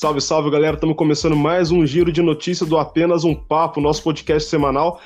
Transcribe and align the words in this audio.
Salve, 0.00 0.22
salve, 0.22 0.50
galera. 0.50 0.76
Estamos 0.76 0.96
começando 0.96 1.36
mais 1.36 1.70
um 1.70 1.84
giro 1.84 2.10
de 2.10 2.22
notícias 2.22 2.66
do 2.66 2.78
Apenas 2.78 3.22
um 3.22 3.34
Papo, 3.34 3.82
nosso 3.82 4.02
podcast 4.02 4.48
semanal. 4.48 4.98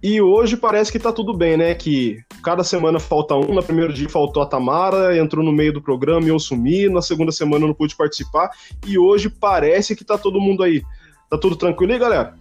E 0.00 0.20
hoje 0.20 0.56
parece 0.56 0.92
que 0.92 1.00
tá 1.00 1.10
tudo 1.10 1.36
bem, 1.36 1.56
né? 1.56 1.74
Que 1.74 2.20
cada 2.44 2.62
semana 2.62 3.00
falta 3.00 3.34
um. 3.34 3.52
No 3.52 3.60
primeiro 3.60 3.92
dia 3.92 4.08
faltou 4.08 4.40
a 4.40 4.46
Tamara, 4.46 5.18
entrou 5.18 5.44
no 5.44 5.50
meio 5.50 5.72
do 5.72 5.82
programa 5.82 6.26
e 6.26 6.28
eu 6.28 6.38
sumi. 6.38 6.88
Na 6.88 7.02
segunda 7.02 7.32
semana 7.32 7.64
eu 7.64 7.66
não 7.66 7.74
pude 7.74 7.96
participar. 7.96 8.48
E 8.86 8.96
hoje 8.96 9.28
parece 9.28 9.96
que 9.96 10.04
tá 10.04 10.16
todo 10.16 10.40
mundo 10.40 10.62
aí. 10.62 10.80
Tá 11.28 11.36
tudo 11.36 11.56
tranquilo 11.56 11.92
aí, 11.92 11.98
galera? 11.98 12.34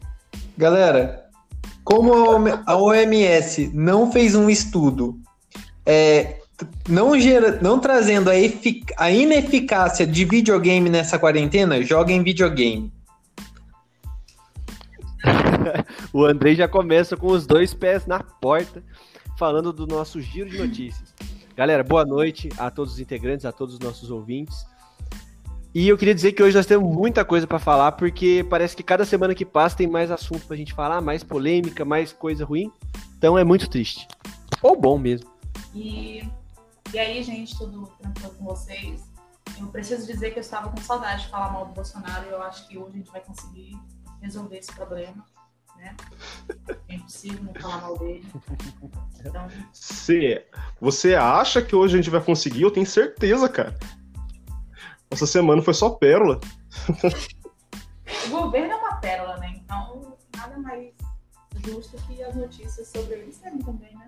Galera, 0.55 1.25
como 1.83 2.13
a 2.67 2.77
OMS 2.77 3.71
não 3.73 4.11
fez 4.11 4.35
um 4.35 4.47
estudo 4.47 5.19
é, 5.83 6.37
não, 6.87 7.19
gera, 7.19 7.59
não 7.61 7.79
trazendo 7.79 8.29
a, 8.29 8.33
a 8.97 9.11
ineficácia 9.11 10.05
de 10.05 10.25
videogame 10.25 10.89
nessa 10.89 11.19
quarentena, 11.19 11.81
joga 11.81 12.11
em 12.11 12.23
videogame. 12.23 12.91
o 16.13 16.23
Andrei 16.25 16.55
já 16.55 16.67
começa 16.67 17.17
com 17.17 17.27
os 17.27 17.45
dois 17.45 17.73
pés 17.73 18.05
na 18.05 18.19
porta, 18.19 18.83
falando 19.37 19.73
do 19.73 19.87
nosso 19.87 20.21
giro 20.21 20.49
de 20.49 20.57
notícias. 20.57 21.13
Galera, 21.55 21.83
boa 21.83 22.05
noite 22.05 22.49
a 22.57 22.69
todos 22.69 22.93
os 22.93 22.99
integrantes, 22.99 23.45
a 23.45 23.51
todos 23.51 23.75
os 23.75 23.79
nossos 23.79 24.11
ouvintes. 24.11 24.65
E 25.73 25.89
eu 25.89 25.97
queria 25.97 26.15
dizer 26.15 26.31
que 26.31 26.41
hoje 26.41 26.55
nós 26.55 26.65
temos 26.65 26.89
muita 26.93 27.25
coisa 27.25 27.45
para 27.45 27.59
falar, 27.59 27.93
porque 27.93 28.45
parece 28.49 28.75
que 28.75 28.83
cada 28.83 29.03
semana 29.03 29.35
que 29.35 29.43
passa 29.43 29.75
tem 29.75 29.87
mais 29.87 30.09
assunto 30.09 30.45
pra 30.47 30.55
gente 30.55 30.73
falar, 30.73 31.01
mais 31.01 31.21
polêmica, 31.23 31.83
mais 31.83 32.13
coisa 32.13 32.45
ruim. 32.45 32.71
Então 33.17 33.37
é 33.37 33.43
muito 33.43 33.69
triste. 33.69 34.07
Ou 34.61 34.79
bom 34.79 34.97
mesmo. 34.97 35.29
E 35.73 36.23
e 36.93 36.99
aí, 36.99 37.23
gente, 37.23 37.57
tudo 37.57 37.87
tranquilo 37.99 38.33
com 38.35 38.45
vocês? 38.45 39.03
Eu 39.59 39.67
preciso 39.67 40.05
dizer 40.05 40.31
que 40.31 40.39
eu 40.39 40.41
estava 40.41 40.69
com 40.69 40.77
saudade 40.77 41.23
de 41.23 41.29
falar 41.29 41.51
mal 41.51 41.65
do 41.65 41.73
Bolsonaro 41.73 42.27
e 42.27 42.31
eu 42.31 42.41
acho 42.41 42.67
que 42.67 42.77
hoje 42.77 42.95
a 42.95 42.97
gente 42.97 43.11
vai 43.11 43.21
conseguir 43.21 43.79
resolver 44.21 44.57
esse 44.57 44.71
problema, 44.73 45.25
né? 45.77 45.95
É 46.89 46.95
impossível 46.95 47.43
não 47.43 47.53
falar 47.53 47.81
mal 47.81 47.97
dele. 47.97 48.25
Então... 49.19 49.47
Você, 49.71 50.47
você 50.79 51.15
acha 51.15 51.61
que 51.61 51.75
hoje 51.75 51.95
a 51.95 51.97
gente 51.97 52.09
vai 52.09 52.21
conseguir? 52.21 52.61
Eu 52.61 52.71
tenho 52.71 52.85
certeza, 52.85 53.47
cara. 53.47 53.77
Essa 55.09 55.25
semana 55.25 55.61
foi 55.61 55.73
só 55.73 55.89
pérola. 55.89 56.39
O 58.25 58.29
governo 58.29 58.73
é 58.73 58.75
uma 58.75 58.95
pérola, 58.97 59.37
né? 59.37 59.53
Então, 59.55 60.17
nada 60.35 60.57
mais 60.57 60.93
justo 61.65 61.97
que 62.07 62.21
as 62.23 62.35
notícias 62.35 62.87
sobre 62.87 63.15
ele 63.15 63.31
serem 63.31 63.59
também, 63.59 63.95
né? 63.95 64.04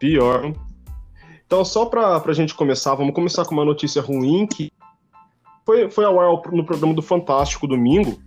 Pior. 0.00 0.52
Então, 1.46 1.64
só 1.64 1.86
para 1.86 2.16
a 2.16 2.32
gente 2.32 2.54
começar, 2.54 2.94
vamos 2.94 3.14
começar 3.14 3.44
com 3.44 3.54
uma 3.54 3.64
notícia 3.64 4.00
ruim 4.00 4.46
que 4.46 4.72
foi, 5.64 5.90
foi 5.90 6.04
ao 6.04 6.18
ar 6.18 6.52
no 6.52 6.64
programa 6.64 6.94
do 6.94 7.02
Fantástico 7.02 7.68
domingo, 7.68 8.18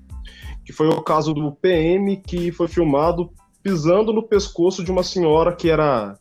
que 0.63 0.71
foi 0.71 0.87
o 0.87 1.01
caso 1.01 1.33
do 1.33 1.51
PM 1.51 2.15
que 2.17 2.51
foi 2.51 2.67
filmado 2.67 3.33
pisando 3.61 4.13
no 4.13 4.23
pescoço 4.23 4.83
de 4.83 4.91
uma 4.91 5.03
senhora 5.03 5.55
que 5.55 5.69
era 5.69 6.17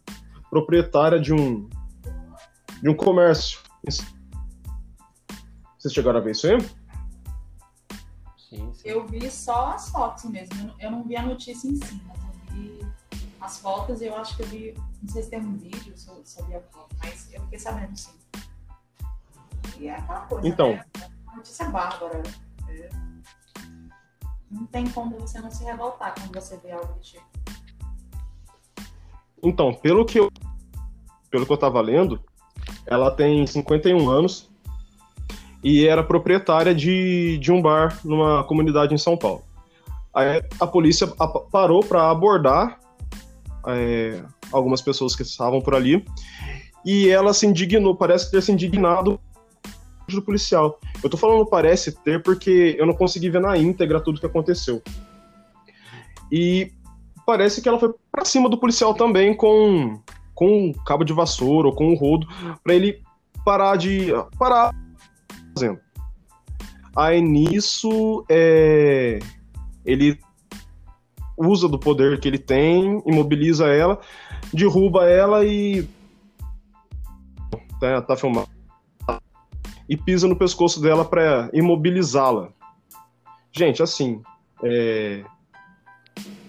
proprietária 0.48 1.20
de 1.20 1.32
um 1.34 1.68
de 2.82 2.88
um 2.88 2.94
comércio. 2.94 3.60
Vocês 5.78 5.92
chegaram 5.92 6.18
a 6.18 6.22
ver 6.22 6.32
isso 6.32 6.46
aí? 6.46 6.60
Sim, 8.36 8.72
sim. 8.72 8.88
Eu 8.88 9.06
vi 9.06 9.30
só 9.30 9.72
as 9.72 9.90
fotos 9.90 10.24
mesmo, 10.24 10.72
eu 10.80 10.90
não 10.90 11.04
vi 11.04 11.16
a 11.16 11.22
notícia 11.22 11.68
em 11.68 11.76
si, 11.76 12.00
mas 12.06 12.18
eu 12.18 12.54
vi 12.54 12.86
as 13.42 13.58
fotos 13.58 14.00
eu 14.00 14.16
acho 14.16 14.36
que 14.36 14.42
eu 14.42 14.46
vi, 14.46 14.74
não 15.02 15.08
sei 15.12 15.22
se 15.22 15.30
tem 15.30 15.40
um 15.40 15.56
vídeo 15.56 15.92
sobre 15.96 16.54
a 16.54 16.60
foto, 16.60 16.94
mas 17.02 17.28
eu 17.32 17.40
fiquei 17.42 17.58
sabendo 17.58 17.96
sim. 17.96 18.12
E 19.78 19.88
é 19.88 19.96
aquela 19.96 20.20
coisa, 20.20 20.46
então, 20.46 20.72
né? 20.72 20.84
Uma 21.26 21.36
notícia 21.36 21.68
bárbara. 21.68 22.22
É. 22.68 22.88
Não 24.48 24.64
tem 24.66 24.88
como 24.90 25.18
você 25.18 25.40
não 25.40 25.50
se 25.50 25.64
revoltar 25.64 26.14
quando 26.14 26.32
você 26.32 26.56
vê 26.58 26.70
algo 26.70 26.92
do 26.92 27.00
tipo. 27.00 27.24
Então, 29.42 29.74
pelo 29.74 30.04
que 30.04 30.20
eu, 30.20 30.30
pelo 31.28 31.44
que 31.44 31.52
eu 31.52 31.56
tava 31.56 31.80
lendo, 31.80 32.22
ela 32.86 33.10
tem 33.10 33.44
51 33.44 34.08
anos 34.08 34.48
e 35.64 35.86
era 35.86 36.04
proprietária 36.04 36.72
de, 36.72 37.38
de 37.38 37.50
um 37.50 37.60
bar 37.60 37.98
numa 38.04 38.44
comunidade 38.44 38.94
em 38.94 38.98
São 38.98 39.16
Paulo. 39.16 39.42
Aí 40.14 40.44
a 40.60 40.66
polícia 40.66 41.08
parou 41.50 41.82
para 41.82 42.08
abordar 42.10 42.78
é, 43.68 44.22
algumas 44.50 44.80
pessoas 44.80 45.14
que 45.14 45.22
estavam 45.22 45.60
por 45.60 45.74
ali, 45.74 46.04
e 46.84 47.08
ela 47.08 47.32
se 47.32 47.46
indignou, 47.46 47.96
parece 47.96 48.30
ter 48.30 48.42
se 48.42 48.52
indignado 48.52 49.20
do 50.08 50.22
policial. 50.22 50.78
Eu 51.02 51.08
tô 51.08 51.16
falando 51.16 51.46
parece 51.46 51.92
ter 51.92 52.22
porque 52.22 52.76
eu 52.78 52.86
não 52.86 52.94
consegui 52.94 53.30
ver 53.30 53.40
na 53.40 53.56
íntegra 53.56 54.00
tudo 54.00 54.20
que 54.20 54.26
aconteceu. 54.26 54.82
E 56.30 56.72
parece 57.26 57.62
que 57.62 57.68
ela 57.68 57.78
foi 57.78 57.94
para 58.10 58.24
cima 58.24 58.48
do 58.48 58.58
policial 58.58 58.94
também 58.94 59.34
com 59.36 60.00
com 60.34 60.68
um 60.68 60.72
cabo 60.72 61.04
de 61.04 61.12
vassoura 61.12 61.68
ou 61.68 61.74
com 61.74 61.92
um 61.92 61.94
rodo 61.94 62.26
para 62.64 62.74
ele 62.74 63.02
parar 63.44 63.76
de 63.76 64.08
parar 64.38 64.74
fazendo. 65.54 65.78
Aí 66.96 67.20
nisso 67.20 68.24
é, 68.28 69.18
ele 69.84 70.18
usa 71.36 71.68
do 71.68 71.78
poder 71.78 72.20
que 72.20 72.28
ele 72.28 72.38
tem, 72.38 73.02
imobiliza 73.06 73.66
ela, 73.68 74.00
derruba 74.52 75.08
ela 75.08 75.44
e. 75.44 75.86
Tá, 77.80 78.00
tá 78.02 78.16
filmado. 78.16 78.48
E 79.88 79.96
pisa 79.96 80.28
no 80.28 80.36
pescoço 80.36 80.80
dela 80.80 81.04
para 81.04 81.50
imobilizá-la. 81.52 82.50
Gente, 83.50 83.82
assim. 83.82 84.22
É... 84.62 85.24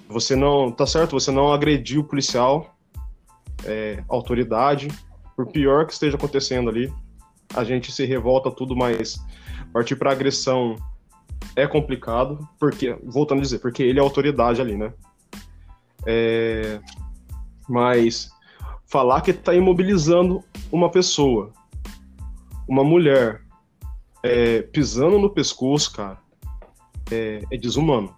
Você 0.08 0.36
não. 0.36 0.72
Tá 0.72 0.86
certo? 0.86 1.20
Você 1.20 1.32
não 1.32 1.52
agrediu 1.52 2.02
o 2.02 2.06
policial, 2.06 2.76
é, 3.66 4.04
autoridade. 4.08 4.88
Por 5.36 5.48
pior 5.48 5.88
que 5.88 5.94
esteja 5.94 6.16
acontecendo 6.16 6.70
ali, 6.70 6.94
a 7.56 7.64
gente 7.64 7.92
se 7.92 8.06
revolta 8.06 8.52
tudo, 8.52 8.76
mas 8.76 9.20
partir 9.74 9.96
para 9.96 10.12
agressão 10.12 10.76
é 11.56 11.68
complicado, 11.68 12.48
porque, 12.60 12.98
voltando 13.04 13.40
a 13.40 13.42
dizer, 13.42 13.60
porque 13.60 13.84
ele 13.84 14.00
é 14.00 14.02
autoridade 14.02 14.62
ali, 14.62 14.76
né? 14.76 14.94
É, 16.06 16.80
mas 17.68 18.30
falar 18.86 19.22
que 19.22 19.32
está 19.32 19.54
imobilizando 19.54 20.44
uma 20.72 20.90
pessoa, 20.90 21.52
uma 22.68 22.84
mulher, 22.84 23.42
é, 24.24 24.62
pisando 24.62 25.20
no 25.20 25.30
pescoço, 25.30 25.94
cara, 25.94 26.18
é, 27.12 27.42
é, 27.52 27.58
desumano. 27.58 28.16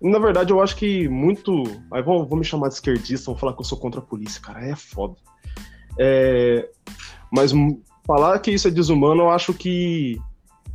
E, 0.00 0.08
na 0.08 0.18
verdade, 0.18 0.52
eu 0.52 0.62
acho 0.62 0.76
que 0.76 1.08
muito. 1.08 1.64
Aí 1.92 2.02
vão, 2.02 2.26
vão 2.26 2.38
me 2.38 2.44
chamar 2.44 2.68
de 2.68 2.74
esquerdista, 2.74 3.26
vão 3.26 3.36
falar 3.36 3.52
que 3.52 3.60
eu 3.60 3.64
sou 3.64 3.78
contra 3.78 4.00
a 4.00 4.04
polícia, 4.04 4.40
cara, 4.40 4.66
é 4.66 4.74
foda. 4.74 5.16
É, 5.98 6.70
mas 7.30 7.52
falar 8.06 8.38
que 8.38 8.50
isso 8.50 8.66
é 8.66 8.70
desumano, 8.70 9.22
eu 9.22 9.30
acho 9.30 9.52
que 9.52 10.18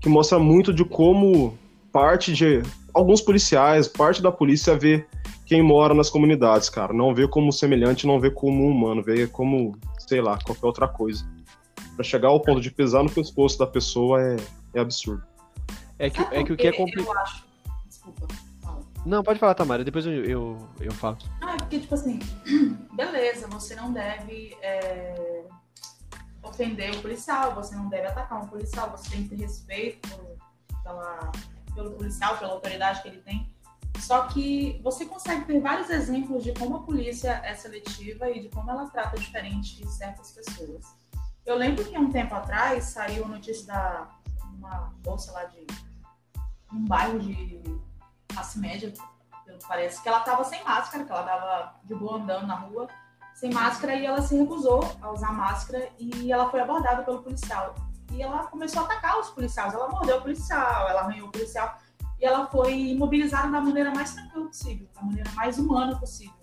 que 0.05 0.09
mostra 0.09 0.37
muito 0.37 0.71
de 0.71 0.85
como 0.85 1.57
parte 1.91 2.31
de 2.31 2.61
alguns 2.93 3.21
policiais, 3.21 3.87
parte 3.87 4.21
da 4.21 4.31
polícia 4.31 4.77
vê 4.77 5.03
quem 5.47 5.63
mora 5.63 5.95
nas 5.95 6.11
comunidades, 6.11 6.69
cara. 6.69 6.93
Não 6.93 7.11
vê 7.11 7.27
como 7.27 7.51
semelhante, 7.51 8.05
não 8.05 8.19
vê 8.19 8.29
como 8.29 8.67
humano, 8.67 9.01
vê 9.01 9.25
como, 9.25 9.75
sei 9.97 10.21
lá, 10.21 10.37
qualquer 10.37 10.67
outra 10.67 10.87
coisa. 10.87 11.27
Para 11.95 12.03
chegar 12.03 12.27
ao 12.27 12.39
ponto 12.39 12.61
de 12.61 12.69
pesar 12.69 13.01
no 13.01 13.09
pescoço 13.09 13.57
da 13.57 13.65
pessoa 13.65 14.21
é, 14.21 14.35
é 14.75 14.79
absurdo. 14.79 15.23
É 15.97 16.07
que, 16.07 16.21
é 16.21 16.43
que 16.43 16.53
o 16.53 16.55
que 16.55 16.67
é 16.67 16.71
complicado. 16.71 17.41
Desculpa. 17.87 18.27
Não, 19.03 19.23
pode 19.23 19.39
falar, 19.39 19.55
Tamara, 19.55 19.83
depois 19.83 20.05
eu, 20.05 20.23
eu, 20.23 20.69
eu 20.81 20.91
falo. 20.91 21.17
Ah, 21.41 21.55
é 21.55 21.57
porque, 21.57 21.79
tipo 21.79 21.95
assim, 21.95 22.19
beleza, 22.93 23.47
você 23.47 23.75
não 23.75 23.91
deve 23.91 24.55
é, 24.61 25.45
ofender 26.45 26.95
o 26.95 27.01
policial, 27.01 27.53
você 27.53 27.75
não 27.75 27.89
deve 27.89 28.07
atacar 28.07 28.41
um 28.41 28.47
policial, 28.47 28.89
você 28.91 29.09
tem 29.09 29.23
que 29.23 29.29
ter 29.29 29.41
respeito 29.41 30.09
pela, 30.83 31.31
pelo 31.73 31.91
policial, 31.91 32.37
pela 32.37 32.53
autoridade 32.53 33.01
que 33.01 33.07
ele 33.07 33.21
tem. 33.21 33.53
Só 33.99 34.27
que 34.27 34.79
você 34.83 35.05
consegue 35.05 35.45
ter 35.45 35.59
vários 35.59 35.89
exemplos 35.89 36.43
de 36.43 36.53
como 36.53 36.77
a 36.77 36.83
polícia 36.83 37.41
é 37.43 37.53
seletiva 37.55 38.29
e 38.29 38.41
de 38.41 38.49
como 38.49 38.69
ela 38.69 38.89
trata 38.89 39.17
diferente 39.17 39.87
certas 39.87 40.31
pessoas. 40.31 40.85
Eu 41.45 41.55
lembro 41.55 41.83
que 41.85 41.97
um 41.97 42.11
tempo 42.11 42.35
atrás 42.35 42.85
saiu 42.85 43.25
a 43.25 43.27
notícia 43.27 43.67
da 43.67 44.09
uma 44.57 44.93
bolsa 45.03 45.31
lá 45.31 45.45
de 45.45 45.65
um 46.71 46.85
bairro 46.85 47.19
de 47.19 47.61
classe 48.27 48.59
média, 48.59 48.91
parece 49.67 50.01
que 50.01 50.07
ela 50.07 50.19
estava 50.19 50.43
sem 50.43 50.63
máscara, 50.63 51.03
que 51.03 51.11
ela 51.11 51.21
estava 51.21 51.79
de 51.83 51.95
boa 51.95 52.17
andando 52.17 52.47
na 52.47 52.55
rua 52.55 52.87
sem 53.35 53.53
máscara 53.53 53.93
e 53.95 54.05
ela 54.05 54.21
se 54.21 54.35
recusou 54.35 54.81
a 55.01 55.11
usar 55.11 55.33
máscara 55.33 55.89
e 55.99 56.31
ela 56.31 56.49
foi 56.49 56.61
abordada 56.61 57.03
pelo 57.03 57.21
policial. 57.21 57.75
E 58.11 58.21
ela 58.21 58.45
começou 58.45 58.81
a 58.81 58.85
atacar 58.85 59.19
os 59.19 59.29
policiais, 59.29 59.73
ela 59.73 59.89
mordeu 59.89 60.17
o 60.17 60.21
policial, 60.21 60.87
ela 60.87 61.01
arranhou 61.01 61.27
o 61.27 61.31
policial 61.31 61.77
e 62.19 62.25
ela 62.25 62.47
foi 62.47 62.73
imobilizada 62.73 63.51
da 63.51 63.59
maneira 63.59 63.93
mais 63.93 64.13
tranquila 64.13 64.47
possível, 64.47 64.87
da 64.95 65.01
maneira 65.01 65.29
mais 65.33 65.59
humana 65.59 65.99
possível. 65.99 66.33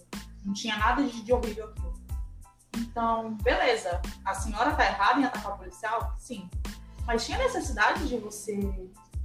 Não 0.44 0.52
tinha 0.52 0.76
nada 0.76 1.02
de, 1.02 1.22
de 1.22 1.32
horrível 1.32 1.68
aquilo. 1.70 1.92
Então, 2.76 3.34
beleza, 3.36 4.00
a 4.24 4.34
senhora 4.34 4.74
tá 4.74 4.84
errada 4.84 5.20
em 5.20 5.24
atacar 5.24 5.54
o 5.54 5.58
policial? 5.58 6.14
Sim. 6.18 6.48
Mas 7.06 7.24
tinha 7.24 7.38
necessidade 7.38 8.06
de 8.06 8.18
você 8.18 8.58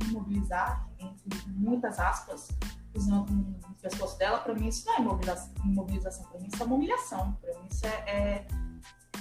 imobilizar, 0.08 0.88
entre 1.00 1.50
muitas 1.50 2.00
aspas, 2.00 2.48
usando 2.96 3.30
no 3.32 3.76
pescoço 3.82 4.18
dela, 4.18 4.40
para 4.40 4.54
mim 4.54 4.68
isso 4.68 4.86
não 4.86 4.96
é 4.96 5.02
imobilização, 5.02 5.54
imobilização 5.66 6.26
para 6.26 6.40
mim 6.40 6.48
isso 6.52 6.64
é 6.64 6.66
uma 6.66 6.76
humilhação, 6.76 7.38
mim 7.44 7.57
isso 7.74 7.86
é, 7.86 7.90
é, 8.08 8.48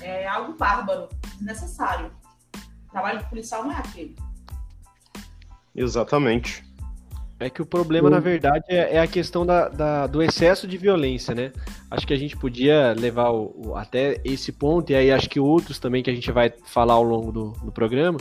é, 0.00 0.26
algo 0.26 0.54
bárbaro, 0.56 1.08
desnecessário. 1.36 2.10
O 2.88 2.90
trabalho 2.90 3.18
do 3.18 3.28
policial 3.28 3.64
não 3.64 3.72
é 3.72 3.78
aquele. 3.78 4.16
Exatamente. 5.74 6.64
É 7.38 7.50
que 7.50 7.60
o 7.60 7.66
problema, 7.66 8.08
na 8.08 8.18
verdade, 8.18 8.64
é, 8.68 8.94
é 8.94 8.98
a 8.98 9.06
questão 9.06 9.44
da, 9.44 9.68
da, 9.68 10.06
do 10.06 10.22
excesso 10.22 10.66
de 10.66 10.78
violência, 10.78 11.34
né? 11.34 11.52
Acho 11.90 12.06
que 12.06 12.14
a 12.14 12.16
gente 12.16 12.34
podia 12.34 12.94
levar 12.94 13.30
o, 13.30 13.52
o, 13.54 13.76
até 13.76 14.18
esse 14.24 14.50
ponto, 14.50 14.90
e 14.90 14.94
aí 14.94 15.12
acho 15.12 15.28
que 15.28 15.38
outros 15.38 15.78
também 15.78 16.02
que 16.02 16.08
a 16.08 16.14
gente 16.14 16.32
vai 16.32 16.50
falar 16.64 16.94
ao 16.94 17.02
longo 17.02 17.30
do, 17.30 17.50
do 17.62 17.70
programa, 17.70 18.18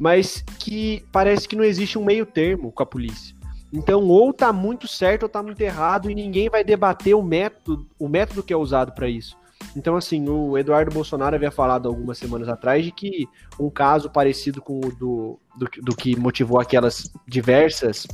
mas 0.00 0.44
que 0.58 1.04
parece 1.12 1.46
que 1.46 1.54
não 1.54 1.62
existe 1.62 1.96
um 1.96 2.04
meio 2.04 2.26
termo 2.26 2.72
com 2.72 2.82
a 2.82 2.86
polícia. 2.86 3.36
Então, 3.74 4.06
ou 4.06 4.32
tá 4.32 4.52
muito 4.52 4.86
certo 4.86 5.24
ou 5.24 5.28
tá 5.28 5.42
muito 5.42 5.60
errado, 5.60 6.08
e 6.08 6.14
ninguém 6.14 6.48
vai 6.48 6.62
debater 6.62 7.16
o 7.16 7.22
método, 7.22 7.88
o 7.98 8.08
método 8.08 8.42
que 8.42 8.52
é 8.52 8.56
usado 8.56 8.92
para 8.92 9.08
isso. 9.08 9.36
Então, 9.76 9.96
assim, 9.96 10.28
o 10.28 10.56
Eduardo 10.56 10.94
Bolsonaro 10.94 11.34
havia 11.34 11.50
falado 11.50 11.88
algumas 11.88 12.16
semanas 12.16 12.48
atrás 12.48 12.84
de 12.84 12.92
que 12.92 13.26
um 13.58 13.68
caso 13.68 14.08
parecido 14.08 14.62
com 14.62 14.78
o 14.78 14.92
do, 14.92 15.40
do, 15.56 15.68
do 15.82 15.96
que 15.96 16.14
motivou 16.14 16.60
aquelas 16.60 17.10
diversas 17.26 18.06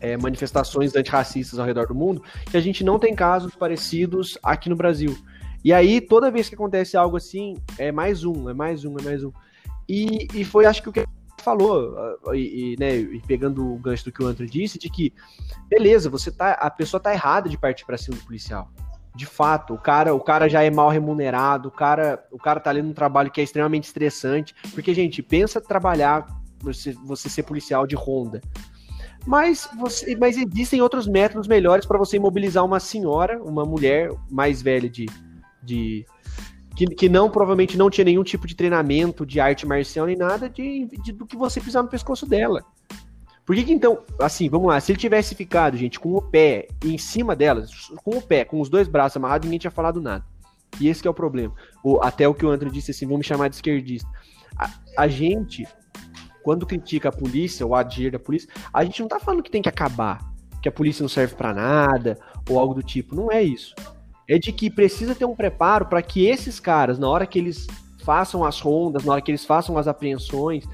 é, 0.00 0.16
manifestações 0.16 0.94
antirracistas 0.94 1.58
ao 1.58 1.66
redor 1.66 1.88
do 1.88 1.94
mundo, 1.94 2.22
que 2.48 2.56
a 2.56 2.60
gente 2.60 2.84
não 2.84 2.96
tem 2.96 3.12
casos 3.12 3.56
parecidos 3.56 4.38
aqui 4.40 4.68
no 4.68 4.76
Brasil. 4.76 5.18
E 5.64 5.72
aí, 5.72 6.00
toda 6.00 6.30
vez 6.30 6.48
que 6.48 6.54
acontece 6.54 6.96
algo 6.96 7.16
assim, 7.16 7.56
é 7.76 7.90
mais 7.90 8.22
um, 8.22 8.48
é 8.48 8.54
mais 8.54 8.84
um, 8.84 8.96
é 9.00 9.02
mais 9.02 9.24
um. 9.24 9.32
E, 9.88 10.28
e 10.32 10.44
foi, 10.44 10.64
acho 10.64 10.80
que 10.80 10.88
o 10.88 10.92
que 10.92 11.04
falou, 11.46 11.96
e, 12.34 12.74
e, 12.74 12.76
né, 12.76 12.96
e 12.96 13.22
pegando 13.24 13.72
o 13.72 13.78
gancho 13.78 14.04
do 14.04 14.10
que 14.10 14.20
o 14.20 14.26
Antônio 14.26 14.50
disse, 14.50 14.80
de 14.80 14.90
que, 14.90 15.14
beleza, 15.68 16.10
você 16.10 16.32
tá, 16.32 16.50
a 16.52 16.68
pessoa 16.68 17.00
tá 17.00 17.12
errada 17.12 17.48
de 17.48 17.56
partir 17.56 17.86
para 17.86 17.96
cima 17.96 18.16
do 18.16 18.24
policial. 18.24 18.68
De 19.14 19.24
fato, 19.24 19.72
o 19.72 19.78
cara, 19.78 20.12
o 20.12 20.20
cara 20.20 20.48
já 20.48 20.64
é 20.64 20.70
mal 20.70 20.88
remunerado, 20.90 21.68
o 21.68 21.70
cara, 21.70 22.26
o 22.32 22.36
cara 22.36 22.58
tá 22.58 22.70
ali 22.70 22.82
num 22.82 22.92
trabalho 22.92 23.30
que 23.30 23.40
é 23.40 23.44
extremamente 23.44 23.84
estressante, 23.84 24.56
porque, 24.74 24.92
gente, 24.92 25.22
pensa 25.22 25.60
trabalhar, 25.60 26.26
você, 26.58 26.92
você 26.92 27.28
ser 27.28 27.44
policial 27.44 27.86
de 27.86 27.94
ronda. 27.94 28.40
Mas, 29.24 29.68
você, 29.78 30.16
mas 30.16 30.36
existem 30.36 30.82
outros 30.82 31.06
métodos 31.06 31.46
melhores 31.46 31.86
para 31.86 31.96
você 31.96 32.16
imobilizar 32.16 32.64
uma 32.64 32.80
senhora, 32.80 33.40
uma 33.42 33.64
mulher 33.64 34.10
mais 34.28 34.60
velha 34.60 34.90
de. 34.90 35.06
de 35.62 36.04
que, 36.76 36.86
que 36.86 37.08
não 37.08 37.30
provavelmente 37.30 37.76
não 37.76 37.88
tinha 37.88 38.04
nenhum 38.04 38.22
tipo 38.22 38.46
de 38.46 38.54
treinamento 38.54 39.24
de 39.24 39.40
arte 39.40 39.66
marcial 39.66 40.06
nem 40.06 40.16
nada 40.16 40.48
de, 40.48 40.86
de 41.02 41.12
do 41.12 41.26
que 41.26 41.36
você 41.36 41.60
pisar 41.60 41.82
no 41.82 41.88
pescoço 41.88 42.26
dela. 42.26 42.62
Por 43.44 43.54
que, 43.56 43.64
que 43.64 43.72
então, 43.72 44.02
assim, 44.20 44.48
vamos 44.48 44.68
lá, 44.68 44.80
se 44.80 44.92
ele 44.92 44.98
tivesse 44.98 45.34
ficado, 45.34 45.76
gente, 45.76 45.98
com 45.98 46.14
o 46.14 46.20
pé 46.20 46.68
em 46.84 46.98
cima 46.98 47.34
dela, 47.34 47.64
com 48.04 48.18
o 48.18 48.22
pé, 48.22 48.44
com 48.44 48.60
os 48.60 48.68
dois 48.68 48.88
braços 48.88 49.16
amarrados, 49.16 49.46
ninguém 49.46 49.58
tinha 49.58 49.70
falado 49.70 50.00
nada. 50.00 50.24
E 50.80 50.88
esse 50.88 51.06
é 51.06 51.10
o 51.10 51.14
problema. 51.14 51.54
Até 52.02 52.28
o 52.28 52.34
que 52.34 52.44
o 52.44 52.50
André 52.50 52.68
disse 52.70 52.90
assim, 52.90 53.06
vamos 53.06 53.20
me 53.20 53.24
chamar 53.24 53.48
de 53.48 53.54
esquerdista. 53.54 54.08
A, 54.58 54.70
a 54.98 55.08
gente 55.08 55.66
quando 56.46 56.64
critica 56.64 57.08
a 57.08 57.12
polícia 57.12 57.66
ou 57.66 57.74
agir 57.74 58.12
da 58.12 58.20
polícia, 58.20 58.48
a 58.72 58.84
gente 58.84 59.00
não 59.00 59.08
tá 59.08 59.18
falando 59.18 59.42
que 59.42 59.50
tem 59.50 59.60
que 59.60 59.68
acabar, 59.68 60.20
que 60.62 60.68
a 60.68 60.72
polícia 60.72 61.02
não 61.02 61.08
serve 61.08 61.34
para 61.34 61.52
nada 61.52 62.16
ou 62.48 62.56
algo 62.56 62.72
do 62.72 62.84
tipo. 62.84 63.16
Não 63.16 63.32
é 63.32 63.42
isso. 63.42 63.74
É 64.28 64.38
de 64.38 64.52
que 64.52 64.70
precisa 64.70 65.14
ter 65.14 65.24
um 65.24 65.36
preparo 65.36 65.86
para 65.86 66.02
que 66.02 66.26
esses 66.26 66.58
caras, 66.58 66.98
na 66.98 67.08
hora 67.08 67.26
que 67.26 67.38
eles 67.38 67.66
façam 68.04 68.44
as 68.44 68.60
rondas, 68.60 69.04
na 69.04 69.12
hora 69.12 69.22
que 69.22 69.30
eles 69.30 69.44
façam 69.44 69.78
as 69.78 69.86
apreensões, 69.86 70.64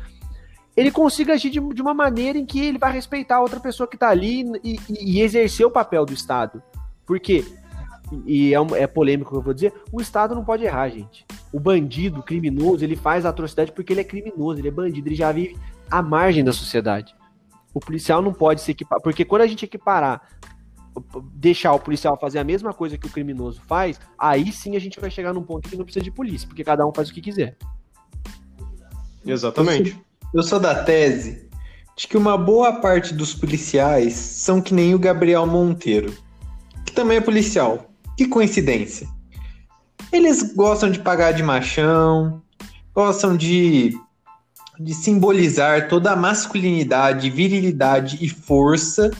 ele 0.77 0.91
consiga 0.91 1.35
agir 1.35 1.51
de, 1.51 1.61
de 1.61 1.83
uma 1.83 1.93
maneira 1.93 2.39
em 2.39 2.47
que 2.47 2.65
ele 2.65 2.79
vai 2.79 2.93
respeitar 2.93 3.37
a 3.37 3.41
outra 3.41 3.61
pessoa 3.61 3.87
que 3.87 3.97
tá 3.97 4.09
ali 4.09 4.45
e, 4.65 4.79
e, 4.89 5.19
e 5.19 5.21
exercer 5.21 5.67
o 5.67 5.71
papel 5.71 6.07
do 6.07 6.13
Estado. 6.13 6.63
Porque 7.07 7.45
e 8.27 8.55
é, 8.55 8.83
é 8.83 8.87
polêmico 8.87 9.31
que 9.31 9.37
eu 9.37 9.43
vou 9.43 9.55
dizer, 9.55 9.73
o 9.91 10.01
Estado 10.01 10.35
não 10.35 10.45
pode 10.45 10.65
errar, 10.65 10.89
gente. 10.89 11.25
O 11.53 11.59
bandido, 11.59 12.21
o 12.21 12.23
criminoso, 12.23 12.85
ele 12.85 12.97
faz 12.97 13.25
a 13.25 13.31
atrocidade 13.31 13.73
porque 13.73 13.93
ele 13.93 14.01
é 14.01 14.05
criminoso, 14.05 14.61
ele 14.61 14.69
é 14.69 14.71
bandido, 14.71 15.09
ele 15.09 15.15
já 15.15 15.33
vive 15.33 15.57
à 15.91 16.03
margem 16.03 16.45
da 16.45 16.53
sociedade. 16.53 17.15
O 17.75 17.81
policial 17.81 18.21
não 18.21 18.33
pode 18.33 18.61
se 18.61 18.71
equipar, 18.71 19.01
porque 19.01 19.25
quando 19.25 19.43
a 19.43 19.47
gente 19.47 19.65
equiparar, 19.65 20.29
deixar 21.35 21.73
o 21.73 21.81
policial 21.81 22.19
fazer 22.19 22.39
a 22.39 22.45
mesma 22.45 22.73
coisa 22.73 22.99
que 22.99 23.07
o 23.07 23.11
criminoso 23.11 23.61
faz, 23.67 23.99
aí 24.19 24.53
sim 24.53 24.77
a 24.77 24.79
gente 24.79 25.01
vai 25.01 25.11
chegar 25.11 25.33
num 25.33 25.43
ponto 25.43 25.69
que 25.69 25.77
não 25.77 25.85
precisa 25.85 26.05
de 26.05 26.11
polícia, 26.11 26.47
porque 26.47 26.65
cada 26.65 26.87
um 26.87 26.93
faz 26.93 27.09
o 27.09 27.15
que 27.15 27.21
quiser. 27.21 27.57
Exatamente. 29.25 29.99
Eu 30.35 30.43
sou 30.43 30.59
da 30.59 30.83
tese 30.83 31.49
de 31.97 32.09
que 32.09 32.17
uma 32.17 32.39
boa 32.39 32.81
parte 32.81 33.13
dos 33.15 33.35
policiais 33.35 34.15
são 34.15 34.61
que 34.61 34.75
nem 34.75 34.95
o 34.95 34.99
Gabriel 34.99 35.47
Monteiro, 35.47 36.13
que 36.85 36.93
também 36.93 37.19
é 37.19 37.21
policial, 37.21 37.91
que 38.17 38.27
coincidência. 38.27 39.07
Eles 40.11 40.55
gostam 40.55 40.91
de 40.91 40.99
pagar 40.99 41.33
de 41.33 41.43
machão, 41.43 42.43
gostam 42.95 43.37
de, 43.37 43.95
de 44.79 44.95
simbolizar 44.95 45.89
toda 45.89 46.13
a 46.13 46.17
masculinidade, 46.17 47.31
virilidade 47.31 48.19
e 48.21 48.29
força 48.29 49.11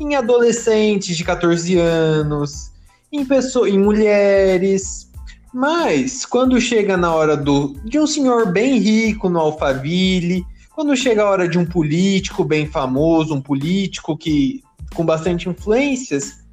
em 0.00 0.14
adolescentes 0.14 1.16
de 1.16 1.24
14 1.24 1.78
anos, 1.78 2.70
em, 3.12 3.24
pessoas, 3.24 3.72
em 3.72 3.78
mulheres. 3.78 5.10
Mas 5.52 6.26
quando 6.26 6.60
chega 6.60 6.96
na 6.96 7.14
hora 7.14 7.36
do, 7.36 7.74
de 7.84 7.98
um 7.98 8.06
senhor 8.06 8.52
bem 8.52 8.78
rico 8.78 9.28
no 9.28 9.38
Alphaville, 9.38 10.44
quando 10.74 10.94
chega 10.94 11.22
a 11.22 11.30
hora 11.30 11.48
de 11.48 11.58
um 11.58 11.64
político 11.64 12.44
bem 12.44 12.66
famoso, 12.66 13.34
um 13.34 13.40
político 13.40 14.16
que 14.16 14.62
com 14.94 15.04
bastante 15.04 15.48
influências, 15.48 16.44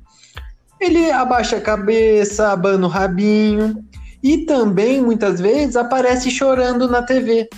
ele 0.80 1.12
abaixa 1.12 1.57
a 1.57 1.62
cabeça, 1.62 2.51
abana 2.51 2.86
o 2.86 2.89
rabinho 2.89 3.84
e 4.22 4.39
também 4.39 5.01
muitas 5.01 5.39
vezes 5.39 5.75
aparece 5.75 6.31
chorando 6.31 6.88
na 6.88 7.01
TV. 7.01 7.50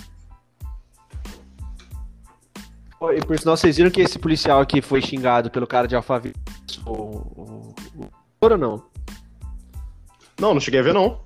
E 3.12 3.20
por 3.20 3.38
sinal, 3.38 3.56
vocês 3.56 3.76
viram 3.76 3.90
que 3.90 4.00
esse 4.00 4.18
policial 4.18 4.60
aqui 4.60 4.80
foi 4.80 5.00
xingado 5.00 5.50
pelo 5.50 5.66
cara 5.66 5.86
de 5.86 5.94
Alphaville? 5.94 6.34
O, 6.84 6.92
o, 6.92 7.74
o... 7.96 8.08
ou 8.40 8.58
não? 8.58 8.82
Não, 10.40 10.54
não 10.54 10.60
cheguei 10.60 10.80
a 10.80 10.82
ver 10.82 10.94
não. 10.94 11.24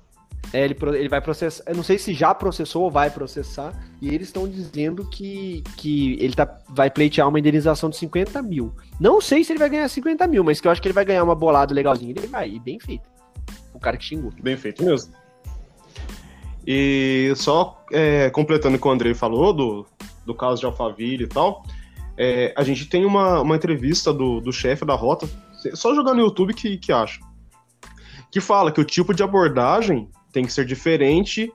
É, 0.53 0.65
ele, 0.65 0.75
ele 0.95 1.09
vai 1.09 1.21
processar. 1.21 1.63
Eu 1.67 1.75
não 1.75 1.83
sei 1.83 1.97
se 1.97 2.13
já 2.13 2.33
processou 2.33 2.83
ou 2.83 2.91
vai 2.91 3.09
processar. 3.09 3.73
E 4.01 4.13
eles 4.13 4.27
estão 4.27 4.47
dizendo 4.47 5.07
que, 5.09 5.63
que 5.77 6.17
ele 6.19 6.33
tá, 6.33 6.59
vai 6.69 6.89
pleitear 6.89 7.27
uma 7.27 7.39
indenização 7.39 7.89
de 7.89 7.97
50 7.97 8.41
mil. 8.41 8.73
Não 8.99 9.21
sei 9.21 9.43
se 9.43 9.51
ele 9.53 9.59
vai 9.59 9.69
ganhar 9.69 9.87
50 9.87 10.27
mil, 10.27 10.43
mas 10.43 10.59
que 10.59 10.67
eu 10.67 10.71
acho 10.71 10.81
que 10.81 10.87
ele 10.87 10.93
vai 10.93 11.05
ganhar 11.05 11.23
uma 11.23 11.35
bolada 11.35 11.73
legalzinha. 11.73 12.11
Ele 12.11 12.27
vai, 12.27 12.49
e 12.49 12.59
bem 12.59 12.79
feito. 12.79 13.09
O 13.73 13.79
cara 13.79 13.95
que 13.97 14.03
xingou. 14.03 14.31
Bem 14.41 14.57
feito 14.57 14.83
mesmo. 14.83 15.13
E 16.67 17.33
só 17.35 17.83
é, 17.91 18.29
completando 18.29 18.77
o 18.77 18.79
que 18.79 18.87
o 18.87 18.91
Andrei 18.91 19.13
falou 19.13 19.53
do, 19.53 19.87
do 20.25 20.35
caso 20.35 20.59
de 20.59 20.65
Alphaville 20.65 21.23
e 21.23 21.27
tal, 21.27 21.63
é, 22.17 22.53
a 22.57 22.63
gente 22.63 22.85
tem 22.87 23.05
uma, 23.05 23.41
uma 23.41 23.55
entrevista 23.55 24.13
do, 24.13 24.39
do 24.39 24.51
chefe 24.51 24.85
da 24.85 24.95
rota, 24.95 25.29
só 25.73 25.93
jogar 25.95 26.13
no 26.13 26.21
YouTube 26.21 26.53
que, 26.53 26.77
que 26.77 26.91
acha, 26.91 27.19
que 28.31 28.39
fala 28.39 28.71
que 28.71 28.81
o 28.81 28.85
tipo 28.85 29.13
de 29.13 29.23
abordagem 29.23 30.09
tem 30.31 30.45
que 30.45 30.53
ser 30.53 30.65
diferente, 30.65 31.51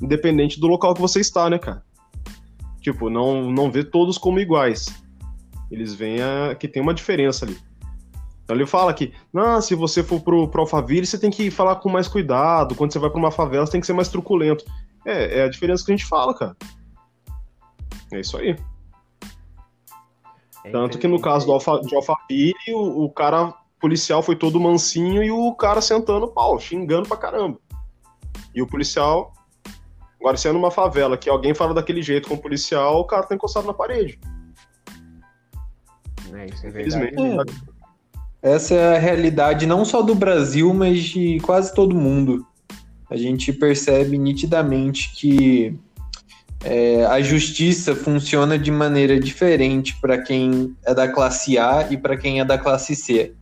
independente 0.00 0.60
do 0.60 0.66
local 0.66 0.94
que 0.94 1.00
você 1.00 1.20
está, 1.20 1.50
né, 1.50 1.58
cara? 1.58 1.82
Tipo, 2.80 3.08
não, 3.08 3.50
não 3.50 3.70
vê 3.70 3.84
todos 3.84 4.18
como 4.18 4.40
iguais. 4.40 4.86
Eles 5.70 5.94
veem 5.94 6.20
a, 6.20 6.54
que 6.54 6.68
tem 6.68 6.82
uma 6.82 6.92
diferença 6.92 7.44
ali. 7.44 7.56
Então 8.44 8.56
ele 8.56 8.66
fala 8.66 8.92
que, 8.92 9.12
não, 9.32 9.60
se 9.60 9.74
você 9.74 10.02
for 10.02 10.20
pro, 10.20 10.48
pro 10.48 10.62
Alphaville, 10.62 11.06
você 11.06 11.18
tem 11.18 11.30
que 11.30 11.50
falar 11.50 11.76
com 11.76 11.88
mais 11.88 12.08
cuidado. 12.08 12.74
Quando 12.74 12.92
você 12.92 12.98
vai 12.98 13.08
pra 13.08 13.18
uma 13.18 13.30
favela, 13.30 13.64
você 13.64 13.72
tem 13.72 13.80
que 13.80 13.86
ser 13.86 13.92
mais 13.92 14.08
truculento. 14.08 14.64
É, 15.06 15.38
é 15.38 15.42
a 15.44 15.48
diferença 15.48 15.84
que 15.84 15.92
a 15.92 15.96
gente 15.96 16.06
fala, 16.06 16.34
cara. 16.34 16.56
É 18.12 18.20
isso 18.20 18.36
aí. 18.36 18.56
É 20.64 20.70
Tanto 20.70 20.98
que 20.98 21.08
no 21.08 21.20
caso 21.20 21.46
do 21.46 21.52
Alfa, 21.52 21.80
de 21.80 21.94
Alphaville, 21.94 22.54
o, 22.74 23.04
o 23.04 23.10
cara 23.10 23.54
policial 23.80 24.22
foi 24.22 24.36
todo 24.36 24.60
mansinho 24.60 25.22
e 25.22 25.30
o 25.30 25.52
cara 25.54 25.80
sentando 25.80 26.28
pau, 26.28 26.58
xingando 26.60 27.08
pra 27.08 27.16
caramba. 27.16 27.58
E 28.54 28.62
o 28.62 28.66
policial. 28.66 29.32
Agora, 30.20 30.36
se 30.36 30.46
é 30.46 30.52
numa 30.52 30.70
favela 30.70 31.16
que 31.16 31.28
alguém 31.28 31.52
fala 31.52 31.74
daquele 31.74 32.00
jeito 32.00 32.28
com 32.28 32.34
o 32.34 32.40
policial, 32.40 33.00
o 33.00 33.04
cara 33.04 33.24
tá 33.24 33.34
encostado 33.34 33.66
na 33.66 33.74
parede. 33.74 34.20
É, 36.32 36.46
isso 36.46 36.66
é 36.66 36.70
verdade. 36.70 37.16
É. 38.42 38.54
Essa 38.54 38.74
é 38.74 38.96
a 38.96 38.98
realidade 38.98 39.66
não 39.66 39.84
só 39.84 40.02
do 40.02 40.14
Brasil, 40.14 40.72
mas 40.72 41.02
de 41.02 41.40
quase 41.40 41.74
todo 41.74 41.94
mundo. 41.94 42.46
A 43.10 43.16
gente 43.16 43.52
percebe 43.52 44.16
nitidamente 44.16 45.12
que 45.14 45.78
é, 46.64 47.04
a 47.06 47.20
justiça 47.20 47.94
funciona 47.94 48.58
de 48.58 48.70
maneira 48.70 49.18
diferente 49.18 49.96
para 50.00 50.22
quem 50.22 50.76
é 50.84 50.94
da 50.94 51.08
classe 51.08 51.58
A 51.58 51.88
e 51.90 51.96
para 51.96 52.16
quem 52.16 52.40
é 52.40 52.44
da 52.44 52.58
classe 52.58 52.94
C. 52.94 53.34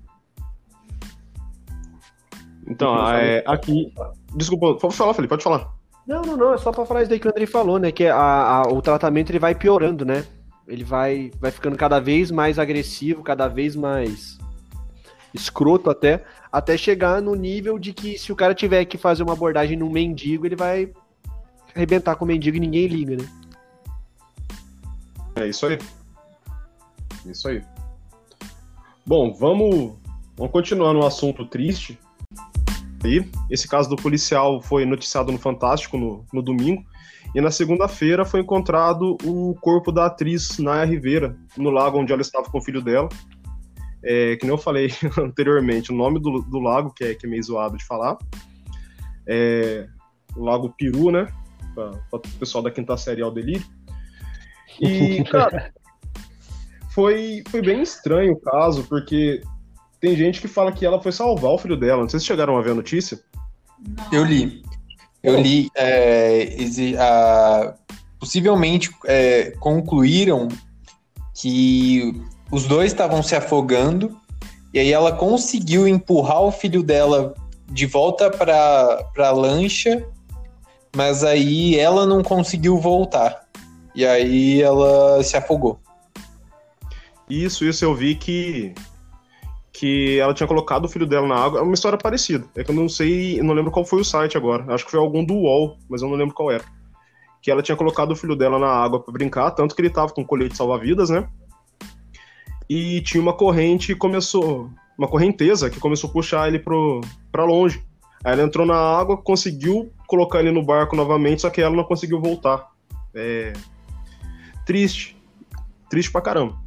Então, 2.67 3.11
é, 3.13 3.43
aqui, 3.47 3.93
Desculpa, 4.35 4.75
pode 4.75 4.95
falar, 4.95 5.15
Felipe, 5.15 5.31
pode 5.31 5.43
falar. 5.43 5.73
Não, 6.07 6.23
não, 6.23 6.37
não, 6.37 6.55
é 6.55 6.59
só 6.59 6.73
pra 6.73 6.87
falar 6.87 7.03
isso 7.03 7.11
daí 7.11 7.19
que 7.19 7.27
o 7.27 7.31
André 7.31 7.47
falou, 7.47 7.79
né? 7.79 7.93
Que 7.93 8.07
a, 8.07 8.17
a, 8.17 8.63
o 8.63 8.81
tratamento 8.81 9.31
ele 9.31 9.39
vai 9.39 9.55
piorando, 9.55 10.05
né? 10.05 10.25
Ele 10.67 10.85
vai, 10.85 11.31
vai 11.41 11.51
ficando 11.51 11.77
cada 11.77 11.99
vez 11.99 12.31
mais 12.31 12.59
agressivo, 12.59 13.23
cada 13.23 13.49
vez 13.49 13.75
mais 13.75 14.39
escroto 15.35 15.91
até, 15.91 16.25
até 16.51 16.77
chegar 16.77 17.21
no 17.21 17.35
nível 17.35 17.79
de 17.79 17.93
que 17.93 18.19
se 18.19 18.33
o 18.33 18.37
cara 18.37 18.55
tiver 18.55 18.85
que 18.85 18.99
fazer 18.99 19.23
uma 19.23 19.33
abordagem 19.33 19.77
num 19.77 19.91
mendigo, 19.91 20.47
ele 20.47 20.57
vai 20.57 20.93
arrebentar 21.75 22.17
com 22.17 22.25
o 22.25 22.29
mendigo 22.29 22.57
e 22.57 22.61
ninguém 22.61 22.87
liga, 22.87 23.17
né? 23.17 23.29
É 25.37 25.49
isso 25.49 25.67
aí. 25.67 25.79
Isso 27.27 27.49
aí. 27.49 27.63
Bom, 29.07 29.33
vamos, 29.33 29.97
vamos 30.37 30.53
continuar 30.53 30.93
no 30.93 31.07
assunto 31.07 31.47
triste. 31.47 31.99
Aí, 33.03 33.27
esse 33.51 33.67
caso 33.67 33.89
do 33.89 33.97
policial 33.97 34.61
foi 34.61 34.85
noticiado 34.85 35.33
no 35.33 35.39
Fantástico 35.39 35.97
no, 35.97 36.25
no 36.33 36.43
domingo. 36.43 36.85
E 37.35 37.41
na 37.41 37.51
segunda-feira 37.51 38.25
foi 38.25 38.41
encontrado 38.41 39.17
o 39.25 39.55
corpo 39.61 39.93
da 39.93 40.07
atriz 40.07 40.59
Naya 40.59 40.85
Rivera, 40.85 41.37
no 41.57 41.71
lago 41.71 41.99
onde 41.99 42.13
ela 42.13 42.23
estava 42.23 42.51
com 42.51 42.59
o 42.59 42.63
filho 42.63 42.83
dela. 42.83 43.09
É, 44.03 44.37
que 44.37 44.45
nem 44.45 44.55
eu 44.55 44.59
falei 44.59 44.91
anteriormente, 45.19 45.93
o 45.93 45.95
nome 45.95 46.19
do, 46.19 46.43
do 46.43 46.59
lago, 46.59 46.93
que 46.93 47.05
é, 47.05 47.15
que 47.15 47.27
é 47.27 47.29
meio 47.29 47.43
zoado 47.43 47.77
de 47.77 47.85
falar, 47.85 48.19
é 49.27 49.87
o 50.37 50.45
Lago 50.45 50.75
Peru, 50.77 51.11
né? 51.11 51.27
Para 51.75 51.93
o 52.13 52.21
pessoal 52.39 52.63
da 52.63 52.71
quinta 52.71 52.97
série 52.97 53.23
ao 53.23 53.31
delírio. 53.31 53.67
E, 54.81 55.23
cara, 55.25 55.75
foi, 56.95 57.43
foi 57.51 57.61
bem 57.61 57.83
estranho 57.83 58.33
o 58.33 58.41
caso, 58.41 58.85
porque 58.85 59.43
tem 60.01 60.17
gente 60.17 60.41
que 60.41 60.49
fala 60.49 60.73
que 60.73 60.87
ela 60.87 61.03
foi 61.03 61.13
salvar 61.13 61.51
o 61.51 61.59
filho 61.59 61.77
dela. 61.77 62.01
Não 62.01 62.09
sei 62.09 62.19
se 62.19 62.25
chegaram 62.25 62.57
a 62.57 62.63
ver 62.63 62.71
a 62.71 62.75
notícia. 62.75 63.21
Não. 63.79 64.05
Eu 64.11 64.25
li. 64.25 64.63
Eu 65.23 65.39
li. 65.39 65.69
É, 65.77 66.57
a, 66.99 67.75
possivelmente 68.19 68.91
é, 69.07 69.51
concluíram 69.61 70.49
que 71.35 72.15
os 72.51 72.65
dois 72.65 72.93
estavam 72.93 73.23
se 73.23 73.35
afogando 73.35 74.17
e 74.73 74.79
aí 74.79 74.93
ela 74.93 75.13
conseguiu 75.13 75.87
empurrar 75.87 76.43
o 76.43 76.53
filho 76.53 76.83
dela 76.83 77.35
de 77.71 77.87
volta 77.87 78.31
para 78.31 79.05
a 79.17 79.31
lancha, 79.31 80.07
mas 80.95 81.25
aí 81.25 81.79
ela 81.79 82.07
não 82.07 82.23
conseguiu 82.23 82.79
voltar. 82.79 83.47
E 83.95 84.07
aí 84.07 84.63
ela 84.63 85.23
se 85.23 85.37
afogou. 85.37 85.81
Isso, 87.29 87.65
isso 87.65 87.85
eu 87.85 87.95
vi 87.95 88.15
que 88.15 88.75
que 89.73 90.19
ela 90.19 90.35
tinha 90.35 90.47
colocado 90.47 90.85
o 90.85 90.89
filho 90.89 91.07
dela 91.07 91.27
na 91.27 91.37
água. 91.37 91.61
É 91.61 91.63
uma 91.63 91.73
história 91.73 91.97
parecida. 91.97 92.45
É 92.55 92.63
que 92.63 92.71
eu 92.71 92.75
não 92.75 92.87
sei, 92.87 93.41
eu 93.41 93.45
não 93.45 93.55
lembro 93.55 93.71
qual 93.71 93.83
foi 93.83 94.03
o 94.03 94.05
site 94.05 94.37
agora. 94.37 94.75
Acho 94.75 94.85
que 94.85 94.91
foi 94.91 95.01
algum 95.01 95.25
do 95.25 95.33
UOL, 95.33 95.79
mas 95.89 96.03
eu 96.03 96.09
não 96.09 96.17
lembro 96.17 96.35
qual 96.35 96.51
era. 96.51 96.65
Que 97.41 97.51
ela 97.51 97.63
tinha 97.63 97.77
colocado 97.77 98.11
o 98.11 98.17
filho 98.17 98.37
dela 98.37 98.59
na 98.59 98.69
água 98.69 99.01
para 99.01 99.11
brincar, 99.11 99.53
tanto 99.53 99.75
que 99.75 99.81
ele 99.81 99.89
tava 99.89 100.13
com 100.13 100.23
colete 100.23 100.55
salva-vidas, 100.55 101.09
né? 101.09 101.27
E 102.69 103.01
tinha 103.01 103.23
uma 103.23 103.33
corrente 103.33 103.95
começou, 103.95 104.69
uma 104.99 105.09
correnteza 105.09 105.71
que 105.71 105.81
começou 105.81 106.11
a 106.11 106.13
puxar 106.13 106.49
ele 106.49 106.59
pro, 106.59 107.01
pra 107.33 107.45
longe. 107.45 107.83
Aí 108.23 108.33
ela 108.33 108.43
entrou 108.43 108.67
na 108.67 108.77
água, 108.77 109.17
conseguiu 109.17 109.93
colocar 110.07 110.41
ele 110.41 110.51
no 110.51 110.63
barco 110.63 110.95
novamente, 110.95 111.43
só 111.43 111.51
que 111.51 111.61
ela 111.61 111.75
não 111.75 111.85
conseguiu 111.85 112.21
voltar. 112.21 112.69
É... 113.15 113.53
Triste. 114.67 115.17
Triste 115.89 116.13
pra 116.13 116.21
caramba. 116.21 116.59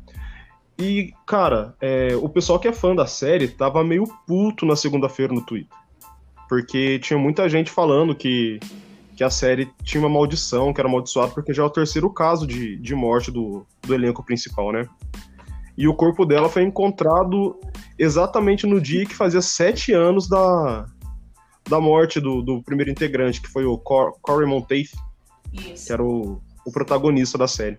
E, 0.77 1.13
cara, 1.25 1.75
é, 1.79 2.15
o 2.15 2.27
pessoal 2.27 2.59
que 2.59 2.67
é 2.67 2.73
fã 2.73 2.95
da 2.95 3.05
série 3.05 3.47
tava 3.47 3.83
meio 3.83 4.05
puto 4.27 4.65
na 4.65 4.75
segunda-feira 4.75 5.33
no 5.33 5.45
Twitter. 5.45 5.77
Porque 6.49 6.99
tinha 6.99 7.17
muita 7.17 7.47
gente 7.47 7.69
falando 7.69 8.15
que, 8.15 8.59
que 9.15 9.23
a 9.23 9.29
série 9.29 9.71
tinha 9.83 10.01
uma 10.01 10.09
maldição, 10.09 10.73
que 10.73 10.81
era 10.81 10.89
amaldiçoada, 10.89 11.31
porque 11.31 11.53
já 11.53 11.63
é 11.63 11.65
o 11.65 11.69
terceiro 11.69 12.09
caso 12.09 12.47
de, 12.47 12.75
de 12.77 12.95
morte 12.95 13.31
do, 13.31 13.65
do 13.81 13.93
elenco 13.93 14.23
principal, 14.23 14.71
né? 14.71 14.87
E 15.77 15.87
o 15.87 15.93
corpo 15.93 16.25
dela 16.25 16.49
foi 16.49 16.63
encontrado 16.63 17.59
exatamente 17.97 18.65
no 18.65 18.81
dia 18.81 19.05
que 19.05 19.15
fazia 19.15 19.41
sete 19.41 19.91
anos 19.93 20.27
da, 20.27 20.85
da 21.69 21.79
morte 21.79 22.19
do, 22.19 22.41
do 22.41 22.61
primeiro 22.61 22.91
integrante, 22.91 23.41
que 23.41 23.47
foi 23.47 23.65
o 23.65 23.77
Cor 23.77 24.17
Corey 24.21 24.47
Monteith, 24.47 24.91
Isso. 25.51 25.87
que 25.87 25.93
era 25.93 26.03
o, 26.03 26.41
o 26.65 26.71
protagonista 26.71 27.37
da 27.37 27.47
série. 27.47 27.77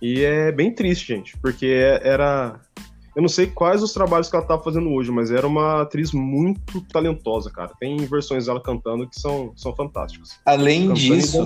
E 0.00 0.24
é 0.24 0.50
bem 0.50 0.74
triste, 0.74 1.08
gente, 1.08 1.36
porque 1.38 1.66
era. 2.02 2.58
Eu 3.14 3.22
não 3.22 3.28
sei 3.28 3.48
quais 3.48 3.82
os 3.82 3.92
trabalhos 3.92 4.30
que 4.30 4.36
ela 4.36 4.44
tava 4.44 4.62
fazendo 4.62 4.88
hoje, 4.90 5.10
mas 5.10 5.30
era 5.30 5.46
uma 5.46 5.82
atriz 5.82 6.12
muito 6.12 6.80
talentosa, 6.82 7.50
cara. 7.50 7.72
Tem 7.78 7.96
versões 8.06 8.46
dela 8.46 8.62
cantando 8.62 9.06
que 9.08 9.18
são, 9.20 9.52
são 9.56 9.74
fantásticas. 9.74 10.38
Além 10.46 10.82
cantando 10.82 11.00
disso, 11.00 11.44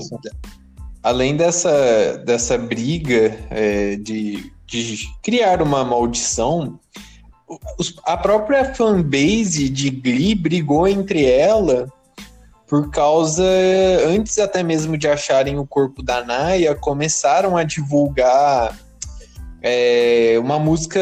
além 1.02 1.36
dessa, 1.36 2.18
dessa 2.18 2.56
briga 2.58 3.36
é, 3.50 3.96
de, 3.96 4.52
de 4.66 5.08
criar 5.22 5.62
uma 5.62 5.82
maldição, 5.84 6.78
a 8.04 8.16
própria 8.16 8.74
fanbase 8.74 9.68
de 9.68 9.90
Glee 9.90 10.34
brigou 10.34 10.88
entre 10.88 11.24
ela 11.24 11.92
por 12.66 12.90
causa, 12.90 13.44
antes 14.06 14.38
até 14.38 14.62
mesmo 14.62 14.96
de 14.96 15.06
acharem 15.06 15.58
o 15.58 15.66
corpo 15.66 16.02
da 16.02 16.24
Naya, 16.24 16.74
começaram 16.74 17.56
a 17.56 17.62
divulgar 17.62 18.76
é, 19.62 20.36
uma 20.40 20.58
música, 20.58 21.00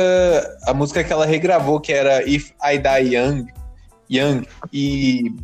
a 0.67 0.75
música 0.75 1.03
que 1.03 1.13
ela 1.13 1.25
regravou, 1.25 1.81
que 1.81 1.93
era 1.93 2.29
If 2.29 2.51
I 2.63 2.79
Die 2.79 3.17
Young, 3.17 3.47
Young. 4.11 4.47
E, 4.73 5.35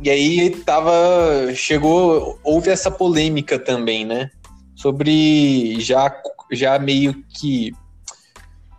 e 0.00 0.08
aí 0.08 0.50
tava, 0.64 1.52
chegou, 1.54 2.38
houve 2.42 2.70
essa 2.70 2.90
polêmica 2.90 3.58
também, 3.58 4.04
né, 4.04 4.30
sobre 4.74 5.78
já, 5.80 6.14
já 6.52 6.78
meio 6.78 7.22
que... 7.28 7.72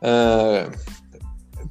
Uh, 0.01 0.95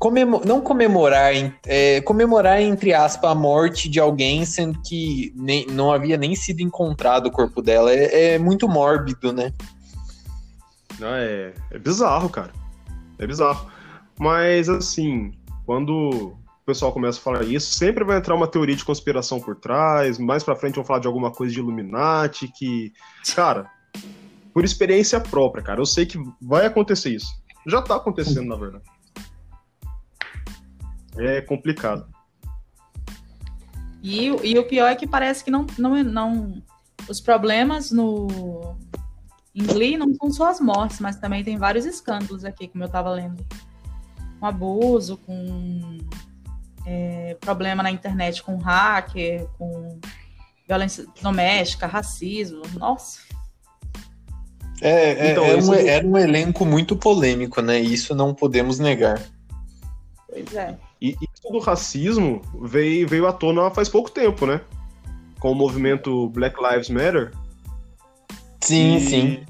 comemor, 0.04 0.44
não 0.44 0.60
comemorar, 0.60 1.32
é, 1.64 1.98
comemorar 2.02 2.60
entre 2.60 2.92
aspas 2.92 3.30
a 3.30 3.34
morte 3.34 3.88
de 3.88 3.98
alguém, 3.98 4.44
sendo 4.44 4.78
que 4.82 5.32
nem, 5.34 5.66
não 5.68 5.90
havia 5.90 6.18
nem 6.18 6.36
sido 6.36 6.60
encontrado 6.60 7.28
o 7.28 7.30
corpo 7.30 7.62
dela. 7.62 7.90
É, 7.90 8.34
é 8.34 8.38
muito 8.38 8.68
mórbido, 8.68 9.32
né? 9.32 9.50
Não, 11.00 11.08
é, 11.08 11.54
é 11.70 11.78
bizarro, 11.78 12.28
cara. 12.28 12.52
É 13.18 13.26
bizarro. 13.26 13.66
Mas 14.20 14.68
assim, 14.68 15.32
quando 15.64 15.90
o 15.90 16.66
pessoal 16.66 16.92
começa 16.92 17.18
a 17.18 17.22
falar 17.22 17.44
isso, 17.44 17.72
sempre 17.72 18.04
vai 18.04 18.18
entrar 18.18 18.34
uma 18.34 18.46
teoria 18.46 18.76
de 18.76 18.84
conspiração 18.84 19.40
por 19.40 19.56
trás. 19.56 20.18
Mais 20.18 20.44
pra 20.44 20.54
frente 20.54 20.74
vão 20.74 20.84
falar 20.84 21.00
de 21.00 21.06
alguma 21.06 21.30
coisa 21.30 21.50
de 21.50 21.60
Illuminati, 21.60 22.46
que. 22.48 22.92
Cara, 23.34 23.70
por 24.52 24.66
experiência 24.66 25.18
própria, 25.18 25.64
cara, 25.64 25.80
eu 25.80 25.86
sei 25.86 26.04
que 26.04 26.18
vai 26.42 26.66
acontecer 26.66 27.08
isso. 27.08 27.32
Já 27.66 27.80
tá 27.80 27.96
acontecendo, 27.96 28.48
na 28.48 28.56
verdade 28.56 28.93
é 31.18 31.40
complicado. 31.40 32.06
E, 34.02 34.26
e 34.26 34.58
o 34.58 34.64
pior 34.64 34.88
é 34.88 34.94
que 34.94 35.06
parece 35.06 35.42
que 35.42 35.50
não, 35.50 35.66
não, 35.78 36.02
não 36.02 36.62
os 37.08 37.20
problemas 37.20 37.90
no 37.90 38.76
em 39.54 39.64
Glee 39.64 39.96
não 39.96 40.12
são 40.14 40.30
só 40.32 40.50
as 40.50 40.60
mortes, 40.60 40.98
mas 40.98 41.16
também 41.16 41.44
tem 41.44 41.56
vários 41.56 41.86
escândalos 41.86 42.44
aqui, 42.44 42.66
como 42.66 42.82
eu 42.82 42.86
estava 42.86 43.10
lendo. 43.10 43.46
Com 44.40 44.46
abuso, 44.46 45.16
com 45.18 45.98
é, 46.84 47.36
problema 47.40 47.82
na 47.82 47.90
internet 47.90 48.42
com 48.42 48.56
hacker, 48.56 49.46
com 49.56 50.00
violência 50.66 51.06
doméstica, 51.22 51.86
racismo. 51.86 52.62
Nossa. 52.76 53.20
É, 54.82 55.28
é, 55.28 55.30
então, 55.30 55.44
é 55.44 55.56
um, 55.56 55.74
era 55.74 56.06
um 56.06 56.18
elenco 56.18 56.66
muito 56.66 56.96
polêmico, 56.96 57.62
né? 57.62 57.78
Isso 57.78 58.14
não 58.14 58.34
podemos 58.34 58.80
negar. 58.80 59.22
Pois 60.28 60.52
é. 60.52 60.76
E 61.00 61.10
isso 61.10 61.52
do 61.52 61.58
racismo 61.58 62.40
veio, 62.62 63.06
veio 63.06 63.26
à 63.26 63.32
tona 63.32 63.70
faz 63.70 63.88
pouco 63.88 64.10
tempo, 64.10 64.46
né? 64.46 64.60
Com 65.38 65.52
o 65.52 65.54
movimento 65.54 66.28
Black 66.30 66.56
Lives 66.62 66.88
Matter. 66.88 67.32
Sim, 68.60 68.96
e, 68.96 69.00
sim. 69.00 69.44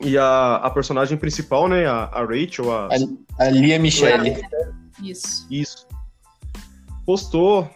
E 0.00 0.16
a, 0.16 0.56
a 0.56 0.70
personagem 0.70 1.18
principal, 1.18 1.68
né? 1.68 1.86
A, 1.86 2.04
a 2.04 2.24
Rachel, 2.24 2.72
a, 2.72 2.88
a, 3.38 3.44
a 3.44 3.50
Lia 3.50 3.78
Michelle. 3.78 4.42
Isso. 5.02 5.46
Isso. 5.50 5.86
Postou 7.04 7.68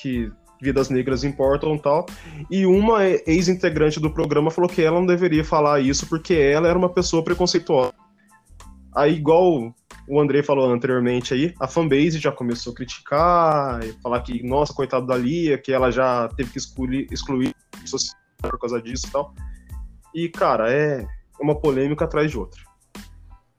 que 0.00 0.30
vidas 0.60 0.90
negras 0.90 1.24
importam 1.24 1.74
e 1.74 1.78
tal. 1.78 2.06
E 2.50 2.66
uma 2.66 3.04
ex-integrante 3.04 4.00
do 4.00 4.10
programa 4.10 4.50
falou 4.50 4.68
que 4.68 4.82
ela 4.82 4.98
não 4.98 5.06
deveria 5.06 5.44
falar 5.44 5.80
isso 5.80 6.06
porque 6.06 6.34
ela 6.34 6.68
era 6.68 6.78
uma 6.78 6.88
pessoa 6.88 7.22
preconceituosa. 7.22 7.94
Aí, 8.94 9.14
igual 9.14 9.74
o 10.08 10.20
André 10.20 10.42
falou 10.42 10.72
anteriormente 10.72 11.34
aí, 11.34 11.54
a 11.60 11.68
fanbase 11.68 12.18
já 12.18 12.32
começou 12.32 12.72
a 12.72 12.76
criticar, 12.76 13.84
e 13.84 13.92
falar 14.02 14.20
que, 14.22 14.42
nossa, 14.42 14.72
coitado 14.72 15.06
da 15.06 15.16
Lia, 15.16 15.58
que 15.58 15.72
ela 15.72 15.90
já 15.90 16.28
teve 16.28 16.50
que 16.50 16.58
excluir, 16.58 17.06
excluir 17.12 17.54
por 18.38 18.58
causa 18.58 18.80
disso 18.80 19.06
e 19.06 19.10
tal. 19.10 19.34
E, 20.14 20.28
cara, 20.28 20.72
é 20.72 21.06
uma 21.40 21.54
polêmica 21.54 22.06
atrás 22.06 22.30
de 22.30 22.38
outra. 22.38 22.60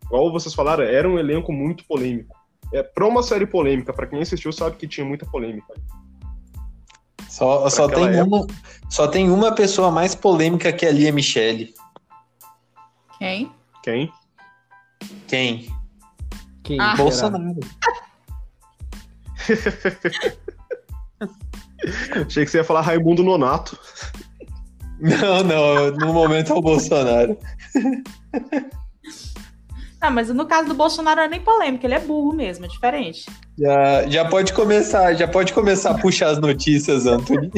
Igual 0.06 0.32
vocês 0.32 0.54
falaram, 0.56 0.84
era 0.84 1.08
um 1.08 1.20
elenco 1.20 1.54
muito 1.54 1.86
polêmico. 1.86 2.36
É, 2.74 2.82
pra 2.82 3.08
uma 3.08 3.22
série 3.22 3.46
polêmica, 3.46 3.94
para 3.94 4.08
quem 4.08 4.22
assistiu 4.22 4.52
sabe 4.52 4.76
que 4.76 4.88
tinha 4.88 5.06
muita 5.06 5.26
polêmica. 5.26 5.74
Só, 7.28 7.70
só, 7.70 7.88
tem 7.88 8.22
uma, 8.22 8.48
só 8.90 9.08
tem 9.08 9.30
uma 9.30 9.54
pessoa 9.54 9.92
mais 9.92 10.16
polêmica 10.16 10.74
que 10.74 10.86
a 10.86 10.92
Lia 10.92 11.12
Michele. 11.12 11.74
Quem? 13.20 13.52
Quem? 13.84 14.12
Quem? 15.28 15.79
Quem 16.70 16.80
Ah. 16.80 16.96
Bolsonaro. 16.96 17.60
Achei 22.28 22.46
que 22.46 22.52
você 22.52 22.60
ia 22.60 22.64
falar 22.64 22.82
Raimundo 22.82 23.24
Nonato. 23.24 23.76
Não, 25.00 25.44
não, 25.44 25.92
no 25.94 26.14
momento 26.14 26.54
é 26.54 26.56
o 26.56 26.62
Bolsonaro. 26.62 27.36
Ah, 30.00 30.12
mas 30.12 30.30
no 30.30 30.46
caso 30.46 30.70
do 30.70 30.76
Bolsonaro 30.76 31.22
não 31.22 31.24
é 31.24 31.28
nem 31.28 31.42
polêmica, 31.42 31.88
ele 31.88 31.96
é 31.96 32.00
burro 32.00 32.34
mesmo, 32.34 32.66
é 32.66 32.68
diferente. 32.68 33.26
Já, 33.58 34.08
já 34.08 34.30
pode 34.30 34.54
começar, 34.54 35.16
já 35.16 35.28
pode 35.28 35.54
começar 35.54 35.90
a 35.90 35.98
puxar 35.98 36.30
as 36.30 36.38
notícias, 36.38 37.08
Anthony. 37.08 37.50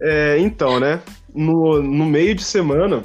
É, 0.00 0.36
então, 0.40 0.80
né? 0.80 1.00
No, 1.32 1.80
no 1.80 2.06
meio 2.06 2.34
de 2.34 2.42
semana, 2.42 3.04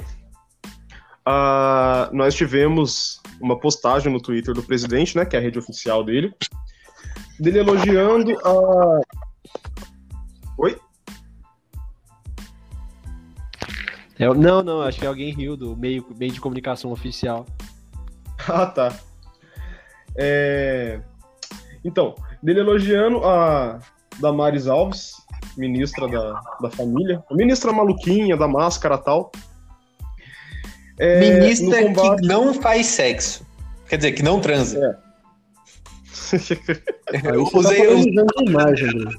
ah, 1.24 2.10
nós 2.12 2.34
tivemos 2.34 3.21
uma 3.42 3.58
postagem 3.58 4.12
no 4.12 4.22
Twitter 4.22 4.54
do 4.54 4.62
presidente, 4.62 5.16
né? 5.16 5.26
Que 5.26 5.36
é 5.36 5.38
a 5.38 5.42
rede 5.42 5.58
oficial 5.58 6.04
dele, 6.04 6.32
dele 7.38 7.58
elogiando 7.58 8.38
a. 8.46 9.00
Oi? 10.58 10.78
É, 14.18 14.32
não, 14.32 14.62
não, 14.62 14.82
acho 14.82 15.00
que 15.00 15.06
alguém 15.06 15.34
riu 15.34 15.56
do 15.56 15.76
meio, 15.76 16.06
meio 16.16 16.32
de 16.32 16.40
comunicação 16.40 16.92
oficial. 16.92 17.44
Ah, 18.48 18.66
tá. 18.66 18.92
É, 20.16 21.00
Então, 21.84 22.16
dele 22.42 22.58
elogiando 22.58 23.24
a 23.24 23.78
Damares 24.18 24.66
Alves, 24.66 25.12
ministra 25.56 26.08
da, 26.08 26.40
da 26.60 26.68
família, 26.68 27.22
a 27.30 27.34
ministra 27.36 27.72
maluquinha, 27.72 28.36
da 28.36 28.48
máscara 28.48 28.98
tal. 28.98 29.30
É, 30.98 31.20
Ministra 31.40 31.92
que 31.92 32.26
não 32.26 32.54
faz 32.54 32.86
sexo. 32.86 33.46
Quer 33.88 33.96
dizer, 33.96 34.12
que 34.12 34.22
não 34.22 34.40
transa. 34.40 34.98
Eu 37.12 37.44
Aí 37.44 37.50
você 37.50 37.56
usei, 37.58 37.78
tá 37.78 37.84
eu- 37.84 37.98
de 37.98 38.50
imagem, 38.50 38.88
Bruno. 38.88 39.18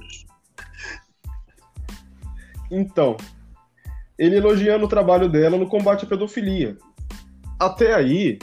Então, 2.71 3.17
ele 4.17 4.37
elogiando 4.37 4.85
o 4.85 4.89
trabalho 4.89 5.29
dela 5.29 5.57
no 5.57 5.67
combate 5.67 6.05
à 6.05 6.07
pedofilia. 6.07 6.77
Até 7.59 7.93
aí, 7.93 8.39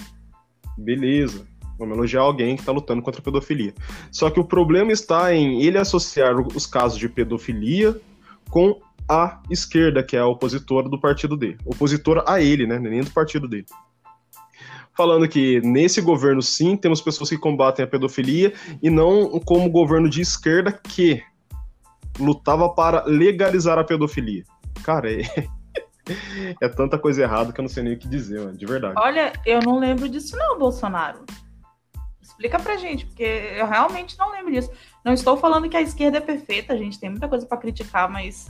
beleza. 0.79 1.47
Vamos 1.79 1.97
elogiar 1.97 2.21
alguém 2.21 2.55
que 2.55 2.63
está 2.63 2.73
lutando 2.73 3.03
contra 3.03 3.21
a 3.21 3.25
pedofilia. 3.25 3.75
Só 4.13 4.31
que 4.31 4.39
o 4.39 4.45
problema 4.45 4.93
está 4.93 5.35
em 5.35 5.63
ele 5.63 5.79
associar 5.79 6.39
os 6.39 6.67
casos 6.67 6.99
de 6.99 7.09
pedofilia 7.09 7.99
com 8.51 8.81
a 9.09 9.41
esquerda, 9.51 10.03
que 10.03 10.17
é 10.17 10.21
a 10.21 10.27
opositora 10.27 10.89
do 10.89 11.01
partido 11.01 11.37
dele. 11.37 11.59
Opositora 11.65 12.25
a 12.27 12.41
ele, 12.41 12.67
né? 12.67 12.79
Nem 12.79 13.03
do 13.03 13.11
partido 13.11 13.49
dele. 13.49 13.67
Falando 14.97 15.29
que 15.29 15.61
nesse 15.63 16.01
governo, 16.01 16.43
sim, 16.43 16.77
temos 16.77 17.01
pessoas 17.01 17.31
que 17.31 17.39
combatem 17.39 17.85
a 17.85 17.89
pedofilia 17.89 18.53
e 18.83 18.91
não 18.91 19.41
como 19.41 19.71
governo 19.71 20.11
de 20.11 20.21
esquerda 20.21 20.73
que 20.73 21.23
lutava 22.19 22.69
para 22.69 23.05
legalizar 23.05 23.79
a 23.79 23.85
pedofilia. 23.85 24.45
Cara, 24.83 25.11
é, 25.11 25.23
é 26.61 26.69
tanta 26.69 26.99
coisa 26.99 27.23
errada 27.23 27.53
que 27.53 27.61
eu 27.61 27.63
não 27.63 27.69
sei 27.69 27.83
nem 27.83 27.95
o 27.95 27.99
que 27.99 28.09
dizer, 28.09 28.41
mano, 28.41 28.57
de 28.57 28.67
verdade. 28.67 28.95
Olha, 28.99 29.33
eu 29.47 29.61
não 29.61 29.79
lembro 29.79 30.09
disso 30.09 30.37
não, 30.37 30.59
Bolsonaro. 30.59 31.25
Explica 32.21 32.59
pra 32.59 32.77
gente, 32.77 33.07
porque 33.07 33.23
eu 33.23 33.67
realmente 33.67 34.19
não 34.19 34.31
lembro 34.31 34.53
disso. 34.53 34.71
Não 35.05 35.13
estou 35.13 35.37
falando 35.37 35.69
que 35.69 35.77
a 35.77 35.83
esquerda 35.83 36.19
é 36.19 36.21
perfeita, 36.21 36.73
a 36.73 36.77
gente 36.77 36.99
tem 36.99 37.11
muita 37.11 37.29
coisa 37.29 37.47
pra 37.47 37.59
criticar, 37.59 38.11
mas 38.11 38.49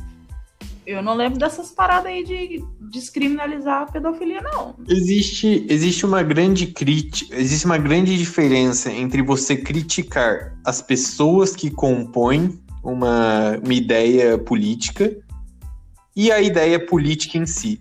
eu 0.87 1.03
não 1.03 1.15
lembro 1.15 1.39
dessas 1.39 1.71
paradas 1.71 2.07
aí 2.07 2.25
de 2.25 2.65
descriminalizar 2.81 3.83
a 3.83 3.87
pedofilia, 3.87 4.41
não. 4.41 4.75
Existe, 4.89 5.67
existe 5.69 6.05
uma 6.05 6.23
grande 6.23 6.67
crítica, 6.67 7.37
existe 7.37 7.67
uma 7.67 7.79
grande 7.79 8.17
diferença 8.17 8.93
entre 8.93 9.23
você 9.23 9.57
criticar 9.57 10.57
as 10.65 10.83
pessoas 10.83 11.55
que 11.55 11.71
compõem 11.71 12.59
uma, 12.83 13.59
uma 13.63 13.75
ideia 13.75 14.39
política 14.39 15.17
e 16.17 16.33
a 16.33 16.41
ideia 16.41 16.85
política 16.85 17.39
em 17.39 17.47
si. 17.47 17.81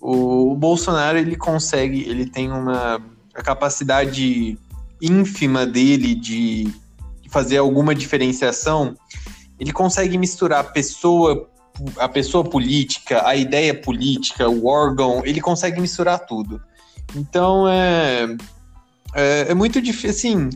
O, 0.00 0.52
o 0.52 0.56
Bolsonaro 0.56 1.18
ele 1.18 1.36
consegue, 1.36 2.08
ele 2.08 2.26
tem 2.26 2.50
uma 2.50 3.00
a 3.34 3.42
capacidade 3.42 4.58
ínfima 5.00 5.66
dele 5.66 6.14
de, 6.14 6.72
fazer 7.28 7.58
alguma 7.58 7.94
diferenciação. 7.94 8.96
Ele 9.60 9.72
consegue 9.72 10.16
misturar 10.16 10.72
pessoa 10.72 11.50
a 11.98 12.08
pessoa 12.08 12.44
política, 12.44 13.26
a 13.26 13.36
ideia 13.36 13.74
política, 13.74 14.48
o 14.48 14.66
órgão, 14.66 15.22
ele 15.24 15.40
consegue 15.40 15.80
misturar 15.80 16.20
tudo. 16.20 16.60
Então 17.14 17.68
é, 17.68 18.36
é, 19.14 19.46
é 19.50 19.54
muito 19.54 19.80
difícil. 19.80 20.10
Assim, 20.10 20.50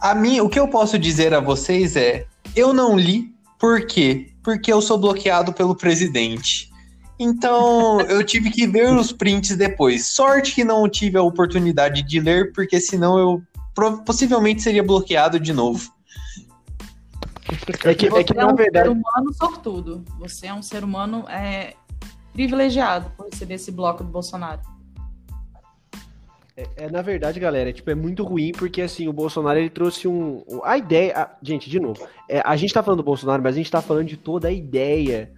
a 0.00 0.14
mim, 0.14 0.40
o 0.40 0.48
que 0.48 0.58
eu 0.58 0.68
posso 0.68 0.98
dizer 0.98 1.34
a 1.34 1.40
vocês 1.40 1.96
é: 1.96 2.26
eu 2.54 2.72
não 2.72 2.98
li, 2.98 3.32
por 3.58 3.86
quê? 3.86 4.30
Porque 4.42 4.72
eu 4.72 4.80
sou 4.80 4.98
bloqueado 4.98 5.52
pelo 5.52 5.74
presidente. 5.74 6.70
Então 7.18 8.00
eu 8.08 8.24
tive 8.24 8.50
que 8.50 8.66
ver 8.66 8.94
os 8.94 9.12
prints 9.12 9.56
depois. 9.56 10.08
Sorte 10.08 10.54
que 10.54 10.64
não 10.64 10.88
tive 10.88 11.18
a 11.18 11.22
oportunidade 11.22 12.02
de 12.02 12.20
ler, 12.20 12.52
porque 12.52 12.80
senão 12.80 13.18
eu 13.18 13.42
possivelmente 14.04 14.62
seria 14.62 14.82
bloqueado 14.82 15.38
de 15.38 15.52
novo. 15.52 15.92
É 17.84 17.94
que, 17.94 18.08
Você 18.08 18.20
é 18.20 18.24
que 18.24 18.32
é 18.32 18.36
na 18.36 18.48
um 18.48 18.54
verdade. 18.54 18.88
ser 18.88 18.92
humano 18.92 19.32
sortudo. 19.34 20.04
Você 20.18 20.46
é 20.46 20.54
um 20.54 20.62
ser 20.62 20.84
humano 20.84 21.24
é, 21.28 21.74
privilegiado 22.32 23.10
por 23.16 23.26
receber 23.28 23.54
esse 23.54 23.70
bloco 23.72 24.04
do 24.04 24.10
Bolsonaro. 24.10 24.60
É, 26.76 26.90
na 26.90 27.00
verdade, 27.00 27.40
galera, 27.40 27.70
é, 27.70 27.72
tipo, 27.72 27.88
é 27.90 27.94
muito 27.94 28.22
ruim 28.22 28.52
porque 28.52 28.82
assim, 28.82 29.08
o 29.08 29.12
Bolsonaro 29.12 29.58
ele 29.58 29.70
trouxe 29.70 30.06
um. 30.06 30.44
um- 30.48 30.60
A 30.62 30.76
ideia. 30.76 31.16
a- 31.16 31.30
gente, 31.42 31.70
de 31.70 31.80
novo, 31.80 32.06
é, 32.28 32.42
a 32.44 32.54
gente 32.56 32.74
tá 32.74 32.82
falando 32.82 32.98
do 32.98 33.04
Bolsonaro, 33.04 33.42
mas 33.42 33.54
a 33.54 33.58
gente 33.58 33.70
tá 33.70 33.80
falando 33.80 34.08
de 34.08 34.16
toda 34.16 34.48
a 34.48 34.52
ideia 34.52 35.32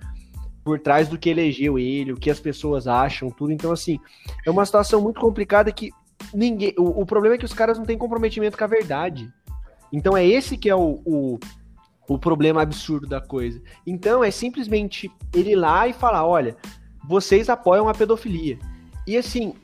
por 0.64 0.78
trás 0.80 1.08
do 1.08 1.18
que 1.18 1.28
elegeu 1.30 1.78
ele, 1.78 2.12
o 2.12 2.16
que 2.16 2.30
as 2.30 2.40
pessoas 2.40 2.86
acham, 2.88 3.30
tudo. 3.30 3.52
Então, 3.52 3.70
assim, 3.72 3.98
é 4.44 4.50
uma 4.50 4.64
situação 4.66 5.00
muito 5.00 5.20
complicada 5.20 5.70
que 5.70 5.90
ninguém. 6.34 6.74
O, 6.78 7.02
o 7.02 7.06
problema 7.06 7.36
é 7.36 7.38
que 7.38 7.44
os 7.44 7.54
caras 7.54 7.78
não 7.78 7.84
têm 7.84 7.96
comprometimento 7.98 8.58
com 8.58 8.64
a 8.64 8.68
verdade. 8.68 9.32
Então 9.92 10.16
é 10.16 10.26
esse 10.26 10.56
que 10.56 10.70
é 10.70 10.74
o, 10.74 11.00
o, 11.04 11.38
o 12.08 12.18
problema 12.18 12.62
absurdo 12.62 13.06
da 13.06 13.20
coisa. 13.20 13.62
Então 13.86 14.22
é 14.22 14.30
simplesmente 14.30 15.10
ele 15.34 15.52
ir 15.52 15.56
lá 15.56 15.86
e 15.86 15.92
falar: 15.92 16.26
olha, 16.26 16.56
vocês 17.06 17.48
apoiam 17.48 17.88
a 17.88 17.94
pedofilia. 17.94 18.58
E 19.06 19.16
assim, 19.16 19.54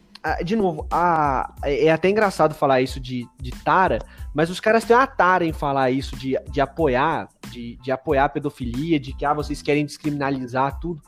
de 0.44 0.56
novo, 0.56 0.86
a- 0.90 1.54
é 1.62 1.90
até 1.90 2.08
engraçado 2.10 2.54
falar 2.54 2.80
isso 2.80 2.98
de, 3.00 3.26
de 3.40 3.50
tara, 3.50 3.98
mas 4.34 4.50
os 4.50 4.60
caras 4.60 4.84
têm 4.84 4.96
uma 4.96 5.06
tara 5.06 5.44
em 5.44 5.52
falar 5.52 5.90
isso 5.90 6.16
de, 6.16 6.36
de 6.50 6.60
apoiar, 6.60 7.28
de, 7.50 7.76
de 7.76 7.90
apoiar 7.92 8.24
a 8.24 8.28
pedofilia, 8.28 8.98
de 8.98 9.12
que 9.12 9.24
ah, 9.24 9.32
vocês 9.34 9.62
querem 9.62 9.84
descriminalizar 9.86 10.78
tudo. 10.80 11.00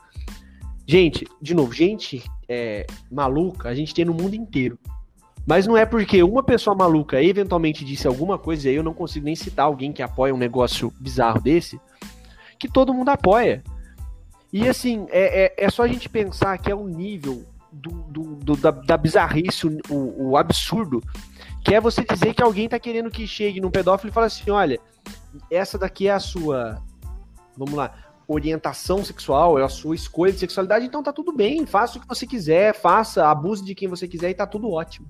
Gente, 0.87 1.25
de 1.41 1.53
novo, 1.53 1.71
gente 1.73 2.23
é, 2.49 2.85
maluca, 3.09 3.69
a 3.69 3.75
gente 3.75 3.93
tem 3.93 4.03
no 4.05 4.13
mundo 4.13 4.33
inteiro. 4.33 4.77
Mas 5.45 5.65
não 5.65 5.75
é 5.75 5.85
porque 5.85 6.21
uma 6.21 6.43
pessoa 6.43 6.75
maluca 6.75 7.21
eventualmente 7.21 7.83
disse 7.83 8.07
alguma 8.07 8.37
coisa, 8.37 8.67
e 8.67 8.71
aí 8.71 8.75
eu 8.75 8.83
não 8.83 8.93
consigo 8.93 9.25
nem 9.25 9.35
citar 9.35 9.65
alguém 9.65 9.91
que 9.91 10.03
apoia 10.03 10.33
um 10.33 10.37
negócio 10.37 10.93
bizarro 10.99 11.41
desse, 11.41 11.79
que 12.59 12.67
todo 12.67 12.93
mundo 12.93 13.09
apoia. 13.09 13.63
E 14.53 14.67
assim, 14.67 15.07
é, 15.09 15.45
é, 15.45 15.65
é 15.65 15.69
só 15.69 15.83
a 15.83 15.87
gente 15.87 16.07
pensar 16.09 16.57
que 16.57 16.71
é 16.71 16.75
o 16.75 16.87
nível 16.87 17.43
do, 17.71 17.89
do- 17.89 18.35
do- 18.35 18.57
da, 18.57 18.69
da 18.71 18.97
bizarrice, 18.97 19.65
o- 19.89 20.29
o 20.29 20.37
absurdo, 20.37 21.01
que 21.63 21.73
é 21.73 21.81
você 21.81 22.03
dizer 22.03 22.33
que 22.33 22.43
alguém 22.43 22.67
tá 22.69 22.77
querendo 22.77 23.09
que 23.09 23.25
chegue 23.25 23.61
num 23.61 23.71
pedófilo 23.71 24.09
e 24.11 24.13
fale 24.13 24.27
assim, 24.27 24.51
olha, 24.51 24.79
essa 25.49 25.77
daqui 25.77 26.07
é 26.07 26.11
a 26.11 26.19
sua, 26.19 26.81
vamos 27.57 27.73
lá, 27.73 27.93
orientação 28.27 29.03
sexual, 29.03 29.57
é 29.57 29.63
a 29.63 29.69
sua 29.69 29.95
escolha 29.95 30.31
de 30.31 30.39
sexualidade, 30.39 30.85
então 30.85 31.01
tá 31.01 31.11
tudo 31.13 31.33
bem, 31.33 31.65
faça 31.65 31.97
o 31.97 32.01
que 32.01 32.07
você 32.07 32.27
quiser, 32.27 32.75
faça, 32.75 33.27
abuse 33.27 33.63
de 33.63 33.73
quem 33.73 33.87
você 33.87 34.07
quiser 34.07 34.29
e 34.29 34.33
tá 34.35 34.45
tudo 34.45 34.69
ótimo. 34.69 35.07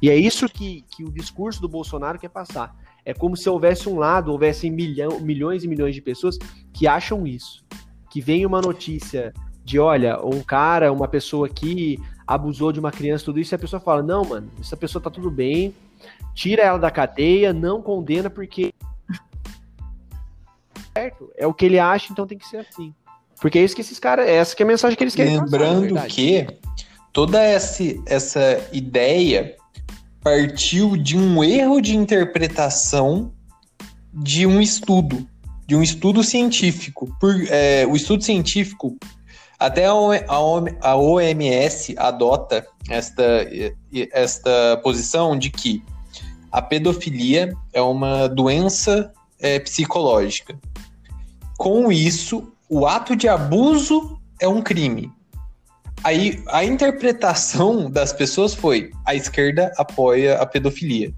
E 0.00 0.08
é 0.08 0.16
isso 0.16 0.48
que, 0.48 0.84
que 0.90 1.04
o 1.04 1.10
discurso 1.10 1.60
do 1.60 1.68
Bolsonaro 1.68 2.18
quer 2.18 2.30
passar. 2.30 2.74
É 3.04 3.14
como 3.14 3.36
se 3.36 3.48
houvesse 3.48 3.88
um 3.88 3.98
lado, 3.98 4.30
houvessem 4.30 4.70
milhão, 4.70 5.20
milhões 5.20 5.64
e 5.64 5.68
milhões 5.68 5.94
de 5.94 6.02
pessoas 6.02 6.38
que 6.72 6.86
acham 6.86 7.26
isso. 7.26 7.64
Que 8.10 8.20
vem 8.20 8.44
uma 8.44 8.60
notícia 8.60 9.32
de, 9.64 9.78
olha, 9.78 10.18
um 10.24 10.42
cara, 10.42 10.92
uma 10.92 11.08
pessoa 11.08 11.46
aqui 11.46 11.98
abusou 12.26 12.72
de 12.72 12.80
uma 12.80 12.92
criança, 12.92 13.24
tudo 13.24 13.40
isso, 13.40 13.54
e 13.54 13.56
a 13.56 13.58
pessoa 13.58 13.80
fala, 13.80 14.02
não, 14.02 14.24
mano, 14.24 14.50
essa 14.60 14.76
pessoa 14.76 15.02
tá 15.02 15.10
tudo 15.10 15.30
bem, 15.30 15.74
tira 16.34 16.62
ela 16.62 16.78
da 16.78 16.90
cadeia, 16.90 17.52
não 17.52 17.82
condena, 17.82 18.30
porque 18.30 18.72
certo, 20.92 21.30
é 21.36 21.46
o 21.46 21.54
que 21.54 21.64
ele 21.64 21.78
acha, 21.78 22.12
então 22.12 22.26
tem 22.26 22.38
que 22.38 22.46
ser 22.46 22.58
assim. 22.58 22.94
Porque 23.40 23.58
é 23.58 23.64
isso 23.64 23.74
que 23.74 23.80
esses 23.80 23.98
caras, 23.98 24.28
essa 24.28 24.54
que 24.54 24.62
é 24.62 24.64
a 24.64 24.68
mensagem 24.68 24.96
que 24.96 25.02
eles 25.02 25.14
querem 25.14 25.38
passar, 25.38 25.44
Lembrando 25.44 25.80
verdade. 25.82 26.14
que 26.14 26.46
toda 27.12 27.42
essa, 27.42 27.82
essa 28.06 28.68
ideia 28.72 29.56
partiu 30.22 30.96
de 30.96 31.16
um 31.16 31.42
erro 31.42 31.80
de 31.80 31.96
interpretação 31.96 33.32
de 34.12 34.46
um 34.46 34.60
estudo, 34.60 35.26
de 35.66 35.76
um 35.76 35.82
estudo 35.82 36.22
científico. 36.22 37.08
Por, 37.20 37.34
é, 37.48 37.86
o 37.86 37.96
estudo 37.96 38.22
científico, 38.22 38.96
até 39.58 39.86
a, 39.86 40.96
OMS 40.96 41.94
adota 41.96 42.66
esta, 42.88 43.46
esta 44.12 44.80
posição 44.82 45.38
de 45.38 45.50
que 45.50 45.82
a 46.50 46.60
pedofilia 46.60 47.54
é 47.72 47.80
uma 47.80 48.28
doença 48.28 49.12
é, 49.38 49.58
psicológica. 49.60 50.58
Com 51.56 51.92
isso, 51.92 52.52
o 52.68 52.86
ato 52.86 53.14
de 53.14 53.28
abuso 53.28 54.18
é 54.40 54.48
um 54.48 54.62
crime. 54.62 55.12
Aí 56.02 56.42
a 56.48 56.64
interpretação 56.64 57.90
das 57.90 58.12
pessoas 58.12 58.54
foi: 58.54 58.90
a 59.04 59.14
esquerda 59.14 59.72
apoia 59.76 60.36
a 60.38 60.46
pedofilia, 60.46 61.12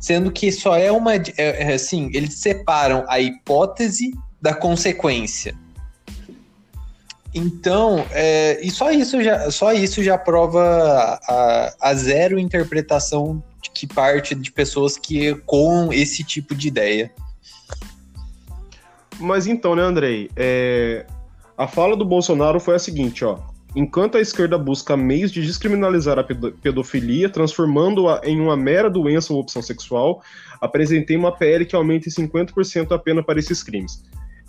sendo 0.00 0.30
que 0.30 0.52
só 0.52 0.76
é 0.76 0.90
uma, 0.92 1.14
é, 1.14 1.32
é, 1.36 1.72
assim, 1.74 2.10
eles 2.12 2.34
separam 2.34 3.04
a 3.08 3.20
hipótese 3.20 4.12
da 4.40 4.54
consequência. 4.54 5.54
Então, 7.34 8.06
é, 8.12 8.58
e 8.62 8.70
só 8.70 8.90
isso 8.90 9.22
já, 9.22 9.50
só 9.50 9.72
isso 9.72 10.02
já 10.02 10.16
prova 10.16 11.20
a, 11.28 11.74
a 11.80 11.94
zero 11.94 12.38
interpretação 12.38 13.42
que 13.74 13.86
parte 13.86 14.34
de 14.34 14.50
pessoas 14.50 14.96
que 14.96 15.34
com 15.44 15.92
esse 15.92 16.24
tipo 16.24 16.54
de 16.54 16.68
ideia. 16.68 17.12
Mas 19.18 19.46
então, 19.46 19.74
né, 19.74 19.82
Andrei? 19.82 20.30
É... 20.34 21.04
A 21.58 21.66
fala 21.66 21.96
do 21.96 22.04
Bolsonaro 22.04 22.60
foi 22.60 22.74
a 22.74 22.78
seguinte, 22.78 23.24
ó. 23.24 23.38
Enquanto 23.76 24.16
a 24.16 24.20
esquerda 24.22 24.56
busca 24.56 24.96
meios 24.96 25.30
de 25.30 25.42
descriminalizar 25.42 26.18
a 26.18 26.24
pedofilia, 26.24 27.28
transformando-a 27.28 28.22
em 28.24 28.40
uma 28.40 28.56
mera 28.56 28.88
doença 28.88 29.34
ou 29.34 29.38
opção 29.38 29.60
sexual, 29.60 30.22
apresentei 30.62 31.14
uma 31.14 31.30
PL 31.30 31.66
que 31.66 31.76
aumente 31.76 32.08
50% 32.08 32.90
a 32.92 32.98
pena 32.98 33.22
para 33.22 33.38
esses 33.38 33.62
crimes. 33.62 34.02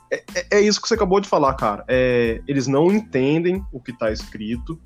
É, 0.09 0.23
é, 0.33 0.47
é, 0.51 0.61
isso 0.61 0.81
que 0.81 0.87
você 0.87 0.93
acabou 0.93 1.19
de 1.19 1.27
falar, 1.27 1.53
cara. 1.55 1.83
É, 1.89 2.41
eles 2.47 2.67
não 2.67 2.89
entendem 2.89 3.61
o 3.73 3.81
que 3.81 3.91
está 3.91 4.09
escrito 4.13 4.79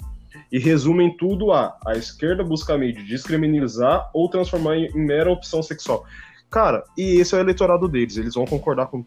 e 0.51 0.57
resumem 0.57 1.15
tudo 1.15 1.51
a 1.51 1.77
a 1.85 1.93
esquerda 1.93 2.43
busca 2.43 2.75
meio 2.75 2.93
de 2.93 3.03
descriminalizar 3.03 4.09
ou 4.11 4.27
transformar 4.27 4.75
em, 4.75 4.87
em 4.87 5.05
mera 5.05 5.31
opção 5.31 5.61
sexual. 5.61 6.03
Cara, 6.49 6.83
e 6.97 7.19
esse 7.19 7.35
é 7.35 7.37
o 7.37 7.41
eleitorado 7.41 7.87
deles. 7.87 8.17
Eles 8.17 8.33
vão 8.33 8.45
concordar 8.45 8.87
com 8.87 9.05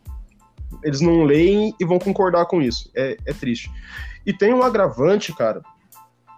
eles 0.83 1.01
não 1.01 1.25
leem 1.25 1.75
e 1.79 1.85
vão 1.85 1.99
concordar 1.99 2.47
com 2.47 2.63
isso. 2.63 2.91
É, 2.95 3.17
é 3.27 3.33
triste. 3.33 3.71
E 4.27 4.33
tem 4.33 4.55
um 4.55 4.63
agravante, 4.63 5.35
cara, 5.35 5.63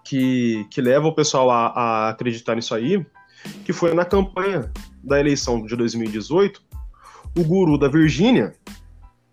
que, 0.04 0.66
que 0.70 0.80
leva 0.80 1.06
o 1.06 1.14
pessoal 1.14 1.50
a, 1.50 1.66
a 1.68 2.08
acreditar 2.10 2.54
nisso 2.54 2.74
aí, 2.74 3.04
que 3.64 3.72
foi 3.72 3.94
na 3.94 4.04
campanha 4.04 4.70
da 5.02 5.18
eleição 5.20 5.64
de 5.64 5.76
2018, 5.76 6.62
o 7.36 7.44
guru 7.44 7.78
da 7.78 7.88
Virgínia, 7.88 8.54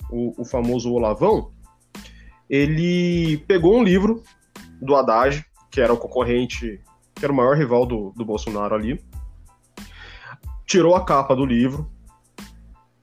o, 0.09 0.41
o 0.41 0.45
famoso 0.45 0.91
Olavão, 0.91 1.51
ele 2.49 3.37
pegou 3.47 3.77
um 3.77 3.83
livro 3.83 4.23
do 4.81 4.95
Haddad, 4.95 5.45
que 5.71 5.81
era 5.81 5.93
o 5.93 5.97
concorrente, 5.97 6.81
que 7.15 7.25
era 7.25 7.33
o 7.33 7.35
maior 7.35 7.57
rival 7.57 7.85
do, 7.85 8.11
do 8.15 8.25
Bolsonaro 8.25 8.75
ali, 8.75 9.03
tirou 10.65 10.95
a 10.95 11.05
capa 11.05 11.35
do 11.35 11.45
livro, 11.45 11.89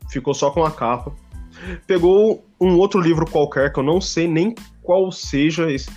ficou 0.09 0.35
só 0.35 0.51
com 0.51 0.65
a 0.65 0.71
capa, 0.71 1.13
pegou 1.87 2.45
um 2.61 2.77
outro 2.77 3.01
livro 3.01 3.29
qualquer, 3.29 3.73
que 3.73 3.79
eu 3.79 3.85
não 3.85 4.01
sei 4.01 4.29
nem 4.29 4.55
qual 4.91 5.13
seja 5.13 5.71
esse 5.71 5.89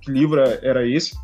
que 0.00 0.10
livro 0.10 0.40
era 0.40 0.84
esse. 0.84 1.16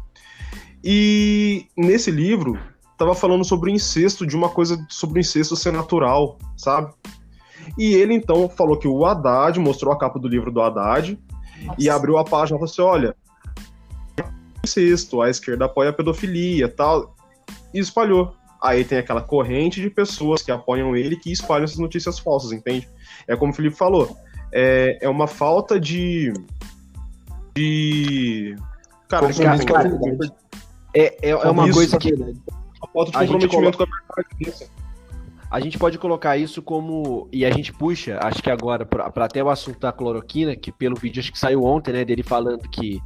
E 0.84 1.66
nesse 1.76 2.08
livro 2.08 2.56
tava 2.96 3.16
falando 3.16 3.44
sobre 3.44 3.68
o 3.68 3.74
incesto, 3.74 4.24
de 4.24 4.36
uma 4.36 4.48
coisa 4.48 4.78
sobre 4.88 5.18
o 5.18 5.20
incesto 5.20 5.56
ser 5.56 5.72
natural, 5.72 6.38
sabe? 6.56 6.92
E 7.76 7.94
ele 7.94 8.14
então 8.14 8.48
falou 8.48 8.78
que 8.78 8.86
o 8.86 9.04
Haddad 9.04 9.58
mostrou 9.58 9.92
a 9.92 9.98
capa 9.98 10.20
do 10.20 10.28
livro 10.28 10.52
do 10.52 10.62
Haddad 10.62 11.18
Nossa. 11.64 11.76
e 11.80 11.90
abriu 11.90 12.16
a 12.16 12.22
página 12.22 12.58
e 12.58 12.60
falou 12.60 12.70
assim: 12.70 12.82
olha, 12.82 13.16
incesto, 14.62 15.20
a 15.20 15.28
esquerda 15.28 15.64
apoia 15.64 15.90
a 15.90 15.92
pedofilia 15.92 16.68
tal. 16.68 17.16
E 17.74 17.80
espalhou. 17.80 18.36
Aí 18.62 18.84
tem 18.84 18.98
aquela 18.98 19.20
corrente 19.20 19.80
de 19.80 19.90
pessoas 19.90 20.42
que 20.42 20.52
apoiam 20.52 20.94
ele 20.94 21.16
que 21.16 21.32
espalham 21.32 21.64
essas 21.64 21.78
notícias 21.78 22.20
falsas, 22.20 22.52
entende? 22.52 22.88
É 23.26 23.34
como 23.34 23.50
o 23.50 23.54
Felipe 23.54 23.74
falou, 23.74 24.16
é, 24.54 24.98
é 25.00 25.08
uma 25.08 25.26
falta 25.26 25.80
de. 25.80 26.32
De. 27.54 28.56
Cara, 29.08 29.32
cara, 29.32 29.64
cara 29.64 29.90
é, 30.94 31.16
é, 31.22 31.30
é 31.30 31.50
uma 31.50 31.70
coisa 31.70 31.98
que. 31.98 32.12
Uma 32.12 32.88
falta 32.92 33.10
de 33.10 33.18
comprometimento 33.18 33.78
coloca... 33.78 33.86
com 34.08 34.50
a. 34.50 34.84
A 35.50 35.60
gente 35.60 35.78
pode 35.78 35.98
colocar 35.98 36.36
isso 36.36 36.60
como. 36.60 37.28
E 37.32 37.44
a 37.44 37.50
gente 37.50 37.72
puxa, 37.72 38.18
acho 38.22 38.42
que 38.42 38.50
agora, 38.50 38.84
para 38.84 39.24
até 39.24 39.42
o 39.42 39.48
assunto 39.48 39.78
da 39.78 39.92
cloroquina, 39.92 40.56
que 40.56 40.72
pelo 40.72 40.96
vídeo 40.96 41.20
acho 41.20 41.30
que 41.30 41.38
saiu 41.38 41.62
ontem, 41.62 41.92
né, 41.92 42.04
dele 42.04 42.22
falando 42.22 42.68
que 42.68 43.00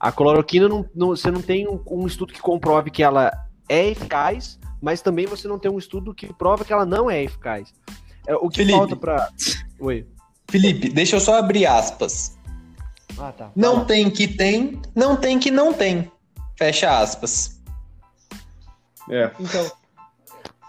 a 0.00 0.10
cloroquina 0.10 0.68
não, 0.68 0.84
não 0.94 1.08
você 1.08 1.30
não 1.30 1.40
tem 1.40 1.68
um, 1.68 1.80
um, 1.86 2.06
estudo 2.06 2.32
que 2.32 2.40
comprove 2.40 2.90
que 2.90 3.02
ela 3.02 3.30
é 3.68 3.88
eficaz, 3.88 4.58
mas 4.80 5.00
também 5.00 5.26
você 5.26 5.46
não 5.46 5.58
tem 5.58 5.70
um 5.70 5.78
estudo 5.78 6.14
que 6.14 6.32
prova 6.34 6.64
que 6.64 6.72
ela 6.72 6.84
não 6.84 7.08
é 7.10 7.22
eficaz. 7.22 7.72
É, 8.26 8.34
o 8.34 8.48
que 8.48 8.58
Felipe, 8.58 8.78
falta 8.78 8.96
para. 8.96 9.28
Oi. 9.78 10.06
Felipe, 10.50 10.88
deixa 10.88 11.16
eu 11.16 11.20
só 11.20 11.38
abrir 11.38 11.66
aspas. 11.66 12.36
Ah, 13.18 13.32
tá. 13.32 13.50
Não 13.54 13.84
tem 13.84 14.10
que 14.10 14.26
tem, 14.26 14.80
não 14.94 15.16
tem 15.16 15.38
que 15.38 15.50
não 15.50 15.72
tem. 15.72 16.10
Fecha 16.56 16.98
aspas. 16.98 17.60
É. 19.10 19.30
Então, 19.38 19.70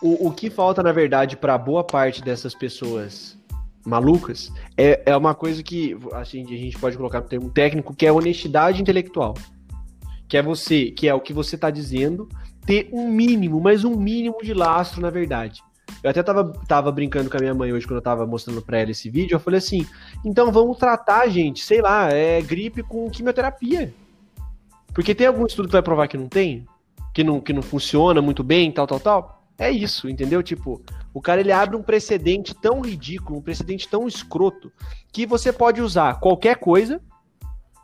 o, 0.01 0.27
o 0.27 0.31
que 0.31 0.49
falta, 0.49 0.83
na 0.83 0.91
verdade, 0.91 1.37
para 1.37 1.57
boa 1.57 1.83
parte 1.83 2.21
dessas 2.21 2.53
pessoas 2.53 3.37
malucas 3.85 4.51
é, 4.77 5.01
é 5.05 5.15
uma 5.15 5.35
coisa 5.35 5.61
que 5.61 5.97
assim, 6.13 6.43
a 6.45 6.57
gente 6.57 6.77
pode 6.77 6.97
colocar 6.97 7.21
no 7.21 7.27
termo 7.27 7.49
técnico, 7.49 7.93
que 7.93 8.05
é 8.05 8.11
honestidade 8.11 8.81
intelectual. 8.81 9.33
Que 10.27 10.37
é 10.37 10.41
você, 10.41 10.91
que 10.91 11.07
é 11.07 11.13
o 11.13 11.21
que 11.21 11.33
você 11.33 11.55
está 11.55 11.69
dizendo, 11.69 12.27
ter 12.65 12.89
um 12.91 13.09
mínimo, 13.09 13.61
mas 13.61 13.83
um 13.83 13.95
mínimo 13.95 14.37
de 14.41 14.53
lastro 14.53 15.01
na 15.01 15.09
verdade. 15.09 15.61
Eu 16.03 16.09
até 16.09 16.21
tava, 16.21 16.51
tava 16.67 16.91
brincando 16.91 17.29
com 17.29 17.37
a 17.37 17.39
minha 17.39 17.53
mãe 17.53 17.71
hoje 17.71 17.85
quando 17.85 17.97
eu 17.97 18.03
tava 18.03 18.25
mostrando 18.25 18.61
pra 18.61 18.79
ela 18.79 18.91
esse 18.91 19.09
vídeo. 19.09 19.35
Eu 19.35 19.39
falei 19.39 19.57
assim: 19.57 19.85
então 20.23 20.51
vamos 20.51 20.77
tratar, 20.77 21.27
gente, 21.29 21.63
sei 21.63 21.81
lá, 21.81 22.09
é 22.11 22.41
gripe 22.41 22.83
com 22.83 23.09
quimioterapia. 23.09 23.93
Porque 24.93 25.15
tem 25.15 25.27
algum 25.27 25.45
estudo 25.45 25.67
que 25.67 25.73
vai 25.73 25.81
provar 25.81 26.07
que 26.07 26.17
não 26.17 26.27
tem? 26.27 26.65
Que 27.13 27.23
não, 27.23 27.39
que 27.39 27.53
não 27.53 27.61
funciona 27.61 28.21
muito 28.21 28.43
bem, 28.43 28.71
tal, 28.71 28.85
tal, 28.85 28.99
tal? 28.99 29.43
É 29.57 29.71
isso, 29.71 30.09
entendeu? 30.09 30.43
Tipo, 30.43 30.81
o 31.13 31.21
cara 31.21 31.41
ele 31.41 31.51
abre 31.51 31.75
um 31.75 31.83
precedente 31.83 32.53
tão 32.53 32.81
ridículo, 32.81 33.39
um 33.39 33.41
precedente 33.41 33.87
tão 33.87 34.07
escroto, 34.07 34.71
que 35.11 35.25
você 35.25 35.53
pode 35.53 35.81
usar 35.81 36.19
qualquer 36.19 36.57
coisa 36.57 37.01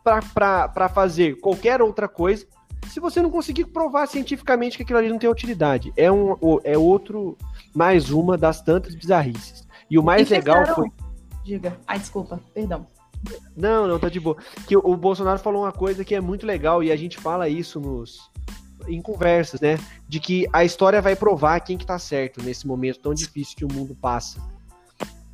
para 0.03 0.89
fazer 0.89 1.39
qualquer 1.39 1.81
outra 1.81 2.07
coisa 2.07 2.45
se 2.87 2.99
você 2.99 3.21
não 3.21 3.29
conseguir 3.29 3.65
provar 3.65 4.07
cientificamente 4.07 4.77
que 4.77 4.83
aquilo 4.83 4.99
ali 4.99 5.09
não 5.09 5.19
tem 5.19 5.29
utilidade. 5.29 5.93
É, 5.95 6.11
um, 6.11 6.35
é 6.63 6.77
outro 6.77 7.37
mais 7.73 8.09
uma 8.09 8.37
das 8.37 8.61
tantas 8.61 8.95
bizarrices. 8.95 9.67
E 9.89 9.97
o 9.97 10.03
mais 10.03 10.29
e 10.29 10.33
legal 10.33 10.65
foi. 10.75 10.91
Diga. 11.43 11.79
Ai, 11.87 11.99
desculpa, 11.99 12.39
perdão. 12.53 12.85
Não, 13.55 13.87
não, 13.87 13.99
tá 13.99 14.07
de 14.07 14.19
boa. 14.19 14.37
Que 14.67 14.77
o 14.77 14.95
Bolsonaro 14.95 15.39
falou 15.39 15.63
uma 15.63 15.71
coisa 15.71 16.05
que 16.05 16.15
é 16.15 16.21
muito 16.21 16.45
legal 16.45 16.83
e 16.83 16.91
a 16.91 16.95
gente 16.95 17.17
fala 17.17 17.49
isso 17.49 17.79
nos 17.79 18.29
em 18.87 19.01
conversas, 19.01 19.59
né? 19.59 19.77
De 20.07 20.19
que 20.19 20.47
a 20.53 20.63
história 20.63 21.01
vai 21.01 21.15
provar 21.15 21.59
quem 21.59 21.77
que 21.77 21.85
tá 21.85 21.99
certo 21.99 22.41
nesse 22.41 22.65
momento 22.65 22.99
tão 22.99 23.13
difícil 23.13 23.57
que 23.57 23.65
o 23.65 23.71
mundo 23.71 23.95
passa. 23.95 24.41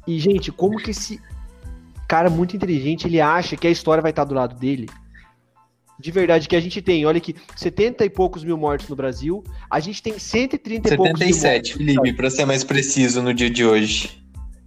E, 0.08 0.20
gente, 0.20 0.52
como 0.52 0.78
que 0.78 0.92
esse 0.92 1.22
cara 2.08 2.30
muito 2.30 2.56
inteligente, 2.56 3.08
ele 3.08 3.22
acha 3.22 3.56
que 3.56 3.68
a 3.68 3.72
história 3.72 4.02
vai 4.02 4.12
estar 4.12 4.24
do 4.24 4.36
lado 4.36 4.56
dele? 4.56 4.88
De 6.00 6.12
verdade 6.12 6.48
que 6.48 6.56
a 6.56 6.60
gente 6.60 6.82
tem. 6.82 7.06
Olha 7.06 7.18
aqui, 7.18 7.36
70 7.56 8.06
e 8.06 8.10
poucos 8.10 8.44
mil 8.44 8.58
mortos 8.58 8.88
no 8.90 8.96
Brasil. 8.96 9.44
A 9.70 9.80
gente 9.80 10.02
tem 10.02 10.18
130 10.18 10.94
e 10.94 10.98
poucos 10.98 11.20
mil 11.20 11.28
mortos. 11.28 11.38
77, 11.38 11.78
Felipe, 11.78 12.14
para 12.14 12.30
ser 12.30 12.46
mais 12.46 12.64
preciso 12.64 13.22
no 13.22 13.34
dia 13.34 13.50
de 13.50 13.66
hoje. 13.66 14.26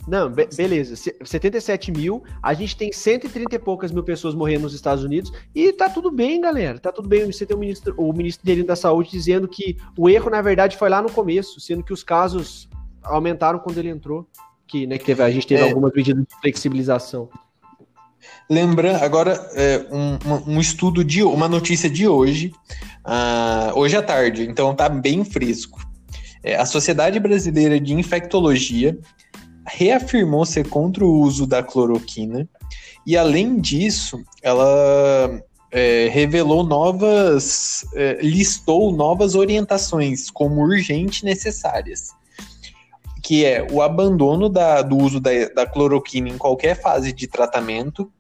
Não, 0.09 0.31
be 0.31 0.49
beleza. 0.57 0.97
77 0.97 1.93
mil. 1.93 2.25
A 2.43 2.55
gente 2.55 2.75
tem 2.75 2.91
130 2.91 3.55
e 3.55 3.59
poucas 3.59 3.93
mil 3.93 4.03
pessoas 4.03 4.35
morrendo 4.35 4.63
nos 4.63 4.73
Estados 4.73 5.05
Unidos. 5.05 5.31
E 5.55 5.71
tá 5.71 5.91
tudo 5.91 6.11
bem, 6.11 6.41
galera. 6.41 6.79
Tá 6.79 6.91
tudo 6.91 7.07
bem. 7.07 7.31
Você 7.31 7.45
tem 7.45 7.55
o 7.55 7.61
ministro, 7.61 7.95
o 7.99 8.11
ministro 8.15 8.65
da 8.65 8.75
Saúde 8.75 9.11
dizendo 9.11 9.47
que 9.47 9.77
o 9.99 10.09
erro, 10.09 10.31
na 10.31 10.41
verdade, 10.41 10.79
foi 10.79 10.89
lá 10.89 11.03
no 11.03 11.13
começo, 11.13 11.61
sendo 11.61 11.83
que 11.83 11.93
os 11.93 12.03
casos 12.03 12.71
aumentaram 13.03 13.59
quando 13.59 13.77
ele 13.77 13.91
entrou. 13.91 14.27
Que, 14.67 14.87
né, 14.87 14.97
que 14.97 15.05
teve, 15.05 15.23
a 15.23 15.31
gente 15.31 15.47
teve 15.47 15.63
é. 15.63 15.69
algumas 15.69 15.93
medidas 15.93 16.25
de 16.25 16.41
flexibilização. 16.41 17.29
Lembrando, 18.51 19.03
agora, 19.03 19.51
é, 19.55 19.87
um, 19.91 20.55
um, 20.55 20.61
estudo 20.61 21.05
de 21.05 21.23
uma 21.23 21.49
notícia 21.49 21.89
de 21.89 22.09
hoje, 22.09 22.53
uh, 23.05 23.79
hoje 23.79 23.95
à 23.95 24.03
tarde, 24.03 24.49
então 24.49 24.75
tá 24.75 24.89
bem 24.89 25.23
fresco. 25.23 25.79
É, 26.43 26.57
a 26.57 26.65
Sociedade 26.65 27.21
Brasileira 27.21 27.79
de 27.79 27.93
Infectologia 27.93 28.99
reafirmou 29.67 30.47
ser 30.47 30.67
contra 30.69 31.05
o 31.05 31.21
uso 31.21 31.47
da 31.47 31.63
cloroquina 31.63 32.49
e, 33.07 33.19
além 33.19 33.61
disso, 33.61 34.19
ela 34.43 35.43
é, 35.71 36.09
revelou 36.11 36.65
novas, 36.65 37.85
é, 37.95 38.19
listou 38.23 38.91
novas 38.93 39.35
orientações 39.35 40.31
como 40.31 40.63
urgente 40.63 41.23
necessárias 41.23 42.17
que 43.29 43.45
é 43.45 43.67
o 43.71 43.83
abandono 43.83 44.49
da, 44.49 44.81
do 44.81 44.97
uso 44.97 45.21
da, 45.21 45.31
da 45.55 45.67
cloroquina 45.67 46.31
em 46.31 46.39
qualquer 46.39 46.81
fase 46.81 47.13
de 47.13 47.27
tratamento, 47.27 48.11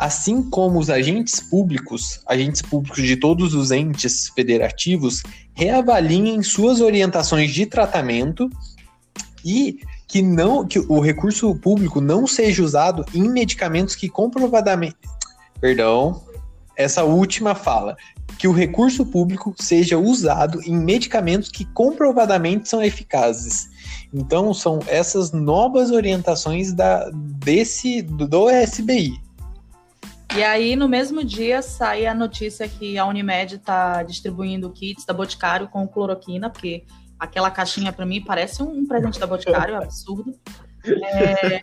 assim 0.00 0.42
como 0.42 0.78
os 0.78 0.88
agentes 0.88 1.40
públicos, 1.40 2.22
agentes 2.26 2.62
públicos 2.62 3.02
de 3.02 3.16
todos 3.16 3.52
os 3.52 3.70
entes 3.70 4.30
federativos, 4.30 5.22
reavaliem 5.52 6.42
suas 6.42 6.80
orientações 6.80 7.50
de 7.52 7.66
tratamento 7.66 8.48
e 9.44 9.80
que 10.08 10.22
não 10.22 10.66
que 10.66 10.78
o 10.78 11.00
recurso 11.00 11.54
público 11.54 12.00
não 12.00 12.26
seja 12.26 12.62
usado 12.62 13.04
em 13.14 13.28
medicamentos 13.28 13.94
que 13.94 14.08
comprovadamente, 14.08 14.96
perdão, 15.60 16.22
essa 16.74 17.04
última 17.04 17.54
fala, 17.54 17.94
que 18.38 18.48
o 18.48 18.52
recurso 18.52 19.04
público 19.04 19.54
seja 19.58 19.98
usado 19.98 20.62
em 20.62 20.74
medicamentos 20.78 21.50
que 21.50 21.66
comprovadamente 21.66 22.70
são 22.70 22.82
eficazes. 22.82 23.68
Então 24.14 24.54
são 24.54 24.80
essas 24.86 25.30
novas 25.30 25.90
orientações 25.90 26.72
da 26.72 27.10
desse 27.12 28.00
do 28.00 28.48
SBI. 28.48 29.29
E 30.36 30.44
aí, 30.44 30.76
no 30.76 30.88
mesmo 30.88 31.24
dia, 31.24 31.60
sai 31.60 32.06
a 32.06 32.14
notícia 32.14 32.68
que 32.68 32.96
a 32.96 33.04
Unimed 33.04 33.56
está 33.56 34.02
distribuindo 34.04 34.70
kits 34.70 35.04
da 35.04 35.12
Boticário 35.12 35.68
com 35.68 35.88
cloroquina, 35.88 36.48
porque 36.48 36.84
aquela 37.18 37.50
caixinha, 37.50 37.92
para 37.92 38.06
mim, 38.06 38.22
parece 38.22 38.62
um 38.62 38.86
presente 38.86 39.18
da 39.18 39.26
Boticário, 39.26 39.74
é 39.74 39.78
absurdo. 39.78 40.32
É... 40.84 41.62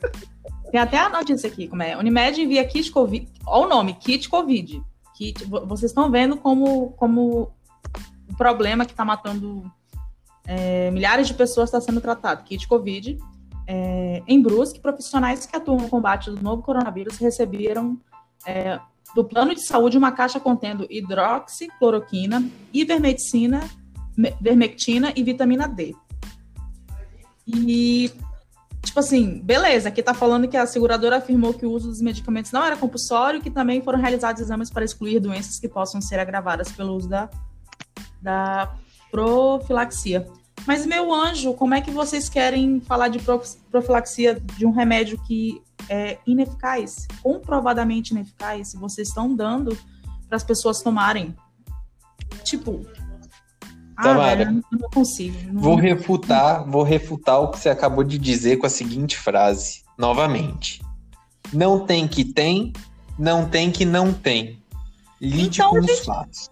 Tem 0.69 0.81
até 0.81 0.99
a 0.99 1.07
notícia 1.07 1.47
aqui, 1.47 1.67
como 1.67 1.81
é. 1.81 1.95
Unimed 1.95 2.41
envia 2.41 2.65
kit 2.65 2.91
Covid. 2.91 3.27
Olha 3.45 3.65
o 3.65 3.69
nome, 3.69 3.93
kit 3.93 4.27
Covid. 4.27 4.83
Kit... 5.15 5.45
Vocês 5.45 5.91
estão 5.91 6.11
vendo 6.11 6.35
como, 6.35 6.91
como 6.91 7.53
o 8.29 8.35
problema 8.37 8.85
que 8.85 8.91
está 8.91 9.05
matando 9.05 9.71
é, 10.45 10.91
milhares 10.91 11.27
de 11.27 11.33
pessoas 11.33 11.69
está 11.69 11.79
sendo 11.79 12.01
tratado. 12.01 12.43
Kit 12.43 12.67
Covid. 12.67 13.17
É, 13.65 14.21
em 14.27 14.41
Brusque, 14.41 14.79
profissionais 14.79 15.45
que 15.45 15.55
atuam 15.55 15.77
no 15.77 15.89
combate 15.89 16.29
do 16.29 16.41
novo 16.41 16.61
coronavírus 16.61 17.17
receberam 17.17 17.97
é, 18.45 18.79
do 19.15 19.23
plano 19.23 19.53
de 19.53 19.65
saúde 19.65 19.97
uma 19.97 20.11
caixa 20.11 20.39
contendo 20.39 20.85
hidroxicloroquina, 20.89 22.47
ivermectina, 22.73 23.67
vermectina 24.39 25.13
e 25.15 25.23
vitamina 25.23 25.67
D. 25.67 25.95
E, 27.47 28.11
tipo 28.83 28.99
assim, 28.99 29.39
beleza, 29.39 29.89
aqui 29.89 30.03
tá 30.03 30.13
falando 30.13 30.47
que 30.47 30.57
a 30.57 30.67
seguradora 30.67 31.17
afirmou 31.17 31.53
que 31.53 31.65
o 31.65 31.71
uso 31.71 31.87
dos 31.89 32.01
medicamentos 32.01 32.51
não 32.51 32.63
era 32.63 32.75
compulsório 32.75 33.41
que 33.41 33.49
também 33.49 33.81
foram 33.81 33.99
realizados 33.99 34.41
exames 34.41 34.69
para 34.69 34.83
excluir 34.83 35.19
doenças 35.19 35.59
que 35.59 35.69
possam 35.69 36.01
ser 36.01 36.19
agravadas 36.19 36.71
pelo 36.71 36.93
uso 36.95 37.07
da, 37.07 37.29
da 38.21 38.75
profilaxia. 39.09 40.27
Mas, 40.67 40.85
meu 40.85 41.13
anjo, 41.13 41.53
como 41.53 41.73
é 41.73 41.79
que 41.79 41.89
vocês 41.89 42.27
querem 42.27 42.81
falar 42.81 43.07
de 43.07 43.19
profilaxia 43.71 44.37
de 44.57 44.65
um 44.65 44.71
remédio 44.71 45.17
que 45.23 45.61
é 45.89 46.17
ineficaz, 46.27 47.07
comprovadamente 47.23 48.11
ineficaz, 48.11 48.73
vocês 48.73 49.07
estão 49.07 49.33
dando 49.33 49.77
para 50.27 50.35
as 50.35 50.43
pessoas 50.43 50.81
tomarem. 50.81 51.33
Tipo, 52.43 52.85
ah, 53.95 54.13
velho, 54.13 54.63
eu 54.71 54.79
não 54.79 54.89
consigo. 54.89 55.37
Não... 55.53 55.61
Vou 55.61 55.75
refutar, 55.75 56.69
vou 56.69 56.83
refutar 56.83 57.39
o 57.39 57.49
que 57.49 57.59
você 57.59 57.69
acabou 57.69 58.03
de 58.03 58.17
dizer 58.17 58.57
com 58.57 58.65
a 58.65 58.69
seguinte 58.69 59.17
frase, 59.17 59.83
novamente. 59.97 60.81
Não 61.53 61.85
tem 61.85 62.07
que 62.07 62.25
tem, 62.25 62.73
não 63.17 63.47
tem 63.47 63.71
que 63.71 63.85
não 63.85 64.13
tem. 64.13 64.61
Lide 65.21 65.61
então, 65.61 65.71
com 65.71 65.79
os 65.79 65.99
fatos. 65.99 66.49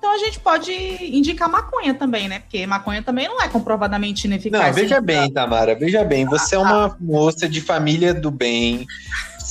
Então 0.00 0.14
a 0.14 0.18
gente 0.18 0.40
pode 0.40 0.72
indicar 0.72 1.46
maconha 1.46 1.92
também, 1.92 2.26
né? 2.26 2.38
Porque 2.38 2.66
maconha 2.66 3.02
também 3.02 3.28
não 3.28 3.38
é 3.38 3.48
comprovadamente 3.48 4.26
ineficaz. 4.26 4.74
Não, 4.74 4.82
veja 4.82 4.98
bem, 4.98 5.30
Tamara, 5.30 5.74
veja 5.74 6.02
bem. 6.02 6.24
Você 6.24 6.54
é 6.54 6.58
uma 6.58 6.96
moça 6.98 7.46
de 7.46 7.60
família 7.60 8.14
do 8.14 8.30
bem, 8.30 8.86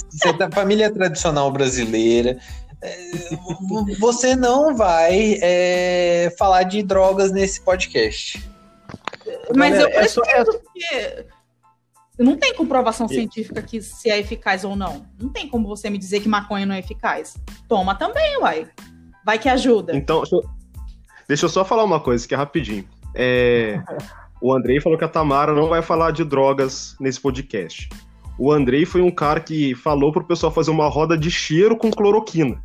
você 0.09 0.29
é 0.29 0.33
da 0.33 0.49
família 0.49 0.91
tradicional 0.91 1.51
brasileira. 1.51 2.39
É, 2.81 3.11
você 3.99 4.35
não 4.35 4.75
vai 4.75 5.37
é, 5.39 6.33
falar 6.35 6.63
de 6.63 6.81
drogas 6.81 7.31
nesse 7.31 7.61
podcast. 7.61 8.43
Mas 9.55 9.73
Galera, 9.73 9.91
eu 9.91 9.99
preciso, 9.99 10.21
é 10.25 10.45
só... 10.45 10.51
porque 10.51 11.25
não 12.17 12.35
tem 12.35 12.55
comprovação 12.55 13.05
e... 13.05 13.13
científica 13.13 13.61
que 13.61 13.83
se 13.83 14.09
é 14.09 14.17
eficaz 14.17 14.63
ou 14.63 14.75
não. 14.75 15.05
Não 15.21 15.29
tem 15.29 15.47
como 15.47 15.67
você 15.67 15.91
me 15.91 15.99
dizer 15.99 16.21
que 16.21 16.27
maconha 16.27 16.65
não 16.65 16.73
é 16.73 16.79
eficaz. 16.79 17.37
Toma 17.67 17.93
também, 17.93 18.37
uai. 18.37 18.67
Vai 19.29 19.37
que 19.37 19.47
ajuda. 19.47 19.95
Então, 19.95 20.23
deixa 21.27 21.45
eu 21.45 21.49
só 21.49 21.63
falar 21.63 21.83
uma 21.83 21.99
coisa 21.99 22.27
que 22.27 22.33
é 22.33 22.37
rapidinho. 22.37 22.83
É, 23.13 23.79
o 24.41 24.51
Andrei 24.51 24.81
falou 24.81 24.97
que 24.97 25.05
a 25.05 25.07
Tamara 25.07 25.53
não 25.53 25.69
vai 25.69 25.83
falar 25.83 26.09
de 26.09 26.23
drogas 26.23 26.95
nesse 26.99 27.21
podcast. 27.21 27.87
O 28.39 28.51
Andrei 28.51 28.87
foi 28.87 29.03
um 29.03 29.11
cara 29.11 29.39
que 29.39 29.75
falou 29.75 30.11
pro 30.11 30.25
pessoal 30.25 30.51
fazer 30.51 30.71
uma 30.71 30.89
roda 30.89 31.15
de 31.15 31.29
cheiro 31.29 31.77
com 31.77 31.91
cloroquina. 31.91 32.59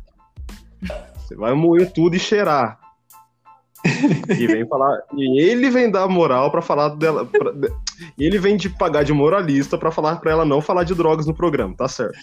Você 1.17 1.35
vai 1.35 1.53
moer 1.53 1.93
tudo 1.93 2.15
e 2.15 2.19
cheirar. 2.19 2.79
e 3.85 4.47
vem 4.47 4.67
falar. 4.67 5.01
E 5.15 5.39
ele 5.39 5.69
vem 5.69 5.91
dar 5.91 6.07
moral 6.07 6.49
para 6.49 6.63
falar 6.63 6.89
dela. 6.95 7.27
Pra, 7.27 7.53
ele 8.17 8.39
vem 8.39 8.57
de 8.57 8.71
pagar 8.71 9.03
de 9.03 9.13
moralista 9.13 9.77
para 9.77 9.91
falar 9.91 10.15
para 10.15 10.31
ela 10.31 10.43
não 10.43 10.61
falar 10.61 10.83
de 10.83 10.95
drogas 10.95 11.27
no 11.27 11.35
programa, 11.35 11.75
tá 11.77 11.87
certo? 11.87 12.17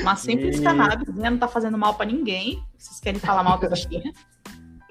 Uma 0.00 0.16
simples 0.16 0.58
e... 0.58 0.62
cannabis, 0.62 1.14
né? 1.14 1.30
Não 1.30 1.38
tá 1.38 1.48
fazendo 1.48 1.78
mal 1.78 1.94
para 1.94 2.06
ninguém. 2.06 2.62
Vocês 2.78 3.00
querem 3.00 3.20
falar 3.20 3.42
mal 3.42 3.58
da 3.58 3.68
bichinha? 3.68 4.12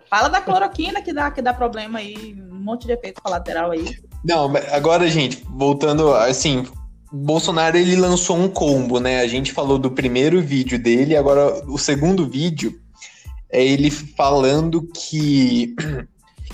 Fala 0.10 0.30
da 0.30 0.42
cloroquina 0.42 1.02
que 1.02 1.12
dá, 1.12 1.32
que 1.32 1.42
dá 1.42 1.54
problema 1.54 2.00
aí, 2.00 2.36
um 2.52 2.60
monte 2.60 2.86
de 2.86 2.94
efeito 2.94 3.22
colateral 3.22 3.72
aí. 3.72 3.98
Não, 4.24 4.52
agora, 4.72 5.08
gente, 5.10 5.44
voltando, 5.50 6.14
assim, 6.14 6.66
Bolsonaro 7.12 7.78
ele 7.78 7.96
lançou 7.96 8.38
um 8.38 8.48
combo, 8.48 9.00
né? 9.00 9.20
A 9.20 9.28
gente 9.28 9.52
falou 9.52 9.78
do 9.78 9.92
primeiro 9.92 10.42
vídeo 10.42 10.78
dele, 10.78 11.16
agora 11.16 11.64
o 11.68 11.78
segundo 11.78 12.28
vídeo 12.28 12.80
é 13.52 13.64
ele 13.64 13.90
falando 13.90 14.88
que, 14.94 15.76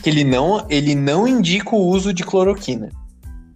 que 0.02 0.10
ele, 0.10 0.24
não, 0.24 0.66
ele 0.70 0.94
não 0.94 1.28
indica 1.28 1.76
o 1.76 1.88
uso 1.88 2.14
de 2.14 2.24
cloroquina. 2.24 2.90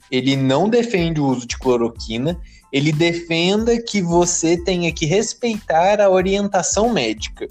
Ele 0.10 0.36
não 0.36 0.70
defende 0.70 1.20
o 1.20 1.26
uso 1.26 1.46
de 1.46 1.58
cloroquina 1.58 2.40
ele 2.76 2.92
defenda 2.92 3.82
que 3.82 4.02
você 4.02 4.58
tenha 4.58 4.92
que 4.92 5.06
respeitar 5.06 6.02
a 6.02 6.10
orientação 6.10 6.90
médica. 6.90 7.48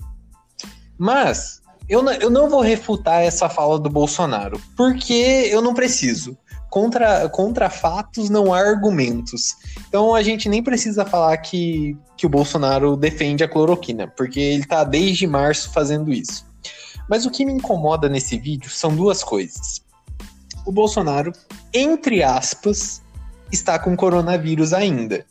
Mas 0.98 1.62
eu 1.88 2.02
não, 2.02 2.12
eu 2.12 2.28
não 2.28 2.50
vou 2.50 2.60
refutar 2.60 3.22
essa 3.22 3.48
fala 3.48 3.78
do 3.78 3.88
Bolsonaro, 3.88 4.60
porque 4.76 5.48
eu 5.50 5.62
não 5.62 5.72
preciso. 5.72 6.36
Contra, 6.68 7.26
contra 7.30 7.70
fatos 7.70 8.28
não 8.28 8.52
há 8.52 8.58
argumentos. 8.58 9.56
Então 9.88 10.14
a 10.14 10.22
gente 10.22 10.46
nem 10.46 10.62
precisa 10.62 11.06
falar 11.06 11.38
que, 11.38 11.96
que 12.18 12.26
o 12.26 12.28
Bolsonaro 12.28 12.94
defende 12.94 13.42
a 13.42 13.48
cloroquina, 13.48 14.06
porque 14.06 14.38
ele 14.38 14.64
está 14.64 14.84
desde 14.84 15.26
março 15.26 15.72
fazendo 15.72 16.12
isso. 16.12 16.44
Mas 17.08 17.24
o 17.24 17.30
que 17.30 17.46
me 17.46 17.54
incomoda 17.54 18.10
nesse 18.10 18.36
vídeo 18.36 18.68
são 18.68 18.94
duas 18.94 19.24
coisas. 19.24 19.82
O 20.66 20.72
Bolsonaro, 20.72 21.32
entre 21.72 22.22
aspas, 22.22 23.02
está 23.54 23.78
com 23.78 23.96
coronavírus 23.96 24.72
ainda. 24.72 25.24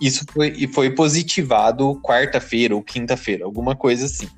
Isso 0.00 0.24
foi, 0.32 0.66
foi 0.68 0.90
positivado 0.94 2.00
quarta-feira 2.00 2.74
ou 2.74 2.82
quinta-feira, 2.82 3.44
alguma 3.44 3.76
coisa 3.76 4.06
assim. 4.06 4.28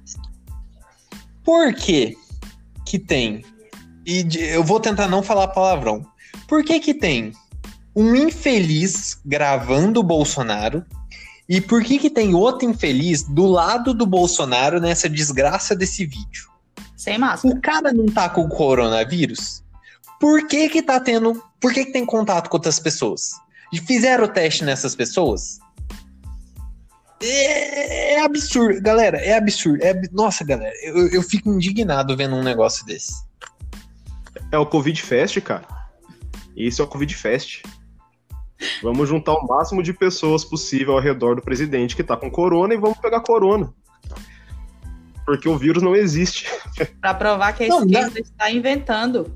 Por 1.44 1.72
que 1.74 2.16
que 2.84 2.98
tem? 2.98 3.44
E 4.04 4.26
eu 4.50 4.64
vou 4.64 4.80
tentar 4.80 5.06
não 5.06 5.22
falar 5.22 5.48
palavrão. 5.48 6.04
Por 6.48 6.64
que 6.64 6.80
que 6.80 6.92
tem 6.92 7.32
um 7.94 8.14
infeliz 8.16 9.20
gravando 9.24 10.00
o 10.00 10.02
Bolsonaro 10.02 10.84
e 11.48 11.60
por 11.60 11.84
que 11.84 11.98
que 11.98 12.10
tem 12.10 12.34
outro 12.34 12.68
infeliz 12.68 13.22
do 13.22 13.46
lado 13.46 13.94
do 13.94 14.06
Bolsonaro 14.06 14.80
nessa 14.80 15.08
desgraça 15.08 15.76
desse 15.76 16.04
vídeo? 16.04 16.50
Sem 16.96 17.18
máscara. 17.18 17.54
O 17.54 17.60
cara 17.60 17.92
não 17.92 18.06
tá 18.06 18.28
com 18.28 18.48
coronavírus? 18.48 19.62
Por 20.18 20.46
que 20.46 20.68
que 20.68 20.82
tá 20.82 20.98
tendo 20.98 21.42
por 21.62 21.72
que, 21.72 21.84
que 21.86 21.92
tem 21.92 22.04
contato 22.04 22.50
com 22.50 22.56
outras 22.56 22.80
pessoas? 22.80 23.30
E 23.72 23.78
fizeram 23.78 24.24
o 24.24 24.28
teste 24.28 24.64
nessas 24.64 24.96
pessoas? 24.96 25.60
É, 27.22 28.14
é 28.14 28.24
absurdo, 28.24 28.82
galera, 28.82 29.16
é 29.18 29.36
absurdo. 29.36 29.82
É, 29.82 29.94
nossa, 30.10 30.44
galera, 30.44 30.74
eu, 30.82 31.08
eu 31.08 31.22
fico 31.22 31.48
indignado 31.50 32.16
vendo 32.16 32.34
um 32.34 32.42
negócio 32.42 32.84
desse. 32.84 33.14
É 34.50 34.58
o 34.58 34.66
Covid 34.66 35.00
Fest, 35.00 35.40
cara. 35.40 35.64
Isso 36.56 36.82
é 36.82 36.84
o 36.84 36.88
Covid 36.88 37.14
Fest. 37.14 37.62
Vamos 38.82 39.08
juntar 39.08 39.34
o 39.34 39.46
máximo 39.46 39.82
de 39.82 39.92
pessoas 39.92 40.44
possível 40.44 40.94
ao 40.94 41.00
redor 41.00 41.36
do 41.36 41.42
presidente 41.42 41.96
que 41.96 42.02
tá 42.02 42.16
com 42.16 42.30
corona 42.30 42.74
e 42.74 42.76
vamos 42.76 42.98
pegar 42.98 43.20
corona. 43.20 43.72
Porque 45.24 45.48
o 45.48 45.56
vírus 45.56 45.82
não 45.82 45.94
existe. 45.94 46.46
Para 47.00 47.14
provar 47.14 47.52
que 47.52 47.64
a 47.64 47.68
não, 47.68 47.84
esquerda 47.84 48.10
não. 48.10 48.20
está 48.20 48.50
inventando. 48.50 49.32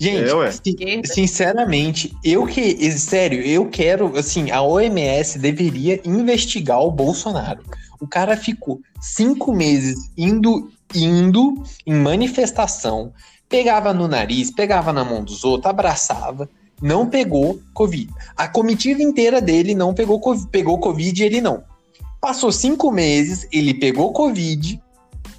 Gente, 0.00 0.82
é, 0.82 1.02
sinceramente, 1.04 2.16
eu 2.24 2.46
que. 2.46 2.90
Sério, 2.92 3.42
eu 3.42 3.68
quero. 3.68 4.16
Assim, 4.16 4.50
a 4.50 4.62
OMS 4.62 5.38
deveria 5.38 6.00
investigar 6.06 6.80
o 6.80 6.90
Bolsonaro. 6.90 7.62
O 8.00 8.08
cara 8.08 8.34
ficou 8.34 8.80
cinco 8.98 9.52
meses 9.52 10.10
indo, 10.16 10.70
indo 10.94 11.62
em 11.86 11.92
manifestação, 11.92 13.12
pegava 13.46 13.92
no 13.92 14.08
nariz, 14.08 14.50
pegava 14.50 14.90
na 14.90 15.04
mão 15.04 15.22
dos 15.22 15.44
outros, 15.44 15.68
abraçava. 15.68 16.48
não 16.80 17.06
pegou 17.06 17.60
Covid. 17.74 18.10
A 18.34 18.48
comitiva 18.48 19.02
inteira 19.02 19.38
dele 19.38 19.74
não 19.74 19.92
pegou, 19.92 20.18
pegou 20.50 20.78
Covid 20.78 21.22
e 21.22 21.26
ele 21.26 21.42
não. 21.42 21.62
Passou 22.22 22.50
cinco 22.50 22.90
meses, 22.90 23.46
ele 23.52 23.74
pegou 23.74 24.14
Covid, 24.14 24.80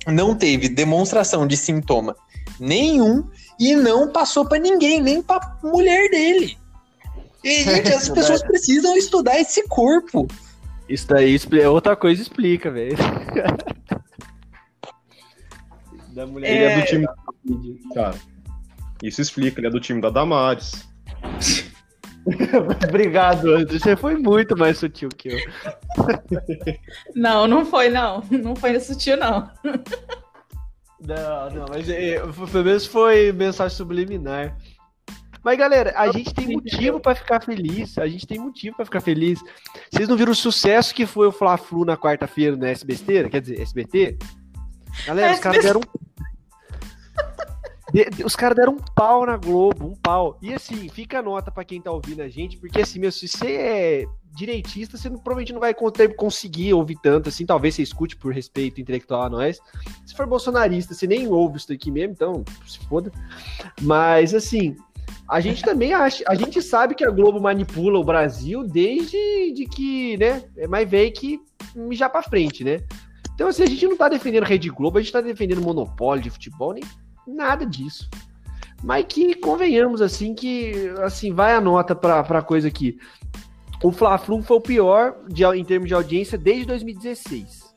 não 0.06 0.36
teve 0.36 0.70
demonstração 0.70 1.48
de 1.48 1.58
sintoma 1.58 2.16
nenhum 2.62 3.24
e 3.60 3.76
não 3.76 4.08
passou 4.12 4.46
para 4.46 4.60
ninguém, 4.60 5.02
nem 5.02 5.22
para 5.22 5.58
mulher 5.64 6.10
dele. 6.10 6.58
E, 7.44 7.64
gente, 7.64 7.94
as 7.94 8.10
pessoas 8.10 8.44
precisam 8.44 8.96
estudar 8.96 9.40
esse 9.40 9.68
corpo. 9.68 10.28
Isso 10.88 11.08
daí 11.08 11.38
é 11.62 11.70
outra 11.70 11.96
coisa 11.96 12.22
explica, 12.22 12.70
velho. 12.70 12.98
da 16.14 16.28
mulher. 16.28 16.50
Ele 16.50 16.64
é 16.64 16.80
do 16.80 16.86
time 16.86 17.06
da 17.06 17.94
cara. 17.94 18.16
Isso 19.02 19.22
explica, 19.22 19.60
ele 19.60 19.68
é 19.68 19.70
do 19.70 19.80
time 19.80 20.02
da 20.02 20.10
Damares. 20.10 20.88
Obrigado, 22.88 23.56
André. 23.56 23.80
Você 23.80 23.96
foi 23.96 24.16
muito 24.16 24.56
mais 24.56 24.78
sutil 24.78 25.10
que 25.10 25.30
eu. 25.30 25.40
Não, 27.16 27.48
não 27.48 27.66
foi, 27.66 27.90
não. 27.90 28.24
Não 28.30 28.56
foi 28.56 28.80
sutil, 28.80 29.18
não. 29.18 29.50
Não, 31.08 31.50
não, 31.50 31.66
mas 31.70 31.90
é, 31.90 32.20
pelo 32.20 32.64
menos 32.64 32.86
foi 32.86 33.32
mensagem 33.32 33.76
subliminar. 33.76 34.56
Mas, 35.44 35.58
galera, 35.58 35.94
a 35.98 36.12
gente 36.12 36.34
tem 36.34 36.50
motivo 36.50 37.00
para 37.00 37.16
ficar 37.16 37.44
feliz. 37.44 37.98
A 37.98 38.08
gente 38.08 38.28
tem 38.28 38.38
motivo 38.38 38.76
para 38.76 38.86
ficar 38.86 39.02
feliz. 39.02 39.40
Vocês 39.92 40.08
não 40.08 40.16
viram 40.16 40.32
o 40.32 40.36
sucesso 40.36 40.94
que 40.94 41.08
foi 41.08 41.28
o 41.28 41.32
Fla-Flu 41.32 41.84
na 41.84 41.98
quarta-feira 41.98 42.56
no 42.56 42.66
SBT? 42.66 43.30
Quer 43.30 43.42
dizer, 43.42 43.60
SBT? 43.60 44.18
Galera, 45.08 45.34
os 45.34 45.40
caras 45.40 45.64
deram. 45.64 45.82
De, 47.92 48.24
os 48.24 48.36
caras 48.36 48.56
deram 48.56 48.74
um 48.74 48.80
pau 48.96 49.26
na 49.26 49.38
Globo, 49.38 49.88
um 49.88 49.96
pau. 49.96 50.38
E 50.42 50.54
assim, 50.54 50.88
fica 50.90 51.20
a 51.20 51.22
nota 51.22 51.52
para 51.52 51.66
quem 51.66 51.82
tá 51.82 51.92
ouvindo 51.92 52.22
a 52.22 52.30
gente, 52.30 52.58
porque 52.58 52.82
assim, 52.82 53.00
meu, 53.00 53.12
se 53.12 53.28
você 53.28 53.56
é 53.56 54.06
direitista, 54.34 54.98
você 54.98 55.10
não, 55.10 55.18
provavelmente 55.18 55.54
não 55.54 55.60
vai 55.60 55.74
conseguir 56.16 56.74
ouvir 56.74 56.98
tanto, 57.02 57.30
assim, 57.30 57.46
talvez 57.46 57.76
você 57.76 57.82
escute 57.82 58.16
por 58.16 58.34
respeito 58.34 58.80
intelectual 58.80 59.24
a 59.24 59.30
nós. 59.30 59.60
Se 60.06 60.16
for 60.16 60.26
bolsonarista, 60.26 60.94
você 60.94 61.06
nem 61.06 61.28
ouve 61.28 61.58
isso 61.58 61.68
daqui 61.68 61.92
mesmo, 61.92 62.14
então 62.14 62.44
se 62.66 62.80
foda. 62.88 63.12
Mas 63.82 64.34
assim, 64.34 64.76
a 65.28 65.42
gente 65.42 65.62
também 65.62 65.94
acha, 65.94 66.24
a 66.28 66.36
gente 66.36 66.62
sabe 66.62 66.96
que 66.96 67.06
a 67.06 67.12
Globo 67.12 67.42
manipula 67.42 68.00
o 68.00 68.04
Brasil 68.04 68.64
desde 68.64 69.52
de 69.54 69.66
que, 69.66 70.16
né, 70.18 70.44
é 70.58 70.68
mais 70.68 70.90
velho 70.90 71.12
que 71.12 71.40
já 71.92 72.10
para 72.10 72.24
frente, 72.24 72.64
né? 72.64 72.80
Então, 73.34 73.48
assim, 73.48 73.64
a 73.64 73.66
gente 73.66 73.88
não 73.88 73.98
tá 73.98 74.08
defendendo 74.08 74.44
Rede 74.44 74.70
Globo, 74.70 74.98
a 74.98 75.02
gente 75.02 75.12
tá 75.12 75.22
defendendo 75.22 75.62
monopólio 75.62 76.22
de 76.22 76.30
futebol, 76.30 76.74
nem 76.74 76.84
nada 77.28 77.66
disso. 77.66 78.10
Mas 78.84 79.06
que 79.08 79.36
convenhamos, 79.36 80.02
assim, 80.02 80.34
que 80.34 80.90
assim, 81.04 81.34
vai 81.34 81.54
a 81.54 81.62
nota 81.62 81.96
pra 81.96 82.42
coisa 82.42 82.68
aqui. 82.68 82.98
O 83.84 83.92
Fla-Flu 83.92 84.42
foi 84.42 84.58
o 84.58 84.62
pior 84.62 85.18
de, 85.28 85.44
em 85.46 85.64
termos 85.64 85.88
de 85.88 85.94
audiência 85.94 86.38
desde 86.38 86.66
2016 86.66 87.72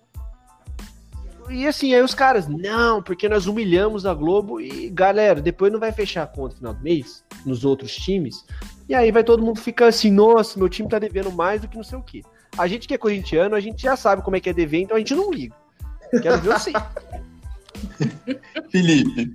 e 1.49 1.67
assim, 1.67 1.95
aí 1.95 2.03
os 2.03 2.15
caras, 2.15 2.49
não, 2.49 3.03
porque 3.03 3.29
nós 3.29 3.47
humilhamos 3.47 4.07
a 4.07 4.15
Globo 4.15 4.61
e 4.61 4.89
galera, 4.89 5.41
depois 5.41 5.73
não 5.73 5.79
vai 5.79 5.93
fechar 5.93 6.23
a 6.23 6.27
conta 6.27 6.55
no 6.55 6.59
final 6.59 6.75
do 6.75 6.83
mês, 6.83 7.25
nos 7.45 7.65
outros 7.65 7.95
times. 7.95 8.45
E 8.89 8.95
aí 8.95 9.11
vai 9.11 9.23
todo 9.23 9.43
mundo 9.43 9.61
ficar 9.61 9.89
assim, 9.89 10.11
nossa, 10.11 10.59
meu 10.59 10.69
time 10.69 10.89
tá 10.89 10.99
devendo 10.99 11.31
mais 11.31 11.61
do 11.61 11.69
que 11.69 11.77
não 11.77 11.85
sei 11.85 11.99
o 11.99 12.03
quê. 12.03 12.23
A 12.57 12.67
gente 12.67 12.89
que 12.89 12.95
é 12.95 12.99
corintiano, 12.99 13.55
a 13.55 13.61
gente 13.61 13.83
já 13.83 13.97
sabe 13.97 14.23
como 14.23 14.37
é 14.37 14.41
que 14.41 14.49
é 14.49 14.53
dever, 14.53 14.83
então 14.83 14.97
a 14.97 15.01
gente 15.01 15.15
não 15.15 15.31
liga. 15.31 15.55
Quero 16.23 16.41
ver 16.41 16.53
assim. 16.53 16.73
Felipe, 18.71 19.31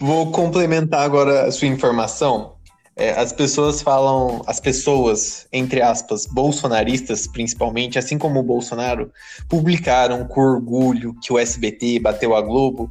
vou 0.00 0.30
complementar 0.30 1.02
agora 1.02 1.46
a 1.46 1.52
sua 1.52 1.68
informação. 1.68 2.56
É, 2.98 3.10
as 3.10 3.30
pessoas 3.30 3.82
falam, 3.82 4.42
as 4.46 4.58
pessoas, 4.58 5.46
entre 5.52 5.82
aspas, 5.82 6.24
bolsonaristas 6.24 7.26
principalmente, 7.26 7.98
assim 7.98 8.16
como 8.16 8.40
o 8.40 8.42
Bolsonaro, 8.42 9.12
publicaram 9.50 10.26
com 10.26 10.40
orgulho 10.40 11.14
que 11.20 11.30
o 11.30 11.38
SBT 11.38 11.98
bateu 11.98 12.34
a 12.34 12.40
Globo. 12.40 12.90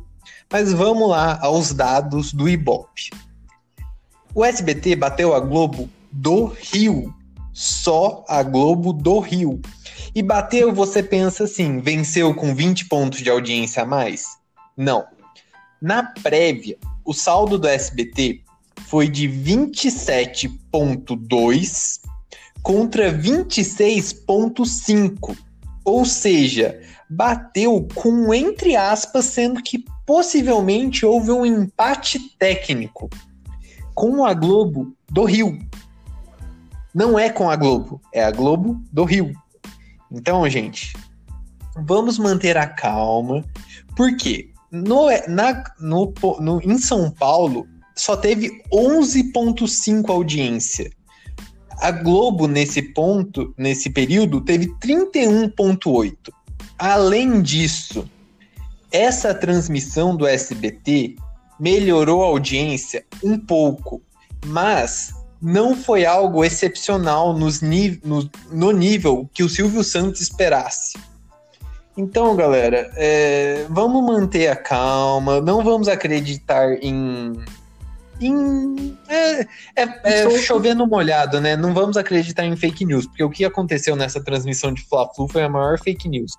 Mas 0.51 0.71
vamos 0.71 1.10
lá 1.10 1.39
aos 1.41 1.73
dados 1.73 2.31
do 2.31 2.47
Ibope. 2.47 3.10
O 4.36 4.45
SBT 4.45 4.95
bateu 4.95 5.34
a 5.34 5.39
Globo 5.39 5.89
do 6.12 6.45
Rio, 6.45 7.12
só 7.51 8.23
a 8.27 8.43
Globo 8.43 8.93
do 8.93 9.17
Rio. 9.19 9.60
E 10.13 10.21
bateu, 10.21 10.71
você 10.71 11.01
pensa 11.01 11.45
assim, 11.45 11.79
venceu 11.79 12.36
com 12.36 12.53
20 12.53 12.86
pontos 12.86 13.19
de 13.19 13.29
audiência 13.29 13.84
a 13.84 13.86
mais? 13.86 14.38
Não. 14.78 15.06
Na 15.82 16.04
prévia, 16.04 16.78
o 17.04 17.14
saldo 17.14 17.58
do 17.58 17.68
SBT 17.68 18.46
foi 18.88 19.08
de 19.08 19.28
27,2 19.28 22.02
contra 22.62 23.12
26,5. 23.14 25.38
Ou 25.84 26.06
seja, 26.06 26.80
bateu 27.10 27.88
com 27.94 28.34
entre 28.34 28.76
aspas, 28.76 29.26
sendo 29.26 29.62
que 29.62 29.84
possivelmente 30.06 31.06
houve 31.06 31.32
um 31.32 31.46
empate 31.46 32.20
técnico 32.38 33.10
com 33.94 34.26
a 34.26 34.34
Globo 34.34 34.96
do 35.10 35.24
Rio. 35.24 35.58
Não 36.94 37.18
é 37.20 37.30
com 37.30 37.50
a 37.50 37.56
Globo, 37.56 38.02
é 38.14 38.24
a 38.24 38.32
Globo 38.32 38.82
do 38.92 39.04
Rio. 39.04 39.34
Então, 40.12 40.48
gente, 40.50 40.96
vamos 41.76 42.18
manter 42.18 42.58
a 42.58 42.68
calma, 42.68 43.44
porque 43.96 44.52
no, 44.76 45.08
na, 45.28 45.64
no, 45.80 46.14
no, 46.40 46.62
em 46.62 46.78
São 46.78 47.10
Paulo 47.10 47.68
só 47.96 48.18
teve 48.18 48.62
11,5 48.74 50.10
audiência. 50.10 50.92
A 51.78 51.92
Globo, 51.92 52.48
nesse 52.48 52.82
ponto, 52.82 53.54
nesse 53.58 53.90
período, 53.90 54.42
teve 54.42 54.68
31,8. 54.80 56.16
Além 56.78 57.42
disso, 57.42 58.10
essa 58.92 59.34
transmissão 59.34 60.16
do 60.16 60.28
SBT 60.28 61.16
melhorou 61.60 62.24
a 62.24 62.28
audiência 62.28 63.06
um 63.24 63.38
pouco, 63.38 64.02
mas 64.46 65.14
não 65.42 65.76
foi 65.76 66.06
algo 66.06 66.44
excepcional 66.44 67.38
nos 67.38 67.62
no, 67.62 68.30
no 68.52 68.72
nível 68.72 69.30
que 69.34 69.44
o 69.44 69.50
Silvio 69.50 69.84
Santos 69.84 70.22
esperasse. 70.22 70.98
Então, 71.97 72.36
galera, 72.36 72.91
é, 72.95 73.65
vamos 73.69 74.03
manter 74.03 74.47
a 74.47 74.55
calma, 74.55 75.39
não 75.39 75.63
vamos 75.63 75.88
acreditar 75.88 76.73
em 76.81 77.34
em, 78.19 78.97
é, 79.10 79.41
é, 79.41 79.47
é 80.03 80.39
chovendo 80.39 80.88
molhado, 80.88 81.41
né? 81.41 81.55
Não 81.58 81.73
vamos 81.73 81.97
acreditar 81.97 82.45
em 82.45 82.55
fake 82.55 82.86
news, 82.86 83.05
porque 83.05 83.23
o 83.23 83.29
que 83.29 83.43
aconteceu 83.43 83.95
nessa 83.95 84.23
transmissão 84.23 84.73
de 84.73 84.81
Fla-Flu 84.84 85.27
foi 85.27 85.43
a 85.43 85.49
maior 85.49 85.77
fake 85.79 86.08
news. 86.08 86.34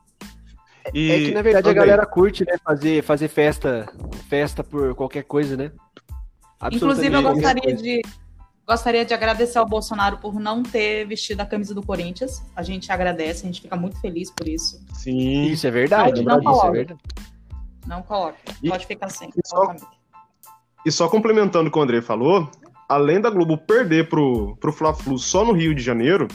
E... 0.94 1.10
É 1.10 1.18
que 1.18 1.34
na 1.34 1.42
verdade 1.42 1.64
Também. 1.64 1.82
a 1.82 1.86
galera 1.86 2.06
curte, 2.06 2.44
né? 2.44 2.56
Fazer, 2.64 3.02
fazer 3.02 3.28
festa, 3.28 3.86
festa 4.28 4.64
por 4.64 4.94
qualquer 4.94 5.24
coisa, 5.24 5.56
né? 5.56 5.70
Inclusive, 6.72 7.14
eu 7.14 7.22
gostaria 7.22 7.74
de, 7.74 8.02
gostaria 8.66 9.04
de 9.04 9.14
agradecer 9.14 9.58
ao 9.58 9.66
Bolsonaro 9.66 10.18
por 10.18 10.34
não 10.40 10.62
ter 10.62 11.06
vestido 11.06 11.40
a 11.40 11.46
camisa 11.46 11.74
do 11.74 11.82
Corinthians. 11.82 12.42
A 12.54 12.62
gente 12.62 12.90
agradece, 12.90 13.44
a 13.44 13.46
gente 13.46 13.60
fica 13.60 13.76
muito 13.76 14.00
feliz 14.00 14.30
por 14.30 14.48
isso. 14.48 14.84
Sim, 14.92 15.44
isso 15.44 15.66
é 15.66 15.70
verdade. 15.70 16.22
Não, 16.22 16.36
não 16.36 16.42
coloque. 16.42 16.66
É 16.66 16.70
verdade. 16.72 17.00
Não 17.86 18.02
coloque. 18.02 18.38
Pode 18.68 18.86
ficar 18.86 19.08
sem. 19.08 19.30
Só, 19.44 19.74
e 20.84 20.90
só 20.90 21.08
complementando 21.08 21.68
o 21.68 21.72
que 21.72 21.78
o 21.78 21.82
André 21.82 22.02
falou, 22.02 22.50
além 22.88 23.20
da 23.20 23.30
Globo 23.30 23.56
perder 23.56 24.08
pro, 24.08 24.56
pro 24.56 24.72
Fla-Flu 24.72 25.18
só 25.18 25.44
no 25.44 25.52
Rio 25.52 25.74
de 25.74 25.82
Janeiro, 25.82 26.26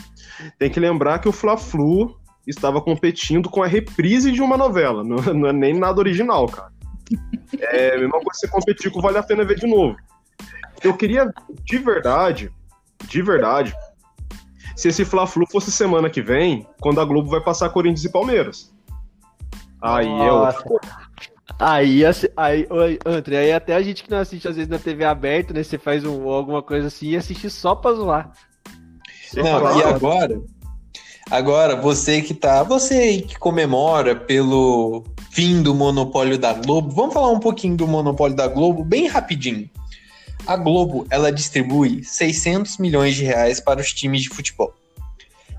tem 0.58 0.70
que 0.70 0.80
lembrar 0.80 1.18
que 1.18 1.28
o 1.28 1.32
Fla-Flu 1.32 2.16
estava 2.46 2.80
competindo 2.80 3.50
com 3.50 3.62
a 3.62 3.66
reprise 3.66 4.32
de 4.32 4.42
uma 4.42 4.56
novela, 4.56 5.04
não, 5.04 5.16
não 5.34 5.48
é 5.48 5.52
nem 5.52 5.78
nada 5.78 6.00
original, 6.00 6.46
cara. 6.46 6.72
É 7.60 7.94
a 7.94 7.98
mesma 7.98 8.20
coisa 8.20 8.40
você 8.40 8.48
competir 8.48 8.90
com 8.90 9.00
Vale 9.00 9.18
a 9.18 9.22
Pena 9.22 9.44
Ver 9.44 9.58
de 9.58 9.66
novo. 9.66 9.96
Eu 10.82 10.96
queria, 10.96 11.32
de 11.64 11.78
verdade, 11.78 12.50
de 13.08 13.22
verdade, 13.22 13.74
se 14.76 14.88
esse 14.88 15.04
Fla-Flu 15.04 15.46
fosse 15.50 15.70
semana 15.70 16.10
que 16.10 16.22
vem, 16.22 16.66
quando 16.80 17.00
a 17.00 17.04
Globo 17.04 17.30
vai 17.30 17.40
passar 17.40 17.68
Corinthians 17.70 18.04
e 18.04 18.10
Palmeiras. 18.10 18.72
Aí 19.80 20.06
Nossa. 20.08 20.58
é 20.58 20.62
outra. 20.62 21.12
Aí, 21.58 22.02
aí, 22.36 22.68
André, 23.04 23.38
aí 23.38 23.52
até 23.52 23.74
a 23.74 23.82
gente 23.82 24.02
que 24.02 24.10
não 24.10 24.18
assiste 24.18 24.48
às 24.48 24.56
vezes 24.56 24.70
na 24.70 24.78
TV 24.78 25.04
aberta, 25.04 25.52
né? 25.52 25.62
Você 25.62 25.78
faz 25.78 26.04
um, 26.04 26.28
alguma 26.28 26.62
coisa 26.62 26.86
assim 26.86 27.10
e 27.10 27.16
assiste 27.16 27.50
só 27.50 27.74
pra 27.74 27.92
zoar. 27.92 28.32
Não, 29.34 29.78
e 29.78 29.82
agora? 29.82 30.40
Agora, 31.30 31.76
você 31.76 32.20
que 32.20 32.34
tá. 32.34 32.62
Você 32.62 33.22
que 33.22 33.38
comemora 33.38 34.14
pelo 34.14 35.04
fim 35.30 35.62
do 35.62 35.74
monopólio 35.74 36.38
da 36.38 36.52
Globo, 36.52 36.90
vamos 36.90 37.14
falar 37.14 37.30
um 37.30 37.40
pouquinho 37.40 37.76
do 37.76 37.86
monopólio 37.86 38.36
da 38.36 38.46
Globo, 38.46 38.84
bem 38.84 39.06
rapidinho. 39.06 39.68
A 40.46 40.56
Globo, 40.56 41.06
ela 41.10 41.30
distribui 41.30 42.02
600 42.04 42.78
milhões 42.78 43.14
de 43.14 43.24
reais 43.24 43.60
para 43.60 43.80
os 43.80 43.92
times 43.92 44.22
de 44.22 44.28
futebol. 44.28 44.72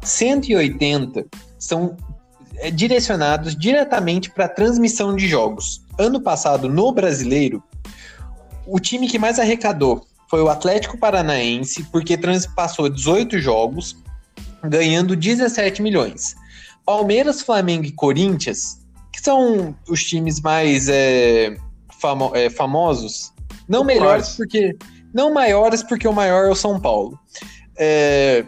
180 0.01 1.25
são 1.57 1.95
é, 2.57 2.69
direcionados 2.69 3.55
diretamente 3.55 4.29
para 4.29 4.47
transmissão 4.47 5.15
de 5.15 5.27
jogos. 5.27 5.81
Ano 5.97 6.21
passado, 6.21 6.69
no 6.69 6.91
brasileiro, 6.91 7.63
o 8.67 8.79
time 8.79 9.07
que 9.07 9.19
mais 9.19 9.39
arrecadou 9.39 10.05
foi 10.29 10.41
o 10.41 10.49
Atlético 10.49 10.97
Paranaense, 10.97 11.83
porque 11.91 12.17
transpassou 12.17 12.89
18 12.89 13.39
jogos, 13.39 13.95
ganhando 14.63 15.15
17 15.15 15.81
milhões. 15.81 16.35
Palmeiras, 16.85 17.41
Flamengo 17.41 17.85
e 17.85 17.91
Corinthians, 17.91 18.79
que 19.11 19.21
são 19.21 19.75
os 19.87 20.03
times 20.03 20.41
mais 20.41 20.87
é, 20.89 21.55
famo 21.99 22.31
é, 22.35 22.49
famosos, 22.49 23.32
não 23.73 23.83
melhores 23.83 24.35
porque 24.35 24.77
não 25.13 25.33
maiores 25.33 25.83
porque 25.83 26.07
o 26.07 26.13
maior 26.13 26.45
é 26.45 26.49
o 26.49 26.55
São 26.55 26.79
Paulo. 26.79 27.19
É, 27.77 28.45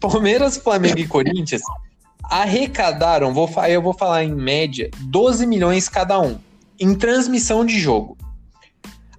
Palmeiras, 0.00 0.56
Flamengo 0.56 0.98
e 0.98 1.06
Corinthians 1.06 1.62
arrecadaram, 2.24 3.34
vou, 3.34 3.50
eu 3.68 3.82
vou 3.82 3.92
falar 3.92 4.24
em 4.24 4.34
média, 4.34 4.90
12 5.00 5.46
milhões 5.46 5.88
cada 5.88 6.18
um 6.20 6.38
em 6.80 6.94
transmissão 6.94 7.64
de 7.64 7.78
jogo. 7.78 8.16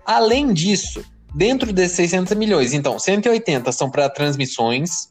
Além 0.05 0.51
disso, 0.51 1.03
dentro 1.33 1.71
desses 1.71 1.95
600 1.97 2.35
milhões, 2.35 2.73
então, 2.73 2.97
180 2.99 3.71
são 3.71 3.89
para 3.89 4.09
transmissões, 4.09 5.09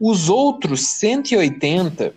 os 0.00 0.28
outros 0.28 0.86
180 0.86 2.14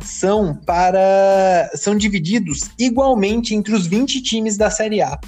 são 0.00 0.54
para 0.54 1.70
são 1.74 1.96
divididos 1.96 2.70
igualmente 2.78 3.54
entre 3.54 3.74
os 3.74 3.86
20 3.86 4.22
times 4.22 4.56
da 4.56 4.70
Série 4.70 5.00
A. 5.00 5.18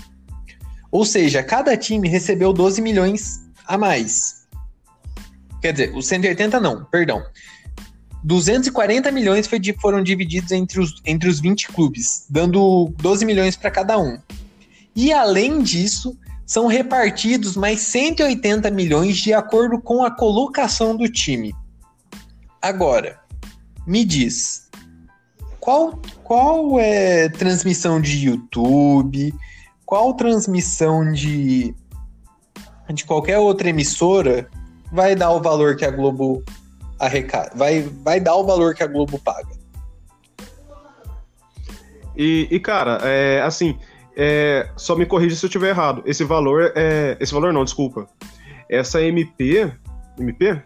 Ou 0.91 1.05
seja, 1.05 1.43
cada 1.43 1.77
time 1.77 2.09
recebeu 2.09 2.53
12 2.53 2.81
milhões 2.81 3.41
a 3.67 3.77
mais. 3.77 4.47
Quer 5.61 5.73
dizer, 5.73 5.95
os 5.95 6.07
180 6.07 6.59
não, 6.61 6.85
perdão. 6.85 7.23
240 8.25 9.11
milhões 9.13 9.47
foi, 9.47 9.61
foram 9.81 10.03
divididos 10.03 10.51
entre 10.53 10.81
os, 10.81 10.95
entre 11.05 11.29
os 11.29 11.41
20 11.41 11.69
clubes, 11.69 12.27
dando 12.29 12.93
12 12.99 13.25
milhões 13.25 13.57
para 13.57 13.71
cada 13.71 13.99
um. 13.99 14.19
E 14.95 15.13
além 15.13 15.63
disso, 15.63 16.19
são 16.45 16.67
repartidos 16.67 17.57
mais 17.57 17.81
180 17.81 18.71
milhões 18.71 19.19
de 19.19 19.33
acordo 19.33 19.81
com 19.81 20.03
a 20.03 20.11
colocação 20.11 20.97
do 20.97 21.09
time. 21.09 21.55
Agora, 22.61 23.21
me 23.87 24.05
diz, 24.05 24.69
qual, 25.61 26.01
qual 26.25 26.81
é 26.81 27.29
transmissão 27.29 28.01
de 28.01 28.27
YouTube, 28.27 29.35
qual 29.89 30.13
transmissão 30.13 31.11
de, 31.15 31.75
de 32.93 33.07
qualquer 33.07 33.39
outra 33.39 33.71
emissora 33.71 34.47
vai 34.93 35.17
dar 35.17 35.31
o 35.31 35.41
valor 35.41 35.77
que 35.77 35.85
a 35.85 35.91
Globo 35.91 36.45
arrecada, 36.99 37.53
vai, 37.57 37.81
vai 38.05 38.21
dar 38.21 38.35
o 38.35 38.45
valor 38.45 38.75
que 38.75 38.83
a 38.83 38.87
Globo 38.87 39.19
paga? 39.19 39.49
E, 42.15 42.47
e 42.51 42.61
cara, 42.61 42.99
é, 43.03 43.41
assim, 43.41 43.79
é, 44.15 44.69
só 44.77 44.95
me 44.95 45.07
corrija 45.07 45.35
se 45.35 45.47
eu 45.47 45.49
estiver 45.49 45.71
errado. 45.71 46.03
Esse 46.05 46.23
valor 46.23 46.71
é. 46.77 47.17
Esse 47.19 47.33
valor 47.33 47.51
não, 47.51 47.65
desculpa. 47.65 48.07
Essa 48.69 49.01
MP. 49.01 49.73
MP? 50.19 50.63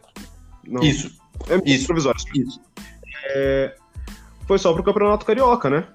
Não. 0.66 0.82
Isso. 0.82 1.12
É 1.48 1.70
isso. 1.70 1.86
Provisório. 1.86 2.20
Isso. 2.34 2.60
É, 3.26 3.76
foi 4.48 4.58
só 4.58 4.72
pro 4.72 4.82
Campeonato 4.82 5.24
Carioca, 5.24 5.70
né? 5.70 5.86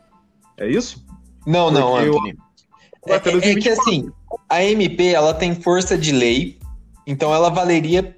É 0.55 0.65
isso? 0.65 1.05
Não, 1.45 1.65
Porque 1.65 1.79
não, 1.81 1.97
Anthony. 1.97 2.29
Eu... 2.29 2.46
É, 3.05 3.13
é, 3.13 3.51
é 3.51 3.55
que 3.55 3.69
assim, 3.69 4.09
a 4.49 4.63
MP 4.63 5.07
ela 5.07 5.33
tem 5.33 5.55
força 5.55 5.97
de 5.97 6.11
lei, 6.11 6.57
então 7.05 7.33
ela 7.33 7.49
valeria 7.49 8.15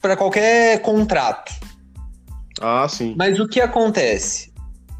para 0.00 0.16
qualquer 0.16 0.80
contrato. 0.82 1.52
Ah, 2.60 2.86
sim. 2.88 3.14
Mas 3.16 3.40
o 3.40 3.48
que 3.48 3.60
acontece? 3.60 4.52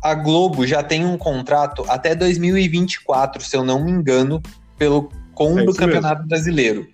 a 0.02 0.14
Globo 0.14 0.66
já 0.66 0.82
tem 0.82 1.06
um 1.06 1.16
contrato 1.16 1.84
até 1.88 2.14
2024, 2.14 3.42
se 3.44 3.56
eu 3.56 3.64
não 3.64 3.84
me 3.84 3.92
engano, 3.92 4.42
pelo 4.76 5.08
com 5.32 5.58
é 5.58 5.62
o 5.62 5.72
Campeonato 5.72 6.16
mesmo. 6.16 6.28
Brasileiro. 6.28 6.88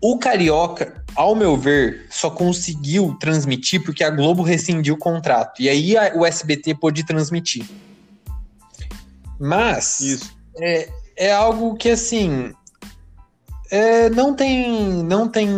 O 0.00 0.18
Carioca, 0.18 1.04
ao 1.14 1.34
meu 1.34 1.56
ver, 1.56 2.06
só 2.10 2.30
conseguiu 2.30 3.14
transmitir 3.20 3.82
porque 3.84 4.02
a 4.02 4.10
Globo 4.10 4.42
rescindiu 4.42 4.94
o 4.94 4.98
contrato. 4.98 5.60
E 5.60 5.68
aí 5.68 5.96
a, 5.96 6.14
o 6.14 6.24
SBT 6.24 6.74
pôde 6.74 7.04
transmitir. 7.04 7.64
Mas 9.38 10.32
é, 10.56 10.88
é 11.16 11.32
algo 11.32 11.74
que 11.76 11.90
assim 11.90 12.52
é, 13.70 14.08
não 14.10 14.34
tem, 14.34 15.02
não 15.02 15.28
tem 15.28 15.48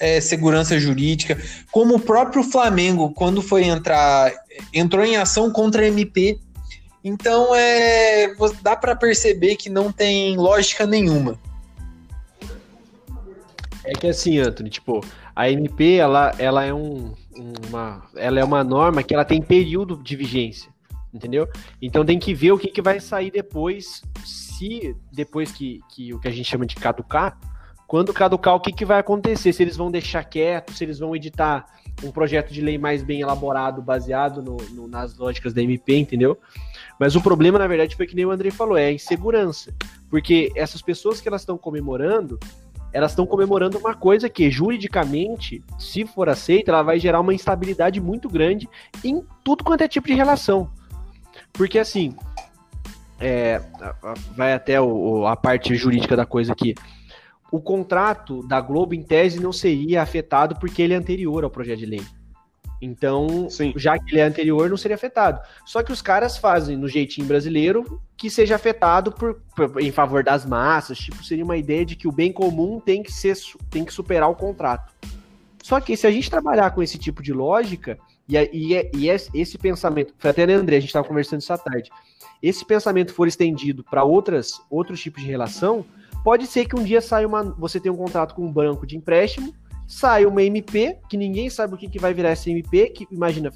é, 0.00 0.20
segurança 0.22 0.78
jurídica, 0.78 1.36
como 1.70 1.96
o 1.96 2.00
próprio 2.00 2.42
Flamengo, 2.42 3.12
quando 3.12 3.42
foi 3.42 3.64
entrar, 3.64 4.32
entrou 4.72 5.04
em 5.04 5.16
ação 5.16 5.50
contra 5.50 5.82
a 5.82 5.86
MP. 5.86 6.38
Então, 7.04 7.54
é, 7.54 8.34
dá 8.62 8.74
para 8.74 8.96
perceber 8.96 9.56
que 9.56 9.68
não 9.68 9.92
tem 9.92 10.36
lógica 10.36 10.86
nenhuma. 10.86 11.38
É 13.84 13.92
que 13.92 14.06
assim, 14.06 14.38
Anthony, 14.38 14.70
tipo, 14.70 15.04
a 15.36 15.50
MP, 15.50 15.96
ela, 15.96 16.34
ela 16.38 16.64
é 16.64 16.72
um, 16.72 17.12
uma, 17.68 18.02
ela 18.16 18.40
é 18.40 18.44
uma 18.44 18.64
norma 18.64 19.02
que 19.02 19.12
ela 19.12 19.24
tem 19.24 19.42
período 19.42 20.02
de 20.02 20.16
vigência, 20.16 20.70
entendeu? 21.12 21.48
Então 21.80 22.04
tem 22.04 22.18
que 22.18 22.34
ver 22.34 22.52
o 22.52 22.58
que, 22.58 22.68
que 22.68 22.82
vai 22.82 23.00
sair 23.00 23.30
depois, 23.30 24.02
se 24.24 24.96
depois 25.12 25.52
que, 25.52 25.80
que 25.90 26.12
o 26.12 26.20
que 26.20 26.28
a 26.28 26.30
gente 26.30 26.48
chama 26.48 26.66
de 26.66 26.76
caducar, 26.76 27.38
quando 27.88 28.12
caducar, 28.12 28.54
o 28.54 28.60
que, 28.60 28.70
que 28.70 28.84
vai 28.84 29.00
acontecer? 29.00 29.50
Se 29.50 29.62
eles 29.62 29.74
vão 29.74 29.90
deixar 29.90 30.22
quieto, 30.22 30.74
se 30.74 30.84
eles 30.84 30.98
vão 30.98 31.16
editar 31.16 31.64
um 32.04 32.12
projeto 32.12 32.52
de 32.52 32.60
lei 32.60 32.76
mais 32.76 33.02
bem 33.02 33.22
elaborado, 33.22 33.80
baseado 33.80 34.42
no, 34.42 34.58
no, 34.72 34.86
nas 34.86 35.16
lógicas 35.16 35.54
da 35.54 35.62
MP, 35.62 35.96
entendeu? 35.96 36.38
Mas 37.00 37.16
o 37.16 37.22
problema, 37.22 37.58
na 37.58 37.66
verdade, 37.66 37.96
foi 37.96 38.06
que 38.06 38.14
nem 38.14 38.26
o 38.26 38.30
André 38.30 38.50
falou, 38.50 38.76
é 38.76 38.86
a 38.86 38.92
insegurança. 38.92 39.74
Porque 40.10 40.52
essas 40.54 40.82
pessoas 40.82 41.18
que 41.18 41.28
elas 41.28 41.40
estão 41.40 41.56
comemorando, 41.56 42.38
elas 42.92 43.12
estão 43.12 43.26
comemorando 43.26 43.78
uma 43.78 43.94
coisa 43.94 44.28
que, 44.28 44.50
juridicamente, 44.50 45.64
se 45.78 46.04
for 46.04 46.28
aceita, 46.28 46.70
ela 46.70 46.82
vai 46.82 47.00
gerar 47.00 47.20
uma 47.20 47.32
instabilidade 47.32 48.00
muito 48.00 48.28
grande 48.28 48.68
em 49.02 49.24
tudo 49.42 49.64
quanto 49.64 49.82
é 49.82 49.88
tipo 49.88 50.06
de 50.06 50.14
relação. 50.14 50.70
Porque, 51.52 51.78
assim, 51.78 52.14
é, 53.20 53.60
vai 54.36 54.52
até 54.52 54.80
o, 54.80 55.26
a 55.26 55.36
parte 55.36 55.74
jurídica 55.74 56.16
da 56.16 56.26
coisa 56.26 56.52
aqui 56.52 56.74
o 57.50 57.60
contrato 57.60 58.46
da 58.46 58.60
Globo, 58.60 58.94
em 58.94 59.02
tese, 59.02 59.40
não 59.40 59.52
seria 59.52 60.02
afetado 60.02 60.56
porque 60.56 60.82
ele 60.82 60.94
é 60.94 60.96
anterior 60.96 61.44
ao 61.44 61.50
projeto 61.50 61.78
de 61.78 61.86
lei. 61.86 62.02
Então, 62.80 63.50
Sim. 63.50 63.72
já 63.74 63.98
que 63.98 64.12
ele 64.12 64.20
é 64.20 64.24
anterior, 64.24 64.70
não 64.70 64.76
seria 64.76 64.94
afetado. 64.94 65.40
Só 65.64 65.82
que 65.82 65.90
os 65.90 66.00
caras 66.00 66.36
fazem 66.36 66.76
no 66.76 66.86
jeitinho 66.86 67.26
brasileiro 67.26 68.00
que 68.16 68.30
seja 68.30 68.54
afetado 68.54 69.10
por, 69.10 69.40
por, 69.56 69.80
em 69.80 69.90
favor 69.90 70.22
das 70.22 70.46
massas. 70.46 70.98
Tipo, 70.98 71.24
seria 71.24 71.44
uma 71.44 71.56
ideia 71.56 71.84
de 71.84 71.96
que 71.96 72.06
o 72.06 72.12
bem 72.12 72.32
comum 72.32 72.78
tem 72.78 73.02
que, 73.02 73.12
ser, 73.12 73.36
tem 73.68 73.84
que 73.84 73.92
superar 73.92 74.30
o 74.30 74.36
contrato. 74.36 74.92
Só 75.62 75.80
que 75.80 75.96
se 75.96 76.06
a 76.06 76.10
gente 76.10 76.30
trabalhar 76.30 76.70
com 76.70 76.82
esse 76.82 76.98
tipo 76.98 77.20
de 77.20 77.32
lógica, 77.32 77.98
e, 78.28 78.36
e, 78.74 78.90
e 78.94 79.08
esse 79.08 79.58
pensamento, 79.58 80.14
foi 80.18 80.30
até 80.30 80.46
né, 80.46 80.54
André, 80.54 80.76
a 80.76 80.80
gente 80.80 80.90
estava 80.90 81.06
conversando 81.06 81.40
isso 81.40 81.52
à 81.52 81.58
tarde, 81.58 81.90
esse 82.42 82.64
pensamento 82.64 83.12
for 83.12 83.26
estendido 83.26 83.82
para 83.82 84.04
outros 84.04 84.60
tipos 85.00 85.22
de 85.22 85.28
relação, 85.28 85.84
Pode 86.28 86.46
ser 86.46 86.66
que 86.66 86.78
um 86.78 86.84
dia 86.84 87.00
saia 87.00 87.26
uma. 87.26 87.42
Você 87.58 87.78
tenha 87.80 87.92
um 87.92 87.96
contrato 87.96 88.34
com 88.34 88.42
um 88.42 88.52
banco 88.52 88.86
de 88.86 88.96
empréstimo, 88.96 89.54
saia 89.86 90.28
uma 90.28 90.42
MP, 90.42 90.98
que 91.08 91.16
ninguém 91.16 91.48
sabe 91.48 91.74
o 91.74 91.76
que, 91.76 91.88
que 91.88 91.98
vai 91.98 92.12
virar 92.12 92.30
essa 92.30 92.50
MP, 92.50 92.90
que 92.90 93.06
imagina, 93.10 93.52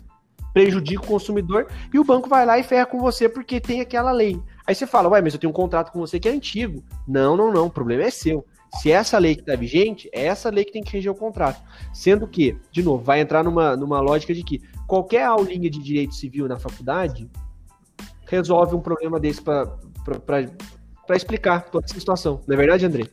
prejudica 0.52 1.02
o 1.02 1.06
consumidor, 1.06 1.66
e 1.92 1.98
o 1.98 2.04
banco 2.04 2.28
vai 2.28 2.46
lá 2.46 2.58
e 2.58 2.62
ferra 2.62 2.86
com 2.86 3.00
você 3.00 3.28
porque 3.28 3.60
tem 3.60 3.80
aquela 3.80 4.12
lei. 4.12 4.40
Aí 4.66 4.74
você 4.74 4.86
fala, 4.86 5.08
ué, 5.08 5.20
mas 5.20 5.34
eu 5.34 5.40
tenho 5.40 5.50
um 5.50 5.54
contrato 5.54 5.90
com 5.90 5.98
você 5.98 6.20
que 6.20 6.28
é 6.28 6.32
antigo. 6.32 6.84
Não, 7.06 7.36
não, 7.36 7.52
não, 7.52 7.66
o 7.66 7.70
problema 7.70 8.04
é 8.04 8.10
seu. 8.10 8.44
Se 8.80 8.90
essa 8.90 9.18
lei 9.18 9.34
que 9.34 9.42
está 9.42 9.54
vigente, 9.54 10.08
é 10.12 10.24
essa 10.26 10.48
lei 10.48 10.64
que 10.64 10.72
tem 10.72 10.82
que 10.82 10.92
reger 10.92 11.12
o 11.12 11.14
contrato. 11.14 11.60
Sendo 11.92 12.26
que, 12.26 12.56
de 12.70 12.82
novo, 12.82 13.04
vai 13.04 13.20
entrar 13.20 13.44
numa, 13.44 13.76
numa 13.76 14.00
lógica 14.00 14.32
de 14.32 14.42
que 14.42 14.60
qualquer 14.86 15.24
aulinha 15.24 15.68
de 15.68 15.78
direito 15.78 16.14
civil 16.14 16.48
na 16.48 16.58
faculdade 16.58 17.30
resolve 18.26 18.74
um 18.74 18.80
problema 18.80 19.20
desse 19.20 19.42
para 19.42 19.66
explicar 21.14 21.70
toda 21.70 21.84
essa 21.84 21.98
situação. 21.98 22.40
Não 22.46 22.54
é 22.54 22.56
verdade, 22.56 22.86
André? 22.86 23.04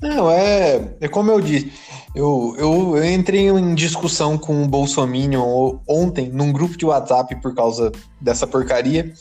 Não, 0.00 0.28
é, 0.28 0.96
é 1.00 1.08
como 1.08 1.30
eu 1.30 1.40
disse. 1.40 1.72
Eu, 2.14 2.54
eu, 2.58 2.96
eu 2.96 3.04
entrei 3.04 3.48
em 3.48 3.74
discussão 3.74 4.36
com 4.36 4.64
o 4.64 4.68
Bolsonaro 4.68 5.80
ontem 5.88 6.28
num 6.28 6.52
grupo 6.52 6.76
de 6.76 6.84
WhatsApp 6.84 7.36
por 7.40 7.54
causa 7.54 7.92
dessa 8.20 8.46
porcaria, 8.46 9.12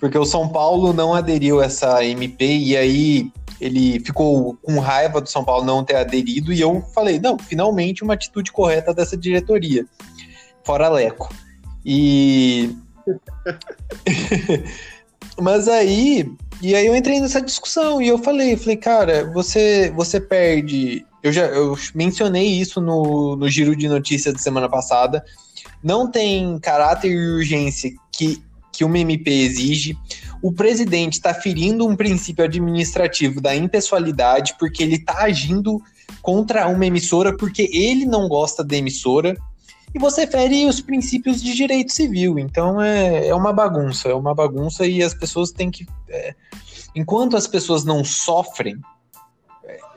porque 0.00 0.18
o 0.18 0.24
São 0.24 0.48
Paulo 0.48 0.92
não 0.92 1.14
aderiu 1.14 1.60
a 1.60 1.66
essa 1.66 2.04
MP 2.04 2.44
e 2.44 2.76
aí 2.76 3.32
ele 3.60 4.00
ficou 4.00 4.56
com 4.62 4.78
raiva 4.78 5.20
do 5.20 5.28
São 5.28 5.44
Paulo 5.44 5.64
não 5.64 5.84
ter 5.84 5.96
aderido 5.96 6.52
e 6.52 6.60
eu 6.60 6.82
falei, 6.94 7.18
não, 7.18 7.38
finalmente 7.38 8.02
uma 8.02 8.14
atitude 8.14 8.52
correta 8.52 8.92
dessa 8.92 9.16
diretoria. 9.16 9.86
Fora 10.64 10.88
Leco. 10.88 11.32
E 11.84 12.74
Mas 15.40 15.68
aí 15.68 16.30
e 16.62 16.74
aí 16.74 16.86
eu 16.86 16.96
entrei 16.96 17.20
nessa 17.20 17.42
discussão 17.42 18.00
e 18.00 18.08
eu 18.08 18.18
falei, 18.18 18.56
falei, 18.56 18.76
cara, 18.76 19.30
você 19.32 19.92
você 19.94 20.20
perde. 20.20 21.04
Eu 21.22 21.32
já 21.32 21.46
eu 21.46 21.76
mencionei 21.94 22.46
isso 22.46 22.80
no, 22.80 23.36
no 23.36 23.48
giro 23.48 23.74
de 23.74 23.88
notícias 23.88 24.34
da 24.34 24.40
semana 24.40 24.68
passada. 24.68 25.24
Não 25.82 26.10
tem 26.10 26.58
caráter 26.58 27.10
e 27.10 27.36
urgência 27.36 27.90
que 28.12 28.42
que 28.76 28.84
uma 28.84 28.98
MP 28.98 29.30
exige. 29.30 29.96
O 30.42 30.52
presidente 30.52 31.14
está 31.14 31.32
ferindo 31.32 31.86
um 31.86 31.96
princípio 31.96 32.44
administrativo 32.44 33.40
da 33.40 33.54
impessoalidade, 33.54 34.56
porque 34.58 34.82
ele 34.82 34.96
está 34.96 35.22
agindo 35.22 35.80
contra 36.20 36.68
uma 36.68 36.86
emissora 36.86 37.36
porque 37.36 37.68
ele 37.72 38.04
não 38.04 38.28
gosta 38.28 38.62
da 38.62 38.76
emissora. 38.76 39.36
E 39.94 39.98
você 39.98 40.26
fere 40.26 40.66
os 40.66 40.80
princípios 40.80 41.42
de 41.42 41.54
direito 41.54 41.92
civil. 41.92 42.38
Então 42.38 42.82
é, 42.82 43.28
é 43.28 43.34
uma 43.34 43.52
bagunça, 43.52 44.08
é 44.08 44.14
uma 44.14 44.34
bagunça 44.34 44.86
e 44.86 45.02
as 45.02 45.14
pessoas 45.14 45.50
têm 45.52 45.70
que. 45.70 45.86
É, 46.08 46.34
enquanto 46.94 47.36
as 47.36 47.46
pessoas 47.46 47.84
não 47.84 48.04
sofrem, 48.04 48.76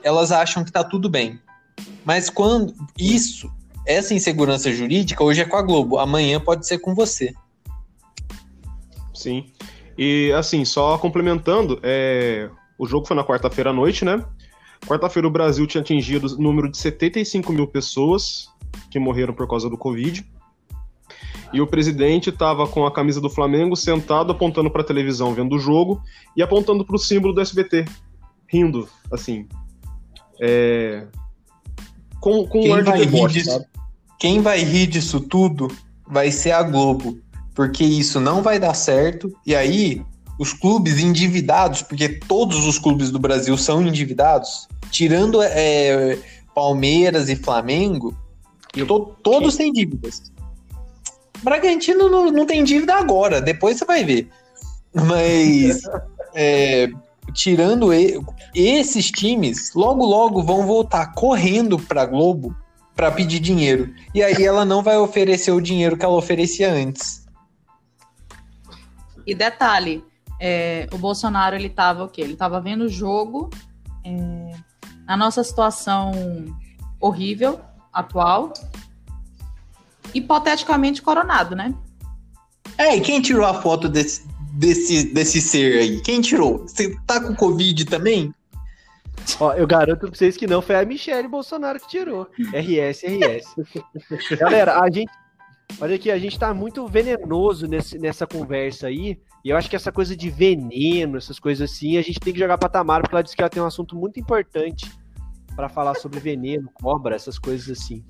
elas 0.02 0.32
acham 0.32 0.62
que 0.62 0.70
está 0.70 0.84
tudo 0.84 1.08
bem. 1.08 1.38
Mas 2.04 2.30
quando 2.30 2.74
isso, 2.96 3.50
essa 3.86 4.14
insegurança 4.14 4.72
jurídica, 4.72 5.22
hoje 5.22 5.42
é 5.42 5.44
com 5.44 5.56
a 5.56 5.62
Globo, 5.62 5.98
amanhã 5.98 6.40
pode 6.40 6.66
ser 6.66 6.78
com 6.78 6.94
você. 6.94 7.34
Sim. 9.18 9.46
E 9.96 10.32
assim, 10.32 10.64
só 10.64 10.96
complementando, 10.96 11.80
é... 11.82 12.48
o 12.78 12.86
jogo 12.86 13.06
foi 13.06 13.16
na 13.16 13.24
quarta-feira 13.24 13.70
à 13.70 13.72
noite, 13.72 14.04
né? 14.04 14.24
Quarta-feira 14.86 15.26
o 15.26 15.30
Brasil 15.30 15.66
tinha 15.66 15.80
atingido 15.80 16.28
o 16.28 16.40
número 16.40 16.70
de 16.70 16.78
75 16.78 17.52
mil 17.52 17.66
pessoas 17.66 18.48
que 18.92 18.98
morreram 18.98 19.34
por 19.34 19.48
causa 19.48 19.68
do 19.68 19.76
Covid. 19.76 20.24
E 21.52 21.60
o 21.60 21.66
presidente 21.66 22.30
estava 22.30 22.66
com 22.68 22.86
a 22.86 22.92
camisa 22.92 23.20
do 23.20 23.28
Flamengo 23.28 23.74
sentado 23.74 24.30
apontando 24.30 24.70
para 24.70 24.82
a 24.82 24.84
televisão 24.84 25.34
vendo 25.34 25.56
o 25.56 25.58
jogo 25.58 26.00
e 26.36 26.42
apontando 26.42 26.84
para 26.84 26.94
o 26.94 26.98
símbolo 26.98 27.34
do 27.34 27.40
SBT, 27.40 27.86
rindo, 28.46 28.88
assim. 29.10 29.48
É... 30.40 31.08
Com, 32.20 32.46
com 32.46 32.60
quem, 32.60 32.70
um 32.70 32.74
ar 32.74 32.84
de 32.84 32.90
vai 32.90 32.98
deboche, 33.00 33.38
rir 33.38 33.42
disso, 33.42 33.50
sabe? 33.50 33.66
quem 34.18 34.40
vai 34.40 34.60
rir 34.60 34.86
disso 34.86 35.20
tudo 35.20 35.68
vai 36.06 36.30
ser 36.30 36.52
a 36.52 36.62
Globo, 36.62 37.18
porque 37.58 37.82
isso 37.82 38.20
não 38.20 38.40
vai 38.40 38.56
dar 38.56 38.72
certo. 38.72 39.32
E 39.44 39.52
aí, 39.52 40.00
os 40.38 40.52
clubes 40.52 41.00
endividados, 41.00 41.82
porque 41.82 42.08
todos 42.08 42.64
os 42.64 42.78
clubes 42.78 43.10
do 43.10 43.18
Brasil 43.18 43.58
são 43.58 43.84
endividados, 43.84 44.68
tirando 44.92 45.42
é, 45.42 46.16
Palmeiras 46.54 47.28
e 47.28 47.34
Flamengo, 47.34 48.16
to- 48.86 49.12
todos 49.24 49.56
têm 49.56 49.72
dívidas. 49.72 50.22
Bragantino 51.42 52.08
não, 52.08 52.30
não 52.30 52.46
tem 52.46 52.62
dívida 52.62 52.94
agora, 52.94 53.40
depois 53.40 53.76
você 53.76 53.84
vai 53.84 54.04
ver. 54.04 54.28
Mas 54.94 55.80
é, 56.36 56.88
tirando 57.34 57.92
e- 57.92 58.20
esses 58.54 59.10
times, 59.10 59.72
logo 59.74 60.06
logo 60.06 60.44
vão 60.44 60.64
voltar 60.64 61.12
correndo 61.12 61.76
para 61.76 62.06
Globo 62.06 62.54
para 62.94 63.10
pedir 63.10 63.40
dinheiro. 63.40 63.92
E 64.14 64.22
aí 64.22 64.44
ela 64.44 64.64
não 64.64 64.80
vai 64.80 64.96
oferecer 64.96 65.50
o 65.50 65.60
dinheiro 65.60 65.96
que 65.96 66.04
ela 66.04 66.14
oferecia 66.14 66.72
antes. 66.72 67.26
E 69.28 69.34
detalhe, 69.34 70.02
é, 70.40 70.88
o 70.90 70.96
Bolsonaro 70.96 71.54
ele 71.54 71.68
tava 71.68 72.02
o 72.02 72.08
quê? 72.08 72.22
Ele 72.22 72.34
tava 72.34 72.58
vendo 72.62 72.84
o 72.84 72.88
jogo, 72.88 73.50
é, 74.02 74.52
na 75.06 75.18
nossa 75.18 75.44
situação 75.44 76.12
horrível, 76.98 77.60
atual, 77.92 78.54
hipoteticamente 80.14 81.02
coronado, 81.02 81.54
né? 81.54 81.74
É, 82.78 82.96
e 82.96 83.02
quem 83.02 83.20
tirou 83.20 83.44
a 83.44 83.60
foto 83.60 83.86
desse, 83.86 84.26
desse, 84.54 85.12
desse 85.12 85.42
ser 85.42 85.78
aí? 85.78 86.00
Quem 86.00 86.22
tirou? 86.22 86.66
Você 86.66 86.98
tá 87.06 87.20
com 87.20 87.36
Covid 87.36 87.84
também? 87.84 88.34
Ó, 89.38 89.52
eu 89.52 89.66
garanto 89.66 90.00
pra 90.00 90.08
vocês 90.08 90.38
que 90.38 90.46
não 90.46 90.62
foi 90.62 90.76
a 90.76 90.86
Michelle 90.86 91.28
Bolsonaro 91.28 91.78
que 91.78 91.88
tirou. 91.88 92.26
RS, 92.54 93.02
RS. 93.02 93.54
Galera, 94.40 94.80
a 94.80 94.90
gente. 94.90 95.12
Olha 95.80 95.94
aqui, 95.94 96.10
a 96.10 96.18
gente 96.18 96.38
tá 96.38 96.52
muito 96.52 96.86
venenoso 96.88 97.66
nesse, 97.68 97.98
nessa 97.98 98.26
conversa 98.26 98.88
aí. 98.88 99.20
E 99.44 99.50
eu 99.50 99.56
acho 99.56 99.70
que 99.70 99.76
essa 99.76 99.92
coisa 99.92 100.16
de 100.16 100.28
veneno, 100.28 101.16
essas 101.16 101.38
coisas 101.38 101.70
assim, 101.70 101.96
a 101.96 102.02
gente 102.02 102.18
tem 102.18 102.32
que 102.32 102.38
jogar 102.38 102.58
pra 102.58 102.68
Tamara, 102.68 103.02
porque 103.02 103.14
ela 103.14 103.22
disse 103.22 103.36
que 103.36 103.42
ela 103.42 103.48
tem 103.50 103.62
um 103.62 103.66
assunto 103.66 103.94
muito 103.94 104.18
importante 104.18 104.90
pra 105.54 105.68
falar 105.68 105.94
sobre 105.94 106.18
veneno, 106.18 106.68
cobra, 106.74 107.14
essas 107.14 107.38
coisas 107.38 107.78
assim. 107.78 108.04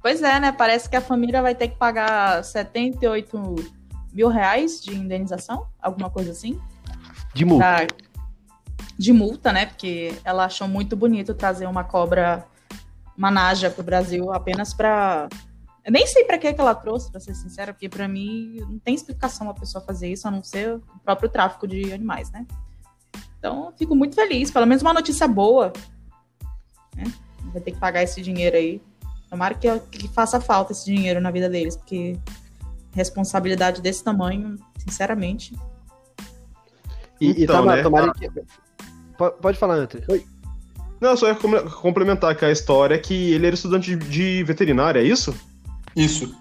Pois 0.00 0.22
é, 0.22 0.38
né? 0.38 0.52
Parece 0.52 0.88
que 0.88 0.96
a 0.96 1.00
família 1.00 1.42
vai 1.42 1.54
ter 1.54 1.68
que 1.68 1.76
pagar 1.76 2.42
78 2.44 3.56
mil 4.12 4.28
reais 4.28 4.80
de 4.80 4.94
indenização, 4.94 5.66
alguma 5.80 6.08
coisa 6.10 6.30
assim. 6.30 6.60
De 7.34 7.44
multa. 7.44 7.64
pra- 7.86 7.86
de 8.98 9.12
multa, 9.12 9.52
né? 9.52 9.66
Porque 9.66 10.14
ela 10.24 10.44
achou 10.44 10.68
muito 10.68 10.94
bonito 10.96 11.34
trazer 11.34 11.66
uma 11.66 11.82
cobra, 11.84 12.44
uma 13.16 13.30
naja 13.30 13.70
pro 13.70 13.82
Brasil 13.82 14.32
apenas 14.32 14.72
pra. 14.74 15.28
Eu 15.84 15.92
nem 15.92 16.06
sei 16.06 16.24
pra 16.24 16.36
que 16.38 16.52
que 16.52 16.60
ela 16.60 16.74
trouxe, 16.74 17.10
pra 17.10 17.18
ser 17.20 17.34
sincera, 17.34 17.72
porque 17.72 17.88
pra 17.88 18.06
mim 18.06 18.56
não 18.68 18.78
tem 18.78 18.94
explicação 18.94 19.46
uma 19.46 19.54
pessoa 19.54 19.82
fazer 19.84 20.12
isso, 20.12 20.28
a 20.28 20.30
não 20.30 20.42
ser 20.44 20.74
o 20.74 20.82
próprio 21.04 21.28
tráfico 21.28 21.66
de 21.66 21.92
animais, 21.92 22.30
né? 22.30 22.46
Então, 23.38 23.66
eu 23.66 23.72
fico 23.76 23.96
muito 23.96 24.14
feliz. 24.14 24.50
Pelo 24.50 24.66
menos 24.66 24.82
uma 24.82 24.92
notícia 24.92 25.26
boa. 25.26 25.72
Né? 26.94 27.04
Vai 27.52 27.62
ter 27.62 27.72
que 27.72 27.78
pagar 27.78 28.02
esse 28.02 28.20
dinheiro 28.20 28.56
aí. 28.56 28.82
Tomara 29.30 29.54
que, 29.54 29.78
que 29.90 30.08
faça 30.08 30.40
falta 30.40 30.72
esse 30.72 30.84
dinheiro 30.84 31.20
na 31.20 31.30
vida 31.30 31.48
deles, 31.48 31.76
porque 31.76 32.18
responsabilidade 32.92 33.80
desse 33.80 34.02
tamanho, 34.04 34.56
sinceramente, 34.78 35.54
E, 37.20 37.26
e 37.40 37.44
Então, 37.44 37.56
Tamara, 37.56 37.76
né? 37.76 37.82
tomara 37.82 38.12
que- 38.14 38.30
Po- 39.16 39.30
Pode 39.32 39.58
falar, 39.58 39.74
Anthony. 39.74 40.04
Oi. 40.08 40.26
Não, 41.00 41.16
só 41.16 41.28
ia 41.28 41.34
com- 41.34 41.70
complementar 41.80 42.34
que 42.34 42.44
a 42.44 42.50
história 42.50 42.94
é 42.94 42.98
que 42.98 43.32
ele 43.32 43.46
era 43.46 43.54
estudante 43.54 43.94
de, 43.94 44.08
de 44.08 44.44
veterinária, 44.44 45.00
é 45.00 45.04
isso? 45.04 45.34
Isso. 45.96 46.34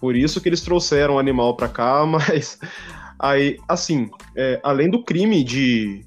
Por 0.00 0.14
isso 0.14 0.40
que 0.40 0.48
eles 0.48 0.60
trouxeram 0.60 1.14
o 1.14 1.18
animal 1.18 1.56
pra 1.56 1.68
cá, 1.68 2.04
mas 2.06 2.58
aí, 3.18 3.58
assim, 3.68 4.10
é, 4.36 4.60
além 4.62 4.90
do 4.90 5.02
crime 5.02 5.42
de, 5.42 6.04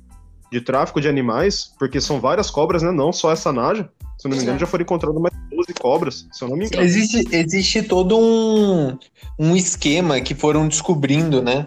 de 0.52 0.62
tráfico 0.62 1.02
de 1.02 1.08
animais, 1.08 1.74
porque 1.78 2.00
são 2.00 2.20
várias 2.20 2.50
cobras, 2.50 2.84
né? 2.84 2.92
Não 2.92 3.12
só 3.12 3.32
essa 3.32 3.52
naja. 3.52 3.90
Se 4.18 4.28
não 4.28 4.36
me 4.36 4.44
engano, 4.44 4.60
já 4.60 4.68
foram 4.68 4.82
encontradas 4.82 5.22
mais 5.22 5.34
de 5.34 5.56
12 5.56 5.74
cobras, 5.80 6.28
se 6.30 6.44
eu 6.44 6.50
não 6.50 6.58
me 6.58 6.66
engano. 6.66 6.84
Existe, 6.84 7.24
existe 7.32 7.82
todo 7.82 8.20
um, 8.20 8.98
um 9.40 9.56
esquema 9.56 10.20
que 10.20 10.36
foram 10.36 10.68
descobrindo, 10.68 11.42
né? 11.42 11.66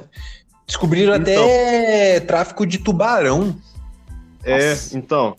Descobriram 0.66 1.14
até 1.14 2.20
tráfico 2.20 2.66
de 2.66 2.76
tubarão. 2.76 3.56
É, 4.44 4.70
Nossa. 4.70 4.98
então. 4.98 5.36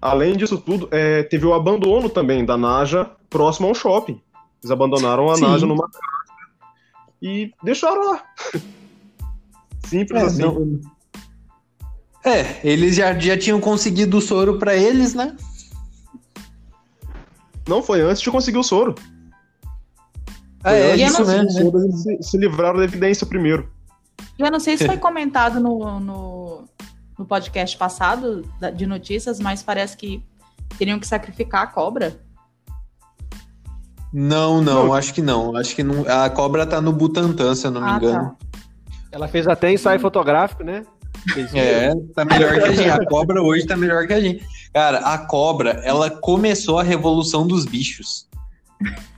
Além 0.00 0.36
disso 0.36 0.56
tudo, 0.58 0.88
é, 0.90 1.22
teve 1.24 1.44
o 1.46 1.52
abandono 1.54 2.08
também 2.08 2.44
da 2.44 2.56
Naja 2.56 3.10
próximo 3.28 3.68
ao 3.68 3.74
shopping. 3.74 4.20
Eles 4.62 4.70
abandonaram 4.70 5.30
a 5.30 5.36
Sim. 5.36 5.42
Naja 5.42 5.66
numa 5.66 5.88
casa 5.88 5.98
e 7.22 7.52
deixaram 7.62 8.10
lá. 8.12 8.22
Simples 9.86 10.22
É, 10.22 10.26
assim. 10.26 10.42
não- 10.42 10.80
É, 12.24 12.60
eles 12.66 12.96
já, 12.96 13.18
já 13.18 13.36
tinham 13.36 13.60
conseguido 13.60 14.18
o 14.18 14.20
soro 14.22 14.58
pra 14.58 14.74
eles, 14.74 15.14
né? 15.14 15.36
Não 17.68 17.82
foi 17.82 18.00
antes 18.00 18.22
de 18.22 18.30
conseguir 18.30 18.58
o 18.58 18.62
soro. 18.62 18.94
Ah, 20.64 20.72
é, 20.72 20.92
eu 20.92 21.06
isso 21.06 21.22
não- 21.24 21.28
mesmo. 21.44 21.72
Né? 21.72 21.96
se, 21.96 22.22
se 22.22 22.36
livraram 22.38 22.78
da 22.78 22.84
evidência 22.84 23.26
primeiro. 23.26 23.70
Eu 24.38 24.50
não 24.50 24.60
sei 24.60 24.76
se 24.76 24.86
foi 24.86 24.96
comentado 24.98 25.60
no, 25.60 25.98
no, 26.00 26.39
no 27.20 27.26
podcast 27.26 27.76
passado 27.76 28.42
de 28.74 28.86
notícias, 28.86 29.38
mas 29.38 29.62
parece 29.62 29.94
que 29.94 30.24
teriam 30.78 30.98
que 30.98 31.06
sacrificar 31.06 31.64
a 31.64 31.66
cobra. 31.66 32.18
Não, 34.10 34.62
não, 34.62 34.86
Não. 34.86 34.94
acho 34.94 35.12
que 35.12 35.20
não. 35.20 35.54
Acho 35.54 35.76
que 35.76 35.82
não. 35.82 36.04
A 36.08 36.30
cobra 36.30 36.66
tá 36.66 36.80
no 36.80 36.92
Butantã, 36.92 37.54
se 37.54 37.66
eu 37.66 37.70
não 37.70 37.82
me 37.82 37.88
Ah, 37.90 37.96
engano. 37.96 38.36
Ela 39.12 39.28
fez 39.28 39.46
até 39.46 39.70
ensaio 39.70 40.00
fotográfico, 40.00 40.64
né? 40.64 40.84
Fez- 41.34 41.54
É, 41.54 41.92
tá 42.14 42.24
melhor 42.24 42.54
que 42.54 42.60
a 42.60 42.72
gente. 42.72 42.88
A 42.90 43.04
cobra 43.06 43.42
hoje 43.42 43.66
tá 43.66 43.76
melhor 43.76 44.06
que 44.06 44.14
a 44.14 44.20
gente. 44.20 44.44
Cara, 44.72 44.98
a 45.00 45.18
cobra, 45.18 45.72
ela 45.84 46.08
começou 46.10 46.78
a 46.78 46.82
revolução 46.82 47.46
dos 47.46 47.66
bichos. 47.66 48.26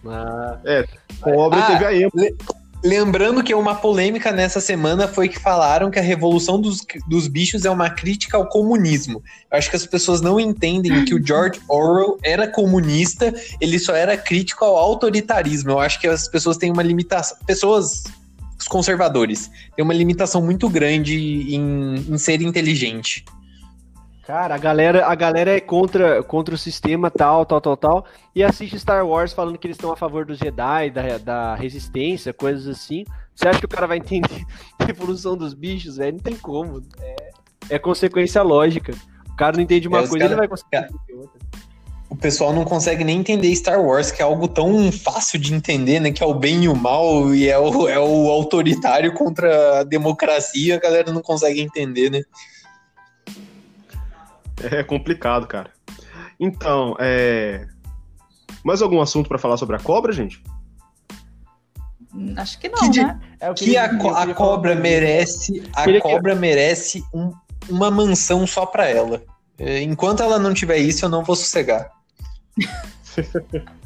Ah, 0.04 0.58
Cobra 1.20 1.60
Ah, 1.60 1.66
teve 1.78 1.84
a. 1.86 2.61
Lembrando 2.84 3.44
que 3.44 3.54
uma 3.54 3.76
polêmica 3.76 4.32
nessa 4.32 4.60
semana 4.60 5.06
foi 5.06 5.28
que 5.28 5.38
falaram 5.38 5.88
que 5.88 6.00
a 6.00 6.02
revolução 6.02 6.60
dos, 6.60 6.84
dos 7.06 7.28
bichos 7.28 7.64
é 7.64 7.70
uma 7.70 7.88
crítica 7.88 8.36
ao 8.36 8.48
comunismo. 8.48 9.22
Eu 9.50 9.58
acho 9.58 9.70
que 9.70 9.76
as 9.76 9.86
pessoas 9.86 10.20
não 10.20 10.40
entendem 10.40 11.04
que 11.04 11.14
o 11.14 11.24
George 11.24 11.60
Orwell 11.68 12.18
era 12.24 12.48
comunista, 12.48 13.32
ele 13.60 13.78
só 13.78 13.94
era 13.94 14.16
crítico 14.16 14.64
ao 14.64 14.76
autoritarismo. 14.76 15.70
Eu 15.70 15.78
acho 15.78 16.00
que 16.00 16.08
as 16.08 16.26
pessoas 16.26 16.56
têm 16.56 16.72
uma 16.72 16.82
limitação. 16.82 17.36
Pessoas, 17.46 18.02
os 18.58 18.66
conservadores, 18.66 19.48
têm 19.76 19.84
uma 19.84 19.94
limitação 19.94 20.42
muito 20.42 20.68
grande 20.68 21.54
em, 21.54 22.04
em 22.08 22.18
ser 22.18 22.42
inteligente. 22.42 23.24
Cara, 24.26 24.54
a 24.54 24.58
galera, 24.58 25.04
a 25.06 25.14
galera 25.16 25.56
é 25.56 25.60
contra, 25.60 26.22
contra 26.22 26.54
o 26.54 26.58
sistema 26.58 27.10
tal, 27.10 27.44
tal, 27.44 27.60
tal, 27.60 27.76
tal, 27.76 28.04
e 28.34 28.44
assiste 28.44 28.78
Star 28.78 29.04
Wars 29.04 29.32
falando 29.32 29.58
que 29.58 29.66
eles 29.66 29.76
estão 29.76 29.90
a 29.92 29.96
favor 29.96 30.24
dos 30.24 30.38
Jedi, 30.38 30.90
da, 30.90 31.18
da 31.18 31.54
resistência, 31.56 32.32
coisas 32.32 32.68
assim. 32.68 33.04
Você 33.34 33.48
acha 33.48 33.58
que 33.58 33.64
o 33.66 33.68
cara 33.68 33.86
vai 33.88 33.96
entender 33.98 34.44
a 34.78 34.88
evolução 34.88 35.36
dos 35.36 35.54
bichos, 35.54 35.96
velho? 35.96 36.12
Não 36.12 36.20
tem 36.20 36.36
como. 36.36 36.82
É, 37.00 37.16
é 37.70 37.78
consequência 37.80 38.40
lógica. 38.42 38.94
O 39.28 39.36
cara 39.36 39.56
não 39.56 39.62
entende 39.62 39.88
uma 39.88 39.98
É, 39.98 40.06
coisa, 40.06 40.18
cara- 40.18 40.30
ele 40.30 40.36
vai 40.38 40.48
conseguir 40.48 40.70
cara- 40.70 40.86
entender 40.86 41.14
outra. 41.20 41.40
o 42.08 42.14
pessoal 42.16 42.52
não 42.52 42.64
consegue 42.64 43.02
nem 43.02 43.18
entender 43.18 43.52
Star 43.56 43.80
Wars, 43.84 44.12
que 44.12 44.22
é 44.22 44.24
algo 44.24 44.46
tão 44.46 44.92
fácil 44.92 45.40
de 45.40 45.52
entender, 45.52 45.98
né? 45.98 46.12
Que 46.12 46.22
é 46.22 46.26
o 46.26 46.34
bem 46.34 46.62
e 46.62 46.68
o 46.68 46.76
mal, 46.76 47.34
e 47.34 47.48
é 47.48 47.58
o, 47.58 47.88
é 47.88 47.98
o 47.98 48.30
autoritário 48.30 49.12
contra 49.14 49.80
a 49.80 49.82
democracia, 49.82 50.76
a 50.76 50.78
galera 50.80 51.12
não 51.12 51.22
consegue 51.22 51.60
entender, 51.60 52.08
né? 52.08 52.22
É 54.60 54.82
complicado, 54.82 55.46
cara. 55.46 55.70
Então, 56.38 56.96
é. 56.98 57.66
Mais 58.64 58.80
algum 58.82 59.00
assunto 59.00 59.28
pra 59.28 59.38
falar 59.38 59.56
sobre 59.56 59.76
a 59.76 59.78
cobra, 59.78 60.12
gente? 60.12 60.42
Acho 62.36 62.58
que 62.58 62.68
não, 62.68 62.78
Que 62.78 62.88
de- 62.90 63.02
né? 63.02 63.18
É 63.40 63.50
o 63.50 63.54
Que 63.54 63.76
a, 63.76 63.96
co- 63.98 64.10
a 64.14 64.34
cobra 64.34 64.74
merece, 64.74 65.62
a 65.74 65.84
Queria 65.84 66.00
que- 66.00 66.08
cobra 66.08 66.34
merece 66.34 67.02
um- 67.12 67.32
uma 67.70 67.90
mansão 67.90 68.46
só 68.46 68.66
pra 68.66 68.86
ela. 68.86 69.22
É, 69.58 69.80
Enquanto 69.82 70.22
ela 70.22 70.38
não 70.38 70.52
tiver 70.52 70.76
isso, 70.78 71.04
eu 71.04 71.08
não 71.08 71.24
vou 71.24 71.34
sossegar. 71.36 71.90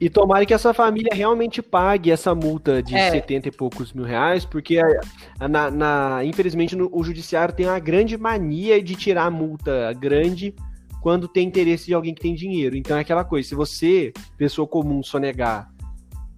E 0.00 0.08
tomara 0.08 0.46
que 0.46 0.54
essa 0.54 0.72
família 0.72 1.10
realmente 1.12 1.60
pague 1.60 2.10
essa 2.10 2.32
multa 2.34 2.80
de 2.82 2.94
É. 2.94 3.10
70 3.10 3.48
e 3.48 3.50
poucos 3.50 3.92
mil 3.92 4.04
reais, 4.04 4.44
porque 4.44 4.78
a- 4.78 5.00
a- 5.40 5.48
na, 5.48 5.70
na- 5.70 6.24
infelizmente 6.24 6.76
no- 6.76 6.88
o 6.92 7.02
judiciário 7.02 7.52
tem 7.54 7.66
uma 7.66 7.80
grande 7.80 8.16
mania 8.16 8.80
de 8.80 8.94
tirar 8.94 9.24
a 9.24 9.30
multa 9.30 9.92
grande 9.94 10.54
quando 11.02 11.26
tem 11.26 11.48
interesse 11.48 11.86
de 11.86 11.94
alguém 11.94 12.14
que 12.14 12.20
tem 12.20 12.34
dinheiro. 12.34 12.76
Então 12.76 12.96
é 12.96 13.00
aquela 13.00 13.24
coisa, 13.24 13.48
se 13.48 13.54
você, 13.56 14.12
pessoa 14.36 14.68
comum, 14.68 15.02
sonegar 15.02 15.68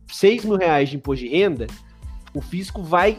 6 0.08 0.44
mil 0.44 0.56
reais 0.56 0.88
de 0.88 0.96
imposto 0.96 1.24
de 1.24 1.30
renda, 1.30 1.66
o 2.34 2.40
fisco 2.40 2.82
vai, 2.82 3.18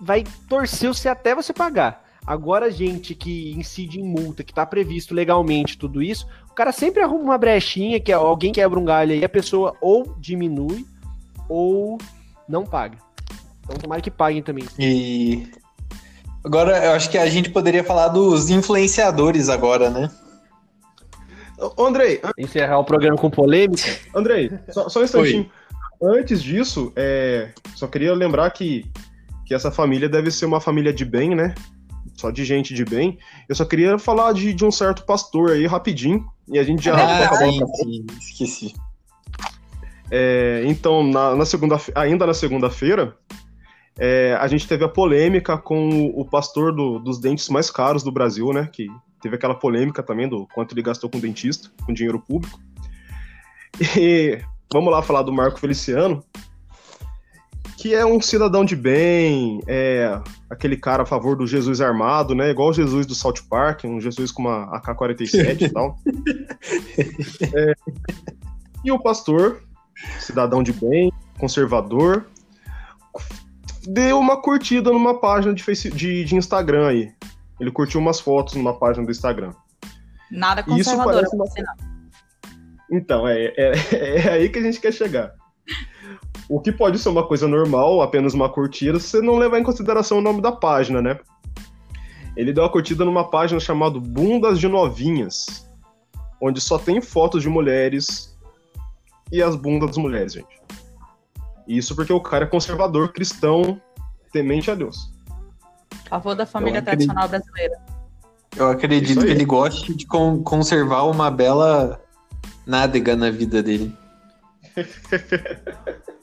vai 0.00 0.22
torcer 0.48 0.88
você 0.92 1.08
até 1.08 1.34
você 1.34 1.52
pagar. 1.54 2.04
Agora, 2.26 2.70
gente 2.70 3.14
que 3.14 3.52
incide 3.52 4.00
em 4.00 4.04
multa, 4.04 4.42
que 4.44 4.52
tá 4.52 4.66
previsto 4.66 5.14
legalmente 5.14 5.78
tudo 5.78 6.02
isso, 6.02 6.26
cara 6.56 6.72
sempre 6.72 7.02
arruma 7.02 7.22
uma 7.22 7.38
brechinha, 7.38 8.00
que 8.00 8.10
é- 8.10 8.14
alguém 8.14 8.50
quebra 8.50 8.78
um 8.78 8.84
galho 8.84 9.12
aí, 9.12 9.24
a 9.24 9.28
pessoa 9.28 9.76
ou 9.80 10.16
diminui 10.18 10.86
ou 11.48 11.98
não 12.48 12.64
paga. 12.64 12.98
Então 13.62 13.76
tomara 13.76 14.00
que 14.00 14.10
paguem 14.10 14.42
também. 14.42 14.64
E 14.78 15.46
agora 16.42 16.84
eu 16.84 16.92
acho 16.92 17.10
que 17.10 17.18
a 17.18 17.28
gente 17.28 17.50
poderia 17.50 17.84
falar 17.84 18.08
dos 18.08 18.48
influenciadores 18.48 19.48
agora, 19.48 19.90
né? 19.90 20.10
Andrei, 21.78 22.20
Encerrar 22.38 22.78
o 22.78 22.84
programa 22.84 23.16
com 23.16 23.30
polêmica. 23.30 23.82
Andrei, 24.14 24.50
só, 24.70 24.88
só 24.88 25.00
um 25.00 25.04
instantinho. 25.04 25.50
Antes 26.02 26.42
disso, 26.42 26.92
é, 26.94 27.50
só 27.74 27.86
queria 27.86 28.14
lembrar 28.14 28.50
que, 28.50 28.84
que 29.46 29.54
essa 29.54 29.70
família 29.70 30.08
deve 30.08 30.30
ser 30.30 30.44
uma 30.44 30.60
família 30.60 30.92
de 30.92 31.04
bem, 31.04 31.34
né? 31.34 31.54
Só 32.14 32.30
de 32.30 32.44
gente 32.44 32.72
de 32.74 32.84
bem. 32.84 33.18
Eu 33.48 33.54
só 33.54 33.64
queria 33.64 33.98
falar 33.98 34.32
de, 34.32 34.52
de 34.54 34.64
um 34.64 34.70
certo 34.70 35.04
pastor 35.04 35.50
aí, 35.52 35.66
rapidinho. 35.66 36.26
E 36.48 36.58
a 36.58 36.62
gente 36.62 36.84
já 36.84 36.94
Ah, 36.96 37.24
acabou. 37.24 37.50
esqueci. 38.20 38.74
É, 40.10 40.62
então, 40.66 41.02
na, 41.02 41.34
na 41.34 41.44
segunda, 41.44 41.78
ainda 41.94 42.26
na 42.26 42.34
segunda-feira, 42.34 43.16
é, 43.98 44.36
a 44.40 44.46
gente 44.46 44.66
teve 44.68 44.84
a 44.84 44.88
polêmica 44.88 45.58
com 45.58 45.88
o, 45.88 46.20
o 46.20 46.24
pastor 46.24 46.72
do- 46.72 46.98
dos 46.98 47.18
dentes 47.18 47.48
mais 47.48 47.70
caros 47.70 48.02
do 48.02 48.12
Brasil, 48.12 48.52
né? 48.52 48.68
Que 48.72 48.86
teve 49.20 49.34
aquela 49.36 49.54
polêmica 49.54 50.02
também 50.02 50.28
do 50.28 50.46
quanto 50.54 50.72
ele 50.74 50.82
gastou 50.82 51.10
com 51.10 51.18
dentista, 51.18 51.70
com 51.84 51.92
dinheiro 51.92 52.20
público. 52.20 52.60
E 53.98 54.38
vamos 54.72 54.92
lá 54.92 55.02
falar 55.02 55.22
do 55.22 55.32
Marco 55.32 55.58
Feliciano, 55.58 56.22
que 57.76 57.94
é 57.94 58.06
um 58.06 58.20
cidadão 58.20 58.64
de 58.64 58.74
bem, 58.74 59.60
é 59.66 60.18
aquele 60.48 60.76
cara 60.76 61.02
a 61.02 61.06
favor 61.06 61.36
do 61.36 61.46
Jesus 61.46 61.80
armado, 61.80 62.34
né? 62.34 62.50
Igual 62.50 62.70
o 62.70 62.72
Jesus 62.72 63.04
do 63.04 63.14
South 63.14 63.42
Park, 63.50 63.84
um 63.84 64.00
Jesus 64.00 64.32
com 64.32 64.42
uma 64.42 64.64
AK-47 64.76 65.62
e 65.62 65.68
tal. 65.68 65.98
É, 67.54 67.74
e 68.84 68.90
o 68.90 68.98
pastor, 68.98 69.62
cidadão 70.18 70.62
de 70.62 70.72
bem, 70.72 71.12
conservador, 71.38 72.26
deu 73.86 74.18
uma 74.18 74.40
curtida 74.40 74.90
numa 74.90 75.20
página 75.20 75.54
de, 75.54 75.62
face, 75.62 75.90
de, 75.90 76.24
de 76.24 76.34
Instagram 76.34 76.88
aí. 76.88 77.12
Ele 77.60 77.70
curtiu 77.70 78.00
umas 78.00 78.20
fotos 78.20 78.54
numa 78.54 78.78
página 78.78 79.04
do 79.04 79.10
Instagram. 79.10 79.52
Nada 80.30 80.62
Isso 80.62 80.70
conservadora 80.70 81.16
parece 81.16 81.36
uma- 81.36 81.46
você 81.46 81.62
não. 81.62 81.74
Então, 82.90 83.26
é, 83.28 83.52
é, 83.56 83.72
é 83.94 84.32
aí 84.32 84.48
que 84.48 84.58
a 84.58 84.62
gente 84.62 84.80
quer 84.80 84.92
chegar. 84.92 85.32
O 86.48 86.60
que 86.60 86.70
pode 86.70 86.98
ser 86.98 87.08
uma 87.08 87.26
coisa 87.26 87.48
normal, 87.48 88.02
apenas 88.02 88.32
uma 88.34 88.48
curtida, 88.48 89.00
se 89.00 89.08
você 89.08 89.20
não 89.20 89.36
levar 89.36 89.58
em 89.58 89.64
consideração 89.64 90.18
o 90.18 90.22
nome 90.22 90.40
da 90.40 90.52
página, 90.52 91.02
né? 91.02 91.18
Ele 92.36 92.52
deu 92.52 92.62
uma 92.62 92.70
curtida 92.70 93.04
numa 93.04 93.28
página 93.28 93.58
chamada 93.58 93.98
Bundas 93.98 94.60
de 94.60 94.68
Novinhas, 94.68 95.68
onde 96.40 96.60
só 96.60 96.78
tem 96.78 97.00
fotos 97.00 97.42
de 97.42 97.48
mulheres 97.48 98.36
e 99.32 99.42
as 99.42 99.56
bundas 99.56 99.88
das 99.88 99.96
mulheres, 99.96 100.34
gente. 100.34 100.60
Isso 101.66 101.96
porque 101.96 102.12
o 102.12 102.20
cara 102.20 102.44
é 102.44 102.48
conservador, 102.48 103.12
cristão, 103.12 103.80
temente 104.32 104.70
a 104.70 104.74
Deus. 104.74 105.10
A 106.06 106.20
favor 106.20 106.36
da 106.36 106.46
família 106.46 106.78
acredito. 106.78 107.08
tradicional 107.08 107.28
brasileira. 107.28 107.80
Eu 108.56 108.70
acredito 108.70 109.20
que 109.20 109.30
ele 109.30 109.44
goste 109.44 109.94
de 109.94 110.06
con- 110.06 110.42
conservar 110.42 111.02
uma 111.04 111.30
bela 111.30 112.00
nádega 112.64 113.16
na 113.16 113.30
vida 113.30 113.62
dele. 113.62 113.92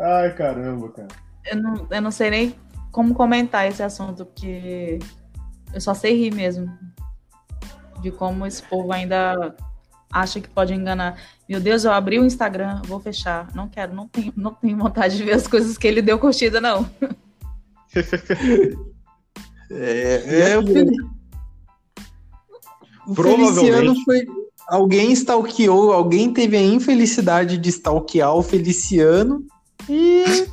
Ai, 0.00 0.34
caramba, 0.34 0.88
cara. 0.90 1.08
Eu 1.44 1.62
não, 1.62 1.86
eu 1.90 2.02
não 2.02 2.10
sei 2.10 2.30
nem 2.30 2.54
como 2.90 3.14
comentar 3.14 3.68
esse 3.68 3.82
assunto, 3.82 4.24
porque 4.24 4.98
eu 5.72 5.80
só 5.80 5.94
sei 5.94 6.16
rir 6.16 6.34
mesmo. 6.34 6.70
De 8.00 8.10
como 8.10 8.46
esse 8.46 8.62
povo 8.62 8.92
ainda 8.92 9.54
acha 10.10 10.40
que 10.40 10.48
pode 10.48 10.74
enganar. 10.74 11.20
Meu 11.48 11.60
Deus, 11.60 11.84
eu 11.84 11.92
abri 11.92 12.18
o 12.18 12.24
Instagram, 12.24 12.80
vou 12.86 12.98
fechar. 12.98 13.54
Não 13.54 13.68
quero, 13.68 13.94
não 13.94 14.08
tenho, 14.08 14.32
não 14.36 14.54
tenho 14.54 14.78
vontade 14.78 15.16
de 15.16 15.24
ver 15.24 15.34
as 15.34 15.46
coisas 15.46 15.76
que 15.76 15.86
ele 15.86 16.00
deu 16.02 16.18
curtida, 16.18 16.60
não. 16.60 16.88
É, 19.72 20.50
é 20.50 20.58
o 20.58 20.64
Provavelmente. 23.14 23.54
Feliciano 23.54 23.94
foi. 24.04 24.26
Alguém 24.66 25.12
stalkeou, 25.12 25.92
alguém 25.92 26.32
teve 26.32 26.56
a 26.56 26.62
infelicidade 26.62 27.56
de 27.56 27.68
stalkear 27.68 28.34
o 28.34 28.42
Feliciano 28.42 29.44
e. 29.90 30.46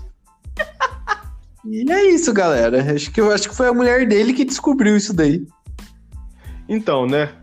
e 1.65 1.91
é 1.91 2.09
isso, 2.09 2.33
galera. 2.33 2.93
Acho 2.93 3.11
que, 3.11 3.21
eu 3.21 3.31
acho 3.31 3.49
que 3.49 3.55
foi 3.55 3.67
a 3.67 3.73
mulher 3.73 4.07
dele 4.07 4.33
que 4.33 4.43
descobriu 4.45 4.97
isso 4.97 5.13
daí. 5.13 5.45
Então, 6.67 7.05
né? 7.05 7.33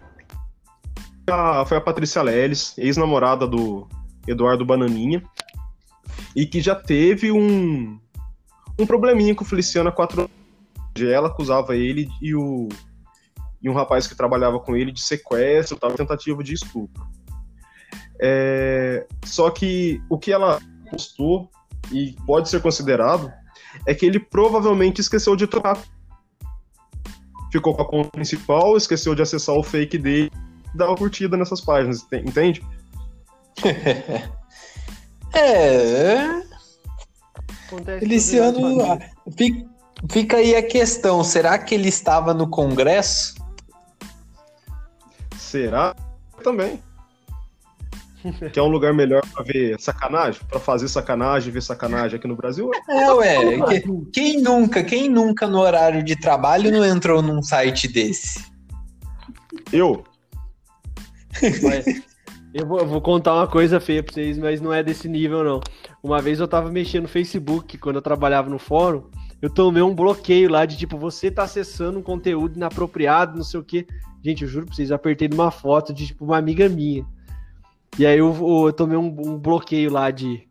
A- 1.31 1.65
foi 1.67 1.77
a 1.77 1.81
Patrícia 1.81 2.21
Leles, 2.23 2.77
ex-namorada 2.77 3.47
do 3.47 3.89
Eduardo 4.27 4.65
Bananinha, 4.65 5.23
e 6.35 6.45
que 6.45 6.61
já 6.61 6.75
teve 6.75 7.31
um, 7.31 7.99
um 8.79 8.87
probleminha 8.87 9.35
com 9.35 9.45
o 9.45 9.47
Feliciano 9.47 9.89
há 9.89 9.93
quatro 9.93 10.23
anos. 10.23 10.33
Ela 11.01 11.29
acusava 11.29 11.77
ele 11.77 12.09
e, 12.21 12.35
o, 12.35 12.69
e 13.63 13.69
um 13.69 13.75
rapaz 13.75 14.07
que 14.07 14.15
trabalhava 14.15 14.61
com 14.61 14.77
ele 14.77 14.93
de 14.93 15.01
sequestro, 15.01 15.77
tal, 15.77 15.93
tentativa 15.93 16.43
de 16.43 16.55
estupro. 16.55 17.07
É, 18.21 19.07
só 19.25 19.51
que 19.51 20.01
o 20.09 20.19
que 20.19 20.33
ela 20.33 20.61
postou, 20.91 21.51
e 21.93 22.17
pode 22.27 22.49
ser 22.49 22.61
considerado, 22.61 23.33
é 23.87 23.95
que 23.95 24.07
ele 24.07 24.19
provavelmente 24.19 25.01
esqueceu 25.01 25.37
de 25.37 25.47
trocar 25.47 25.79
ficou 27.55 27.73
com 27.73 27.83
a 27.83 27.89
conta 27.89 28.11
principal, 28.11 28.77
esqueceu 28.77 29.15
de 29.15 29.23
acessar 29.23 29.55
o 29.55 29.63
fake 29.63 29.97
dele 29.97 30.31
e 30.75 30.77
dar 30.77 30.89
uma 30.89 30.97
curtida 30.97 31.37
nessas 31.37 31.61
páginas, 31.61 32.05
ente- 32.13 32.29
entende? 32.29 32.67
É. 35.37 36.45
Acontece 37.67 37.99
Feliciano. 37.99 39.01
Fica 40.09 40.37
aí 40.37 40.55
a 40.55 40.63
questão: 40.63 41.25
será 41.25 41.59
que 41.59 41.75
ele 41.75 41.89
estava 41.89 42.33
no 42.33 42.49
Congresso? 42.49 43.35
Será? 45.37 45.93
Também. 46.45 46.81
Que 48.53 48.59
é 48.59 48.63
um 48.63 48.69
lugar 48.69 48.93
melhor 48.95 49.23
pra 49.33 49.43
ver 49.45 49.79
sacanagem, 49.79 50.41
pra 50.49 50.59
fazer 50.59 50.89
sacanagem, 50.89 51.53
ver 51.53 51.63
sacanagem 51.63 52.17
aqui 52.19 52.27
no 52.27 52.37
Brasil? 52.37 52.71
É, 52.89 53.13
ué. 53.13 53.81
que- 53.81 54.07
Quem 54.13 54.41
nunca, 54.43 54.83
quem 54.83 55.09
nunca 55.09 55.47
no 55.47 55.59
horário 55.59 56.03
de 56.03 56.17
trabalho 56.17 56.71
não 56.73 56.85
entrou 56.85 57.21
num 57.23 57.43
site 57.43 57.87
desse? 57.87 58.45
Eu. 59.73 60.05
Mas 61.63 61.85
eu, 62.53 62.67
vou, 62.67 62.79
eu 62.81 62.87
vou 62.87 63.01
contar 63.01 63.35
uma 63.35 63.47
coisa 63.47 63.81
feia 63.81 64.03
pra 64.03 64.13
vocês, 64.15 64.39
mas 64.39 64.61
não 64.61 64.73
é 64.73 64.83
desse 64.83 65.09
nível, 65.09 65.43
não. 65.45 65.61
Uma 66.03 66.21
vez 66.23 66.39
eu 66.41 66.47
tava 66.49 66.71
mexendo 66.71 67.03
no 67.03 67.09
Facebook, 67.09 67.77
quando 67.79 67.97
eu 67.97 68.03
trabalhava 68.03 68.49
no 68.49 68.59
fórum, 68.59 69.05
eu 69.43 69.51
tomei 69.51 69.83
um 69.83 69.95
bloqueio 69.95 70.49
lá 70.51 70.65
de 70.65 70.77
tipo, 70.77 70.97
você 70.97 71.31
tá 71.31 71.43
acessando 71.43 71.99
um 71.99 72.03
conteúdo 72.03 72.57
inapropriado, 72.57 73.37
não 73.37 73.45
sei 73.45 73.61
o 73.61 73.65
quê. 73.65 73.87
Gente, 74.25 74.43
eu 74.43 74.49
juro 74.49 74.67
pra 74.67 74.75
vocês, 74.75 74.91
eu 74.91 74.97
apertei 74.97 75.29
numa 75.29 75.51
foto 75.51 75.93
de 75.93 76.07
tipo 76.07 76.25
uma 76.25 76.39
amiga 76.39 76.69
minha. 76.69 77.05
E 77.99 78.07
aí 78.07 78.19
eu, 78.19 78.67
eu 78.67 78.73
tomei 78.73 78.97
um, 78.97 79.07
um 79.07 79.39
bloqueio 79.39 79.91
lá 79.91 80.11
de. 80.11 80.49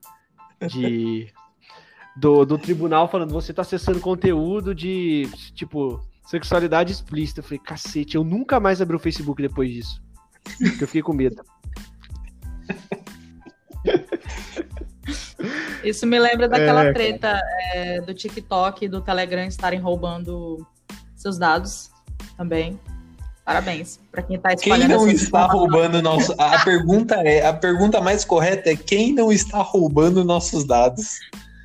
de 0.67 1.27
do, 2.15 2.45
do 2.45 2.57
tribunal 2.57 3.07
falando, 3.07 3.31
você 3.31 3.53
tá 3.53 3.63
acessando 3.63 3.99
conteúdo 3.99 4.75
de 4.75 5.27
tipo 5.55 5.99
Sexualidade 6.25 6.91
explícita. 6.91 7.41
Eu 7.41 7.43
falei, 7.43 7.59
cacete, 7.59 8.15
eu 8.15 8.23
nunca 8.23 8.59
mais 8.59 8.81
abri 8.81 8.95
o 8.95 8.99
Facebook 8.99 9.41
depois 9.41 9.71
disso. 9.71 10.01
Porque 10.43 10.83
eu 10.83 10.87
fiquei 10.87 11.01
com 11.01 11.13
medo. 11.13 11.43
Isso 15.83 16.07
me 16.07 16.17
lembra 16.17 16.47
daquela 16.47 16.85
é, 16.85 16.93
treta 16.93 17.41
é, 17.73 18.01
do 18.01 18.13
TikTok 18.13 18.85
e 18.85 18.87
do 18.87 19.01
Telegram 19.01 19.45
estarem 19.45 19.79
roubando 19.79 20.65
seus 21.13 21.37
dados 21.37 21.91
também. 22.37 22.79
Parabéns 23.45 23.99
para 24.11 24.23
quem 24.23 24.37
está 24.37 24.53
espalhando. 24.53 24.87
Quem 24.87 24.97
não 24.97 25.07
está 25.09 25.45
roubando 25.47 26.01
nosso? 26.01 26.33
A 26.37 26.59
pergunta 26.63 27.15
é, 27.15 27.45
a 27.45 27.53
pergunta 27.53 27.99
mais 27.99 28.23
correta 28.23 28.69
é 28.69 28.75
quem 28.75 29.13
não 29.13 29.31
está 29.31 29.57
roubando 29.61 30.23
nossos 30.23 30.63
dados? 30.63 31.19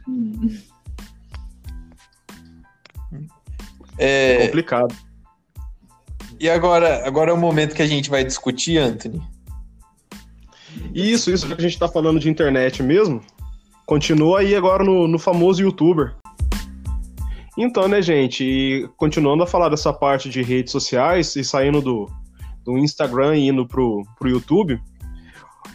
Hum. 0.08 0.58
É... 3.96 4.46
complicado. 4.46 4.94
E 6.40 6.48
agora, 6.48 7.06
agora 7.06 7.30
é 7.30 7.34
o 7.34 7.36
momento 7.36 7.74
que 7.74 7.82
a 7.82 7.86
gente 7.86 8.08
vai 8.08 8.24
discutir, 8.24 8.78
Anthony. 8.78 9.20
Isso, 10.94 11.32
isso 11.32 11.46
que 11.46 11.52
a 11.52 11.60
gente 11.60 11.72
está 11.72 11.88
falando 11.88 12.20
de 12.20 12.28
internet 12.28 12.82
mesmo. 12.82 13.20
Continua 13.84 14.40
aí 14.40 14.54
agora 14.54 14.84
no, 14.84 15.08
no 15.08 15.18
famoso 15.18 15.62
youtuber. 15.62 16.14
Então, 17.60 17.88
né, 17.88 18.00
gente, 18.00 18.44
e 18.44 18.88
continuando 18.96 19.42
a 19.42 19.46
falar 19.46 19.68
dessa 19.68 19.92
parte 19.92 20.30
de 20.30 20.42
redes 20.42 20.70
sociais 20.70 21.34
e 21.34 21.42
saindo 21.42 21.82
do, 21.82 22.08
do 22.64 22.78
Instagram 22.78 23.36
e 23.36 23.48
indo 23.48 23.66
pro, 23.66 24.04
pro 24.16 24.28
YouTube, 24.28 24.80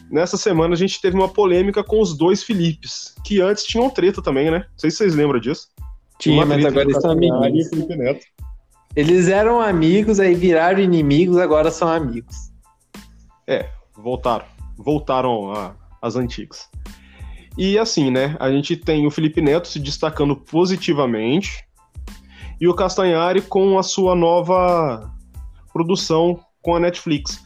nessa 0.09 0.37
semana 0.37 0.75
a 0.75 0.77
gente 0.77 1.01
teve 1.01 1.17
uma 1.17 1.27
polêmica 1.27 1.83
com 1.83 1.99
os 1.99 2.17
dois 2.17 2.41
Filipes, 2.41 3.13
que 3.25 3.41
antes 3.41 3.65
tinham 3.65 3.89
treta 3.89 4.21
também, 4.21 4.49
né? 4.49 4.59
Não 4.59 4.77
sei 4.77 4.91
se 4.91 4.97
vocês 4.97 5.13
lembram 5.13 5.41
disso. 5.41 5.67
Tinha, 6.17 6.45
mas 6.45 6.65
agora 6.65 6.85
eles 6.85 7.01
são 7.01 7.11
amigos. 7.11 7.67
Eles 8.95 9.27
eram 9.27 9.59
amigos, 9.59 10.21
aí 10.21 10.35
viraram 10.35 10.79
inimigos, 10.79 11.35
agora 11.35 11.69
são 11.69 11.89
amigos. 11.89 12.33
É, 13.45 13.69
voltaram. 13.93 14.45
Voltaram 14.77 15.75
às 16.01 16.15
antigas. 16.15 16.69
E 17.57 17.77
assim, 17.77 18.09
né? 18.09 18.37
A 18.39 18.49
gente 18.49 18.77
tem 18.77 19.05
o 19.05 19.11
Felipe 19.11 19.41
Neto 19.41 19.67
se 19.67 19.79
destacando 19.79 20.33
positivamente 20.33 21.65
e 22.63 22.67
o 22.67 22.73
Castanhari 22.73 23.41
com 23.41 23.77
a 23.77 23.83
sua 23.83 24.15
nova 24.15 25.11
produção 25.73 26.39
com 26.61 26.73
a 26.73 26.79
Netflix. 26.79 27.43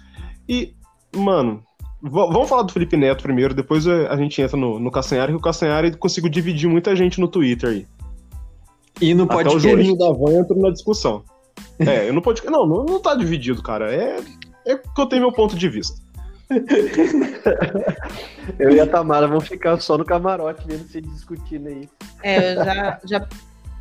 E, 0.48 0.76
mano, 1.16 1.64
vamos 2.04 2.48
falar 2.48 2.62
do 2.62 2.72
Felipe 2.72 2.96
Neto 2.96 3.24
primeiro, 3.24 3.56
depois 3.56 3.88
a 3.88 4.16
gente 4.16 4.40
entra 4.40 4.56
no, 4.56 4.78
no 4.78 4.92
Castanhari, 4.92 5.32
que 5.32 5.38
o 5.40 5.42
Castanhari 5.42 5.98
conseguiu 5.98 6.30
dividir 6.30 6.70
muita 6.70 6.96
gente 6.96 7.20
no 7.20 7.28
Twitter 7.28 7.72
aí. 7.72 7.88
E 9.02 9.16
no 9.16 9.26
podcast. 9.26 9.58
Até 9.58 9.58
o 9.58 9.72
Jorinho 9.72 9.98
da 9.98 10.12
Van 10.12 10.34
entrou 10.34 10.62
na 10.62 10.70
discussão. 10.70 11.24
É, 11.80 12.08
eu 12.08 12.14
não 12.14 12.22
pode. 12.22 12.46
Não, 12.46 12.68
não, 12.68 12.86
não 12.86 13.00
tá 13.00 13.16
dividido, 13.16 13.64
cara. 13.64 13.92
É, 13.92 14.20
é 14.68 14.78
que 14.78 15.02
eu 15.02 15.08
tenho 15.08 15.24
meu 15.24 15.32
ponto 15.32 15.56
de 15.56 15.68
vista. 15.68 16.00
eu 18.60 18.70
e 18.70 18.80
a 18.80 18.86
Tamara 18.86 19.28
vamos 19.28 19.48
ficar 19.48 19.82
só 19.82 19.98
no 19.98 20.06
camarote 20.06 20.62
vendo 20.68 20.88
se 20.88 21.02
discutindo 21.02 21.70
aí. 21.70 21.90
É, 22.22 22.54
eu 22.54 22.64
já, 22.64 23.00
já, 23.04 23.28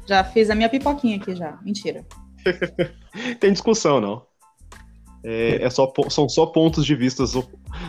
já 0.06 0.24
fiz 0.24 0.50
a 0.50 0.54
minha 0.54 0.68
pipoquinha 0.68 1.16
aqui 1.16 1.34
já. 1.34 1.58
Mentira. 1.62 2.04
Tem 3.40 3.52
discussão, 3.52 4.00
não. 4.00 4.22
É, 5.24 5.64
é, 5.64 5.70
só, 5.70 5.92
são 6.08 6.28
só 6.28 6.46
pontos 6.46 6.86
de 6.86 6.94
vista. 6.94 7.24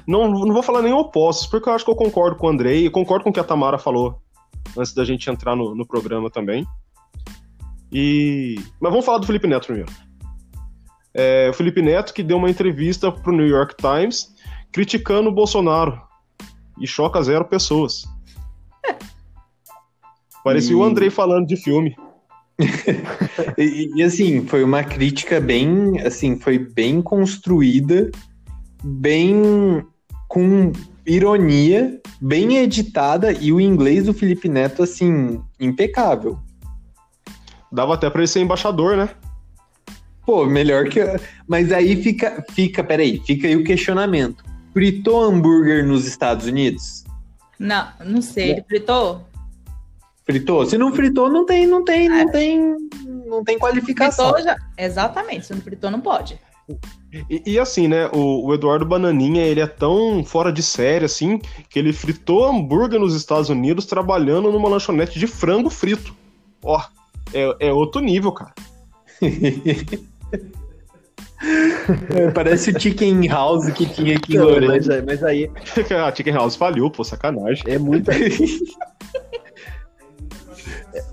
Não, 0.07 0.28
não 0.28 0.53
vou 0.53 0.63
falar 0.63 0.82
nem 0.82 0.93
opostos, 0.93 1.47
porque 1.47 1.70
eu 1.70 1.74
acho 1.74 1.86
que 1.86 1.91
eu 1.91 1.95
concordo 1.95 2.36
com 2.36 2.47
o 2.47 2.49
Andrei 2.49 2.86
e 2.86 2.89
concordo 2.89 3.24
com 3.24 3.30
o 3.30 3.34
que 3.34 3.39
a 3.39 3.43
Tamara 3.43 3.78
falou 3.78 4.20
antes 4.76 4.93
da 4.93 5.05
gente 5.05 5.30
entrar 5.30 5.55
no, 5.55 5.76
no 5.76 5.86
programa 5.86 6.32
também. 6.32 6.65
E... 7.91 8.55
Mas 8.80 8.91
vamos 8.91 9.05
falar 9.05 9.20
do 9.20 9.28
Felipe 9.28 9.47
Neto 9.47 9.68
primeiro. 9.68 9.91
É, 11.13 11.49
o 11.49 11.53
Felipe 11.53 11.82
Neto 11.82 12.13
que 12.13 12.24
deu 12.24 12.38
uma 12.38 12.49
entrevista 12.49 13.11
para 13.11 13.32
o 13.32 13.36
New 13.36 13.47
York 13.47 13.76
Times 13.78 14.34
criticando 14.72 15.30
o 15.30 15.34
Bolsonaro 15.34 16.01
e 16.80 16.88
choca 16.88 17.22
zero 17.22 17.45
pessoas. 17.45 18.03
Parecia 20.43 20.74
e... 20.74 20.76
o 20.76 20.84
Andrei 20.84 21.09
falando 21.09 21.47
de 21.47 21.55
filme. 21.55 21.95
e, 23.58 23.91
e, 23.95 24.03
assim, 24.03 24.45
foi 24.45 24.64
uma 24.64 24.84
crítica 24.84 25.39
bem, 25.39 25.99
assim, 26.01 26.39
foi 26.39 26.58
bem 26.58 27.01
construída, 27.01 28.10
bem 28.84 29.86
com 30.28 30.72
ironia, 31.05 32.01
bem 32.20 32.58
editada 32.58 33.32
e 33.32 33.53
o 33.53 33.62
inglês 33.62 34.05
do 34.05 34.14
Felipe 34.14 34.49
Neto, 34.49 34.84
assim, 34.84 35.41
impecável. 35.60 36.39
Dava 37.72 37.93
até 37.93 38.10
pra 38.10 38.22
ele 38.22 38.28
ser 38.28 38.41
embaixador, 38.41 38.97
né? 38.97 39.10
Pô, 40.26 40.45
melhor 40.45 40.89
que. 40.89 40.99
Mas 41.47 41.72
aí 41.72 42.01
fica, 42.01 42.43
fica, 42.51 42.84
peraí, 42.84 43.22
fica 43.26 43.47
aí 43.47 43.55
o 43.55 43.64
questionamento. 43.64 44.43
Fritou 44.74 45.24
hambúrguer 45.24 45.86
nos 45.86 46.05
Estados 46.05 46.45
Unidos? 46.45 47.05
Não, 47.58 47.88
não 48.05 48.22
sei. 48.22 48.51
Ele 48.51 48.64
fritou? 48.68 49.26
Fritou? 50.28 50.65
Se 50.65 50.78
não 50.78 50.91
fritou, 50.91 51.30
não 51.30 51.45
tem, 51.45 51.65
não 51.65 51.86
tem, 51.86 52.09
não 52.09 52.17
é. 52.17 52.30
tem, 52.30 52.75
não 53.25 53.45
tem 53.45 53.57
qualificação. 53.57 54.34
Fritou 54.34 54.43
já... 54.43 54.57
Exatamente. 54.78 55.45
Se 55.45 55.53
não 55.53 55.61
fritou, 55.61 55.89
não 55.89 56.01
pode. 56.01 56.38
E, 57.30 57.53
e, 57.53 57.57
assim, 57.57 57.88
né, 57.88 58.07
o, 58.13 58.45
o, 58.45 58.53
Eduardo 58.53 58.86
Bananinha, 58.86 59.45
ele 59.45 59.61
é 59.61 59.67
tão 59.67 60.21
fora 60.25 60.51
de 60.51 60.61
série, 60.61 61.05
assim, 61.05 61.39
que 61.69 61.80
ele 61.80 61.93
fritou 61.93 62.45
hambúrguer 62.45 62.99
nos 62.99 63.15
Estados 63.15 63.49
Unidos 63.49 63.86
trabalhando 63.86 64.51
numa 64.51 64.67
lanchonete 64.67 65.17
de 65.17 65.28
frango 65.28 65.69
frito. 65.69 66.13
Ó, 66.61 66.78
é, 67.34 67.67
é 67.67 67.73
outro 67.73 68.01
nível, 68.01 68.34
cara. 68.34 68.53
é, 72.13 72.32
parece 72.34 72.71
o 72.71 72.80
Chicken 72.80 73.25
House 73.30 73.69
que 73.69 73.86
tinha 73.86 74.17
aqui 74.17 74.36
em 74.36 74.67
Mas, 74.67 74.88
mas 75.05 75.23
aí. 75.23 75.49
a 76.05 76.11
Chicken 76.13 76.34
House 76.34 76.57
faliu, 76.57 76.91
pô, 76.91 77.05
sacanagem. 77.05 77.63
É 77.65 77.80
muita. 77.80 78.11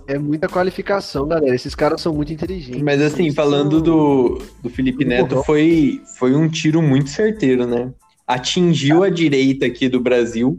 é 0.07 0.19
muita 0.19 0.49
qualificação, 0.49 1.27
galera. 1.27 1.55
Esses 1.55 1.75
caras 1.75 2.01
são 2.01 2.15
muito 2.15 2.33
inteligentes. 2.33 2.83
Mas 2.83 3.01
assim, 3.01 3.33
falando 3.33 3.81
do, 3.81 4.43
do 4.63 4.71
Felipe 4.71 5.05
Neto, 5.05 5.43
foi, 5.45 6.01
foi 6.19 6.35
um 6.35 6.49
tiro 6.49 6.83
muito 6.83 7.11
certeiro, 7.11 7.67
né? 7.67 7.93
Atingiu 8.27 9.03
a 9.03 9.11
direita 9.11 9.67
aqui 9.67 9.89
do 9.89 10.01
Brasil. 10.01 10.59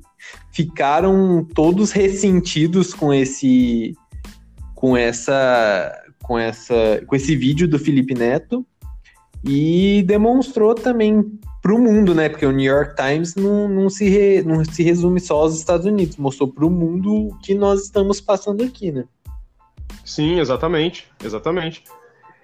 Ficaram 0.52 1.46
todos 1.54 1.92
ressentidos 1.92 2.94
com 2.94 3.14
esse 3.14 3.94
com 4.74 4.96
essa 4.96 5.92
com 6.22 6.38
essa 6.38 7.04
com 7.08 7.16
esse 7.16 7.36
vídeo 7.36 7.68
do 7.68 7.80
Felipe 7.80 8.14
Neto 8.14 8.66
e 9.44 10.04
demonstrou 10.08 10.74
também 10.74 11.24
para 11.66 11.74
o 11.74 11.80
mundo, 11.80 12.14
né? 12.14 12.30
Porque 12.30 12.46
o 12.46 12.52
New 12.52 12.72
York 12.72 12.96
Times 12.96 13.34
não, 13.34 13.68
não, 13.68 13.90
se 13.90 14.08
re, 14.08 14.44
não 14.44 14.64
se 14.64 14.84
resume 14.84 15.20
só 15.20 15.38
aos 15.42 15.56
Estados 15.56 15.88
Unidos, 15.88 16.16
mostrou 16.18 16.48
para 16.48 16.64
o 16.64 16.70
mundo 16.70 17.12
o 17.12 17.40
que 17.40 17.56
nós 17.56 17.86
estamos 17.86 18.22
passando 18.22 18.64
aqui, 18.64 18.92
né? 18.92 19.06
Sim, 20.06 20.39
exatamente, 20.39 21.08
exatamente. 21.24 21.84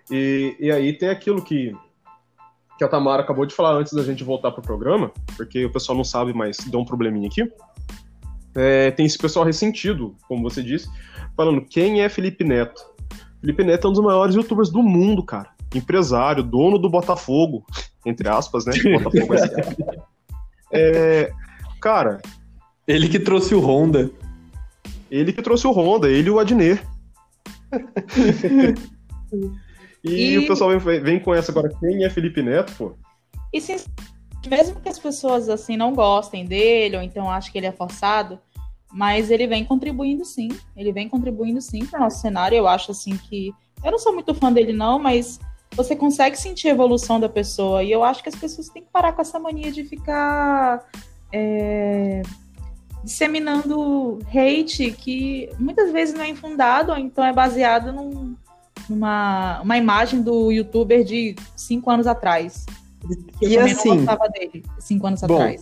E, 0.10 0.56
e 0.60 0.72
aí 0.72 0.92
tem 0.94 1.10
aquilo 1.10 1.42
que, 1.42 1.74
que 2.78 2.84
a 2.84 2.88
Tamara 2.88 3.22
acabou 3.22 3.46
de 3.46 3.54
falar 3.54 3.74
antes 3.74 3.94
da 3.94 4.04
gente 4.04 4.24
voltar 4.24 4.52
pro 4.52 4.62
programa, 4.62 5.12
porque 5.38 5.64
o 5.64 5.72
pessoal 5.72 5.96
não 5.96 6.04
sabe, 6.04 6.34
mas 6.34 6.58
deu 6.58 6.80
um 6.80 6.86
probleminha 6.86 7.28
aqui. 7.28 7.50
É, 8.56 8.92
tem 8.92 9.06
esse 9.06 9.18
pessoal 9.18 9.46
ressentido, 9.46 10.16
como 10.28 10.42
você 10.42 10.62
disse, 10.62 10.90
falando 11.38 11.62
quem 11.62 12.02
é 12.02 12.10
Felipe 12.10 12.44
Neto. 12.44 12.84
Felipe 13.40 13.64
Neto 13.64 13.88
é 13.88 13.90
um 13.90 13.94
dos 13.94 14.04
maiores 14.04 14.36
youtubers 14.36 14.70
do 14.70 14.82
mundo, 14.84 15.24
cara. 15.24 15.50
Empresário, 15.74 16.44
dono 16.44 16.78
do 16.78 16.90
Botafogo, 16.90 17.64
entre 18.06 18.28
aspas, 18.28 18.66
né? 18.66 18.74
Botafogo 19.00 19.36
é, 20.72 21.32
cara. 21.80 22.22
Ele 22.88 23.08
que 23.08 23.20
trouxe 23.20 23.54
o 23.54 23.60
Honda. 23.60 24.10
Ele 25.10 25.32
que 25.32 25.42
trouxe 25.42 25.68
o 25.68 25.72
Honda, 25.72 26.10
ele 26.10 26.30
e 26.30 26.32
o 26.32 26.40
Adnet. 26.40 26.82
E, 30.04 30.34
e, 30.34 30.38
o 30.40 30.48
pessoal 30.48 30.78
vem, 30.80 31.02
vem, 31.02 31.20
com 31.20 31.34
essa 31.34 31.52
agora, 31.52 31.70
quem 31.80 32.04
é 32.04 32.10
Felipe 32.10 32.42
Neto, 32.42 32.74
pô? 32.78 32.94
E 33.54 33.60
se, 33.60 33.86
mesmo 34.48 34.80
que 34.80 34.90
as 34.90 35.00
pessoas 35.00 35.50
assim 35.50 35.78
não 35.78 35.94
gostem 35.94 36.46
dele, 36.46 36.98
ou 36.98 37.04
então 37.04 37.30
achem 37.30 37.52
que 37.52 37.58
ele 37.58 37.68
é 37.68 37.72
forçado, 37.72 38.40
mas 38.92 39.32
ele 39.32 39.48
vem 39.48 39.64
contribuindo 39.64 40.26
sim. 40.26 40.50
Ele 40.76 40.92
vem 40.92 41.08
contribuindo 41.08 41.62
sim 41.62 41.86
para 41.86 42.00
o 42.00 42.04
nosso 42.04 42.22
cenário. 42.22 42.58
Eu 42.58 42.68
acho 42.68 42.92
assim 42.92 43.18
que. 43.18 43.54
Eu 43.84 43.92
não 43.92 44.00
sou 44.00 44.14
muito 44.14 44.34
fã 44.34 44.52
dele, 44.52 44.74
não, 44.74 45.00
mas 45.00 45.40
você 45.76 45.96
consegue 45.96 46.38
sentir 46.38 46.68
a 46.68 46.72
evolução 46.72 47.20
da 47.20 47.30
pessoa. 47.30 47.84
E 47.84 47.92
eu 47.92 48.04
acho 48.04 48.22
que 48.22 48.30
as 48.30 48.36
pessoas 48.36 48.70
têm 48.70 48.84
que 48.84 48.92
parar 48.92 49.14
com 49.14 49.22
essa 49.22 49.40
mania 49.40 49.72
de 49.72 49.84
ficar 49.84 50.86
é, 51.32 52.22
disseminando 53.04 54.20
hate 54.28 54.92
que 54.92 55.50
muitas 55.60 55.92
vezes 55.92 56.14
não 56.14 56.24
é 56.24 56.30
infundado, 56.30 56.92
ou 56.92 56.98
então 56.98 57.24
é 57.24 57.34
baseado 57.34 57.92
num, 57.92 58.36
numa 58.90 59.62
uma 59.62 59.78
imagem 59.78 60.22
do 60.22 60.52
youtuber 60.52 61.04
de 61.04 61.36
cinco 61.56 61.90
anos 61.90 62.08
atrás. 62.08 62.66
Eu 63.42 63.50
e 63.50 63.58
assim, 63.58 63.90
não 63.90 63.98
gostava 63.98 64.30
dele 64.30 64.64
cinco 64.80 65.08
anos 65.08 65.22
bom, 65.22 65.36
atrás. 65.36 65.62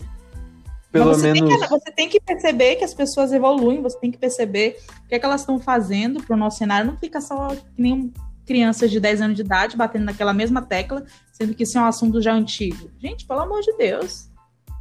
Pelo 0.92 1.14
você, 1.14 1.32
menos... 1.32 1.50
tem 1.50 1.60
que, 1.60 1.68
você 1.68 1.92
tem 1.92 2.10
que 2.10 2.20
perceber 2.20 2.76
que 2.76 2.84
as 2.84 2.94
pessoas 2.94 3.32
evoluem, 3.32 3.82
você 3.82 3.98
tem 4.00 4.12
que 4.12 4.18
perceber 4.18 4.78
o 5.06 5.08
que, 5.08 5.16
é 5.16 5.20
que 5.20 5.26
elas 5.26 5.42
estão 5.42 5.60
fazendo 5.60 6.22
para 6.22 6.36
o 6.36 6.38
nosso 6.38 6.58
cenário. 6.58 6.90
Não 6.90 6.98
fica 6.98 7.22
só 7.22 7.50
que 7.50 7.82
nem 7.82 8.12
crianças 8.46 8.90
de 8.90 9.00
10 9.00 9.22
anos 9.22 9.36
de 9.36 9.44
idade 9.44 9.78
batendo 9.78 10.06
naquela 10.06 10.34
mesma 10.34 10.64
tecla, 10.64 11.06
sendo 11.32 11.54
que 11.54 11.64
isso 11.64 11.78
é 11.78 11.82
um 11.82 11.86
assunto 11.86 12.20
já 12.20 12.34
antigo. 12.34 12.90
Gente, 12.98 13.28
pelo 13.28 13.42
amor 13.42 13.62
de 13.62 13.72
Deus. 13.78 14.29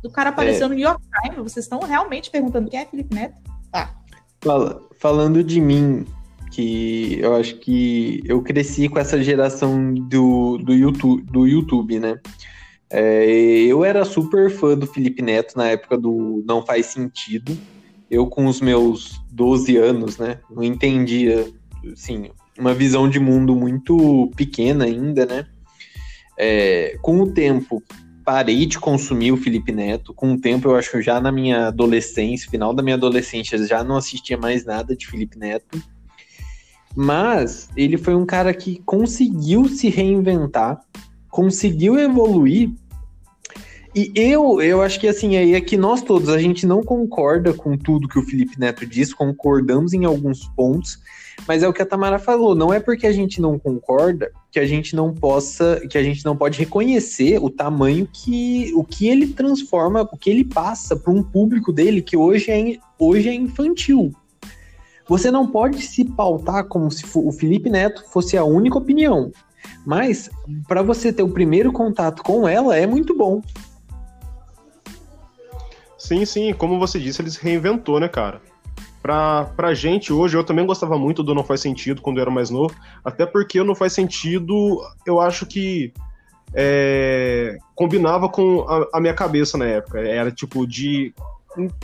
Do 0.02 0.10
cara 0.10 0.30
apareceu 0.30 0.66
é. 0.66 0.68
no 0.68 0.74
New 0.74 0.84
York 0.84 1.02
Times, 1.22 1.52
vocês 1.52 1.64
estão 1.64 1.80
realmente 1.80 2.30
perguntando 2.30 2.70
quem 2.70 2.80
é 2.80 2.86
Felipe 2.86 3.14
Neto? 3.14 3.34
Tá. 3.72 3.94
Fala, 4.40 4.80
falando 5.00 5.42
de 5.42 5.60
mim, 5.60 6.06
que 6.50 7.18
eu 7.20 7.34
acho 7.34 7.56
que 7.56 8.22
eu 8.24 8.42
cresci 8.42 8.88
com 8.88 8.98
essa 8.98 9.22
geração 9.22 9.92
do, 9.94 10.58
do, 10.58 10.72
YouTube, 10.72 11.22
do 11.22 11.46
YouTube, 11.46 11.98
né? 11.98 12.18
É, 12.90 13.26
eu 13.66 13.84
era 13.84 14.04
super 14.04 14.50
fã 14.50 14.76
do 14.76 14.86
Felipe 14.86 15.22
Neto 15.22 15.56
na 15.56 15.68
época 15.68 15.98
do 15.98 16.42
Não 16.46 16.64
Faz 16.64 16.86
Sentido. 16.86 17.56
Eu, 18.10 18.26
com 18.26 18.46
os 18.46 18.60
meus 18.60 19.20
12 19.30 19.76
anos, 19.76 20.16
né? 20.16 20.40
Não 20.50 20.62
entendia, 20.62 21.46
assim, 21.92 22.30
uma 22.58 22.72
visão 22.72 23.08
de 23.08 23.20
mundo 23.20 23.54
muito 23.54 24.30
pequena 24.34 24.84
ainda, 24.84 25.26
né? 25.26 25.46
É, 26.38 26.96
com 27.02 27.20
o 27.20 27.30
tempo, 27.30 27.82
parei 28.28 28.66
de 28.66 28.78
consumir 28.78 29.32
o 29.32 29.38
Felipe 29.38 29.72
Neto. 29.72 30.12
Com 30.12 30.34
o 30.34 30.38
tempo, 30.38 30.68
eu 30.68 30.76
acho 30.76 30.90
que 30.90 31.00
já 31.00 31.18
na 31.18 31.32
minha 31.32 31.68
adolescência, 31.68 32.50
final 32.50 32.74
da 32.74 32.82
minha 32.82 32.94
adolescência, 32.94 33.56
já 33.66 33.82
não 33.82 33.96
assistia 33.96 34.36
mais 34.36 34.66
nada 34.66 34.94
de 34.94 35.06
Felipe 35.06 35.38
Neto. 35.38 35.82
Mas 36.94 37.70
ele 37.74 37.96
foi 37.96 38.14
um 38.14 38.26
cara 38.26 38.52
que 38.52 38.82
conseguiu 38.84 39.66
se 39.66 39.88
reinventar, 39.88 40.78
conseguiu 41.30 41.98
evoluir. 41.98 42.70
E 43.94 44.12
eu, 44.14 44.60
eu 44.60 44.82
acho 44.82 45.00
que 45.00 45.08
assim, 45.08 45.34
aí 45.38 45.54
é 45.54 45.60
que 45.62 45.78
nós 45.78 46.02
todos, 46.02 46.28
a 46.28 46.36
gente 46.36 46.66
não 46.66 46.82
concorda 46.82 47.54
com 47.54 47.78
tudo 47.78 48.08
que 48.08 48.18
o 48.18 48.26
Felipe 48.26 48.60
Neto 48.60 48.84
diz, 48.84 49.14
concordamos 49.14 49.94
em 49.94 50.04
alguns 50.04 50.46
pontos, 50.48 50.98
mas 51.46 51.62
é 51.62 51.68
o 51.68 51.72
que 51.72 51.82
a 51.82 51.86
Tamara 51.86 52.18
falou, 52.18 52.54
não 52.54 52.72
é 52.72 52.80
porque 52.80 53.06
a 53.06 53.12
gente 53.12 53.40
não 53.40 53.58
concorda 53.58 54.30
que 54.50 54.58
a 54.58 54.66
gente 54.66 54.96
não 54.96 55.14
possa, 55.14 55.80
que 55.88 55.96
a 55.96 56.02
gente 56.02 56.24
não 56.24 56.36
pode 56.36 56.58
reconhecer 56.58 57.38
o 57.42 57.50
tamanho 57.50 58.08
que 58.12 58.72
o 58.74 58.84
que 58.84 59.08
ele 59.08 59.28
transforma, 59.28 60.02
o 60.02 60.16
que 60.16 60.30
ele 60.30 60.44
passa 60.44 60.96
para 60.96 61.12
um 61.12 61.22
público 61.22 61.72
dele 61.72 62.02
que 62.02 62.16
hoje 62.16 62.50
é, 62.50 62.78
hoje 62.98 63.28
é 63.28 63.34
infantil. 63.34 64.12
Você 65.06 65.30
não 65.30 65.46
pode 65.46 65.80
se 65.80 66.04
pautar 66.04 66.64
como 66.64 66.90
se 66.90 67.04
o 67.14 67.32
Felipe 67.32 67.70
Neto 67.70 68.04
fosse 68.10 68.36
a 68.36 68.44
única 68.44 68.76
opinião. 68.76 69.32
Mas 69.86 70.28
para 70.66 70.82
você 70.82 71.12
ter 71.12 71.22
o 71.22 71.30
primeiro 71.30 71.72
contato 71.72 72.22
com 72.22 72.46
ela 72.46 72.76
é 72.76 72.86
muito 72.86 73.16
bom. 73.16 73.42
Sim, 75.96 76.24
sim, 76.24 76.52
como 76.52 76.78
você 76.78 76.98
disse, 76.98 77.20
ele 77.22 77.30
se 77.30 77.42
reinventou, 77.42 77.98
né, 77.98 78.08
cara? 78.08 78.40
Pra, 79.02 79.44
pra 79.56 79.74
gente 79.74 80.12
hoje, 80.12 80.36
eu 80.36 80.44
também 80.44 80.66
gostava 80.66 80.98
muito 80.98 81.22
do 81.22 81.34
Não 81.34 81.44
Faz 81.44 81.60
Sentido 81.60 82.02
quando 82.02 82.18
eu 82.18 82.22
era 82.22 82.30
mais 82.30 82.50
novo, 82.50 82.74
até 83.04 83.24
porque 83.24 83.60
o 83.60 83.64
Não 83.64 83.74
Faz 83.74 83.92
Sentido, 83.92 84.80
eu 85.06 85.20
acho 85.20 85.46
que 85.46 85.92
é, 86.54 87.58
combinava 87.74 88.28
com 88.28 88.62
a, 88.62 88.88
a, 88.94 89.00
minha 89.00 89.14
cabeça 89.14 89.56
na 89.58 89.66
época. 89.66 90.00
Era 90.00 90.30
tipo 90.30 90.66
de 90.66 91.12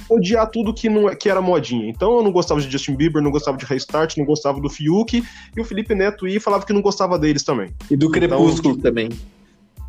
odiar 0.09 0.49
tudo 0.51 0.75
que, 0.75 0.89
não, 0.89 1.15
que 1.15 1.29
era 1.29 1.41
modinha. 1.41 1.89
Então 1.89 2.17
eu 2.17 2.23
não 2.23 2.33
gostava 2.33 2.61
de 2.61 2.71
Justin 2.71 2.95
Bieber, 2.95 3.23
não 3.23 3.31
gostava 3.31 3.57
de 3.57 3.65
Restart, 3.65 4.17
não 4.17 4.25
gostava 4.25 4.61
do 4.61 4.71
Fiuk, 4.71 5.25
e 5.57 5.61
o 5.61 5.65
Felipe 5.65 5.95
Neto 5.95 6.29
ia 6.29 6.37
e 6.37 6.41
falava 6.41 6.65
que 6.65 6.73
não 6.73 6.83
gostava 6.83 7.19
deles 7.19 7.43
também. 7.43 7.71
E 7.91 7.97
do 7.97 8.11
Crepúsculo 8.11 8.75
então, 8.75 8.83
também. 8.83 9.09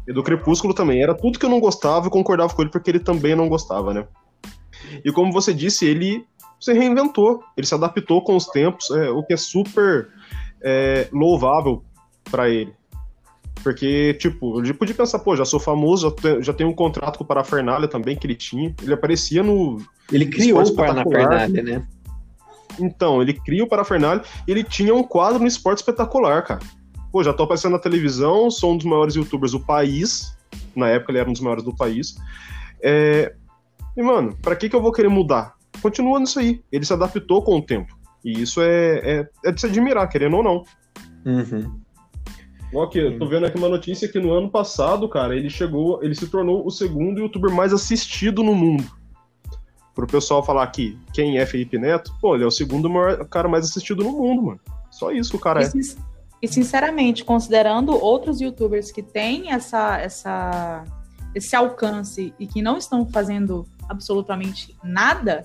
E 0.08 0.14
do 0.14 0.24
Crepúsculo 0.24 0.74
também. 0.74 1.02
Era 1.02 1.14
tudo 1.14 1.40
que 1.40 1.46
eu 1.46 1.50
não 1.50 1.60
gostava 1.60 2.08
e 2.08 2.12
concordava 2.12 2.54
com 2.54 2.62
ele 2.62 2.72
porque 2.72 2.90
ele 2.90 3.00
também 3.00 3.36
não 3.36 3.50
gostava, 3.50 3.94
né? 3.94 4.06
E 5.04 5.12
como 5.12 5.32
você 5.32 5.54
disse, 5.54 5.86
ele 5.86 6.26
se 6.60 6.74
reinventou, 6.74 7.44
ele 7.56 7.68
se 7.68 7.74
adaptou 7.74 8.24
com 8.24 8.36
os 8.36 8.48
tempos, 8.48 8.90
é, 8.92 9.10
o 9.10 9.24
que 9.24 9.34
é 9.34 9.38
super 9.38 10.10
é, 10.62 11.08
louvável 11.12 11.84
para 12.30 12.50
ele. 12.50 12.74
Porque, 13.64 14.14
tipo, 14.16 14.60
ele 14.60 14.74
podia 14.74 14.94
pensar, 14.94 15.20
pô, 15.20 15.36
já 15.36 15.46
sou 15.46 15.60
famoso, 15.60 16.10
já, 16.10 16.16
tenho, 16.16 16.44
já 16.44 16.54
tenho 16.54 16.70
um 16.70 16.74
contrato 16.74 17.18
com 17.18 17.24
o 17.24 17.28
Parafernália 17.28 17.88
também 17.88 18.16
que 18.16 18.28
ele 18.28 18.36
tinha. 18.36 18.76
Ele 18.82 18.94
aparecia 18.94 19.42
no. 19.42 19.82
Ele 20.12 20.26
criou 20.28 20.62
o 20.62 20.76
Parafernália, 20.76 21.64
né? 21.64 21.88
Então, 22.80 23.22
ele 23.22 23.34
cria 23.34 23.64
o 23.64 23.68
Parafernália 23.68 24.24
e 24.48 24.52
ele 24.52 24.64
tinha 24.64 24.94
um 24.94 25.02
quadro 25.02 25.40
no 25.40 25.48
Esporte 25.48 25.80
Espetacular, 25.80 26.44
cara. 26.44 26.60
Pô, 27.12 27.24
já 27.24 27.34
tô 27.34 27.44
aparecendo 27.44 27.72
na 27.72 27.80
televisão, 27.80 28.52
sou 28.52 28.74
um 28.74 28.78
dos 28.78 28.86
maiores 28.86 29.16
youtubers 29.16 29.54
do 29.54 29.60
país. 29.60 30.36
Na 30.76 30.90
época 30.90 31.12
ele 31.12 31.20
era 31.20 31.30
um 31.30 31.34
dos 31.34 31.42
maiores 31.42 31.64
do 31.64 31.76
país. 31.76 32.16
É... 32.84 33.34
E, 33.96 34.04
mano, 34.04 34.38
pra 34.42 34.56
que, 34.56 34.70
que 34.70 34.76
eu 34.76 34.82
vou 34.82 34.92
querer 34.92 35.08
mudar? 35.08 35.55
Continua 35.82 36.20
nisso 36.20 36.40
aí. 36.40 36.64
Ele 36.72 36.86
se 36.86 36.94
adaptou 36.94 37.42
com 37.42 37.58
o 37.58 37.62
tempo. 37.62 37.98
E 38.24 38.42
isso 38.42 38.62
é, 38.62 38.98
é, 39.04 39.30
é 39.46 39.52
de 39.52 39.62
se 39.62 39.68
admirar, 39.68 40.10
querendo 40.10 40.38
ou 40.38 40.44
não. 40.44 40.64
Uhum. 41.26 41.80
Ok, 42.74 43.02
eu 43.02 43.20
tô 43.20 43.28
vendo 43.28 43.46
aqui 43.46 43.58
uma 43.58 43.70
notícia 43.70 44.08
que 44.08 44.20
no 44.20 44.34
ano 44.34 44.50
passado, 44.50 45.08
cara, 45.08 45.36
ele 45.36 45.50
chegou, 45.50 46.04
ele 46.04 46.16
se 46.16 46.28
tornou 46.28 46.66
o 46.66 46.72
segundo 46.72 47.20
youtuber 47.20 47.54
mais 47.54 47.72
assistido 47.72 48.44
no 48.44 48.54
mundo. 48.54 48.84
Pro 49.94 50.08
pessoal 50.08 50.44
falar 50.44 50.64
aqui, 50.64 51.00
quem 51.14 51.38
é 51.38 51.46
Felipe 51.46 51.78
Neto, 51.78 52.14
pô, 52.20 52.36
ele 52.36 52.44
é 52.44 52.48
o 52.48 52.52
segundo 52.52 52.90
maior, 52.90 53.24
cara 53.30 53.48
mais 53.48 53.66
assistido 53.66 54.04
no 54.04 54.12
mundo, 54.12 54.42
mano. 54.42 54.60
Só 54.92 55.12
isso 55.12 55.32
que 55.32 55.38
o 55.38 55.40
cara 55.40 55.62
e, 55.62 55.66
é. 55.66 55.70
E 56.42 56.48
sinceramente, 56.48 57.24
considerando 57.24 57.92
outros 57.94 58.42
youtubers 58.42 58.92
que 58.92 59.02
têm 59.02 59.52
essa, 59.52 59.98
essa, 59.98 60.84
esse 61.34 61.56
alcance 61.56 62.34
e 62.38 62.46
que 62.46 62.62
não 62.62 62.78
estão 62.78 63.06
fazendo 63.06 63.66
absolutamente 63.88 64.76
nada, 64.84 65.44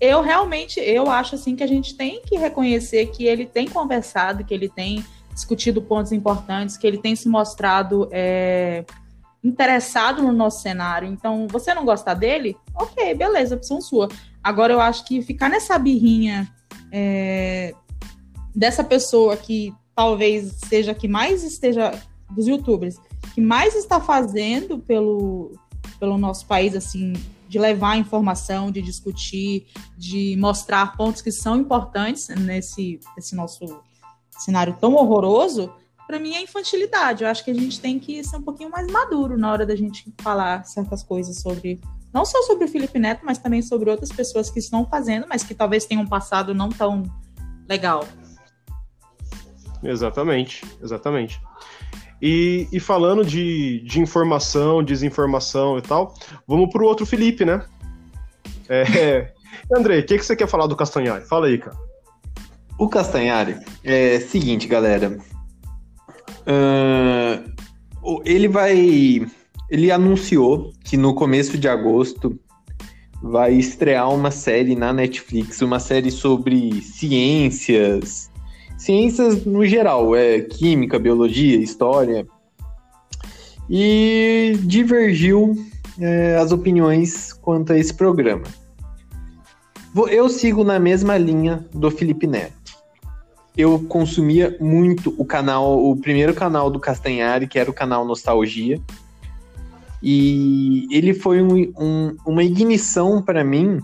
eu 0.00 0.22
realmente 0.22 0.80
eu 0.80 1.10
acho 1.10 1.34
assim 1.34 1.56
que 1.56 1.62
a 1.62 1.66
gente 1.66 1.96
tem 1.96 2.22
que 2.22 2.36
reconhecer 2.36 3.06
que 3.06 3.24
ele 3.24 3.46
tem 3.46 3.68
conversado, 3.68 4.44
que 4.44 4.52
ele 4.52 4.68
tem 4.68 5.04
discutido 5.32 5.82
pontos 5.82 6.12
importantes, 6.12 6.76
que 6.76 6.86
ele 6.86 6.98
tem 6.98 7.14
se 7.14 7.28
mostrado 7.28 8.08
é, 8.10 8.84
interessado 9.44 10.22
no 10.22 10.32
nosso 10.32 10.62
cenário. 10.62 11.08
Então, 11.08 11.46
você 11.48 11.74
não 11.74 11.84
gostar 11.84 12.14
dele? 12.14 12.56
Ok, 12.74 13.14
beleza, 13.14 13.54
opção 13.54 13.80
sua. 13.80 14.08
Agora, 14.42 14.72
eu 14.72 14.80
acho 14.80 15.04
que 15.04 15.22
ficar 15.22 15.48
nessa 15.48 15.78
birrinha 15.78 16.50
é, 16.90 17.74
dessa 18.54 18.82
pessoa 18.82 19.36
que 19.36 19.74
talvez 19.94 20.54
seja 20.66 20.94
que 20.94 21.06
mais 21.06 21.44
esteja, 21.44 21.92
dos 22.30 22.46
youtubers, 22.46 22.96
que 23.34 23.40
mais 23.40 23.74
está 23.74 24.00
fazendo 24.00 24.78
pelo, 24.78 25.52
pelo 26.00 26.16
nosso 26.16 26.46
país, 26.46 26.74
assim, 26.74 27.12
de 27.48 27.58
levar 27.58 27.96
informação, 27.96 28.70
de 28.70 28.82
discutir, 28.82 29.66
de 29.96 30.36
mostrar 30.38 30.96
pontos 30.96 31.22
que 31.22 31.30
são 31.30 31.56
importantes 31.56 32.28
nesse, 32.28 33.00
nesse 33.16 33.34
nosso 33.34 33.80
cenário 34.38 34.76
tão 34.80 34.94
horroroso, 34.94 35.72
para 36.06 36.18
mim 36.18 36.34
é 36.34 36.42
infantilidade. 36.42 37.24
Eu 37.24 37.30
acho 37.30 37.44
que 37.44 37.50
a 37.50 37.54
gente 37.54 37.80
tem 37.80 37.98
que 37.98 38.22
ser 38.22 38.36
um 38.36 38.42
pouquinho 38.42 38.70
mais 38.70 38.90
maduro 38.90 39.36
na 39.36 39.50
hora 39.50 39.66
da 39.66 39.74
gente 39.74 40.12
falar 40.20 40.64
certas 40.64 41.02
coisas 41.02 41.40
sobre 41.40 41.80
não 42.12 42.24
só 42.24 42.40
sobre 42.44 42.64
o 42.64 42.68
Felipe 42.68 42.98
Neto, 42.98 43.20
mas 43.24 43.36
também 43.36 43.60
sobre 43.60 43.90
outras 43.90 44.10
pessoas 44.10 44.48
que 44.48 44.58
estão 44.58 44.86
fazendo, 44.86 45.26
mas 45.28 45.42
que 45.42 45.54
talvez 45.54 45.84
tenham 45.84 46.02
um 46.02 46.06
passado 46.06 46.54
não 46.54 46.70
tão 46.70 47.02
legal. 47.68 48.06
Exatamente, 49.82 50.64
exatamente. 50.82 51.38
E, 52.20 52.66
e 52.72 52.80
falando 52.80 53.24
de, 53.24 53.80
de 53.80 54.00
informação, 54.00 54.82
desinformação 54.82 55.78
e 55.78 55.82
tal, 55.82 56.14
vamos 56.46 56.70
para 56.70 56.82
o 56.82 56.86
outro 56.86 57.04
Felipe, 57.04 57.44
né? 57.44 57.64
É, 58.68 59.32
André, 59.74 59.98
o 59.98 60.06
que, 60.06 60.18
que 60.18 60.24
você 60.24 60.34
quer 60.34 60.48
falar 60.48 60.66
do 60.66 60.76
Castanhari? 60.76 61.24
Fala 61.24 61.46
aí, 61.46 61.58
cara. 61.58 61.76
O 62.78 62.88
Castanhari 62.88 63.56
é 63.82 64.20
seguinte, 64.20 64.66
galera. 64.66 65.18
Uh, 66.46 68.22
ele 68.24 68.48
vai. 68.48 69.26
Ele 69.68 69.90
anunciou 69.90 70.72
que 70.84 70.96
no 70.96 71.14
começo 71.14 71.58
de 71.58 71.68
agosto 71.68 72.38
vai 73.22 73.54
estrear 73.54 74.08
uma 74.12 74.30
série 74.30 74.76
na 74.76 74.92
Netflix, 74.92 75.60
uma 75.62 75.80
série 75.80 76.10
sobre 76.10 76.80
ciências, 76.82 78.30
ciências 78.86 79.44
no 79.44 79.66
geral, 79.66 80.14
é 80.16 80.40
química, 80.40 80.98
biologia, 80.98 81.56
história. 81.56 82.26
E 83.68 84.56
divergiu 84.62 85.54
é, 86.00 86.36
as 86.36 86.52
opiniões 86.52 87.32
quanto 87.32 87.72
a 87.72 87.78
esse 87.78 87.92
programa. 87.92 88.44
Eu 90.08 90.28
sigo 90.28 90.62
na 90.62 90.78
mesma 90.78 91.18
linha 91.18 91.66
do 91.74 91.90
Felipe 91.90 92.26
Neto 92.26 92.66
eu 93.56 93.80
consumia 93.88 94.54
muito 94.60 95.14
o 95.16 95.24
canal, 95.24 95.82
o 95.82 95.96
primeiro 95.96 96.34
canal 96.34 96.70
do 96.70 96.78
Castanhari, 96.78 97.46
que 97.46 97.58
era 97.58 97.70
o 97.70 97.74
canal 97.74 98.04
Nostalgia. 98.04 98.78
E 100.02 100.86
ele 100.90 101.14
foi 101.14 101.40
um, 101.40 101.72
um, 101.78 102.16
uma 102.26 102.44
ignição 102.44 103.22
para 103.22 103.42
mim 103.42 103.80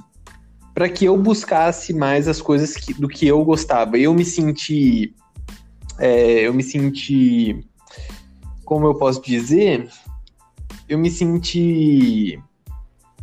para 0.75 0.89
que 0.89 1.05
eu 1.05 1.17
buscasse 1.17 1.93
mais 1.93 2.27
as 2.27 2.41
coisas 2.41 2.75
que, 2.75 2.95
do 2.95 3.09
que 3.09 3.27
eu 3.27 3.45
gostava. 3.45 3.99
Eu 3.99 4.15
me 4.15 4.25
senti. 4.25 5.15
É, 5.99 6.47
eu 6.47 6.55
me 6.55 6.63
senti. 6.63 7.65
Como 8.65 8.87
eu 8.87 8.95
posso 8.95 9.21
dizer? 9.23 9.89
Eu 10.89 10.99
me 10.99 11.11
senti. 11.11 12.41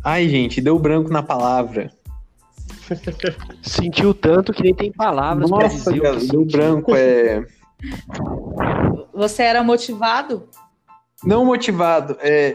Ai, 0.02 0.28
gente, 0.28 0.60
deu 0.60 0.78
branco 0.78 1.10
na 1.10 1.22
palavra. 1.22 1.92
Sentiu 3.62 4.14
tanto 4.14 4.52
que 4.52 4.62
nem 4.62 4.74
tem 4.74 4.92
palavras 4.92 5.50
Nossa, 5.50 5.84
pra 5.84 5.92
dizer. 5.92 6.02
Cara, 6.02 6.26
deu 6.26 6.44
branco, 6.44 6.94
é. 6.94 7.44
Você 9.12 9.42
era 9.42 9.62
motivado? 9.62 10.48
Não 11.24 11.44
motivado. 11.44 12.16
É, 12.20 12.54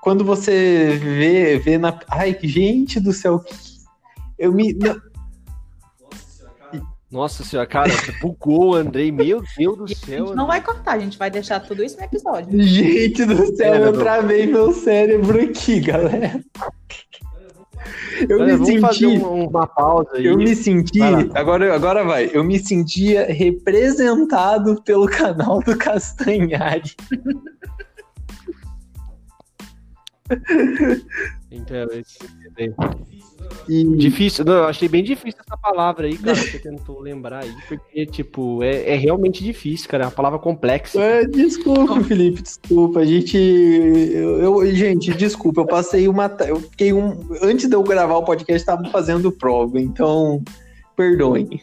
quando 0.00 0.24
você 0.24 0.98
vê, 1.02 1.58
vê 1.58 1.78
na. 1.78 1.98
Ai, 2.08 2.36
gente 2.42 3.00
do 3.00 3.12
céu. 3.12 3.42
Eu 4.38 4.52
me. 4.52 4.72
não- 4.74 5.00
Nossa 7.10 7.44
senhora, 7.44 7.68
cara, 7.68 7.88
bugou 8.20 8.70
o 8.70 8.74
Andrei. 8.74 9.10
Meu 9.12 9.42
Deus 9.56 9.76
do 9.78 9.84
A 9.84 9.88
céu. 9.88 10.26
gente 10.26 10.36
não 10.36 10.46
vai 10.46 10.60
cortar, 10.60 10.92
a 10.92 10.98
gente 10.98 11.16
vai 11.16 11.30
deixar 11.30 11.60
tudo 11.60 11.82
isso 11.84 11.96
no 11.96 12.04
episódio. 12.04 12.60
Gente 12.62 13.24
do 13.24 13.56
céu, 13.56 13.74
É, 13.74 13.86
eu 13.86 13.92
travei 13.92 14.46
meu 14.46 14.72
cérebro 14.72 15.40
aqui, 15.40 15.80
galera. 15.80 16.40
Eu 18.28 18.40
Olha, 18.40 18.58
me 18.58 18.66
senti. 18.66 19.06
um- 19.06 19.46
uma 19.48 19.66
pausa 19.66 20.10
aí. 20.14 20.26
Eu 20.26 20.36
me 20.36 20.56
senti. 20.56 20.98
Vai. 20.98 21.30
Agora, 21.34 21.72
agora 21.74 22.02
vai. 22.04 22.28
Eu 22.32 22.42
me 22.42 22.58
sentia 22.58 23.26
representado 23.26 24.82
pelo 24.82 25.06
canal 25.06 25.60
do 25.60 25.76
Castanhari. 25.78 26.94
Então, 31.56 31.86
esse- 31.92 32.18
E 33.68 33.84
Difícil, 33.96 34.44
não, 34.44 34.54
eu 34.54 34.64
achei 34.64 34.88
bem 34.88 35.02
difícil 35.04 35.40
essa 35.46 35.56
palavra 35.56 36.06
aí, 36.06 36.16
cara. 36.18 36.34
Você 36.36 36.58
tentou 36.58 37.00
lembrar 37.00 37.44
aí, 37.44 37.52
porque, 37.68 38.06
tipo, 38.06 38.62
é, 38.62 38.90
é 38.90 38.96
realmente 38.96 39.42
difícil, 39.44 39.88
cara. 39.88 40.04
É 40.04 40.06
uma 40.06 40.12
palavra 40.12 40.38
complexa. 40.38 41.00
É, 41.00 41.24
desculpa, 41.26 42.00
Felipe, 42.02 42.42
desculpa. 42.42 43.00
A 43.00 43.04
gente. 43.04 43.36
Eu, 43.36 44.62
eu- 44.62 44.74
gente, 44.74 45.12
desculpa, 45.14 45.60
eu 45.62 45.66
passei 45.66 46.08
uma. 46.08 46.34
Eu 46.46 46.60
fiquei 46.60 46.92
um. 46.92 47.20
Antes 47.42 47.68
de 47.68 47.74
eu 47.76 47.82
gravar 47.82 48.16
o 48.16 48.24
podcast, 48.24 48.60
estava 48.60 48.88
fazendo 48.90 49.30
prova, 49.32 49.80
então. 49.80 50.42
Perdoem. 50.96 51.60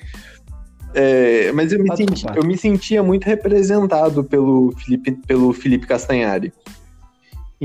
É, 0.93 1.51
mas 1.53 1.73
eu 1.73 1.79
me, 1.83 1.95
senti, 1.97 2.25
eu 2.35 2.43
me 2.45 2.55
sentia 2.55 3.01
muito 3.01 3.25
representado 3.25 4.23
pelo 4.23 4.71
Felipe, 4.77 5.11
pelo 5.25 5.51
Felipe 5.51 5.87
Castanhari. 5.87 6.53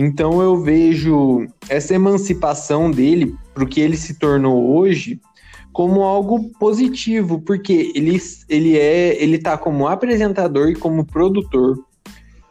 Então 0.01 0.41
eu 0.41 0.63
vejo 0.63 1.49
essa 1.69 1.93
emancipação 1.93 2.89
dele 2.89 3.35
para 3.53 3.65
o 3.65 3.67
que 3.67 3.81
ele 3.81 3.97
se 3.97 4.17
tornou 4.17 4.77
hoje 4.77 5.21
como 5.73 6.03
algo 6.03 6.51
positivo, 6.51 7.41
porque 7.41 7.91
ele, 7.97 8.17
ele 8.49 8.79
é 8.79 9.21
ele 9.21 9.39
tá 9.39 9.59
como 9.59 9.89
apresentador 9.89 10.69
e 10.69 10.77
como 10.77 11.05
produtor. 11.05 11.81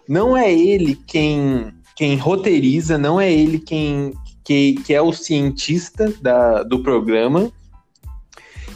Não 0.09 0.35
é 0.35 0.53
ele 0.53 0.99
quem 1.07 1.73
quem 1.95 2.17
roteiriza, 2.17 2.97
não 2.97 3.17
é 3.17 3.31
ele 3.31 3.59
quem 3.59 4.13
que, 4.43 4.73
que 4.85 4.93
é 4.93 5.01
o 5.01 5.13
cientista 5.13 6.13
da, 6.21 6.63
do 6.63 6.83
programa. 6.83 7.49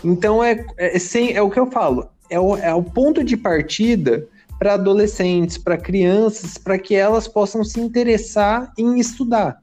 Então 0.01 0.41
é, 0.41 0.65
é, 0.77 0.97
sem, 0.97 1.33
é 1.33 1.41
o 1.41 1.49
que 1.49 1.59
eu 1.59 1.69
falo, 1.69 2.07
é 2.29 2.39
o, 2.39 2.55
é 2.55 2.73
o 2.73 2.81
ponto 2.81 3.21
de 3.21 3.35
partida 3.35 4.29
para 4.61 4.75
adolescentes, 4.75 5.57
para 5.57 5.75
crianças, 5.75 6.55
para 6.55 6.77
que 6.77 6.93
elas 6.93 7.27
possam 7.27 7.63
se 7.63 7.81
interessar 7.81 8.71
em 8.77 8.99
estudar, 8.99 9.57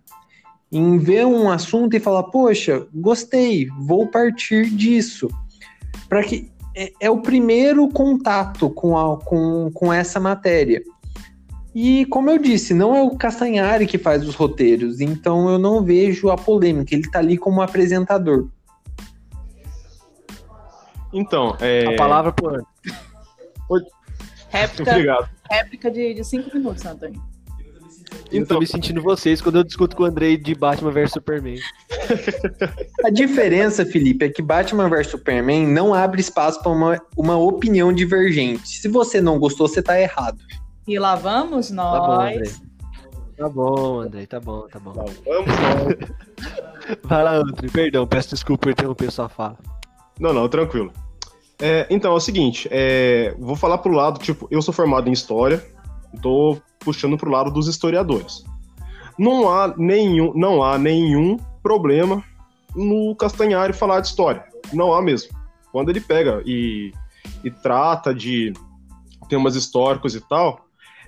em 0.72 0.98
ver 0.98 1.24
um 1.24 1.48
assunto 1.48 1.94
e 1.94 2.00
falar, 2.00 2.24
poxa, 2.24 2.84
gostei, 2.92 3.68
vou 3.78 4.08
partir 4.08 4.68
disso, 4.70 5.28
para 6.08 6.24
que 6.24 6.50
é, 6.74 6.92
é 7.02 7.08
o 7.08 7.22
primeiro 7.22 7.86
contato 7.86 8.68
com, 8.70 8.98
a, 8.98 9.16
com, 9.18 9.70
com 9.72 9.92
essa 9.92 10.18
matéria. 10.18 10.82
E 11.72 12.04
como 12.06 12.28
eu 12.28 12.38
disse, 12.38 12.74
não 12.74 12.92
é 12.92 13.00
o 13.00 13.16
Castanhari 13.16 13.86
que 13.86 13.98
faz 13.98 14.26
os 14.26 14.34
roteiros, 14.34 15.00
então 15.00 15.48
eu 15.48 15.60
não 15.60 15.80
vejo 15.80 16.28
a 16.28 16.36
polêmica, 16.36 16.92
ele 16.92 17.04
está 17.06 17.20
ali 17.20 17.38
como 17.38 17.62
apresentador. 17.62 18.48
Então, 21.12 21.56
é... 21.60 21.86
A 21.86 21.96
palavra, 21.96 22.32
pô. 22.32 22.50
Réplica, 24.48 24.90
Obrigado. 24.90 25.28
réplica 25.50 25.90
de, 25.90 26.14
de 26.14 26.24
cinco 26.24 26.54
minutos, 26.56 26.84
Antônio. 26.86 27.20
Eu 28.30 28.40
tô 28.40 28.54
Então, 28.54 28.58
me 28.60 28.66
sentindo 28.66 29.02
vocês 29.02 29.40
quando 29.40 29.56
eu 29.56 29.64
discuto 29.64 29.94
com 29.94 30.02
o 30.02 30.06
Andrei 30.06 30.36
de 30.36 30.54
Batman 30.54 30.90
vs 30.90 31.12
Superman. 31.12 31.58
A 33.04 33.10
diferença, 33.10 33.84
Felipe, 33.84 34.24
é 34.24 34.28
que 34.28 34.40
Batman 34.42 34.88
vs 34.88 35.08
Superman 35.08 35.66
não 35.66 35.92
abre 35.94 36.20
espaço 36.20 36.62
para 36.62 36.72
uma, 36.72 37.00
uma 37.16 37.36
opinião 37.36 37.92
divergente. 37.92 38.68
Se 38.68 38.88
você 38.88 39.20
não 39.20 39.38
gostou, 39.38 39.68
você 39.68 39.82
tá 39.82 40.00
errado. 40.00 40.38
E 40.86 40.98
lá 40.98 41.14
vamos 41.16 41.70
Tá 41.70 41.74
bom, 41.74 42.20
Andrei. 42.20 42.38
nós. 42.38 42.62
Tá 43.36 43.48
bom, 43.48 44.00
Andrei, 44.00 44.26
tá 44.26 44.40
bom, 44.40 44.66
tá 44.68 44.78
bom. 44.78 44.92
tá, 44.92 45.04
vamos 45.26 45.94
Vai 47.04 47.22
lá, 47.24 47.36
Andrei, 47.36 47.70
perdão, 47.70 48.06
peço 48.06 48.30
desculpa 48.30 48.62
por 48.62 48.70
interromper 48.72 49.10
sua 49.12 49.28
fala. 49.28 49.56
Não, 50.18 50.32
não, 50.32 50.48
tranquilo. 50.48 50.92
É, 51.60 51.86
então, 51.90 52.12
é 52.12 52.14
o 52.14 52.20
seguinte, 52.20 52.68
é, 52.70 53.34
vou 53.38 53.56
falar 53.56 53.78
pro 53.78 53.92
lado, 53.92 54.20
tipo, 54.20 54.46
eu 54.50 54.62
sou 54.62 54.72
formado 54.72 55.08
em 55.08 55.12
História, 55.12 55.64
tô 56.22 56.56
puxando 56.78 57.16
pro 57.16 57.30
lado 57.30 57.50
dos 57.50 57.66
historiadores. 57.66 58.44
Não 59.18 59.50
há 59.50 59.74
nenhum, 59.76 60.32
não 60.34 60.62
há 60.62 60.78
nenhum 60.78 61.36
problema 61.62 62.22
no 62.76 63.14
Castanhari 63.16 63.72
falar 63.72 64.00
de 64.00 64.06
História. 64.06 64.44
Não 64.72 64.94
há 64.94 65.02
mesmo. 65.02 65.36
Quando 65.72 65.88
ele 65.88 66.00
pega 66.00 66.40
e, 66.46 66.92
e 67.42 67.50
trata 67.50 68.14
de 68.14 68.52
temas 69.28 69.56
históricos 69.56 70.14
e 70.14 70.20
tal, 70.20 70.60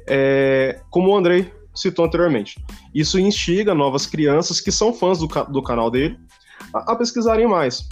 é, 0.08 0.80
como 0.90 1.10
o 1.10 1.16
Andrei 1.16 1.52
citou 1.72 2.04
anteriormente, 2.04 2.60
isso 2.92 3.20
instiga 3.20 3.72
novas 3.72 4.04
crianças 4.04 4.60
que 4.60 4.72
são 4.72 4.92
fãs 4.92 5.18
do, 5.20 5.28
do 5.48 5.62
canal 5.62 5.90
dele 5.90 6.18
a- 6.74 6.92
a 6.92 6.96
pesquisarem 6.96 7.46
mais 7.46 7.88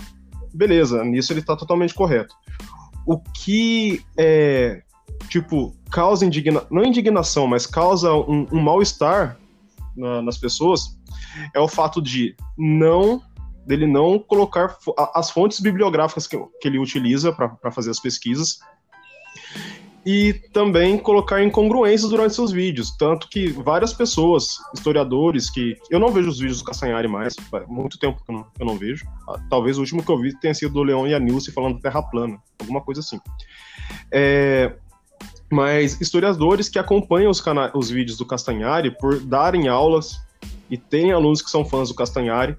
beleza, 0.52 1.04
nisso 1.04 1.32
ele 1.32 1.42
tá 1.42 1.54
totalmente 1.56 1.94
correto. 1.94 2.34
O 3.10 3.18
que 3.18 4.04
é, 4.18 4.82
tipo, 5.30 5.74
causa 5.90 6.26
indignação, 6.26 6.68
não 6.70 6.84
indignação, 6.84 7.46
mas 7.46 7.66
causa 7.66 8.12
um, 8.12 8.46
um 8.52 8.60
mal-estar 8.60 9.38
na- 9.96 10.20
nas 10.20 10.36
pessoas 10.36 10.98
é 11.54 11.58
o 11.58 11.66
fato 11.66 12.02
de 12.02 12.36
não 12.58 13.22
dele 13.66 13.86
não 13.86 14.18
colocar 14.18 14.76
as 15.14 15.30
fontes 15.30 15.60
bibliográficas 15.60 16.26
que, 16.26 16.38
que 16.60 16.68
ele 16.68 16.78
utiliza 16.78 17.32
para 17.32 17.70
fazer 17.70 17.90
as 17.90 18.00
pesquisas 18.00 18.60
e 20.06 20.32
também 20.52 20.96
colocar 20.96 21.42
incongruências 21.42 22.10
durante 22.10 22.34
seus 22.34 22.50
vídeos. 22.50 22.96
Tanto 22.96 23.28
que 23.28 23.48
várias 23.48 23.92
pessoas, 23.92 24.58
historiadores, 24.74 25.50
que. 25.50 25.76
Eu 25.90 25.98
não 25.98 26.10
vejo 26.10 26.28
os 26.28 26.38
vídeos 26.38 26.58
do 26.58 26.64
Castanhari 26.64 27.08
mais, 27.08 27.34
faz 27.50 27.66
muito 27.68 27.98
tempo 27.98 28.22
que 28.24 28.30
eu 28.30 28.36
não, 28.36 28.46
eu 28.58 28.66
não 28.66 28.76
vejo. 28.76 29.06
Ah, 29.28 29.38
Talvez 29.50 29.76
o 29.76 29.80
último 29.80 30.02
que 30.02 30.10
eu 30.10 30.18
vi 30.18 30.38
tenha 30.38 30.54
sido 30.54 30.72
do 30.72 30.82
Leão 30.82 31.06
e 31.06 31.14
a 31.14 31.18
Nilce 31.18 31.52
falando 31.52 31.80
terra 31.80 32.02
plana, 32.02 32.38
alguma 32.58 32.80
coisa 32.80 33.00
assim. 33.00 33.20
É, 34.10 34.74
mas 35.50 36.00
historiadores 36.00 36.68
que 36.68 36.78
acompanham 36.78 37.30
os, 37.30 37.40
cana- 37.40 37.70
os 37.74 37.90
vídeos 37.90 38.18
do 38.18 38.26
Castanhari 38.26 38.90
por 38.90 39.20
darem 39.20 39.68
aulas 39.68 40.20
e 40.70 40.76
tem 40.76 41.12
alunos 41.12 41.40
que 41.40 41.50
são 41.50 41.64
fãs 41.64 41.88
do 41.88 41.94
Castanhari, 41.94 42.56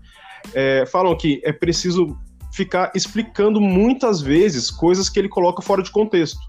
é, 0.53 0.85
falam 0.85 1.15
que 1.15 1.41
é 1.43 1.51
preciso 1.51 2.17
ficar 2.51 2.91
explicando 2.95 3.61
muitas 3.61 4.21
vezes 4.21 4.71
coisas 4.71 5.07
que 5.07 5.19
ele 5.19 5.29
coloca 5.29 5.61
fora 5.61 5.83
de 5.83 5.91
contexto. 5.91 6.39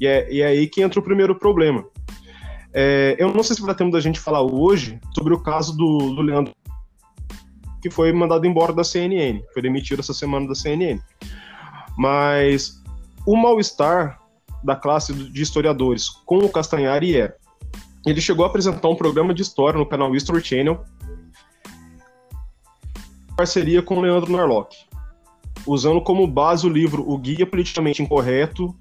E 0.00 0.06
é, 0.06 0.32
e 0.32 0.40
é 0.40 0.46
aí 0.46 0.66
que 0.66 0.82
entra 0.82 0.98
o 0.98 1.02
primeiro 1.02 1.38
problema. 1.38 1.84
É, 2.72 3.16
eu 3.18 3.32
não 3.34 3.42
sei 3.42 3.54
se 3.54 3.60
vai 3.60 3.68
dar 3.68 3.74
tempo 3.74 3.90
da 3.90 4.00
gente 4.00 4.18
falar 4.18 4.42
hoje 4.42 4.98
sobre 5.14 5.34
o 5.34 5.40
caso 5.40 5.76
do, 5.76 6.14
do 6.14 6.22
Leandro, 6.22 6.54
que 7.82 7.90
foi 7.90 8.12
mandado 8.12 8.46
embora 8.46 8.72
da 8.72 8.84
CNN, 8.84 9.42
foi 9.52 9.62
demitido 9.62 10.00
essa 10.00 10.14
semana 10.14 10.48
da 10.48 10.54
CNN. 10.54 11.00
Mas 11.98 12.80
o 13.26 13.36
mal-estar 13.36 14.18
da 14.62 14.76
classe 14.76 15.12
de 15.12 15.42
historiadores 15.42 16.08
com 16.08 16.38
o 16.38 16.48
Castanhari 16.48 17.20
é. 17.20 17.34
Ele 18.06 18.20
chegou 18.20 18.44
a 18.44 18.48
apresentar 18.48 18.88
um 18.88 18.96
programa 18.96 19.34
de 19.34 19.42
história 19.42 19.78
no 19.78 19.86
canal 19.86 20.14
History 20.14 20.42
Channel, 20.42 20.82
em 23.30 23.34
parceria 23.36 23.82
com 23.82 23.98
o 23.98 24.00
Leandro 24.00 24.32
Narlock, 24.32 24.76
usando 25.66 26.00
como 26.00 26.26
base 26.26 26.66
o 26.66 26.70
livro 26.70 27.06
O 27.06 27.18
Guia 27.18 27.46
Politicamente 27.46 28.02
Incorreto 28.02 28.74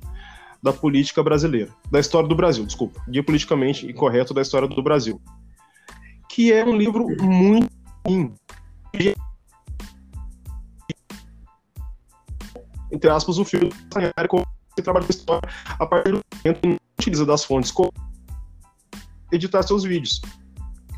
da 0.62 0.74
Política 0.74 1.24
Brasileira, 1.24 1.70
da 1.90 2.00
História 2.00 2.28
do 2.28 2.36
Brasil, 2.36 2.66
desculpa, 2.66 3.02
Guia 3.08 3.24
Politicamente 3.24 3.88
Incorreto 3.88 4.34
da 4.34 4.42
História 4.42 4.68
do 4.68 4.84
Brasil, 4.84 5.22
que 6.30 6.52
é 6.52 6.66
um 6.66 6.76
livro 6.76 7.08
muito 7.22 7.72
ruim. 8.06 8.34
Entre 12.92 13.10
aspas, 13.10 13.38
o 13.38 13.46
filme 13.46 13.70
do 13.70 13.76
Castanhari 13.76 14.28
como 14.28 14.46
ele 14.78 14.84
trabalha 14.84 15.06
com 15.06 15.12
história 15.12 15.50
a 15.78 15.86
partir 15.86 16.12
do 16.12 16.22
momento 16.44 16.62
que 16.62 16.68
não 16.68 16.78
utiliza 17.00 17.26
das 17.26 17.44
fontes 17.44 17.72
como 17.72 17.94
editar 19.32 19.62
seus 19.64 19.84
vídeos. 19.84 20.22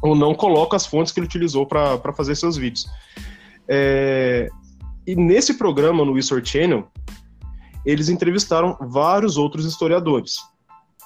Ou 0.02 0.16
não 0.16 0.34
coloca 0.34 0.76
as 0.76 0.86
fontes 0.86 1.12
que 1.12 1.20
ele 1.20 1.28
utilizou 1.28 1.66
para 1.66 2.14
fazer 2.14 2.36
seus 2.36 2.58
vídeos. 2.58 2.88
É, 3.68 4.50
e 5.06 5.16
nesse 5.16 5.56
programa, 5.56 6.04
no 6.06 6.18
History 6.18 6.46
Channel, 6.46 6.88
eles 7.86 8.10
entrevistaram 8.10 8.78
vários 8.80 9.38
outros 9.38 9.66
historiadores 9.66 10.36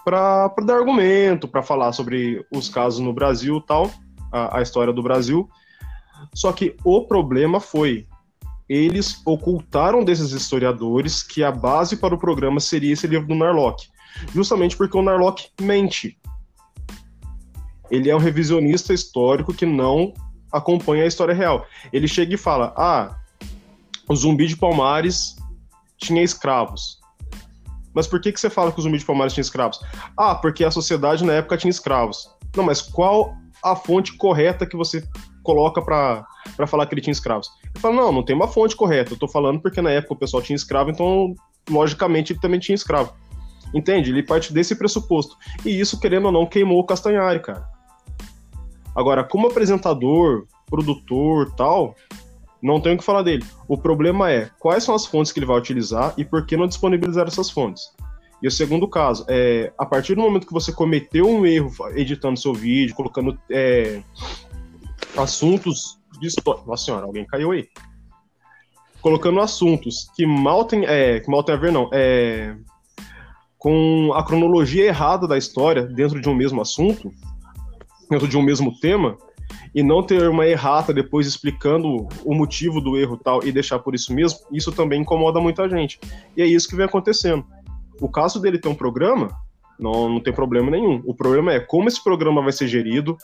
para 0.04 0.48
dar 0.64 0.76
argumento, 0.76 1.48
para 1.48 1.64
falar 1.64 1.92
sobre 1.92 2.46
os 2.52 2.70
casos 2.70 3.00
no 3.00 3.12
Brasil 3.12 3.60
tal, 3.60 3.92
a, 4.32 4.60
a 4.60 4.62
história 4.62 4.94
do 4.94 5.02
Brasil. 5.02 5.50
Só 6.34 6.52
que 6.52 6.76
o 6.84 7.02
problema 7.08 7.60
foi 7.60 8.08
eles 8.68 9.22
ocultaram 9.26 10.04
desses 10.04 10.32
historiadores 10.32 11.22
que 11.22 11.44
a 11.44 11.52
base 11.52 11.98
para 11.98 12.16
o 12.16 12.20
programa 12.20 12.60
seria 12.60 12.94
esse 12.94 13.06
livro 13.08 13.28
do 13.28 13.36
Narlock. 13.36 13.88
Justamente 14.34 14.76
porque 14.76 14.98
o 14.98 15.02
Narlock 15.02 15.50
mente. 15.62 16.18
Ele 17.92 18.10
é 18.10 18.16
um 18.16 18.20
revisionista 18.20 18.94
histórico 18.94 19.54
que 19.54 19.66
não 19.66 20.14
acompanha 20.52 21.04
a 21.04 21.08
história 21.08 21.34
real. 21.34 21.66
Ele 21.94 22.08
chega 22.08 22.34
e 22.34 22.38
fala: 22.38 22.74
Ah, 22.76 23.20
o 24.08 24.16
zumbi 24.16 24.48
de 24.48 24.58
Palmares 24.58 25.35
tinha 25.98 26.24
escravos. 26.24 27.00
Mas 27.94 28.08
por 28.08 28.20
que, 28.20 28.32
que 28.32 28.40
você 28.40 28.50
fala 28.50 28.72
que 28.72 28.80
o 28.80 28.84
zumbi 28.84 28.98
de 28.98 29.06
Palmares 29.06 29.34
tinha 29.34 29.42
escravos? 29.42 29.80
Ah, 30.18 30.36
porque 30.36 30.66
a 30.66 30.72
sociedade 30.72 31.24
na 31.24 31.34
época 31.34 31.58
tinha 31.58 31.72
escravos. 31.72 32.30
Não, 32.56 32.64
mas 32.64 32.82
qual 32.82 33.34
a 33.64 33.76
fonte 33.76 34.18
correta 34.18 34.66
que 34.66 34.76
você 34.76 35.04
coloca 35.42 35.82
para 35.82 36.26
falar 36.68 36.86
que 36.88 36.94
ele 36.94 37.02
tinha 37.02 37.14
escravos? 37.14 37.50
Ele 37.64 37.80
fala: 37.80 37.96
Não, 37.96 38.12
não 38.12 38.24
tem 38.24 38.36
uma 38.36 38.50
fonte 38.50 38.76
correta. 38.76 39.14
Eu 39.14 39.18
tô 39.18 39.28
falando 39.28 39.62
porque 39.62 39.82
na 39.82 39.92
época 39.92 40.14
o 40.14 40.18
pessoal 40.18 40.44
tinha 40.44 40.56
escravo, 40.56 40.92
então 40.92 41.34
logicamente 41.70 42.34
ele 42.34 42.40
também 42.42 42.60
tinha 42.60 42.76
escravo. 42.76 43.14
Entende? 43.74 44.12
Ele 44.12 44.24
parte 44.24 44.54
desse 44.54 44.76
pressuposto. 44.76 45.36
E 45.66 45.80
isso, 45.80 46.00
querendo 46.00 46.26
ou 46.26 46.32
não, 46.32 46.46
queimou 46.46 46.80
o 46.80 46.86
Castanhari, 46.86 47.42
cara. 47.42 47.66
Agora, 48.94 49.24
como 49.24 49.48
apresentador, 49.48 50.46
produtor 50.68 51.54
tal, 51.56 51.96
não 52.66 52.82
tenho 52.82 52.96
o 52.96 52.98
que 52.98 53.04
falar 53.04 53.22
dele. 53.22 53.46
O 53.68 53.78
problema 53.78 54.32
é 54.32 54.50
quais 54.60 54.84
são 54.84 54.96
as 54.96 55.06
fontes 55.06 55.32
que 55.32 55.38
ele 55.38 55.46
vai 55.46 55.56
utilizar 55.56 56.16
e 56.18 56.26
por 56.26 56.48
que 56.48 56.58
não 56.58 56.66
disponibilizar 56.66 57.28
essas 57.28 57.50
fontes. 57.50 57.84
E 58.42 58.48
o 58.48 58.52
segundo 58.52 58.88
caso, 58.88 59.24
é, 59.28 59.72
a 59.78 59.86
partir 59.86 60.16
do 60.16 60.22
momento 60.22 60.48
que 60.48 60.54
você 60.54 60.72
cometeu 60.72 61.30
um 61.30 61.46
erro 61.46 61.72
editando 61.92 62.40
seu 62.40 62.56
vídeo, 62.56 62.96
colocando 62.96 63.38
é, 63.52 64.02
assuntos 65.16 66.00
de 66.20 66.28
história. 66.28 66.64
Nossa 66.66 66.86
senhora, 66.86 67.06
alguém 67.06 67.24
caiu 67.26 67.52
aí. 67.52 67.68
Colocando 69.00 69.40
assuntos 69.42 70.10
que 70.16 70.26
mal 70.26 70.66
tem, 70.66 70.86
é, 70.86 71.20
que 71.20 71.30
mal 71.30 71.44
tem 71.44 71.54
a 71.54 71.60
ver, 71.60 71.72
não. 71.72 71.88
É, 71.94 72.56
com 73.60 74.12
a 74.16 74.24
cronologia 74.24 74.86
errada 74.86 75.28
da 75.28 75.38
história 75.38 75.84
dentro 75.84 76.20
de 76.20 76.28
um 76.28 76.34
mesmo 76.34 76.62
assunto, 76.62 77.12
dentro 78.10 78.28
de 78.28 78.38
um 78.38 78.42
mesmo 78.42 78.80
tema, 78.80 79.18
e 79.76 79.84
não 79.84 80.02
ter 80.02 80.30
uma 80.30 80.48
errata 80.48 80.94
depois 80.94 81.28
explicando 81.28 82.08
o 82.24 82.34
motivo 82.34 82.80
do 82.80 82.98
erro 82.98 83.18
tal 83.18 83.46
e 83.46 83.52
deixar 83.52 83.78
por 83.80 83.94
isso 83.94 84.14
mesmo, 84.14 84.40
isso 84.50 84.72
também 84.72 85.02
incomoda 85.02 85.42
muita 85.42 85.68
gente. 85.68 86.00
E 86.38 86.42
é 86.42 86.46
isso 86.46 86.70
que 86.70 86.78
vem 86.78 86.86
acontecendo. 86.86 87.46
O 88.00 88.08
caso 88.08 88.40
dele 88.40 88.58
ter 88.58 88.70
um 88.70 88.76
programa, 88.76 89.38
não, 89.78 90.08
não 90.08 90.22
tem 90.22 90.32
problema 90.32 90.72
nenhum. 90.72 91.04
O 91.06 91.14
problema 91.14 91.52
é 91.52 91.60
como 91.60 91.90
esse 91.90 92.02
programa 92.02 92.42
vai 92.42 92.54
ser 92.54 92.70
gerido, 92.70 93.18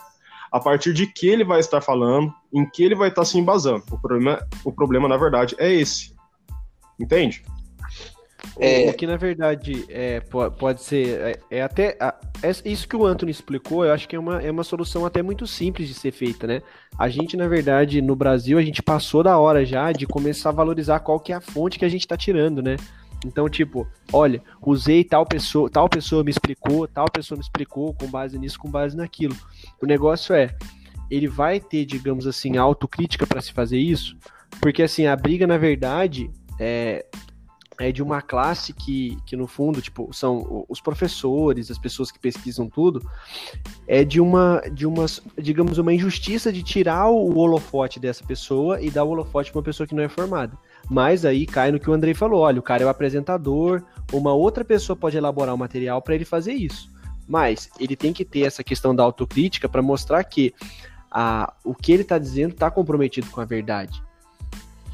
a 0.52 0.60
partir 0.60 0.94
de 0.94 1.08
que 1.08 1.30
ele 1.30 1.46
vai 1.46 1.62
estar 1.62 1.80
falando, 1.80 2.34
em 2.54 2.70
que 2.70 2.84
ele 2.84 2.96
vai 2.96 3.08
estar 3.08 3.24
se 3.24 3.40
embasando. 3.40 3.86
O 3.90 3.98
problema, 3.98 4.46
o 4.66 4.74
problema 4.74 5.08
na 5.08 5.16
verdade, 5.16 5.56
é 5.58 5.74
esse. 5.74 6.14
Entende? 7.00 7.46
É... 8.60 8.90
O 8.90 8.94
que 8.94 9.08
na 9.08 9.16
verdade 9.16 9.86
é, 9.88 10.20
pode 10.20 10.82
ser. 10.82 11.40
É, 11.50 11.60
é 11.60 11.62
até. 11.62 11.98
É 11.98 12.31
isso 12.66 12.88
que 12.88 12.96
o 12.96 13.06
Anthony 13.06 13.32
explicou, 13.32 13.86
eu 13.86 13.94
acho 13.94 14.08
que 14.08 14.16
é 14.16 14.20
uma, 14.20 14.42
é 14.42 14.50
uma 14.50 14.64
solução 14.64 15.06
até 15.06 15.22
muito 15.22 15.46
simples 15.46 15.88
de 15.88 15.94
ser 15.94 16.12
feita, 16.12 16.48
né? 16.48 16.62
A 16.98 17.08
gente, 17.08 17.38
na 17.38 17.48
verdade, 17.48 18.02
no 18.02 18.16
Brasil, 18.16 18.58
a 18.58 18.64
gente 18.64 18.82
passou 18.82 19.22
da 19.22 19.38
hora 19.38 19.64
já 19.66 19.92
de 19.92 20.08
começar 20.08 20.50
a 20.50 20.54
valorizar 20.54 21.00
qual 21.00 21.20
que 21.20 21.32
é 21.32 21.36
a 21.36 21.42
fonte 21.42 21.78
que 21.78 21.86
a 21.86 21.90
gente 21.90 22.02
está 22.02 22.18
tirando, 22.18 22.62
né? 22.62 22.78
Então, 23.26 23.48
tipo, 23.48 23.88
olha, 24.12 24.42
usei 24.62 25.04
tal 25.04 25.26
pessoa, 25.26 25.70
tal 25.70 25.88
pessoa 25.88 26.24
me 26.24 26.32
explicou, 26.32 26.88
tal 26.88 27.06
pessoa 27.06 27.38
me 27.38 27.44
explicou 27.44 27.94
com 27.94 28.08
base 28.08 28.38
nisso, 28.40 28.58
com 28.60 28.70
base 28.70 28.98
naquilo. 28.98 29.36
O 29.82 29.86
negócio 29.86 30.34
é, 30.34 30.56
ele 31.10 31.28
vai 31.28 31.60
ter, 31.60 31.86
digamos 31.86 32.26
assim, 32.26 32.58
autocrítica 32.58 33.28
para 33.28 33.42
se 33.42 33.54
fazer 33.54 33.78
isso, 33.78 34.18
porque 34.60 34.82
assim, 34.82 35.06
a 35.06 35.16
briga, 35.16 35.46
na 35.46 35.58
verdade, 35.58 36.32
é, 36.60 37.06
é 37.82 37.92
de 37.92 38.04
uma 38.04 38.22
classe 38.22 38.74
que, 38.74 39.18
que 39.26 39.36
no 39.36 39.48
fundo, 39.48 39.82
tipo, 39.82 40.14
são 40.14 40.66
os 40.70 40.80
professores, 40.80 41.72
as 41.72 41.78
pessoas 41.78 42.12
que 42.12 42.20
pesquisam 42.20 42.70
tudo, 42.70 43.02
é 43.88 44.04
de 44.04 44.22
uma, 44.22 44.62
de 44.72 44.86
uma, 44.86 45.06
digamos, 45.38 45.78
uma 45.78 45.94
injustiça 45.94 46.52
de 46.52 46.62
tirar 46.62 47.10
o 47.10 47.38
holofote 47.38 48.00
dessa 48.00 48.24
pessoa 48.24 48.82
e 48.82 48.92
dar 48.92 49.04
o 49.04 49.10
holofote 49.10 49.52
para 49.52 49.60
uma 49.60 49.66
pessoa 49.66 49.88
que 49.88 49.96
não 49.96 50.04
é 50.04 50.10
formada. 50.10 50.58
Mas 50.90 51.26
aí 51.26 51.46
cai 51.46 51.72
no 51.72 51.80
que 51.80 51.90
o 51.90 51.94
Andrei 51.94 52.14
falou, 52.14 52.42
olha, 52.42 52.60
o 52.60 52.64
cara 52.64 52.84
é 52.84 52.86
o 52.86 52.90
apresentador, 52.90 53.84
uma 54.14 54.34
outra 54.34 54.64
pessoa 54.64 54.96
pode 54.96 55.18
elaborar 55.18 55.56
o 55.56 55.58
material 55.58 56.02
para 56.02 56.16
ele 56.16 56.26
fazer 56.26 56.54
isso. 56.54 56.90
Mas 57.28 57.70
ele 57.80 57.96
tem 57.96 58.14
que 58.14 58.26
ter 58.26 58.42
essa 58.42 58.64
questão 58.64 58.96
da 58.96 59.04
autocrítica 59.04 59.68
para 59.68 59.82
mostrar 59.82 60.24
que 60.24 60.54
a, 61.10 61.54
o 61.64 61.74
que 61.74 61.92
ele 61.92 62.04
está 62.04 62.18
dizendo 62.18 62.54
está 62.54 62.70
comprometido 62.70 63.28
com 63.32 63.42
a 63.42 63.46
verdade. 63.46 64.02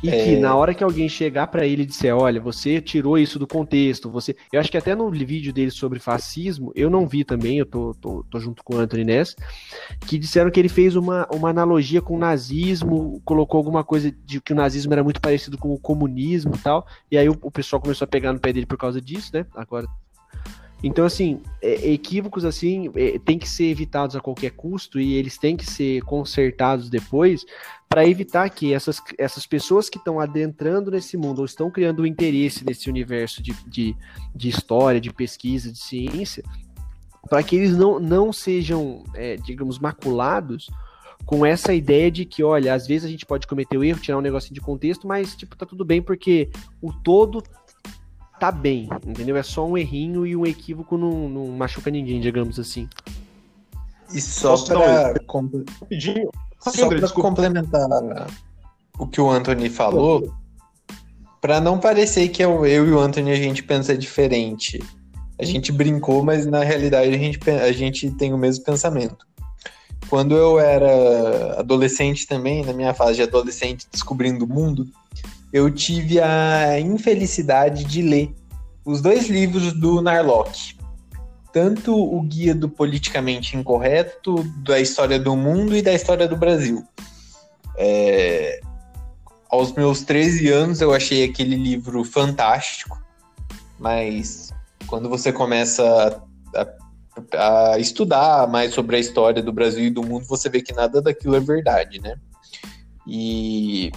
E 0.02 0.10
é... 0.10 0.24
que 0.24 0.38
na 0.38 0.56
hora 0.56 0.74
que 0.74 0.84
alguém 0.84 1.10
chegar 1.10 1.48
para 1.48 1.66
ele 1.66 1.84
e 1.84 1.86
disser, 1.86 2.16
olha, 2.16 2.40
você 2.40 2.80
tirou 2.80 3.18
isso 3.18 3.40
do 3.40 3.48
contexto, 3.48 4.10
você. 4.10 4.36
Eu 4.52 4.60
acho 4.60 4.70
que 4.70 4.78
até 4.78 4.96
no 4.96 5.10
vídeo 5.10 5.52
dele 5.52 5.72
sobre 5.72 6.00
fascismo, 6.00 6.72
eu 6.76 6.90
não 6.90 7.08
vi 7.08 7.24
também, 7.24 7.58
eu 7.58 7.66
tô, 7.66 7.94
tô, 7.96 8.24
tô 8.30 8.40
junto 8.40 8.64
com 8.64 8.76
o 8.76 8.80
Anthony 8.80 9.04
nessa, 9.04 9.36
que 10.06 10.18
disseram 10.18 10.52
que 10.52 10.60
ele 10.60 10.70
fez 10.70 10.96
uma, 10.96 11.28
uma 11.34 11.50
analogia 11.50 12.02
com 12.02 12.16
o 12.16 12.20
nazismo, 12.20 13.22
colocou 13.26 13.58
alguma 13.58 13.84
coisa 13.84 14.12
de 14.12 14.40
que 14.40 14.54
o 14.54 14.56
nazismo 14.56 14.94
era 14.94 15.04
muito 15.04 15.22
parecido 15.22 15.58
com 15.58 15.74
o 15.74 15.80
comunismo 15.80 16.54
e 16.56 16.60
tal. 16.60 16.86
E 17.12 17.18
aí 17.18 17.28
o, 17.28 17.38
o 17.42 17.52
pessoal 17.52 17.82
começou 17.82 18.06
a 18.06 18.08
pegar 18.08 18.34
no 18.34 18.40
pé 18.40 18.54
dele 18.54 18.66
por 18.66 18.78
causa 18.78 19.02
disso, 19.02 19.32
né? 19.34 19.46
Agora 19.56 19.88
então, 20.84 21.06
assim, 21.06 21.42
é, 21.62 21.92
equívocos 21.92 22.46
assim 22.46 22.92
é, 22.96 23.18
tem 23.18 23.40
que 23.40 23.50
ser 23.50 23.66
evitados 23.66 24.16
a 24.16 24.22
qualquer 24.22 24.52
custo 24.52 25.00
e 25.00 25.16
eles 25.16 25.38
têm 25.38 25.58
que 25.58 25.66
ser 25.66 26.02
consertados 26.04 26.90
depois 26.90 27.46
para 27.90 28.08
evitar 28.08 28.50
que 28.50 28.74
essas, 28.74 29.02
essas 29.18 29.46
pessoas 29.46 29.90
que 29.90 29.98
estão 29.98 30.20
adentrando 30.20 30.92
nesse 30.92 31.18
mundo 31.18 31.40
ou 31.40 31.46
estão 31.46 31.72
criando 31.72 32.04
um 32.04 32.06
interesse 32.06 32.64
nesse 32.64 32.90
universo 32.90 33.42
de, 33.42 33.54
de, 33.66 33.96
de 34.36 34.50
história, 34.50 35.02
de 35.02 35.12
pesquisa, 35.12 35.72
de 35.72 35.80
ciência, 35.80 36.44
para 37.28 37.42
que 37.42 37.56
eles 37.56 37.76
não, 37.76 38.00
não 38.00 38.32
sejam, 38.32 39.04
é, 39.16 39.36
digamos, 39.38 39.80
maculados 39.80 40.70
com 41.26 41.46
essa 41.46 41.74
ideia 41.74 42.12
de 42.12 42.24
que, 42.24 42.44
olha, 42.44 42.74
às 42.74 42.86
vezes 42.86 43.06
a 43.06 43.10
gente 43.10 43.26
pode 43.26 43.48
cometer 43.48 43.78
o 43.78 43.84
erro, 43.84 44.00
tirar 44.00 44.18
um 44.18 44.22
negocinho 44.22 44.54
de 44.54 44.62
contexto, 44.62 45.08
mas, 45.08 45.36
tipo, 45.36 45.56
tá 45.56 45.66
tudo 45.66 45.84
bem 45.84 46.02
porque 46.02 46.50
o 46.82 46.94
todo 46.94 47.44
tá 48.40 48.52
bem, 48.52 48.90
entendeu? 49.06 49.36
É 49.36 49.44
só 49.44 49.66
um 49.66 49.78
errinho 49.78 50.26
e 50.26 50.36
um 50.36 50.46
equívoco 50.46 50.98
não, 50.98 51.30
não 51.30 51.48
machuca 51.48 51.90
ninguém, 51.90 52.20
digamos 52.20 52.60
assim. 52.60 52.88
E 54.14 54.22
só 54.22 54.58
para 54.64 55.14
rapidinho, 55.82 56.30
só 56.60 56.88
para 56.88 57.10
complementar 57.10 57.88
o 58.98 59.08
que 59.08 59.20
o 59.20 59.30
Anthony 59.30 59.70
falou, 59.70 60.34
para 61.42 61.60
não 61.60 61.80
parecer 61.80 62.30
que 62.30 62.44
eu, 62.44 62.66
eu 62.66 62.88
e 62.88 62.92
o 62.92 63.00
Anthony 63.00 63.32
a 63.32 63.36
gente 63.36 63.64
pensa 63.64 63.98
diferente. 63.98 64.82
A 65.40 65.46
gente 65.46 65.72
brincou, 65.72 66.24
mas 66.24 66.46
na 66.46 66.64
realidade 66.64 67.14
a 67.14 67.18
gente, 67.18 67.50
a 67.50 67.72
gente 67.72 68.10
tem 68.12 68.34
o 68.34 68.38
mesmo 68.38 68.64
pensamento. 68.64 69.28
Quando 70.10 70.36
eu 70.36 70.60
era 70.60 71.60
adolescente 71.60 72.26
também, 72.26 72.64
na 72.64 72.74
minha 72.74 72.94
fase 72.94 73.16
de 73.16 73.24
adolescente 73.24 73.86
descobrindo 73.92 74.46
o 74.46 74.48
mundo, 74.48 74.88
eu 75.52 75.72
tive 75.72 76.20
a 76.20 76.80
infelicidade 76.80 77.84
de 77.84 78.02
ler 78.02 78.36
os 78.86 79.02
dois 79.02 79.28
livros 79.28 79.74
do 79.74 80.02
Narlock. 80.02 80.78
Tanto 81.52 81.96
o 81.96 82.22
Guia 82.22 82.54
do 82.54 82.70
Politicamente 82.70 83.58
Incorreto, 83.58 84.44
da 84.64 84.80
História 84.80 85.20
do 85.20 85.36
Mundo 85.36 85.76
e 85.76 85.82
da 85.82 85.94
História 85.94 86.28
do 86.28 86.38
Brasil. 86.38 86.86
É... 87.78 88.60
Aos 89.50 89.72
meus 89.74 90.02
13 90.02 90.50
anos 90.50 90.82
eu 90.82 90.94
achei 90.94 91.24
aquele 91.24 91.56
livro 91.56 92.04
fantástico, 92.04 93.02
mas 93.80 94.54
quando 94.88 95.08
você 95.08 95.32
começa 95.32 96.22
a, 96.54 97.74
a 97.74 97.80
estudar 97.80 98.48
mais 98.48 98.74
sobre 98.74 98.98
a 98.98 99.00
história 99.00 99.42
do 99.42 99.54
Brasil 99.54 99.86
e 99.86 99.90
do 99.90 100.04
mundo, 100.04 100.26
você 100.26 100.50
vê 100.50 100.62
que 100.62 100.74
nada 100.74 101.02
daquilo 101.02 101.36
é 101.36 101.40
verdade, 101.40 102.02
né? 102.02 102.18
E 103.08 103.90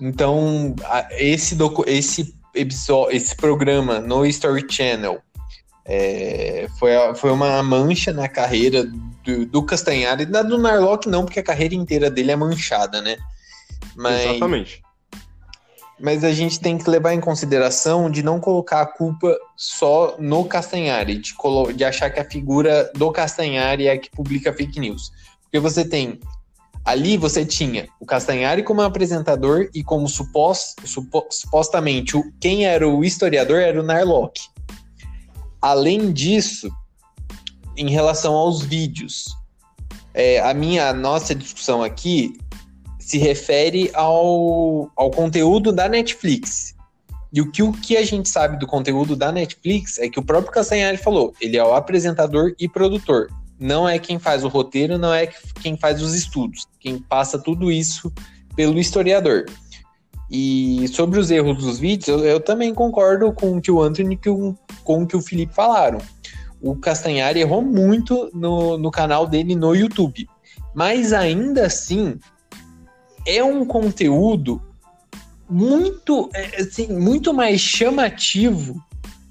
então, 0.00 0.74
esse, 1.10 1.56
esse, 1.86 2.34
episódio, 2.54 3.16
esse 3.16 3.34
programa 3.36 4.00
no 4.00 4.24
Story 4.26 4.64
Channel 4.68 5.20
é, 5.84 6.68
foi, 6.78 6.92
foi 7.16 7.30
uma 7.30 7.62
mancha 7.62 8.12
na 8.12 8.28
carreira 8.28 8.84
do, 9.24 9.46
do 9.46 9.62
Castanhari. 9.62 10.24
Da 10.24 10.42
do 10.42 10.58
Narlock 10.58 11.08
não, 11.08 11.24
porque 11.24 11.40
a 11.40 11.44
carreira 11.44 11.74
inteira 11.74 12.10
dele 12.10 12.30
é 12.30 12.36
manchada, 12.36 13.00
né? 13.02 13.16
Mas, 13.96 14.26
Exatamente. 14.26 14.82
Mas 15.98 16.24
a 16.24 16.32
gente 16.32 16.58
tem 16.60 16.78
que 16.78 16.88
levar 16.88 17.12
em 17.12 17.20
consideração 17.20 18.10
de 18.10 18.22
não 18.22 18.40
colocar 18.40 18.80
a 18.80 18.86
culpa 18.86 19.36
só 19.54 20.16
no 20.18 20.44
Castanhari, 20.46 21.18
de, 21.18 21.34
de 21.76 21.84
achar 21.84 22.08
que 22.08 22.20
a 22.20 22.24
figura 22.24 22.90
do 22.94 23.10
Castanhari 23.12 23.86
é 23.86 23.92
a 23.92 23.98
que 23.98 24.10
publica 24.10 24.52
fake 24.52 24.80
news. 24.80 25.12
Porque 25.42 25.58
você 25.58 25.84
tem 25.84 26.18
Ali 26.84 27.16
você 27.16 27.44
tinha 27.44 27.88
o 28.00 28.06
Castanhari 28.06 28.62
como 28.62 28.80
apresentador 28.80 29.68
e 29.74 29.82
como 29.82 30.08
supos, 30.08 30.74
supo, 30.84 31.26
supostamente 31.30 32.16
o, 32.16 32.32
quem 32.40 32.64
era 32.64 32.88
o 32.88 33.04
historiador 33.04 33.60
era 33.60 33.78
o 33.80 33.84
Narlock. 33.84 34.40
Além 35.60 36.10
disso, 36.10 36.70
em 37.76 37.90
relação 37.90 38.34
aos 38.34 38.62
vídeos, 38.62 39.36
é, 40.14 40.40
a 40.40 40.54
minha 40.54 40.88
a 40.88 40.94
nossa 40.94 41.34
discussão 41.34 41.82
aqui 41.82 42.38
se 42.98 43.18
refere 43.18 43.90
ao, 43.92 44.90
ao 44.96 45.10
conteúdo 45.10 45.72
da 45.72 45.88
Netflix. 45.88 46.74
E 47.32 47.40
o 47.40 47.50
que, 47.50 47.62
o 47.62 47.72
que 47.72 47.96
a 47.96 48.04
gente 48.04 48.28
sabe 48.28 48.58
do 48.58 48.66
conteúdo 48.66 49.14
da 49.14 49.30
Netflix 49.30 49.98
é 49.98 50.08
que 50.08 50.18
o 50.18 50.22
próprio 50.22 50.52
Castanhari 50.52 50.96
falou, 50.96 51.32
ele 51.40 51.56
é 51.56 51.64
o 51.64 51.74
apresentador 51.74 52.54
e 52.58 52.68
produtor. 52.68 53.28
Não 53.60 53.86
é 53.86 53.98
quem 53.98 54.18
faz 54.18 54.42
o 54.42 54.48
roteiro, 54.48 54.96
não 54.96 55.12
é 55.12 55.26
quem 55.60 55.76
faz 55.76 56.02
os 56.02 56.14
estudos. 56.14 56.66
Quem 56.80 56.98
passa 56.98 57.38
tudo 57.38 57.70
isso 57.70 58.10
pelo 58.56 58.78
historiador. 58.78 59.44
E 60.30 60.88
sobre 60.88 61.18
os 61.18 61.30
erros 61.30 61.58
dos 61.58 61.78
vídeos, 61.78 62.08
eu, 62.08 62.24
eu 62.24 62.40
também 62.40 62.72
concordo 62.72 63.32
com 63.32 63.56
o 63.56 63.60
que 63.60 63.70
o 63.70 63.82
Anthony 63.82 64.14
e 64.14 64.56
com 64.82 65.02
o 65.02 65.06
que 65.06 65.16
o 65.16 65.20
Felipe 65.20 65.54
falaram. 65.54 65.98
O 66.60 66.74
Castanhari 66.74 67.40
errou 67.40 67.60
muito 67.60 68.30
no, 68.32 68.78
no 68.78 68.90
canal 68.90 69.26
dele 69.26 69.54
no 69.54 69.74
YouTube. 69.74 70.26
Mas 70.74 71.12
ainda 71.12 71.66
assim, 71.66 72.18
é 73.26 73.42
um 73.42 73.64
conteúdo 73.64 74.62
muito, 75.48 76.30
é, 76.32 76.62
assim, 76.62 76.86
muito 76.86 77.34
mais 77.34 77.60
chamativo 77.60 78.80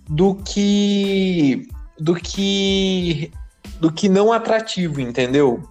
do 0.09 0.35
que 0.35 1.67
do 1.97 2.15
que 2.15 3.31
do 3.79 3.91
que 3.91 4.09
não 4.09 4.31
atrativo, 4.31 4.99
entendeu? 4.99 5.63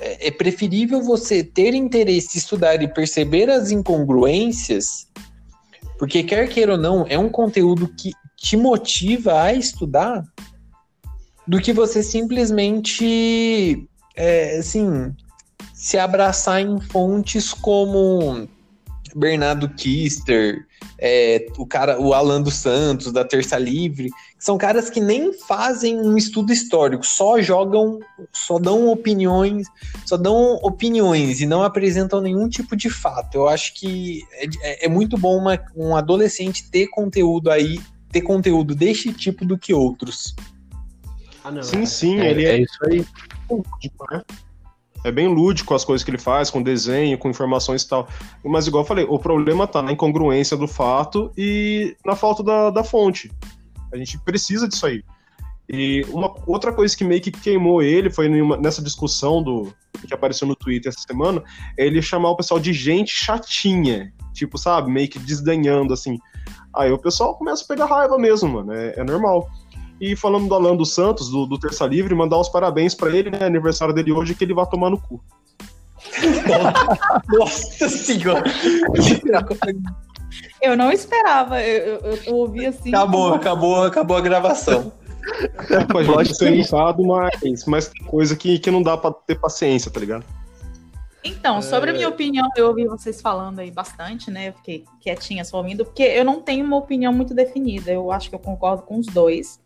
É, 0.00 0.28
é 0.28 0.30
preferível 0.30 1.02
você 1.02 1.42
ter 1.42 1.74
interesse, 1.74 2.38
estudar 2.38 2.82
e 2.82 2.88
perceber 2.88 3.50
as 3.50 3.70
incongruências, 3.70 5.06
porque 5.98 6.22
quer 6.22 6.48
queira 6.48 6.72
ou 6.72 6.78
não, 6.78 7.06
é 7.08 7.18
um 7.18 7.28
conteúdo 7.28 7.88
que 7.88 8.12
te 8.36 8.56
motiva 8.56 9.42
a 9.42 9.52
estudar, 9.52 10.22
do 11.46 11.58
que 11.60 11.72
você 11.72 12.02
simplesmente, 12.02 13.88
é, 14.14 14.58
assim, 14.58 15.14
se 15.72 15.96
abraçar 15.96 16.60
em 16.60 16.78
fontes 16.78 17.54
como 17.54 18.46
Bernardo 19.14 19.68
Kister, 19.70 20.66
é, 20.98 21.46
o 21.56 21.66
cara, 21.66 22.00
o 22.00 22.12
Alan 22.12 22.42
dos 22.42 22.54
Santos, 22.54 23.12
da 23.12 23.24
Terça 23.24 23.56
Livre, 23.58 24.10
são 24.38 24.58
caras 24.58 24.90
que 24.90 25.00
nem 25.00 25.32
fazem 25.32 25.96
um 25.96 26.16
estudo 26.16 26.52
histórico, 26.52 27.06
só 27.06 27.40
jogam, 27.40 28.00
só 28.32 28.58
dão 28.58 28.88
opiniões, 28.88 29.66
só 30.04 30.16
dão 30.16 30.54
opiniões 30.62 31.40
e 31.40 31.46
não 31.46 31.62
apresentam 31.62 32.20
nenhum 32.20 32.48
tipo 32.48 32.76
de 32.76 32.90
fato. 32.90 33.36
Eu 33.36 33.48
acho 33.48 33.74
que 33.74 34.24
é, 34.62 34.86
é 34.86 34.88
muito 34.88 35.16
bom 35.16 35.36
uma, 35.36 35.58
um 35.76 35.94
adolescente 35.94 36.68
ter 36.70 36.88
conteúdo 36.88 37.50
aí, 37.50 37.80
ter 38.10 38.22
conteúdo 38.22 38.74
deste 38.74 39.12
tipo 39.12 39.44
do 39.44 39.56
que 39.56 39.72
outros. 39.72 40.34
Ah, 41.44 41.50
não, 41.50 41.62
sim, 41.62 41.82
é, 41.82 41.86
sim, 41.86 42.20
é, 42.20 42.30
ele 42.30 42.44
é, 42.44 42.50
é 42.50 42.60
isso 42.60 42.78
aí. 42.84 43.06
É 45.08 45.12
bem 45.12 45.28
lúdico 45.28 45.74
as 45.74 45.84
coisas 45.84 46.04
que 46.04 46.10
ele 46.10 46.18
faz, 46.18 46.50
com 46.50 46.62
desenho, 46.62 47.18
com 47.18 47.30
informações 47.30 47.82
e 47.82 47.88
tal. 47.88 48.08
Mas, 48.44 48.66
igual 48.66 48.84
eu 48.84 48.86
falei, 48.86 49.06
o 49.08 49.18
problema 49.18 49.66
tá 49.66 49.82
na 49.82 49.92
incongruência 49.92 50.56
do 50.56 50.68
fato 50.68 51.32
e 51.36 51.96
na 52.04 52.14
falta 52.14 52.42
da, 52.42 52.70
da 52.70 52.84
fonte. 52.84 53.30
A 53.92 53.96
gente 53.96 54.18
precisa 54.18 54.68
disso 54.68 54.86
aí. 54.86 55.02
E 55.68 56.04
uma 56.08 56.34
outra 56.46 56.72
coisa 56.72 56.96
que 56.96 57.04
meio 57.04 57.20
que 57.20 57.30
queimou 57.30 57.82
ele 57.82 58.08
foi 58.10 58.28
numa, 58.28 58.56
nessa 58.56 58.82
discussão 58.82 59.42
do 59.42 59.72
que 60.06 60.14
apareceu 60.14 60.46
no 60.46 60.56
Twitter 60.56 60.90
essa 60.90 61.04
semana, 61.06 61.42
é 61.76 61.84
ele 61.84 62.00
chamar 62.00 62.30
o 62.30 62.36
pessoal 62.36 62.58
de 62.60 62.72
gente 62.72 63.12
chatinha. 63.12 64.12
Tipo, 64.32 64.56
sabe, 64.56 64.90
meio 64.90 65.08
que 65.08 65.18
desdenhando, 65.18 65.92
assim. 65.92 66.18
Aí 66.74 66.92
o 66.92 66.98
pessoal 66.98 67.34
começa 67.34 67.64
a 67.64 67.66
pegar 67.66 67.86
raiva 67.86 68.16
mesmo, 68.18 68.48
mano. 68.48 68.72
É, 68.72 68.94
é 68.96 69.04
normal. 69.04 69.48
E 70.00 70.14
falando 70.14 70.48
do 70.48 70.54
Alan 70.54 70.76
dos 70.76 70.94
Santos, 70.94 71.28
do, 71.28 71.46
do 71.46 71.58
Terça 71.58 71.86
Livre, 71.86 72.14
mandar 72.14 72.38
os 72.38 72.48
parabéns 72.48 72.94
para 72.94 73.10
ele, 73.10 73.30
né? 73.30 73.44
Aniversário 73.44 73.94
dele 73.94 74.12
hoje, 74.12 74.34
que 74.34 74.44
ele 74.44 74.54
vai 74.54 74.66
tomar 74.66 74.90
no 74.90 74.98
cu. 74.98 75.20
Nossa 77.28 77.88
senhora! 77.88 78.44
Eu 80.62 80.76
não 80.76 80.92
esperava, 80.92 81.60
eu, 81.62 81.98
eu, 81.98 82.18
eu 82.26 82.34
ouvi 82.36 82.66
assim. 82.66 82.90
Acabou, 82.90 83.24
como... 83.24 83.34
acabou, 83.34 83.82
acabou 83.82 84.16
a 84.16 84.20
gravação. 84.20 84.92
Pode 85.90 86.34
ser 86.34 86.52
engraçado, 86.52 87.04
mas, 87.04 87.64
mas 87.66 87.88
tem 87.88 88.04
coisa 88.04 88.36
que, 88.36 88.58
que 88.58 88.70
não 88.70 88.82
dá 88.82 88.96
pra 88.96 89.12
ter 89.12 89.38
paciência, 89.38 89.90
tá 89.90 90.00
ligado? 90.00 90.24
Então, 91.24 91.60
sobre 91.60 91.90
a 91.90 91.92
minha 91.92 92.06
é. 92.06 92.08
opinião, 92.08 92.48
eu 92.56 92.68
ouvi 92.68 92.86
vocês 92.86 93.20
falando 93.20 93.58
aí 93.58 93.70
bastante, 93.70 94.30
né? 94.30 94.48
Eu 94.48 94.52
fiquei 94.54 94.84
quietinha 95.00 95.44
só 95.44 95.58
ouvindo, 95.58 95.84
porque 95.84 96.02
eu 96.02 96.24
não 96.24 96.40
tenho 96.40 96.64
uma 96.64 96.76
opinião 96.76 97.12
muito 97.12 97.34
definida. 97.34 97.90
Eu 97.90 98.10
acho 98.12 98.28
que 98.28 98.34
eu 98.34 98.38
concordo 98.38 98.82
com 98.82 98.98
os 98.98 99.06
dois. 99.06 99.60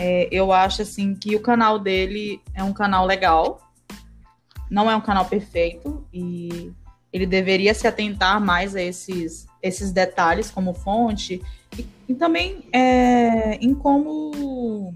É, 0.00 0.28
eu 0.30 0.52
acho 0.52 0.82
assim 0.82 1.12
que 1.12 1.34
o 1.34 1.40
canal 1.40 1.76
dele 1.76 2.40
é 2.54 2.62
um 2.62 2.72
canal 2.72 3.04
legal, 3.04 3.60
não 4.70 4.88
é 4.88 4.94
um 4.94 5.00
canal 5.00 5.24
perfeito 5.24 6.06
e 6.14 6.72
ele 7.12 7.26
deveria 7.26 7.74
se 7.74 7.86
atentar 7.86 8.40
mais 8.40 8.76
a 8.76 8.80
esses, 8.80 9.46
esses 9.60 9.90
detalhes 9.90 10.52
como 10.52 10.72
fonte 10.72 11.42
e, 11.76 11.84
e 12.08 12.14
também 12.14 12.68
é, 12.72 13.56
em 13.56 13.74
como 13.74 14.94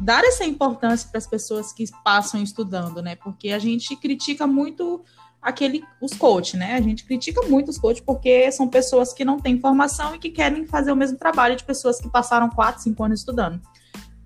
dar 0.00 0.24
essa 0.24 0.44
importância 0.44 1.08
para 1.08 1.18
as 1.18 1.26
pessoas 1.26 1.72
que 1.72 1.84
passam 2.02 2.42
estudando, 2.42 3.00
né? 3.00 3.14
Porque 3.14 3.50
a 3.50 3.60
gente 3.60 3.94
critica 3.94 4.44
muito 4.44 5.04
aquele 5.40 5.84
os 6.00 6.14
coaches, 6.14 6.58
né? 6.58 6.74
A 6.74 6.80
gente 6.80 7.04
critica 7.04 7.46
muito 7.46 7.68
os 7.68 7.78
coaches 7.78 8.02
porque 8.04 8.50
são 8.50 8.66
pessoas 8.66 9.12
que 9.12 9.24
não 9.24 9.38
têm 9.38 9.60
formação 9.60 10.14
e 10.16 10.18
que 10.18 10.30
querem 10.30 10.66
fazer 10.66 10.90
o 10.90 10.96
mesmo 10.96 11.16
trabalho 11.16 11.54
de 11.54 11.62
pessoas 11.62 12.00
que 12.00 12.08
passaram 12.08 12.48
4, 12.48 12.82
5 12.82 13.04
anos 13.04 13.20
estudando. 13.20 13.60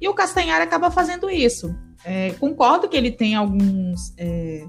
E 0.01 0.09
o 0.09 0.15
Castanhari 0.15 0.63
acaba 0.63 0.91
fazendo 0.91 1.29
isso. 1.31 1.75
É, 2.05 2.31
concordo 2.35 2.89
que 2.89 2.97
ele 2.97 3.11
tem 3.11 3.35
alguns 3.35 4.15
é, 4.17 4.65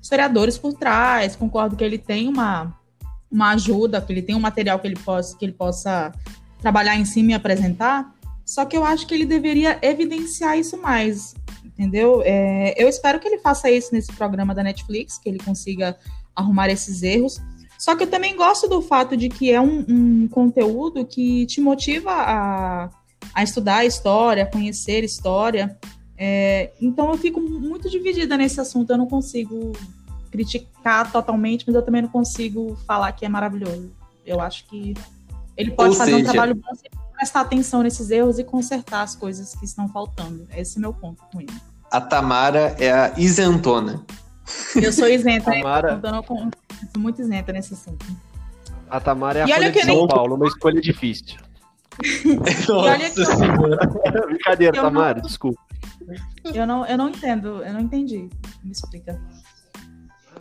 historiadores 0.00 0.58
por 0.58 0.74
trás, 0.74 1.36
concordo 1.36 1.76
que 1.76 1.84
ele 1.84 1.98
tem 1.98 2.28
uma, 2.28 2.76
uma 3.30 3.52
ajuda, 3.52 4.00
que 4.00 4.12
ele 4.12 4.22
tem 4.22 4.34
um 4.34 4.40
material 4.40 4.78
que 4.78 4.88
ele, 4.88 4.96
possa, 4.96 5.36
que 5.38 5.44
ele 5.44 5.52
possa 5.52 6.12
trabalhar 6.60 6.96
em 6.96 7.04
cima 7.04 7.32
e 7.32 7.34
apresentar, 7.34 8.12
só 8.44 8.64
que 8.64 8.76
eu 8.76 8.84
acho 8.84 9.06
que 9.06 9.14
ele 9.14 9.24
deveria 9.24 9.78
evidenciar 9.82 10.58
isso 10.58 10.76
mais, 10.80 11.34
entendeu? 11.64 12.22
É, 12.24 12.74
eu 12.76 12.88
espero 12.88 13.20
que 13.20 13.28
ele 13.28 13.38
faça 13.38 13.70
isso 13.70 13.94
nesse 13.94 14.12
programa 14.12 14.54
da 14.54 14.62
Netflix, 14.62 15.18
que 15.18 15.28
ele 15.28 15.38
consiga 15.38 15.96
arrumar 16.34 16.68
esses 16.68 17.02
erros. 17.02 17.40
Só 17.78 17.96
que 17.96 18.04
eu 18.04 18.10
também 18.10 18.36
gosto 18.36 18.68
do 18.68 18.82
fato 18.82 19.16
de 19.16 19.28
que 19.28 19.50
é 19.50 19.60
um, 19.60 19.84
um 19.88 20.28
conteúdo 20.28 21.04
que 21.04 21.46
te 21.46 21.60
motiva 21.60 22.10
a 22.12 22.90
a 23.34 23.42
estudar 23.42 23.84
história, 23.84 24.42
a 24.42 24.46
conhecer 24.46 25.04
história. 25.04 25.78
É, 26.16 26.70
então 26.80 27.10
eu 27.10 27.18
fico 27.18 27.40
muito 27.40 27.88
dividida 27.90 28.36
nesse 28.36 28.60
assunto. 28.60 28.90
Eu 28.90 28.98
não 28.98 29.06
consigo 29.06 29.72
criticar 30.30 31.10
totalmente, 31.10 31.64
mas 31.66 31.74
eu 31.74 31.82
também 31.82 32.02
não 32.02 32.08
consigo 32.08 32.76
falar 32.86 33.12
que 33.12 33.24
é 33.24 33.28
maravilhoso. 33.28 33.92
Eu 34.24 34.40
acho 34.40 34.66
que 34.66 34.94
ele 35.56 35.72
pode 35.72 35.90
Ou 35.90 35.96
fazer 35.96 36.12
seja... 36.12 36.22
um 36.22 36.30
trabalho 36.30 36.54
bom 36.54 36.74
se 36.74 36.88
prestar 37.14 37.42
atenção 37.42 37.82
nesses 37.82 38.10
erros 38.10 38.38
e 38.38 38.44
consertar 38.44 39.02
as 39.02 39.14
coisas 39.14 39.54
que 39.54 39.64
estão 39.64 39.88
faltando. 39.88 40.46
Esse 40.56 40.76
é 40.76 40.78
o 40.78 40.80
meu 40.80 40.94
ponto 40.94 41.22
com 41.30 41.40
ele. 41.40 41.52
A 41.90 42.00
Tamara 42.00 42.74
é 42.78 42.90
a 42.90 43.12
isentona. 43.18 44.04
Eu 44.74 44.92
sou 44.92 45.08
isenta, 45.08 45.52
Tamara... 45.52 45.94
então 45.94 46.16
eu 46.16 46.24
sou 46.24 47.00
muito 47.00 47.20
isenta 47.20 47.52
nesse 47.52 47.74
assunto. 47.74 48.04
A 48.88 48.98
Tamara 49.00 49.40
é 49.40 49.42
a 49.42 49.46
Folha 49.46 49.70
de 49.70 49.80
São 49.80 49.96
nem... 49.96 50.08
Paulo, 50.08 50.34
uma 50.36 50.46
escolha 50.46 50.80
difícil. 50.80 51.38
Nossa 52.38 53.36
senhora. 53.36 53.78
Brincadeira, 54.26 54.72
Tamara, 54.72 55.14
não... 55.16 55.22
desculpa. 55.22 55.60
Eu 56.52 56.66
não, 56.66 56.86
eu 56.86 56.98
não 56.98 57.08
entendo, 57.08 57.62
eu 57.62 57.72
não 57.72 57.80
entendi. 57.80 58.28
Me 58.64 58.72
explica. 58.72 59.20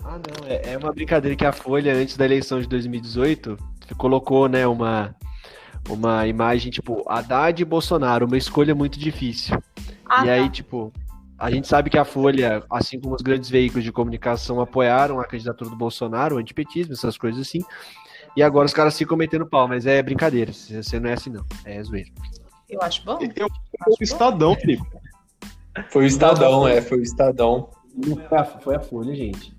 Ah, 0.03 0.18
não, 0.18 0.48
é, 0.48 0.73
é 0.73 0.78
uma 0.78 0.91
brincadeira 0.91 1.36
que 1.36 1.45
a 1.45 1.52
Folha, 1.52 1.94
antes 1.94 2.18
da 2.18 2.26
eleição 2.26 2.60
de 2.60 2.68
2018, 2.68 3.57
colocou, 3.98 4.48
né, 4.48 4.65
uma, 4.65 5.15
uma 5.88 6.26
imagem, 6.28 6.72
tipo, 6.72 7.03
Haddad 7.07 7.61
e 7.61 7.65
Bolsonaro, 7.65 8.26
uma 8.26 8.38
escolha 8.38 8.73
muito 8.73 8.99
difícil. 8.99 9.61
Ah, 10.10 10.26
e 10.26 10.30
aí, 10.30 10.45
tá. 10.45 10.49
tipo, 10.49 10.91
a 11.38 11.49
gente 11.49 11.68
sabe 11.68 11.90
que 11.90 11.98
a 11.98 12.06
Folha, 12.06 12.64
assim 12.69 12.99
como 12.99 13.15
os 13.15 13.22
grandes 13.22 13.49
veículos 13.49 13.84
de 13.84 13.91
comunicação, 13.91 14.60
apoiaram 14.60 15.19
a 15.19 15.26
candidatura 15.26 15.69
do 15.69 15.76
Bolsonaro, 15.76 16.36
o 16.36 16.40
antipetismo, 16.40 16.94
essas 16.94 17.18
coisas 17.18 17.41
assim. 17.41 17.60
E 18.36 18.41
agora 18.41 18.66
os 18.66 18.74
caras 18.74 18.98
ficam 18.98 19.18
metendo 19.18 19.45
pau, 19.45 19.68
mas 19.68 19.86
é 19.86 20.02
brincadeira. 20.02 20.53
Você 20.53 20.99
não 20.99 21.10
é 21.10 21.14
assim, 21.14 21.30
não. 21.30 21.45
É 21.66 21.82
zoeira. 21.84 22.10
Eu 22.70 22.82
acho 22.82 23.03
bom. 23.03 23.20
Eu, 23.36 23.49
foi 23.84 23.94
o 23.99 24.03
Estadão, 24.03 24.56
Felipe. 24.56 24.84
Foi 25.90 26.03
o 26.03 26.08
Estadão, 26.08 26.68
é, 26.68 26.82
foi 26.82 26.99
o 26.99 27.03
Estadão. 27.03 27.70
Foi 28.62 28.76
a 28.76 28.80
Folha, 28.80 29.14
gente. 29.14 29.53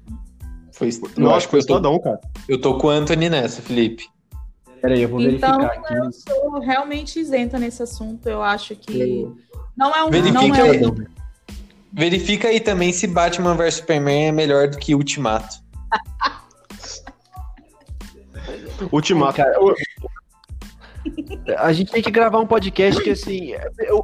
Foi, 0.72 0.88
eu 1.18 1.34
acho 1.34 1.46
que 1.46 1.50
foi 1.50 1.60
o 1.60 1.60
Estadão, 1.60 1.98
cara. 2.00 2.20
Eu 2.48 2.58
tô 2.58 2.78
com 2.78 2.86
o 2.86 2.90
Anthony 2.90 3.28
nessa, 3.28 3.60
Felipe. 3.60 4.08
Peraí, 4.80 5.02
eu 5.02 5.08
vou 5.08 5.20
então, 5.20 5.58
verificar 5.58 5.78
aqui. 5.78 5.94
Eu 5.94 6.12
sou 6.12 6.60
realmente 6.60 7.20
isenta 7.20 7.58
nesse 7.58 7.82
assunto. 7.82 8.28
Eu 8.28 8.42
acho 8.42 8.74
que. 8.74 9.28
Não 9.76 9.94
é 9.94 10.02
um. 10.02 10.10
Verifica, 10.10 10.40
não 10.42 10.54
é 10.56 10.70
aí, 10.70 10.86
um... 10.86 11.06
verifica 11.92 12.48
aí 12.48 12.60
também 12.60 12.92
se 12.92 13.06
Batman 13.06 13.54
vs 13.54 13.74
Superman 13.74 14.28
é 14.28 14.32
melhor 14.32 14.68
do 14.68 14.78
que 14.78 14.94
Ultimato. 14.94 15.62
Ultimato. 18.90 19.36
Cara, 19.36 19.58
A 21.58 21.72
gente 21.72 21.90
tem 21.90 22.02
que 22.02 22.10
gravar 22.10 22.38
um 22.38 22.46
podcast 22.46 23.02
que, 23.02 23.10
assim, 23.10 23.54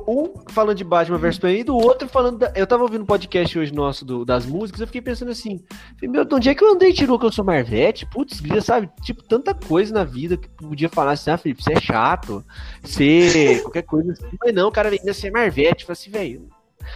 um 0.07 0.33
falando 0.49 0.77
de 0.77 0.85
Batman 0.85 1.19
vs 1.19 1.37
Superman 1.37 1.61
e 1.61 1.65
do 1.65 1.77
outro 1.77 2.09
falando. 2.09 2.39
Da... 2.39 2.53
Eu 2.57 2.67
tava 2.67 2.83
ouvindo 2.83 3.03
um 3.03 3.07
podcast 3.07 3.57
hoje 3.57 3.73
nosso 3.73 4.05
do, 4.05 4.25
das 4.25 4.45
músicas, 4.45 4.81
eu 4.81 4.87
fiquei 4.87 5.01
pensando 5.01 5.31
assim: 5.31 5.63
meu, 6.03 6.25
de 6.25 6.35
onde 6.35 6.49
é 6.49 6.55
que 6.55 6.65
eu 6.65 6.73
andei 6.73 6.93
tirou 6.93 7.19
que 7.19 7.27
eu 7.27 7.33
sou 7.33 7.45
Marvete? 7.45 8.05
Putz, 8.07 8.43
sabe? 8.65 8.91
Tipo, 9.03 9.23
tanta 9.23 9.55
coisa 9.55 9.95
na 9.95 10.05
vida 10.05 10.37
que 10.37 10.49
podia 10.49 10.89
falar 10.89 11.13
assim: 11.13 11.31
ah, 11.31 11.39
Felipe, 11.39 11.63
você 11.63 11.75
é 11.75 11.81
chato, 11.81 12.45
você. 12.83 13.61
qualquer 13.63 13.83
coisa 13.83 14.13
assim. 14.13 14.37
Mas 14.41 14.55
não, 14.55 14.69
o 14.69 14.73
cara 14.73 14.91
vem 14.91 15.01
ser 15.13 15.31
Marvete. 15.31 15.85
Falei 15.85 15.93
assim, 15.93 16.11
velho, 16.11 16.49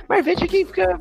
Marvete 0.08 0.44
é 0.44 0.46
quem 0.46 0.64
fica, 0.64 1.00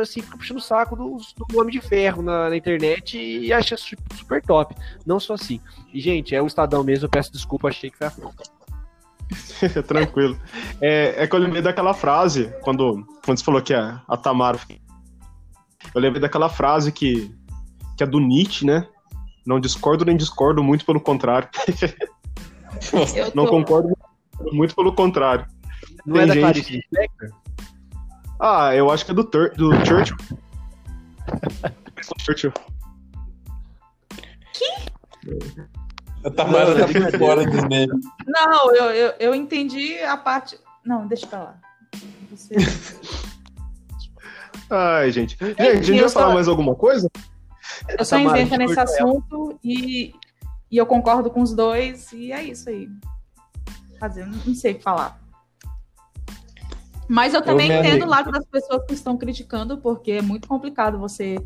assim, 0.00 0.22
fica 0.22 0.36
puxando 0.36 0.58
o 0.58 0.60
saco 0.60 0.96
do, 0.96 1.16
do 1.48 1.60
Homem 1.60 1.72
de 1.72 1.80
Ferro 1.80 2.22
na, 2.22 2.48
na, 2.48 2.56
internet 2.56 3.18
e 3.18 3.52
acha 3.52 3.76
super 3.76 4.42
top. 4.42 4.74
Não 5.06 5.18
só 5.20 5.34
assim. 5.34 5.60
E, 5.92 6.00
gente, 6.00 6.34
é 6.34 6.42
o 6.42 6.46
Estadão 6.46 6.84
mesmo, 6.84 7.06
eu 7.06 7.10
peço 7.10 7.32
desculpa, 7.32 7.68
achei 7.68 7.90
que 7.90 7.98
foi 7.98 8.06
a 8.06 8.12
Tranquilo. 9.86 10.38
É, 10.80 11.22
é 11.22 11.26
que 11.26 11.34
eu 11.34 11.40
lembrei 11.40 11.62
daquela 11.62 11.94
frase, 11.94 12.52
quando, 12.62 13.06
quando 13.24 13.38
você 13.38 13.44
falou 13.44 13.62
que 13.62 13.74
a, 13.74 14.02
a 14.08 14.16
Tamara. 14.16 14.58
Eu 15.94 16.00
lembrei 16.00 16.20
daquela 16.20 16.48
frase 16.48 16.92
que, 16.92 17.34
que 17.96 18.04
é 18.04 18.06
do 18.06 18.20
Nietzsche, 18.20 18.66
né? 18.66 18.86
Não 19.44 19.58
discordo 19.58 20.04
nem 20.04 20.16
discordo, 20.16 20.62
muito 20.62 20.84
pelo 20.84 21.00
contrário. 21.00 21.48
Não 23.34 23.46
concordo 23.46 23.96
muito 24.52 24.74
pelo 24.74 24.92
contrário. 24.92 25.46
Não 26.06 26.14
Tem 26.14 26.22
é 26.22 26.26
da 26.26 26.34
gente... 26.34 26.42
Clarice 26.42 26.72
Lispector? 26.72 27.41
Ah, 28.44 28.74
eu 28.74 28.90
acho 28.90 29.04
que 29.04 29.12
é 29.12 29.14
do, 29.14 29.22
Tur 29.22 29.52
do 29.54 29.70
Churchill. 29.86 30.16
Churchill. 32.18 32.52
Que? 34.52 34.66
A 36.24 36.30
Tamara 36.30 36.74
tá 36.74 36.86
por 36.88 37.18
fora 37.20 37.46
dos 37.46 37.62
memes. 37.68 38.04
Não, 38.26 38.74
eu, 38.74 38.86
eu, 38.86 39.14
eu 39.20 39.34
entendi 39.34 39.96
a 40.00 40.16
parte. 40.16 40.58
Não, 40.84 41.06
deixa 41.06 41.24
pra 41.28 41.38
lá. 41.38 41.60
Você... 42.32 42.56
Ai, 44.68 45.12
gente. 45.12 45.38
Gente, 45.40 45.62
a 45.62 45.74
gente 45.80 46.00
vai 46.00 46.08
só... 46.08 46.20
falar 46.22 46.34
mais 46.34 46.48
alguma 46.48 46.74
coisa? 46.74 47.08
Eu 47.96 48.04
sou 48.04 48.18
inventa 48.18 48.56
nesse 48.56 48.80
assunto 48.80 49.56
e, 49.62 50.16
e 50.68 50.76
eu 50.76 50.84
concordo 50.84 51.30
com 51.30 51.42
os 51.42 51.54
dois, 51.54 52.10
e 52.10 52.32
é 52.32 52.42
isso 52.42 52.68
aí. 52.68 52.88
Fazendo, 54.00 54.36
não 54.44 54.54
sei 54.56 54.72
o 54.72 54.74
que 54.74 54.82
falar. 54.82 55.21
Mas 57.12 57.34
eu 57.34 57.42
também 57.42 57.70
eu 57.70 57.78
entendo 57.78 58.04
o 58.04 58.08
lado 58.08 58.30
das 58.30 58.46
pessoas 58.46 58.86
que 58.86 58.94
estão 58.94 59.18
criticando, 59.18 59.76
porque 59.76 60.12
é 60.12 60.22
muito 60.22 60.48
complicado 60.48 60.98
você 60.98 61.36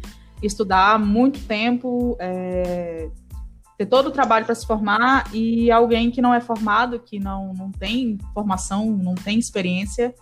estudar 0.41 0.97
muito 0.97 1.41
tempo, 1.41 2.17
é, 2.21 3.11
ter 3.77 3.87
todo 3.87 4.07
o 4.07 4.11
trabalho 4.13 4.47
para 4.47 4.55
se 4.55 4.65
formar 4.65 5.29
e 5.35 5.69
alguém 5.73 6.09
que 6.13 6.23
não 6.23 6.33
é 6.33 6.41
formado, 6.41 7.01
que 7.01 7.19
não, 7.19 7.53
não 7.53 7.73
tem 7.73 8.17
formação, 8.33 8.87
não 8.93 9.17
tem 9.17 9.41
experiência 9.41 10.15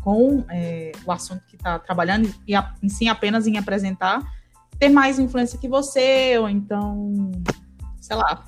com 0.00 0.44
é, 0.50 0.90
o 1.06 1.12
assunto 1.12 1.46
que 1.46 1.54
está 1.54 1.78
trabalhando 1.78 2.34
e 2.44 2.52
a, 2.52 2.74
sim 2.88 3.08
apenas 3.08 3.46
em 3.46 3.56
apresentar, 3.56 4.20
ter 4.80 4.88
mais 4.88 5.16
influência 5.16 5.60
que 5.60 5.68
você, 5.68 6.36
ou 6.38 6.48
então, 6.48 7.30
sei 8.00 8.16
lá, 8.16 8.44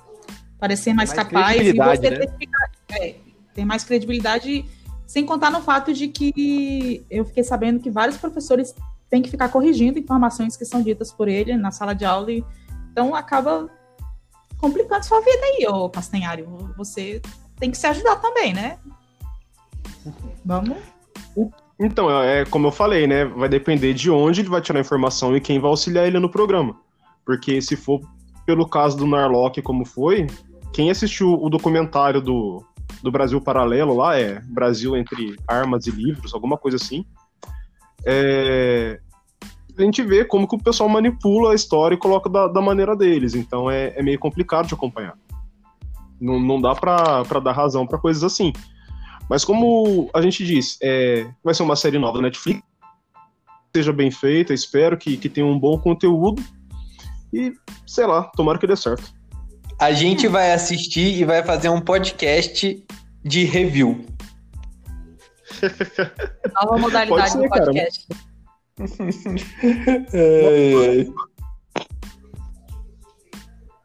parecer 0.59 0.93
mais, 0.95 1.15
mais 1.15 1.29
capaz 1.29 1.61
e 1.61 1.73
você 1.75 2.11
né? 2.11 2.17
ter, 2.17 2.33
é, 2.91 3.15
ter 3.55 3.65
mais 3.65 3.85
credibilidade 3.85 4.65
sem 5.07 5.25
contar 5.25 5.51
no 5.51 5.61
fato 5.61 5.93
de 5.93 6.09
que 6.09 7.05
eu 7.11 7.25
fiquei 7.25 7.45
sabendo 7.45 7.81
que 7.81 7.91
vários 7.91 8.17
professores 8.17 8.75
têm 9.11 9.23
que 9.23 9.31
ficar 9.31 9.49
corrigindo 9.49 9.99
informações 9.99 10.57
que 10.57 10.65
são 10.65 10.83
ditas 10.83 11.13
por 11.13 11.29
ele 11.29 11.57
na 11.57 11.71
sala 11.71 11.95
de 11.95 12.05
aula. 12.05 12.33
E, 12.33 12.45
então 12.91 13.15
acaba 13.15 13.69
complicando 14.59 15.05
sua 15.05 15.21
vida 15.21 15.43
aí, 15.43 15.67
ô 15.69 15.89
Castanhário. 15.89 16.49
Você 16.77 17.21
tem 17.59 17.71
que 17.71 17.79
se 17.79 17.87
ajudar 17.87 18.17
também, 18.17 18.53
né? 18.53 18.79
Vamos. 20.45 20.77
Então, 21.79 22.11
é 22.23 22.45
como 22.45 22.69
eu 22.69 22.73
falei, 22.73 23.07
né? 23.07 23.25
Vai 23.25 23.49
depender 23.49 23.95
de 23.95 24.11
onde 24.11 24.41
ele 24.41 24.49
vai 24.49 24.61
tirar 24.61 24.79
a 24.79 24.83
informação 24.83 25.37
e 25.37 25.41
quem 25.41 25.59
vai 25.59 25.71
auxiliar 25.71 26.07
ele 26.07 26.19
no 26.19 26.31
programa. 26.31 26.77
Porque 27.25 27.61
se 27.61 27.77
for 27.77 28.01
pelo 28.47 28.69
caso 28.69 28.97
do 28.97 29.07
Narlock, 29.07 29.61
como 29.63 29.85
foi, 29.85 30.27
quem 30.73 30.91
assistiu 30.91 31.33
o 31.33 31.49
documentário 31.49 32.21
do, 32.21 32.65
do 33.05 33.13
Brasil 33.13 33.39
Paralelo 33.39 33.95
lá, 33.95 34.19
é 34.19 34.41
Brasil 34.41 34.97
entre 34.97 35.37
armas 35.47 35.87
e 35.87 35.91
livros, 35.91 36.33
alguma 36.33 36.57
coisa 36.57 36.79
assim. 36.79 37.05
É, 38.03 38.99
a 39.77 39.83
gente 39.83 40.03
vê 40.03 40.25
como 40.25 40.49
que 40.49 40.57
o 40.57 40.59
pessoal 40.59 40.89
manipula 40.89 41.53
a 41.53 41.55
história 41.55 41.95
e 41.95 41.99
coloca 41.99 42.31
da, 42.31 42.49
da 42.49 42.63
maneira 42.63 42.97
deles. 42.97 43.35
Então 43.35 43.71
é, 43.71 43.93
é, 43.95 44.03
meio 44.03 44.19
complicado 44.19 44.69
de 44.69 44.75
acompanhar. 44.75 45.19
Não, 46.19 46.41
não 46.41 46.59
dá 46.59 46.75
para 46.75 47.41
dar 47.45 47.53
razão 47.53 47.87
para 47.87 47.99
coisas 47.99 48.25
assim. 48.25 48.55
Mas 49.29 49.45
como 49.45 50.09
a 50.15 50.23
gente 50.23 50.43
disse, 50.43 50.79
é, 50.83 51.31
vai 51.45 51.53
ser 51.53 51.63
uma 51.63 51.77
série 51.77 51.99
nova 51.99 52.17
da 52.17 52.23
Netflix, 52.23 52.63
seja 53.77 53.93
bem 53.93 54.11
feita, 54.11 54.55
espero 54.55 54.97
que, 54.97 55.19
que 55.19 55.29
tenha 55.29 55.47
um 55.47 55.59
bom 55.59 55.79
conteúdo. 55.79 56.43
E, 57.31 57.53
sei 57.87 58.07
lá, 58.07 58.23
tomara 58.35 58.59
que 58.59 58.67
dê 58.67 58.77
certo. 58.77 59.14
A 59.79 59.93
gente 59.93 60.27
vai 60.29 60.53
assistir 60.53 61.19
e 61.19 61.25
vai 61.25 61.43
fazer 61.43 61.69
um 61.69 61.81
podcast 61.81 62.85
de 63.25 63.45
review. 63.45 64.07
Nova 66.55 66.79
modalidade 66.79 67.33
ser, 67.33 67.39
do 67.39 67.49
podcast. 67.49 68.07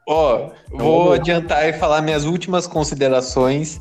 Ó, 0.08 0.50
vou 0.70 1.12
adiantar 1.12 1.68
e 1.68 1.72
falar 1.72 2.02
minhas 2.02 2.24
últimas 2.24 2.66
considerações. 2.66 3.80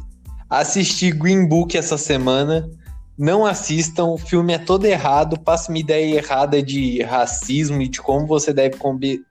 Assisti 0.49 1.11
Green 1.11 1.47
Book 1.47 1.77
essa 1.77 1.97
semana. 1.97 2.69
Não 3.17 3.45
assistam, 3.45 4.05
o 4.05 4.17
filme 4.17 4.53
é 4.53 4.57
todo 4.57 4.85
errado, 4.85 5.37
passa 5.39 5.69
uma 5.69 5.77
ideia 5.77 6.15
errada 6.15 6.63
de 6.63 7.01
racismo 7.01 7.81
e 7.81 7.89
de 7.89 8.01
como 8.01 8.25
você 8.25 8.53
deve 8.53 8.77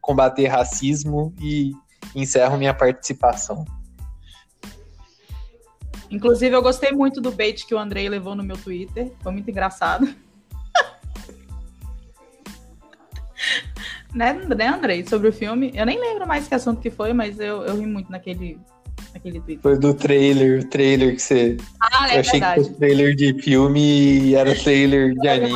combater 0.00 0.46
racismo 0.46 1.32
e 1.40 1.72
encerro 2.14 2.56
minha 2.56 2.74
participação. 2.74 3.64
Inclusive, 6.10 6.54
eu 6.54 6.62
gostei 6.62 6.90
muito 6.92 7.20
do 7.20 7.30
bait 7.30 7.66
que 7.66 7.74
o 7.74 7.78
Andrei 7.78 8.08
levou 8.08 8.34
no 8.34 8.42
meu 8.42 8.56
Twitter. 8.56 9.12
Foi 9.20 9.30
muito 9.30 9.50
engraçado. 9.50 10.08
né, 14.14 14.32
né, 14.32 14.68
Andrei? 14.68 15.06
Sobre 15.06 15.28
o 15.28 15.32
filme. 15.32 15.70
Eu 15.74 15.84
nem 15.84 16.00
lembro 16.00 16.26
mais 16.26 16.48
que 16.48 16.54
assunto 16.54 16.80
que 16.80 16.90
foi, 16.90 17.12
mas 17.12 17.38
eu, 17.38 17.62
eu 17.62 17.78
ri 17.78 17.84
muito 17.86 18.10
naquele, 18.10 18.58
naquele 19.12 19.40
tweet. 19.40 19.60
Foi 19.60 19.78
do 19.78 19.92
trailer, 19.92 20.60
o 20.60 20.64
trailer 20.68 21.14
que 21.14 21.20
você. 21.20 21.58
Ah, 21.80 22.08
é 22.10 22.16
eu 22.16 22.20
achei 22.20 22.40
verdade. 22.40 22.62
que 22.62 22.68
foi 22.68 22.74
trailer 22.78 23.14
de 23.14 23.42
filme 23.42 23.80
e 23.80 24.34
era 24.34 24.54
trailer 24.54 25.14
de 25.14 25.28
anime. 25.28 25.52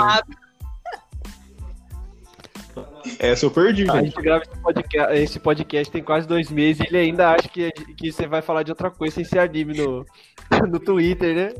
Essa 3.18 3.46
eu 3.46 3.50
perdi, 3.50 3.88
A 3.90 4.02
gente 4.02 4.20
grava 4.20 4.44
esse 4.44 4.60
podcast, 4.60 5.14
esse 5.14 5.38
podcast, 5.40 5.92
tem 5.92 6.02
quase 6.02 6.26
dois 6.26 6.50
meses 6.50 6.80
e 6.80 6.88
ele 6.88 6.98
ainda 6.98 7.30
acha 7.30 7.48
que, 7.48 7.70
que 7.70 8.12
você 8.12 8.26
vai 8.26 8.42
falar 8.42 8.62
de 8.62 8.70
outra 8.70 8.90
coisa 8.90 9.14
sem 9.14 9.24
ser 9.24 9.38
anime 9.38 9.74
no, 9.78 10.06
no 10.68 10.78
Twitter, 10.78 11.34
né? 11.34 11.54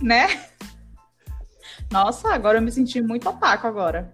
Né? 0.00 0.44
Nossa, 1.90 2.32
agora 2.32 2.58
eu 2.58 2.62
me 2.62 2.72
senti 2.72 3.00
muito 3.00 3.28
opaco 3.28 3.66
agora. 3.66 4.12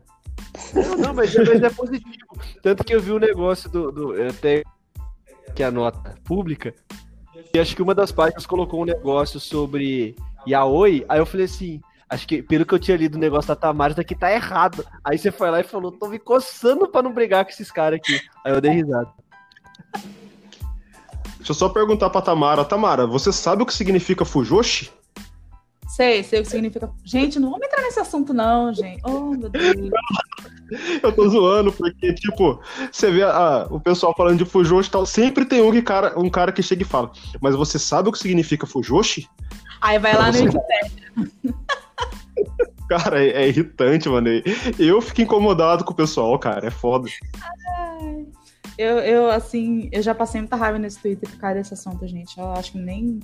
Não, 0.74 0.96
não 0.96 1.14
mas, 1.14 1.34
é, 1.34 1.44
mas 1.44 1.62
é 1.62 1.70
positivo. 1.70 2.26
Tanto 2.62 2.84
que 2.84 2.94
eu 2.94 3.00
vi 3.00 3.12
o 3.12 3.16
um 3.16 3.20
negócio 3.20 3.70
do, 3.70 3.92
do. 3.92 4.28
Até 4.28 4.62
que 5.54 5.62
é 5.62 5.66
a 5.66 5.70
nota 5.70 6.14
pública. 6.24 6.74
E 7.52 7.58
acho 7.58 7.74
que 7.74 7.82
uma 7.82 7.94
das 7.94 8.12
páginas 8.12 8.46
colocou 8.46 8.82
um 8.82 8.84
negócio 8.84 9.40
sobre 9.40 10.14
Yaoi. 10.46 11.04
Aí 11.08 11.18
eu 11.18 11.26
falei 11.26 11.46
assim: 11.46 11.80
Acho 12.10 12.26
que, 12.26 12.42
pelo 12.42 12.66
que 12.66 12.74
eu 12.74 12.78
tinha 12.78 12.96
lido 12.96 13.14
o 13.14 13.20
negócio 13.20 13.46
da 13.46 13.54
Tamara, 13.54 13.92
isso 13.92 14.00
aqui 14.00 14.16
tá 14.16 14.32
errado. 14.32 14.84
Aí 15.04 15.16
você 15.16 15.30
foi 15.30 15.48
lá 15.48 15.60
e 15.60 15.64
falou, 15.64 15.92
tô 15.92 16.08
me 16.08 16.18
coçando 16.18 16.88
pra 16.88 17.02
não 17.02 17.12
brigar 17.12 17.44
com 17.44 17.52
esses 17.52 17.70
caras 17.70 18.00
aqui. 18.00 18.20
Aí 18.44 18.52
eu 18.52 18.60
dei 18.60 18.72
risada. 18.72 19.08
Deixa 21.36 21.52
eu 21.52 21.54
só 21.54 21.68
perguntar 21.68 22.10
pra 22.10 22.20
Tamara. 22.20 22.64
Tamara, 22.64 23.06
você 23.06 23.32
sabe 23.32 23.62
o 23.62 23.66
que 23.66 23.72
significa 23.72 24.24
Fujoshi? 24.24 24.90
Sei, 25.88 26.24
sei 26.24 26.40
o 26.40 26.42
que 26.42 26.50
significa. 26.50 26.90
Gente, 27.04 27.38
não 27.38 27.50
vamos 27.50 27.66
entrar 27.66 27.82
nesse 27.82 28.00
assunto, 28.00 28.34
não, 28.34 28.74
gente. 28.74 29.00
Oh, 29.04 29.30
meu 29.30 29.48
Deus. 29.48 29.90
Eu 31.02 31.12
tô 31.12 31.28
zoando, 31.28 31.72
porque, 31.72 32.14
tipo, 32.14 32.60
você 32.92 33.10
vê 33.10 33.24
a, 33.24 33.66
o 33.70 33.80
pessoal 33.80 34.14
falando 34.16 34.38
de 34.38 34.44
Fujoshi 34.44 34.88
e 34.88 34.92
tal, 34.92 35.04
sempre 35.04 35.44
tem 35.44 35.60
um, 35.60 35.72
que 35.72 35.82
cara, 35.82 36.16
um 36.16 36.30
cara 36.30 36.52
que 36.52 36.62
chega 36.62 36.82
e 36.82 36.86
fala, 36.86 37.10
mas 37.40 37.56
você 37.56 37.76
sabe 37.76 38.08
o 38.08 38.12
que 38.12 38.18
significa 38.20 38.68
Fujoshi? 38.68 39.28
Aí 39.80 39.98
vai 39.98 40.12
pra 40.12 40.20
lá 40.20 40.32
você... 40.32 40.44
no 40.44 40.52
Wikipedia. 40.52 41.12
Cara, 42.90 43.22
é, 43.22 43.44
é, 43.44 43.48
irritante, 43.48 44.08
mano. 44.08 44.28
Eu 44.76 45.00
fico 45.00 45.22
incomodado 45.22 45.84
com 45.84 45.92
o 45.92 45.96
pessoal, 45.96 46.36
cara. 46.38 46.66
É 46.66 46.70
foda. 46.70 47.08
Eu, 48.76 48.98
eu, 48.98 49.30
assim, 49.30 49.88
eu 49.92 50.02
já 50.02 50.12
passei 50.12 50.40
muita 50.40 50.56
raiva 50.56 50.78
nesse 50.78 50.98
Twitter 51.00 51.28
por 51.28 51.38
causa 51.38 51.56
desse 51.56 51.74
assunto, 51.74 52.04
gente. 52.08 52.36
Eu 52.36 52.50
acho 52.50 52.72
que 52.72 52.78
nem, 52.78 53.20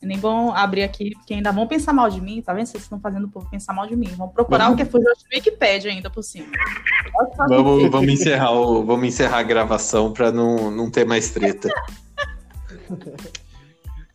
nem 0.00 0.18
bom 0.18 0.52
abrir 0.52 0.84
aqui, 0.84 1.10
porque 1.16 1.34
ainda 1.34 1.50
vão 1.50 1.66
pensar 1.66 1.92
mal 1.92 2.08
de 2.08 2.20
mim, 2.20 2.40
tá 2.42 2.52
vendo? 2.52 2.66
Vocês 2.66 2.84
estão 2.84 3.00
fazendo 3.00 3.24
o 3.24 3.28
povo 3.28 3.50
pensar 3.50 3.72
mal 3.72 3.88
de 3.88 3.96
mim. 3.96 4.08
Vão 4.16 4.28
procurar 4.28 4.70
o 4.70 4.76
que 4.76 4.84
foi 4.84 5.00
no 5.00 5.10
Wikipedia 5.34 5.90
ainda 5.90 6.10
por 6.10 6.22
cima. 6.22 6.46
Vamos, 7.48 7.90
vamos, 7.90 8.12
encerrar 8.12 8.52
o, 8.52 8.84
vamos 8.84 9.08
encerrar 9.08 9.38
a 9.38 9.42
gravação 9.42 10.12
pra 10.12 10.30
não, 10.30 10.70
não 10.70 10.90
ter 10.90 11.04
mais 11.04 11.30
treta. 11.30 11.68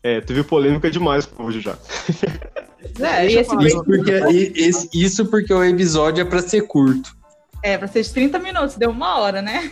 É, 0.02 0.20
teve 0.20 0.44
polêmica 0.44 0.90
demais 0.90 1.28
hoje 1.38 1.60
já. 1.60 1.76
É, 3.00 3.26
esse 3.26 3.54
Isso 3.66 3.84
porque, 3.84 4.12
e- 4.30 4.52
esse- 4.56 4.88
isso 4.94 5.26
porque 5.26 5.52
o 5.52 5.64
episódio 5.64 6.22
é 6.22 6.24
pra 6.24 6.40
ser 6.42 6.62
curto. 6.66 7.16
é 7.62 7.78
pra 7.78 7.88
ser 7.88 8.02
de 8.02 8.10
30 8.12 8.38
minutos, 8.38 8.76
deu 8.76 8.90
uma 8.90 9.18
hora, 9.18 9.40
né? 9.40 9.70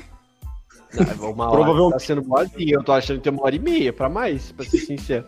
Não, 1.19 1.31
uma 1.33 1.45
hora 1.47 1.57
Provavelmente- 1.57 1.93
tá 1.93 1.99
sendo 2.01 2.23
boazinha. 2.23 2.75
Eu 2.75 2.83
tô 2.85 2.93
achando 2.93 3.19
que 3.19 3.25
tem 3.25 3.33
uma 3.33 3.45
hora 3.45 3.55
e 3.55 3.59
meia 3.59 3.93
pra 3.93 4.09
mais, 4.09 4.53
pra 4.53 4.65
ser 4.65 4.79
sincero. 4.79 5.27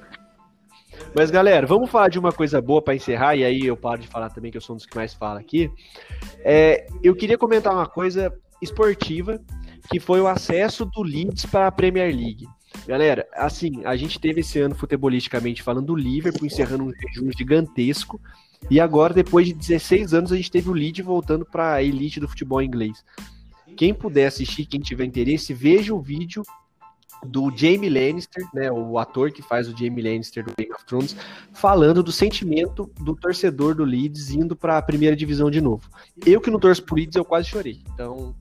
Mas, 1.14 1.30
galera, 1.30 1.66
vamos 1.66 1.90
falar 1.90 2.08
de 2.08 2.18
uma 2.18 2.32
coisa 2.32 2.60
boa 2.60 2.80
pra 2.82 2.94
encerrar, 2.94 3.34
e 3.36 3.44
aí 3.44 3.66
eu 3.66 3.76
paro 3.76 4.00
de 4.00 4.08
falar 4.08 4.30
também, 4.30 4.50
que 4.50 4.56
eu 4.56 4.60
sou 4.60 4.74
um 4.74 4.76
dos 4.76 4.86
que 4.86 4.96
mais 4.96 5.12
fala 5.14 5.40
aqui. 5.40 5.70
É, 6.44 6.86
eu 7.02 7.14
queria 7.14 7.36
comentar 7.38 7.72
uma 7.72 7.86
coisa 7.86 8.32
esportiva, 8.62 9.40
que 9.90 9.98
foi 10.00 10.20
o 10.20 10.26
acesso 10.26 10.84
do 10.84 11.02
Leeds 11.02 11.46
para 11.46 11.66
a 11.66 11.72
Premier 11.72 12.14
League. 12.14 12.46
Galera, 12.86 13.26
assim, 13.34 13.84
a 13.84 13.96
gente 13.96 14.20
teve 14.20 14.40
esse 14.40 14.58
ano, 14.58 14.74
futebolisticamente 14.74 15.62
falando, 15.62 15.90
o 15.90 15.96
Liverpool 15.96 16.46
encerrando 16.46 16.84
um 16.84 16.92
jejum 16.92 17.30
gigantesco, 17.36 18.20
e 18.70 18.80
agora, 18.80 19.12
depois 19.12 19.46
de 19.46 19.54
16 19.54 20.14
anos, 20.14 20.32
a 20.32 20.36
gente 20.36 20.50
teve 20.50 20.68
o 20.68 20.72
Leeds 20.72 21.04
voltando 21.04 21.44
para 21.44 21.74
a 21.74 21.82
elite 21.82 22.20
do 22.20 22.28
futebol 22.28 22.62
inglês. 22.62 23.04
Quem 23.76 23.92
puder 23.92 24.26
assistir, 24.26 24.66
quem 24.66 24.80
tiver 24.80 25.04
interesse, 25.04 25.52
veja 25.52 25.94
o 25.94 26.00
vídeo 26.00 26.42
do 27.26 27.50
Jamie 27.54 27.88
Lannister, 27.88 28.44
né, 28.52 28.70
o 28.70 28.98
ator 28.98 29.32
que 29.32 29.42
faz 29.42 29.68
o 29.68 29.76
Jamie 29.76 30.02
Lannister 30.02 30.44
do 30.44 30.52
Game 30.56 30.72
of 30.72 30.84
Thrones, 30.84 31.16
falando 31.52 32.02
do 32.02 32.12
sentimento 32.12 32.90
do 33.00 33.16
torcedor 33.16 33.74
do 33.74 33.84
Leeds 33.84 34.30
indo 34.30 34.54
para 34.54 34.78
a 34.78 34.82
primeira 34.82 35.16
divisão 35.16 35.50
de 35.50 35.60
novo. 35.60 35.88
Eu 36.24 36.40
que 36.40 36.50
não 36.50 36.60
torço 36.60 36.82
pro 36.82 36.96
Leeds, 36.96 37.16
eu 37.16 37.24
quase 37.24 37.48
chorei. 37.48 37.82
Então, 37.92 38.34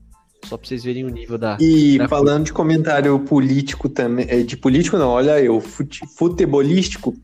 só 0.44 0.56
para 0.56 0.66
vocês 0.68 0.84
verem 0.84 1.04
o 1.04 1.08
nível 1.08 1.36
da. 1.38 1.56
E 1.60 1.98
Da 1.98 2.08
falando 2.08 2.44
de 2.44 2.52
comentário 2.52 3.18
político 3.20 3.88
também, 3.88 4.26
é, 4.28 4.42
de 4.42 4.56
político 4.56 4.96
não, 4.98 5.08
olha 5.08 5.40
eu, 5.40 5.60
fute- 5.60 6.06
futebolístico, 6.16 7.14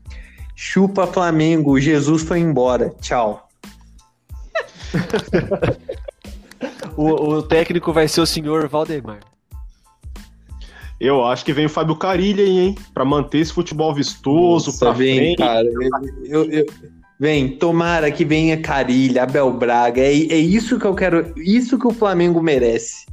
chupa 0.55 1.07
Flamengo, 1.07 1.79
Jesus 1.79 2.23
foi 2.23 2.39
embora, 2.39 2.93
tchau. 3.01 3.47
O, 6.95 7.05
o 7.35 7.41
técnico 7.43 7.91
vai 7.93 8.07
ser 8.07 8.21
o 8.21 8.25
senhor 8.25 8.67
Valdemar. 8.67 9.19
Eu 10.99 11.25
acho 11.25 11.43
que 11.43 11.53
vem 11.53 11.65
o 11.65 11.69
Fábio 11.69 11.95
Carilha 11.95 12.43
aí, 12.43 12.59
hein? 12.59 12.75
Pra 12.93 13.03
manter 13.03 13.39
esse 13.39 13.51
futebol 13.53 13.93
vistoso, 13.95 14.67
Nossa, 14.67 14.85
pra 14.85 14.91
vem, 14.93 15.17
frente. 15.17 15.37
cara, 15.37 15.67
eu, 16.25 16.43
eu- 16.51 16.65
vem, 17.19 17.57
tomara 17.57 18.11
que 18.11 18.23
venha 18.23 18.61
Carilha, 18.61 19.23
Abel 19.23 19.51
Braga, 19.53 20.01
é, 20.01 20.11
é 20.11 20.37
isso 20.37 20.77
que 20.77 20.85
eu 20.85 20.93
quero, 20.93 21.33
isso 21.37 21.79
que 21.79 21.87
o 21.87 21.93
Flamengo 21.93 22.41
merece. 22.43 23.05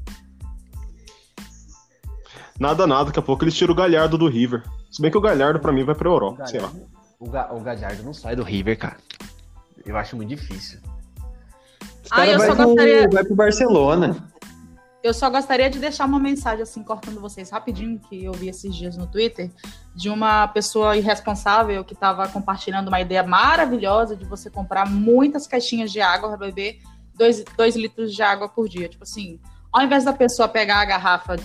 Nada, 2.58 2.86
nada. 2.86 3.06
Daqui 3.06 3.18
a 3.18 3.22
pouco 3.22 3.44
eles 3.44 3.54
tiram 3.54 3.72
o 3.72 3.76
Galhardo 3.76 4.18
do 4.18 4.28
River. 4.28 4.62
Se 4.90 5.00
bem 5.00 5.10
que 5.10 5.18
o 5.18 5.20
Galhardo, 5.20 5.60
pra 5.60 5.72
mim, 5.72 5.84
vai 5.84 5.94
pra 5.94 6.08
Europa. 6.08 6.46
Sei 6.46 6.60
lá. 6.60 6.70
O, 7.20 7.28
Ga 7.30 7.52
o 7.52 7.60
Gajardo 7.60 8.02
não 8.02 8.12
sai 8.14 8.34
do 8.36 8.42
River, 8.42 8.78
cara. 8.78 8.96
Eu 9.84 9.96
acho 9.96 10.16
muito 10.16 10.28
difícil. 10.30 10.80
Os 12.04 12.08
Ah, 12.10 12.26
eu 12.26 12.38
vai, 12.38 12.48
só 12.48 12.54
pro- 12.56 12.64
gostaria- 12.66 13.08
vai 13.10 13.24
pro 13.24 13.34
Barcelona. 13.34 14.16
Eu 15.02 15.14
só 15.14 15.30
gostaria 15.30 15.70
de 15.70 15.78
deixar 15.78 16.06
uma 16.06 16.18
mensagem, 16.18 16.62
assim, 16.62 16.82
cortando 16.82 17.20
vocês 17.20 17.50
rapidinho, 17.50 18.00
que 18.00 18.24
eu 18.24 18.32
vi 18.32 18.48
esses 18.48 18.74
dias 18.74 18.96
no 18.96 19.06
Twitter, 19.06 19.50
de 19.94 20.10
uma 20.10 20.48
pessoa 20.48 20.96
irresponsável 20.96 21.84
que 21.84 21.94
estava 21.94 22.26
compartilhando 22.28 22.88
uma 22.88 23.00
ideia 23.00 23.22
maravilhosa 23.22 24.16
de 24.16 24.24
você 24.24 24.50
comprar 24.50 24.90
muitas 24.90 25.46
caixinhas 25.46 25.92
de 25.92 26.00
água 26.00 26.28
para 26.30 26.38
beber 26.46 26.80
dois, 27.14 27.44
dois 27.56 27.76
litros 27.76 28.12
de 28.12 28.22
água 28.22 28.48
por 28.48 28.68
dia. 28.68 28.88
Tipo 28.88 29.04
assim, 29.04 29.38
ao 29.72 29.82
invés 29.82 30.04
da 30.04 30.12
pessoa 30.12 30.48
pegar 30.48 30.80
a 30.80 30.84
garrafa 30.84 31.36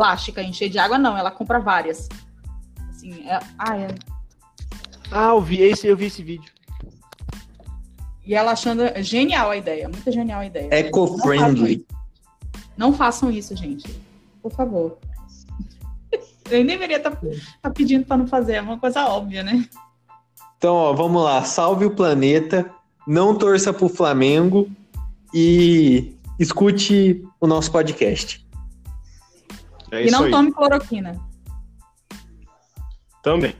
plástica 0.00 0.42
encher 0.42 0.70
de 0.70 0.78
água, 0.78 0.96
não, 0.96 1.14
ela 1.14 1.30
compra 1.30 1.60
várias. 1.60 2.08
Assim, 2.88 3.22
é, 3.28 3.38
ah, 3.58 3.76
é- 3.76 3.94
Ah, 5.10 5.28
eu 5.28 5.42
vi 5.42 5.60
esse, 5.60 5.86
eu 5.86 5.94
vi 5.94 6.06
esse 6.06 6.22
vídeo. 6.22 6.50
e 8.24 8.34
ela 8.34 8.52
achando 8.52 8.82
genial 9.02 9.50
a 9.50 9.58
ideia, 9.58 9.90
muito 9.90 10.10
genial 10.10 10.40
a 10.40 10.46
ideia. 10.46 10.68
Eco-friendly. 10.70 11.84
Não 12.78 12.94
façam 12.94 13.30
isso, 13.30 13.54
gente. 13.54 13.94
Por 14.40 14.50
favor. 14.52 14.96
Eu 16.48 16.64
nem 16.64 16.66
deveria 16.66 16.96
estar 16.96 17.12
pedindo 17.74 18.06
para 18.06 18.16
não 18.16 18.26
fazer, 18.26 18.54
é 18.54 18.60
uma 18.62 18.78
coisa 18.78 19.04
óbvia, 19.06 19.42
né? 19.42 19.68
Então, 20.56 20.74
ó, 20.74 20.94
vamos 20.94 21.22
lá. 21.22 21.44
Salve 21.44 21.84
o 21.84 21.94
planeta, 21.94 22.70
não 23.06 23.36
torça 23.36 23.72
pro 23.72 23.88
Flamengo 23.88 24.70
e 25.34 26.14
escute 26.38 27.22
o 27.38 27.46
nosso 27.46 27.70
podcast. 27.70 28.48
É 29.92 30.06
e 30.06 30.10
não 30.10 30.24
aí. 30.24 30.30
tome 30.30 30.52
cloroquina. 30.52 31.20
Também. 33.22 33.54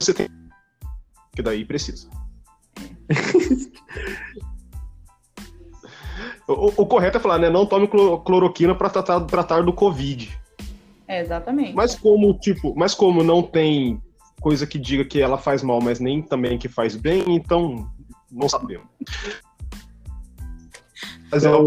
Você 0.00 0.14
tem. 0.14 0.28
Que 1.34 1.42
daí 1.42 1.64
precisa. 1.64 2.08
o, 6.48 6.82
o- 6.82 6.86
correto 6.86 7.18
é 7.18 7.20
falar, 7.20 7.38
né? 7.38 7.50
Não 7.50 7.66
tome 7.66 7.88
clo- 7.88 8.20
cloroquina 8.20 8.74
pra 8.74 8.88
tratar, 8.88 9.20
tratar 9.22 9.62
do 9.62 9.72
Covid. 9.72 10.38
É, 11.06 11.20
exatamente. 11.20 11.74
Mas 11.74 11.94
como, 11.94 12.38
tipo, 12.38 12.74
mas 12.76 12.94
como 12.94 13.22
não 13.22 13.42
tem 13.42 14.00
coisa 14.40 14.66
que 14.66 14.78
diga 14.78 15.04
que 15.04 15.20
ela 15.20 15.38
faz 15.38 15.62
mal, 15.62 15.80
mas 15.80 16.00
nem 16.00 16.22
também 16.22 16.58
que 16.58 16.68
faz 16.68 16.96
bem, 16.96 17.24
então 17.28 17.90
não 18.30 18.48
sabemos. 18.48 18.86
Mas 21.30 21.44
é 21.44 21.50
o, 21.50 21.66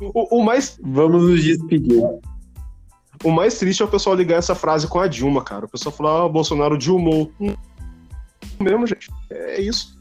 o, 0.00 0.38
o 0.38 0.44
mais, 0.44 0.78
Vamos 0.82 1.22
nos 1.28 1.42
despedir. 1.42 2.02
o 3.24 3.30
mais 3.30 3.58
triste 3.58 3.82
é 3.82 3.84
o 3.84 3.88
pessoal 3.88 4.16
ligar 4.16 4.38
essa 4.38 4.54
frase 4.54 4.86
com 4.86 4.98
a 5.00 5.06
Dilma, 5.06 5.42
cara. 5.44 5.66
O 5.66 5.68
pessoal 5.68 5.94
falar, 5.94 6.24
ah, 6.24 6.28
Bolsonaro 6.28 6.76
Dilmou. 6.78 7.30
Mesmo, 8.58 8.86
gente. 8.86 9.08
É 9.30 9.60
isso. 9.60 9.98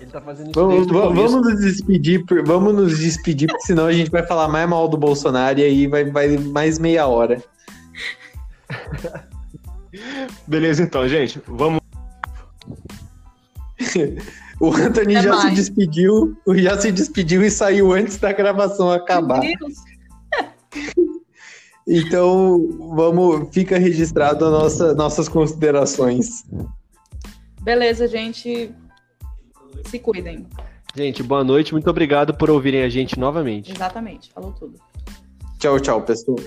Ele 0.00 0.10
tá 0.10 0.20
fazendo 0.20 0.50
isso 0.50 0.60
Vamos, 0.60 0.86
vamos 0.88 1.32
nos 1.32 1.60
despedir, 1.60 2.24
por- 2.26 2.44
vamos 2.44 2.74
nos 2.74 2.98
despedir, 2.98 3.48
porque 3.48 3.66
senão 3.66 3.86
a 3.86 3.92
gente 3.92 4.10
vai 4.10 4.26
falar 4.26 4.48
mais 4.48 4.68
mal 4.68 4.88
do 4.88 4.96
Bolsonaro 4.96 5.60
e 5.60 5.62
aí 5.62 5.86
vai, 5.86 6.04
vai 6.10 6.36
mais 6.36 6.78
meia 6.78 7.06
hora. 7.06 7.40
Beleza, 10.46 10.82
então, 10.82 11.08
gente. 11.08 11.40
Vamos. 11.46 11.80
O 14.62 14.68
Anthony 14.68 15.16
Até 15.16 15.24
já 15.24 15.36
se 15.38 15.44
mais. 15.46 15.54
despediu, 15.56 16.36
já 16.54 16.80
se 16.80 16.92
despediu 16.92 17.42
e 17.42 17.50
saiu 17.50 17.92
antes 17.92 18.16
da 18.16 18.32
gravação 18.32 18.92
acabar. 18.92 19.40
Meu 19.40 19.58
Deus. 19.58 19.74
Então, 21.84 22.68
vamos, 22.94 23.52
fica 23.52 23.76
registrado 23.76 24.48
nossa, 24.48 24.94
nossas 24.94 25.28
considerações. 25.28 26.44
Beleza, 27.60 28.06
gente. 28.06 28.72
Se 29.86 29.98
cuidem. 29.98 30.46
Gente, 30.94 31.24
boa 31.24 31.42
noite. 31.42 31.72
Muito 31.72 31.90
obrigado 31.90 32.34
por 32.34 32.48
ouvirem 32.50 32.84
a 32.84 32.88
gente 32.88 33.18
novamente. 33.18 33.72
Exatamente. 33.72 34.32
Falou 34.32 34.52
tudo. 34.52 34.78
Tchau, 35.58 35.80
tchau, 35.80 36.02
pessoal. 36.02 36.38